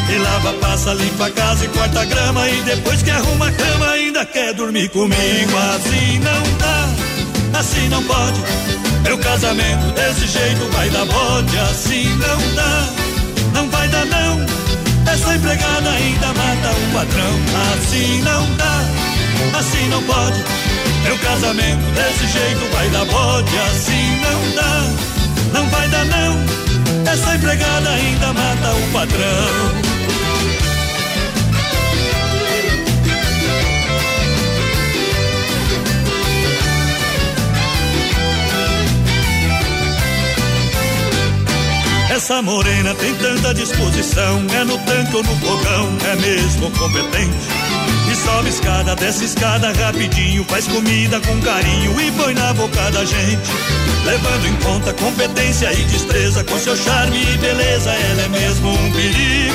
E 0.08 0.18
lava, 0.18 0.52
passa, 0.54 0.94
limpa 0.94 1.26
a 1.26 1.30
casa 1.30 1.64
e 1.64 1.68
corta 1.68 2.04
grama, 2.06 2.48
e 2.48 2.62
depois 2.62 3.02
que 3.02 3.10
arruma 3.10 3.48
a 3.48 3.52
cama, 3.52 3.90
ainda 3.90 4.24
quer 4.24 4.54
dormir 4.54 4.88
comigo. 4.88 5.56
Assim 5.74 6.18
não 6.18 6.58
dá, 6.58 7.58
assim 7.58 7.88
não 7.88 8.02
pode. 8.04 8.80
Meu 9.02 9.18
casamento 9.18 9.93
desse 9.94 10.27
jeito 10.27 10.70
vai 10.72 10.89
dar 10.90 11.06
bode, 11.06 11.59
assim 11.59 12.09
não 12.16 12.55
dá, 12.55 12.89
não 13.55 13.70
vai 13.70 13.89
dar 13.89 14.05
não. 14.06 14.40
Essa 15.10 15.35
empregada 15.35 15.90
ainda 15.90 16.27
mata 16.28 16.70
o 16.70 16.93
patrão, 16.93 17.40
assim 17.74 18.22
não 18.22 18.47
dá, 18.56 18.85
assim 19.59 19.89
não 19.89 20.02
pode. 20.02 20.44
Meu 21.05 21.18
casamento 21.18 21.82
desse 21.94 22.27
jeito 22.28 22.74
vai 22.74 22.89
dar 22.90 23.05
bode, 23.06 23.59
assim 23.59 24.20
não 24.20 24.55
dá, 24.55 25.59
não 25.59 25.68
vai 25.70 25.89
dar 25.89 26.05
não. 26.05 27.10
Essa 27.10 27.35
empregada 27.35 27.89
ainda 27.90 28.32
mata 28.32 28.74
o 28.74 28.93
patrão. 28.93 29.99
Essa 42.22 42.42
morena 42.42 42.94
tem 42.97 43.14
tanta 43.14 43.55
disposição, 43.55 44.44
é 44.55 44.62
no 44.62 44.76
tanque 44.80 45.16
ou 45.16 45.22
no 45.22 45.36
fogão, 45.36 45.88
é 46.06 46.16
mesmo 46.16 46.70
competente. 46.72 47.48
E 48.12 48.14
sobe 48.14 48.51
escada, 48.51 48.94
desce 48.94 49.24
escada 49.24 49.72
rapidinho, 49.72 50.44
faz 50.44 50.68
comida 50.68 51.18
com 51.18 51.40
carinho 51.40 51.98
e 51.98 52.12
põe 52.12 52.34
na 52.34 52.52
boca 52.52 52.90
da 52.90 53.06
gente. 53.06 53.51
Levando 54.05 54.47
em 54.47 54.55
conta 54.56 54.92
competência 54.92 55.72
e 55.72 55.82
destreza, 55.84 56.44
com 56.44 56.59
seu 56.59 56.76
charme 56.76 57.22
e 57.22 57.38
beleza, 57.38 57.90
ela 57.90 58.22
é 58.22 58.28
mesmo 58.28 58.68
um 58.68 58.92
perigo. 58.92 59.55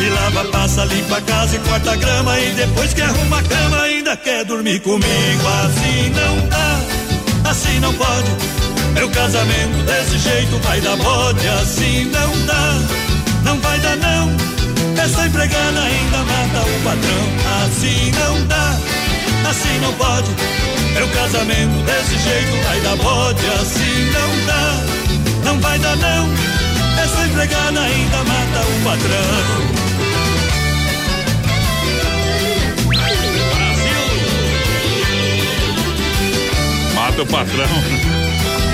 E 0.00 0.08
lava, 0.08 0.44
passa, 0.46 0.84
limpa 0.86 1.18
a 1.18 1.20
casa 1.20 1.54
e 1.54 1.58
corta 1.60 1.92
a 1.92 1.96
grama. 1.96 2.40
E 2.40 2.50
depois 2.54 2.92
que 2.92 3.02
arruma 3.02 3.38
a 3.38 3.42
cama, 3.44 3.82
ainda 3.82 4.16
quer 4.16 4.44
dormir 4.44 4.80
comigo. 4.80 5.48
Assim 5.64 6.10
não 6.10 6.48
dá, 6.48 7.50
assim 7.50 7.78
não 7.78 7.94
pode. 7.94 8.69
Meu 8.94 9.08
casamento 9.10 9.84
desse 9.84 10.18
jeito 10.18 10.58
vai 10.58 10.80
dar 10.80 10.96
bode. 10.96 11.46
Assim 11.48 12.04
não 12.06 12.46
dá, 12.46 12.78
não 13.44 13.60
vai 13.60 13.78
dar 13.80 13.96
não. 13.96 14.30
Essa 15.02 15.26
empregada 15.26 15.80
ainda 15.80 16.18
mata 16.18 16.60
o 16.66 16.82
patrão. 16.84 17.64
Assim 17.64 18.10
não 18.12 18.46
dá, 18.46 18.76
assim 19.48 19.78
não 19.80 19.92
pode. 19.94 20.30
Meu 20.94 21.08
casamento 21.08 21.84
desse 21.84 22.18
jeito 22.18 22.56
vai 22.66 22.80
dar 22.80 22.96
bode. 22.96 23.46
Assim 23.60 24.10
não 24.12 24.46
dá, 24.46 24.82
não 25.44 25.60
vai 25.60 25.78
dar 25.78 25.96
não. 25.96 26.28
Essa 27.02 27.26
empregada 27.26 27.80
ainda 27.80 28.18
mata 28.24 28.60
o 28.60 28.84
patrão. 28.84 29.80
Mata 36.94 37.22
o 37.22 37.26
patrão. 37.26 38.19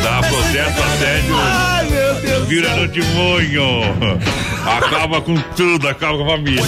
Dá 0.06 0.20
processo, 0.20 0.82
assédio. 0.84 1.34
Ai, 1.36 1.84
meu 1.86 2.14
Deus. 2.14 2.48
Vira 2.48 2.76
no 2.76 2.86
timonho. 2.86 3.80
Acaba 4.64 5.20
com 5.20 5.36
tudo, 5.56 5.88
acaba 5.88 6.16
com 6.16 6.22
a 6.22 6.36
família. 6.36 6.62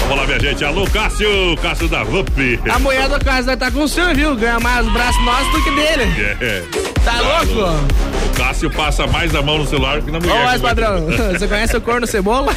Vamos 0.00 0.16
lá, 0.16 0.26
minha 0.26 0.40
gente. 0.40 0.64
Alô, 0.64 0.84
Cássio. 0.90 1.56
Cássio 1.62 1.86
da 1.86 2.02
VUP. 2.02 2.58
A 2.68 2.80
mulher 2.80 3.08
do 3.08 3.24
Cássio 3.24 3.44
vai 3.44 3.54
estar 3.54 3.70
com 3.70 3.84
o 3.84 3.88
senhor, 3.88 4.12
viu? 4.16 4.34
Ganha 4.34 4.58
mais 4.58 4.84
os 4.84 4.92
braços 4.92 5.24
nossos 5.24 5.52
do 5.52 5.62
que 5.62 5.70
dele. 5.70 6.36
É. 6.40 6.64
Tá 7.04 7.20
louco? 7.20 7.86
O 8.26 8.36
Cássio 8.36 8.68
passa 8.70 9.06
mais 9.06 9.32
a 9.32 9.40
mão 9.40 9.58
no 9.58 9.66
celular 9.66 10.02
que 10.02 10.10
na 10.10 10.18
mulher. 10.18 10.34
Ô, 10.34 10.44
mais 10.46 10.60
padrão, 10.60 11.06
você 11.06 11.46
conhece 11.46 11.76
o 11.76 11.80
corno 11.80 12.04
cebola? 12.04 12.52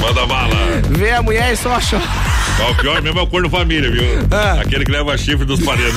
Manda 0.00 0.26
bala. 0.26 0.56
Vê 0.92 1.10
a 1.10 1.20
mulher 1.20 1.52
e 1.52 1.56
só 1.56 1.78
chora. 1.78 2.27
Ó, 2.60 2.70
O 2.70 2.74
pior 2.76 3.00
mesmo 3.02 3.18
é 3.18 3.22
o 3.22 3.26
corno 3.26 3.48
família, 3.50 3.90
viu? 3.90 4.02
Ah. 4.30 4.58
Aquele 4.60 4.84
que 4.84 4.90
leva 4.90 5.16
chifre 5.16 5.44
dos 5.44 5.60
parentes. 5.60 5.94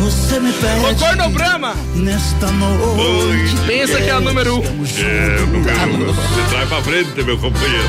Você 0.00 0.40
me 0.40 0.50
O 0.50 0.94
corno 0.96 1.28
Brahma. 1.30 1.74
Nesta 1.94 2.50
noite. 2.50 3.54
Pensa 3.66 4.00
que 4.00 4.08
é 4.10 4.16
o 4.16 4.20
número 4.20 4.58
um. 4.58 4.62
É, 4.62 5.42
o 5.42 5.46
número 5.46 6.10
um. 6.10 6.12
Você 6.12 6.50
traz 6.50 6.68
pra 6.68 6.82
frente, 6.82 7.22
meu 7.22 7.38
companheiro. 7.38 7.88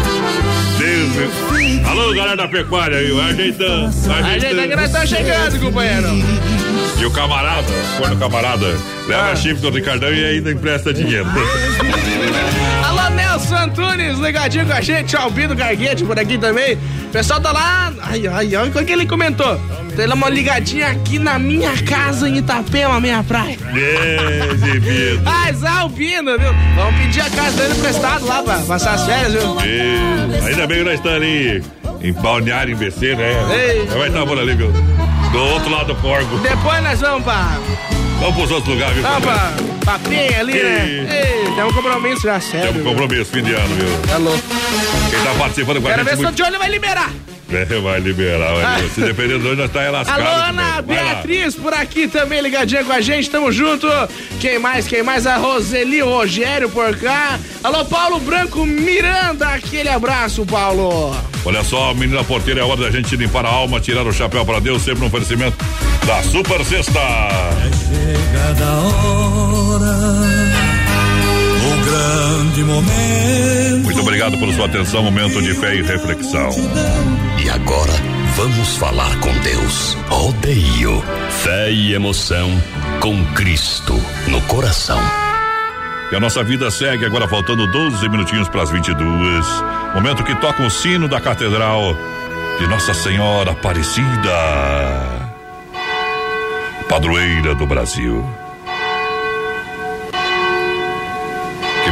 Deus, 0.78 1.10
meu. 1.16 1.90
Alô, 1.90 2.14
galera 2.14 2.38
da 2.38 2.48
pecuária, 2.48 3.00
viu? 3.04 3.20
Ajeitando. 3.22 3.92
Ajeitando 4.26 4.68
que 4.70 4.76
nós 4.76 4.86
estamos 4.86 5.10
chegando, 5.10 5.60
companheiro. 5.60 6.08
E 7.00 7.06
o 7.06 7.12
camarada, 7.12 7.68
corno 7.98 8.16
camarada, 8.18 8.68
leva 9.08 9.32
Ah. 9.32 9.36
chifre 9.36 9.62
do 9.62 9.70
Ricardão 9.72 10.14
e 10.14 10.24
ainda 10.24 10.52
empresta 10.52 10.94
dinheiro. 10.94 11.26
Nelson 13.14 13.56
Antunes, 13.56 14.20
ligadinho 14.20 14.66
com 14.66 14.74
a 14.74 14.82
gente, 14.82 15.16
Albino 15.16 15.56
Garguete 15.56 16.04
por 16.04 16.18
aqui 16.20 16.38
também. 16.38 16.76
O 16.76 17.10
pessoal 17.12 17.40
tá 17.40 17.52
lá. 17.52 17.94
Ai, 18.02 18.28
ai, 18.28 18.56
ai, 18.56 18.70
o 18.70 18.72
que 18.72 18.92
ele 18.92 19.06
comentou? 19.06 19.60
Tem 19.96 20.12
uma 20.12 20.30
ligadinha 20.30 20.88
aqui 20.88 21.20
na 21.20 21.38
minha 21.38 21.72
casa 21.84 22.28
em 22.28 22.38
Itapema, 22.38 23.00
minha 23.00 23.24
praia. 23.24 23.58
É, 23.74 24.54
exibido. 24.54 25.24
Zé 25.56 25.68
Albino, 25.68 26.38
viu? 26.38 26.54
Vamos 26.76 27.00
pedir 27.00 27.22
a 27.22 27.30
casa 27.30 27.58
dele 27.58 27.78
emprestado 27.78 28.26
lá 28.26 28.44
pra 28.44 28.60
passar 28.60 28.94
as 28.94 29.06
férias, 29.06 29.34
viu? 29.34 29.58
É, 29.62 30.48
ainda 30.48 30.68
bem 30.68 30.80
que 30.80 30.84
nós 30.84 30.94
estamos 30.96 31.18
ali 31.18 31.64
em 32.02 32.14
Balneário, 32.14 32.74
em 32.74 32.78
BC, 32.78 33.16
né? 33.16 33.32
Ei. 33.52 33.86
Vai 33.88 34.08
estar 34.10 34.26
por 34.26 34.38
ali, 34.38 34.56
viu? 34.56 34.72
Do 35.32 35.40
outro 35.40 35.72
lado 35.72 35.94
do 35.94 35.96
corgo. 36.02 36.38
Depois 36.40 36.84
nós 36.84 37.00
vamos 37.00 37.24
pra. 37.24 37.58
Vamos 38.24 38.38
pros 38.38 38.52
outros 38.52 38.74
lugares, 38.74 38.96
viu? 38.96 39.04
Vamos 39.04 39.22
pra, 39.22 39.54
pra 39.84 40.00
Penha 40.00 40.40
ali, 40.40 40.54
né? 40.54 40.86
Ei. 41.12 41.56
Tem 41.56 41.64
um 41.66 41.74
compromisso 41.74 42.22
já, 42.22 42.40
sério. 42.40 42.72
Temos 42.72 42.88
compromisso, 42.88 43.30
fim 43.30 43.44
de 43.44 43.52
ano, 43.54 43.76
viu? 43.76 44.00
Tá 44.08 44.18
louco. 44.18 44.42
Quem 45.10 45.24
tá 45.26 45.34
participando 45.38 45.82
com 45.82 45.88
a 45.90 45.92
Quero 45.92 46.04
gente 46.04 46.10
ver 46.10 46.16
se 46.16 46.22
o 46.22 46.28
muito... 46.28 46.42
Johnny 46.42 46.58
vai 46.58 46.70
liberar. 46.70 47.12
É, 47.56 47.80
vai 47.80 48.00
liberar, 48.00 48.54
vai. 48.56 48.90
Se 48.90 49.02
depender 49.02 49.40
de 49.40 49.48
onde 49.48 49.56
nós 49.58 49.72
tá 49.72 49.90
lascado. 49.90 50.22
Alô, 50.22 50.50
Ana. 50.50 50.82
Beatriz, 50.82 51.56
por 51.56 51.74
aqui 51.74 52.08
também 52.08 52.42
ligadinha 52.42 52.84
com 52.84 52.92
a 52.92 53.02
gente, 53.02 53.30
tamo 53.30 53.52
junto. 53.52 53.88
Quem 54.40 54.60
mais, 54.60 54.88
quem 54.88 55.04
mais? 55.04 55.28
A 55.28 55.38
Roseli 55.38 56.02
Rogério 56.02 56.70
por 56.70 56.96
cá. 56.98 57.40
Alô, 57.64 57.86
Paulo 57.86 58.20
Branco 58.20 58.66
Miranda, 58.66 59.48
aquele 59.50 59.90
abraço, 59.90 60.46
Paulo. 60.46 61.16
Olha 61.46 61.64
só, 61.64 61.94
menina 61.94 62.24
porteira, 62.24 62.62
é 62.62 62.64
hora 62.64 62.82
da 62.82 62.92
gente 62.92 63.16
limpar 63.16 63.46
a 63.46 63.50
alma, 63.50 63.80
tirar 63.80 64.08
o 64.08 64.14
chapéu 64.14 64.46
para 64.46 64.60
Deus, 64.60 64.82
sempre 64.82 65.04
um 65.04 65.08
oferecimento 65.08 65.58
da 66.06 66.24
Super 66.24 66.64
Sexta. 66.64 67.00
Chegada 67.90 68.66
a 68.66 68.80
hora, 68.80 70.23
grande 71.94 72.64
momento. 72.64 73.84
Muito 73.84 74.02
obrigado 74.02 74.38
pela 74.38 74.54
sua 74.54 74.66
atenção, 74.66 75.04
momento 75.04 75.42
de 75.42 75.54
fé 75.54 75.76
e 75.76 75.82
reflexão. 75.84 76.50
E 77.44 77.50
agora, 77.50 77.94
vamos 78.36 78.78
falar 78.78 79.16
com 79.20 79.32
Deus. 79.40 79.96
Rodeio. 80.08 81.04
Fé 81.44 81.72
e 81.72 81.94
emoção 81.94 82.50
com 83.00 83.24
Cristo 83.34 83.94
no 84.28 84.42
coração. 84.44 85.00
E 86.12 86.16
a 86.16 86.20
nossa 86.20 86.44
vida 86.44 86.70
segue 86.72 87.06
agora 87.06 87.28
faltando 87.28 87.68
12 87.68 88.08
minutinhos 88.10 88.50
para 88.50 88.64
as 88.64 88.72
22. 88.72 89.46
Momento 89.94 90.24
que 90.24 90.36
toca 90.36 90.64
o 90.64 90.70
sino 90.70 91.08
da 91.08 91.20
Catedral 91.20 91.96
de 92.60 92.68
Nossa 92.68 92.94
Senhora 92.94 93.52
Aparecida, 93.52 94.06
padroeira 96.88 97.56
do 97.56 97.66
Brasil. 97.66 98.43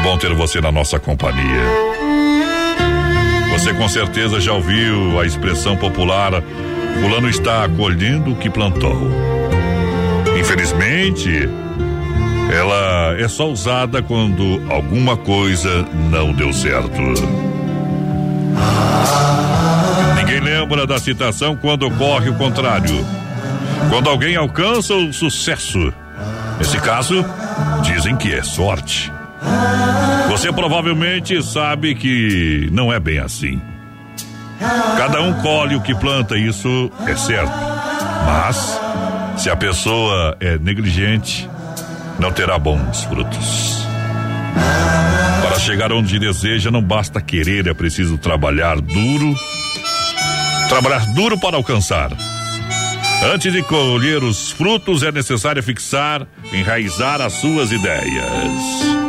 Bom 0.03 0.17
ter 0.17 0.33
você 0.33 0.59
na 0.59 0.71
nossa 0.71 0.99
companhia. 0.99 1.61
Você 3.51 3.73
com 3.73 3.87
certeza 3.87 4.39
já 4.39 4.53
ouviu 4.53 5.19
a 5.19 5.25
expressão 5.25 5.77
popular: 5.77 6.31
Fulano 6.99 7.29
está 7.29 7.67
colhendo 7.69 8.31
o 8.31 8.35
que 8.35 8.49
plantou. 8.49 8.97
Infelizmente, 10.39 11.47
ela 12.51 13.15
é 13.19 13.27
só 13.27 13.47
usada 13.47 14.01
quando 14.01 14.61
alguma 14.69 15.15
coisa 15.15 15.85
não 16.09 16.33
deu 16.33 16.51
certo. 16.51 17.01
Ninguém 20.15 20.39
lembra 20.39 20.87
da 20.87 20.97
citação 20.97 21.55
quando 21.55 21.85
ocorre 21.85 22.29
o 22.29 22.35
contrário. 22.35 23.05
Quando 23.89 24.09
alguém 24.09 24.35
alcança 24.35 24.95
o 24.95 25.13
sucesso. 25.13 25.93
Nesse 26.57 26.79
caso, 26.79 27.23
dizem 27.83 28.15
que 28.15 28.33
é 28.33 28.41
sorte. 28.41 29.11
Você 30.29 30.51
provavelmente 30.51 31.41
sabe 31.43 31.95
que 31.95 32.69
não 32.71 32.91
é 32.91 32.99
bem 32.99 33.19
assim. 33.19 33.61
Cada 34.97 35.21
um 35.21 35.33
colhe 35.41 35.75
o 35.75 35.81
que 35.81 35.93
planta, 35.95 36.37
isso 36.37 36.91
é 37.07 37.15
certo. 37.15 37.51
Mas, 38.25 38.79
se 39.37 39.49
a 39.49 39.55
pessoa 39.55 40.37
é 40.39 40.57
negligente, 40.57 41.49
não 42.19 42.31
terá 42.31 42.59
bons 42.59 43.03
frutos. 43.03 43.85
Para 45.41 45.59
chegar 45.59 45.91
onde 45.91 46.19
deseja, 46.19 46.69
não 46.69 46.81
basta 46.81 47.19
querer, 47.19 47.67
é 47.67 47.73
preciso 47.73 48.17
trabalhar 48.17 48.79
duro. 48.79 49.35
Trabalhar 50.69 51.05
duro 51.13 51.39
para 51.39 51.57
alcançar. 51.57 52.11
Antes 53.33 53.51
de 53.51 53.61
colher 53.63 54.23
os 54.23 54.51
frutos, 54.51 55.03
é 55.03 55.11
necessário 55.11 55.61
fixar, 55.61 56.25
enraizar 56.53 57.19
as 57.21 57.33
suas 57.33 57.71
ideias. 57.71 59.00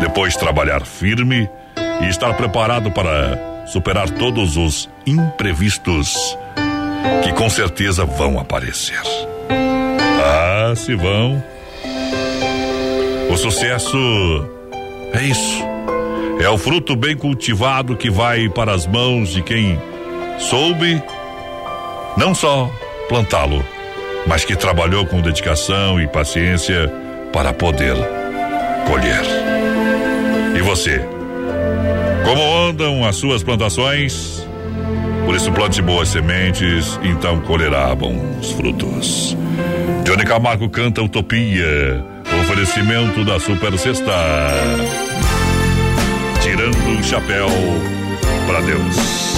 Depois, 0.00 0.36
trabalhar 0.36 0.84
firme 0.84 1.48
e 2.02 2.08
estar 2.08 2.34
preparado 2.34 2.90
para 2.90 3.66
superar 3.66 4.08
todos 4.10 4.56
os 4.56 4.88
imprevistos 5.06 6.36
que 7.22 7.32
com 7.32 7.50
certeza 7.50 8.04
vão 8.04 8.38
aparecer. 8.38 9.00
Ah, 10.22 10.74
se 10.76 10.94
vão. 10.94 11.42
O 13.30 13.36
sucesso 13.36 13.98
é 15.12 15.22
isso. 15.22 15.62
É 16.40 16.48
o 16.48 16.56
fruto 16.56 16.94
bem 16.94 17.16
cultivado 17.16 17.96
que 17.96 18.10
vai 18.10 18.48
para 18.48 18.72
as 18.72 18.86
mãos 18.86 19.30
de 19.30 19.42
quem 19.42 19.78
soube 20.38 21.02
não 22.16 22.34
só 22.34 22.70
plantá-lo, 23.08 23.64
mas 24.26 24.44
que 24.44 24.56
trabalhou 24.56 25.04
com 25.06 25.20
dedicação 25.20 26.00
e 26.00 26.06
paciência 26.06 26.90
para 27.32 27.52
poder 27.52 27.96
colher. 28.86 29.57
E 30.58 30.60
você? 30.60 31.00
Como 32.24 32.68
andam 32.68 33.06
as 33.06 33.14
suas 33.14 33.44
plantações? 33.44 34.44
Por 35.24 35.36
isso 35.36 35.52
plante 35.52 35.80
boas 35.80 36.08
sementes, 36.08 36.98
então 37.04 37.40
colherá 37.42 37.94
bons 37.94 38.50
frutos. 38.50 39.36
Johnny 40.04 40.24
Camargo 40.24 40.68
canta 40.68 41.00
Utopia. 41.00 42.04
Oferecimento 42.42 43.24
da 43.24 43.38
Super 43.38 43.78
Sexta. 43.78 44.12
Tirando 46.42 46.98
o 46.98 47.04
chapéu 47.04 47.46
para 48.48 48.60
Deus. 48.62 49.37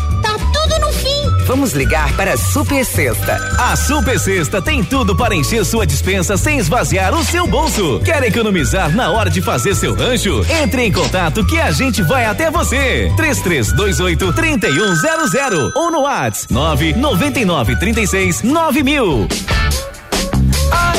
Vamos 1.51 1.73
ligar 1.73 2.15
para 2.15 2.35
a 2.35 2.37
Super 2.37 2.85
Sexta. 2.85 3.35
A 3.59 3.75
Super 3.75 4.17
Sexta 4.17 4.61
tem 4.61 4.81
tudo 4.81 5.13
para 5.13 5.35
encher 5.35 5.65
sua 5.65 5.85
dispensa 5.85 6.37
sem 6.37 6.59
esvaziar 6.59 7.13
o 7.13 7.25
seu 7.25 7.45
bolso. 7.45 7.99
Quer 8.05 8.23
economizar 8.23 8.89
na 8.95 9.11
hora 9.11 9.29
de 9.29 9.41
fazer 9.41 9.75
seu 9.75 9.93
rancho? 9.93 10.45
Entre 10.49 10.83
em 10.83 10.93
contato 10.93 11.45
que 11.45 11.59
a 11.59 11.69
gente 11.69 12.01
vai 12.03 12.23
até 12.23 12.49
você. 12.49 13.11
3328 13.17 14.31
3100 14.31 15.73
ou 15.75 15.91
no 15.91 16.03
WhatsApp 16.03 16.53
999 16.53 17.75
36 17.75 18.43
9000. 18.43 19.27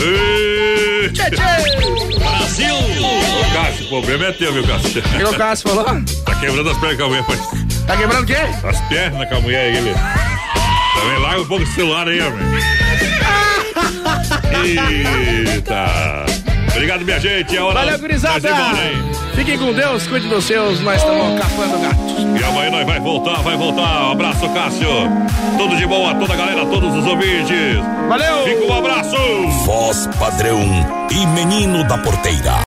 Ê! 0.03 1.13
Brasil! 2.19 2.75
Ô, 3.01 3.55
Cássio, 3.55 3.87
o 3.87 3.89
problema 3.89 4.27
é 4.27 4.33
teu, 4.33 4.53
meu 4.53 4.67
Cássio. 4.67 5.01
O 5.01 5.17
que 5.17 5.25
o 5.25 5.39
Cássio 5.39 5.71
falou? 5.71 5.87
Tá 6.27 6.35
quebrando 6.35 6.69
as 6.69 6.77
pernas 6.77 6.99
com 6.99 7.05
a 7.05 7.09
mulher, 7.09 7.25
pai. 7.25 7.39
Tá 7.87 7.97
quebrando 7.97 8.23
o 8.23 8.27
quê? 8.27 8.37
As 8.63 8.81
pernas 8.83 9.29
com 9.31 9.37
a 9.37 9.41
mulher 9.41 9.61
aí, 9.61 9.77
ele. 9.79 10.32
Também 11.03 11.19
larga 11.19 11.43
um 11.43 11.47
pouco 11.47 11.65
o 11.65 11.67
celular 11.67 12.07
aí, 12.07 12.21
homem. 12.21 12.45
Eita! 15.49 15.87
Obrigado, 16.71 17.05
minha 17.05 17.19
gente. 17.19 17.57
É 17.57 17.61
hora 17.61 17.81
Valeu, 17.81 17.99
gurizada! 17.99 18.49
Fiquem 19.35 19.59
com 19.59 19.73
Deus, 19.73 20.07
cuide 20.07 20.29
dos 20.29 20.45
seus, 20.45 20.81
nós 20.81 21.01
estamos 21.01 21.41
capando 21.41 21.79
gatos. 21.79 22.41
E 22.41 22.45
amanhã 22.45 22.71
nós 22.71 22.87
vai 22.87 23.01
voltar, 23.01 23.43
vai 23.43 23.57
voltar. 23.57 24.05
Um 24.05 24.13
abraço, 24.13 24.49
Cássio. 24.51 24.89
Tudo 25.59 25.77
de 25.77 25.87
bom 25.87 26.09
a 26.09 26.15
toda 26.15 26.35
a 26.35 26.37
galera, 26.37 26.63
a 26.63 26.67
todos 26.67 26.95
os 26.95 27.05
ouvintes. 27.05 27.83
Valeu! 28.09 28.45
Fica 28.45 28.73
um 28.73 28.79
abraço. 28.79 29.17
Voz 29.65 30.09
padrão 30.21 30.61
e 31.11 31.27
menino 31.27 31.83
da 31.89 31.99
porteira. 31.99 32.53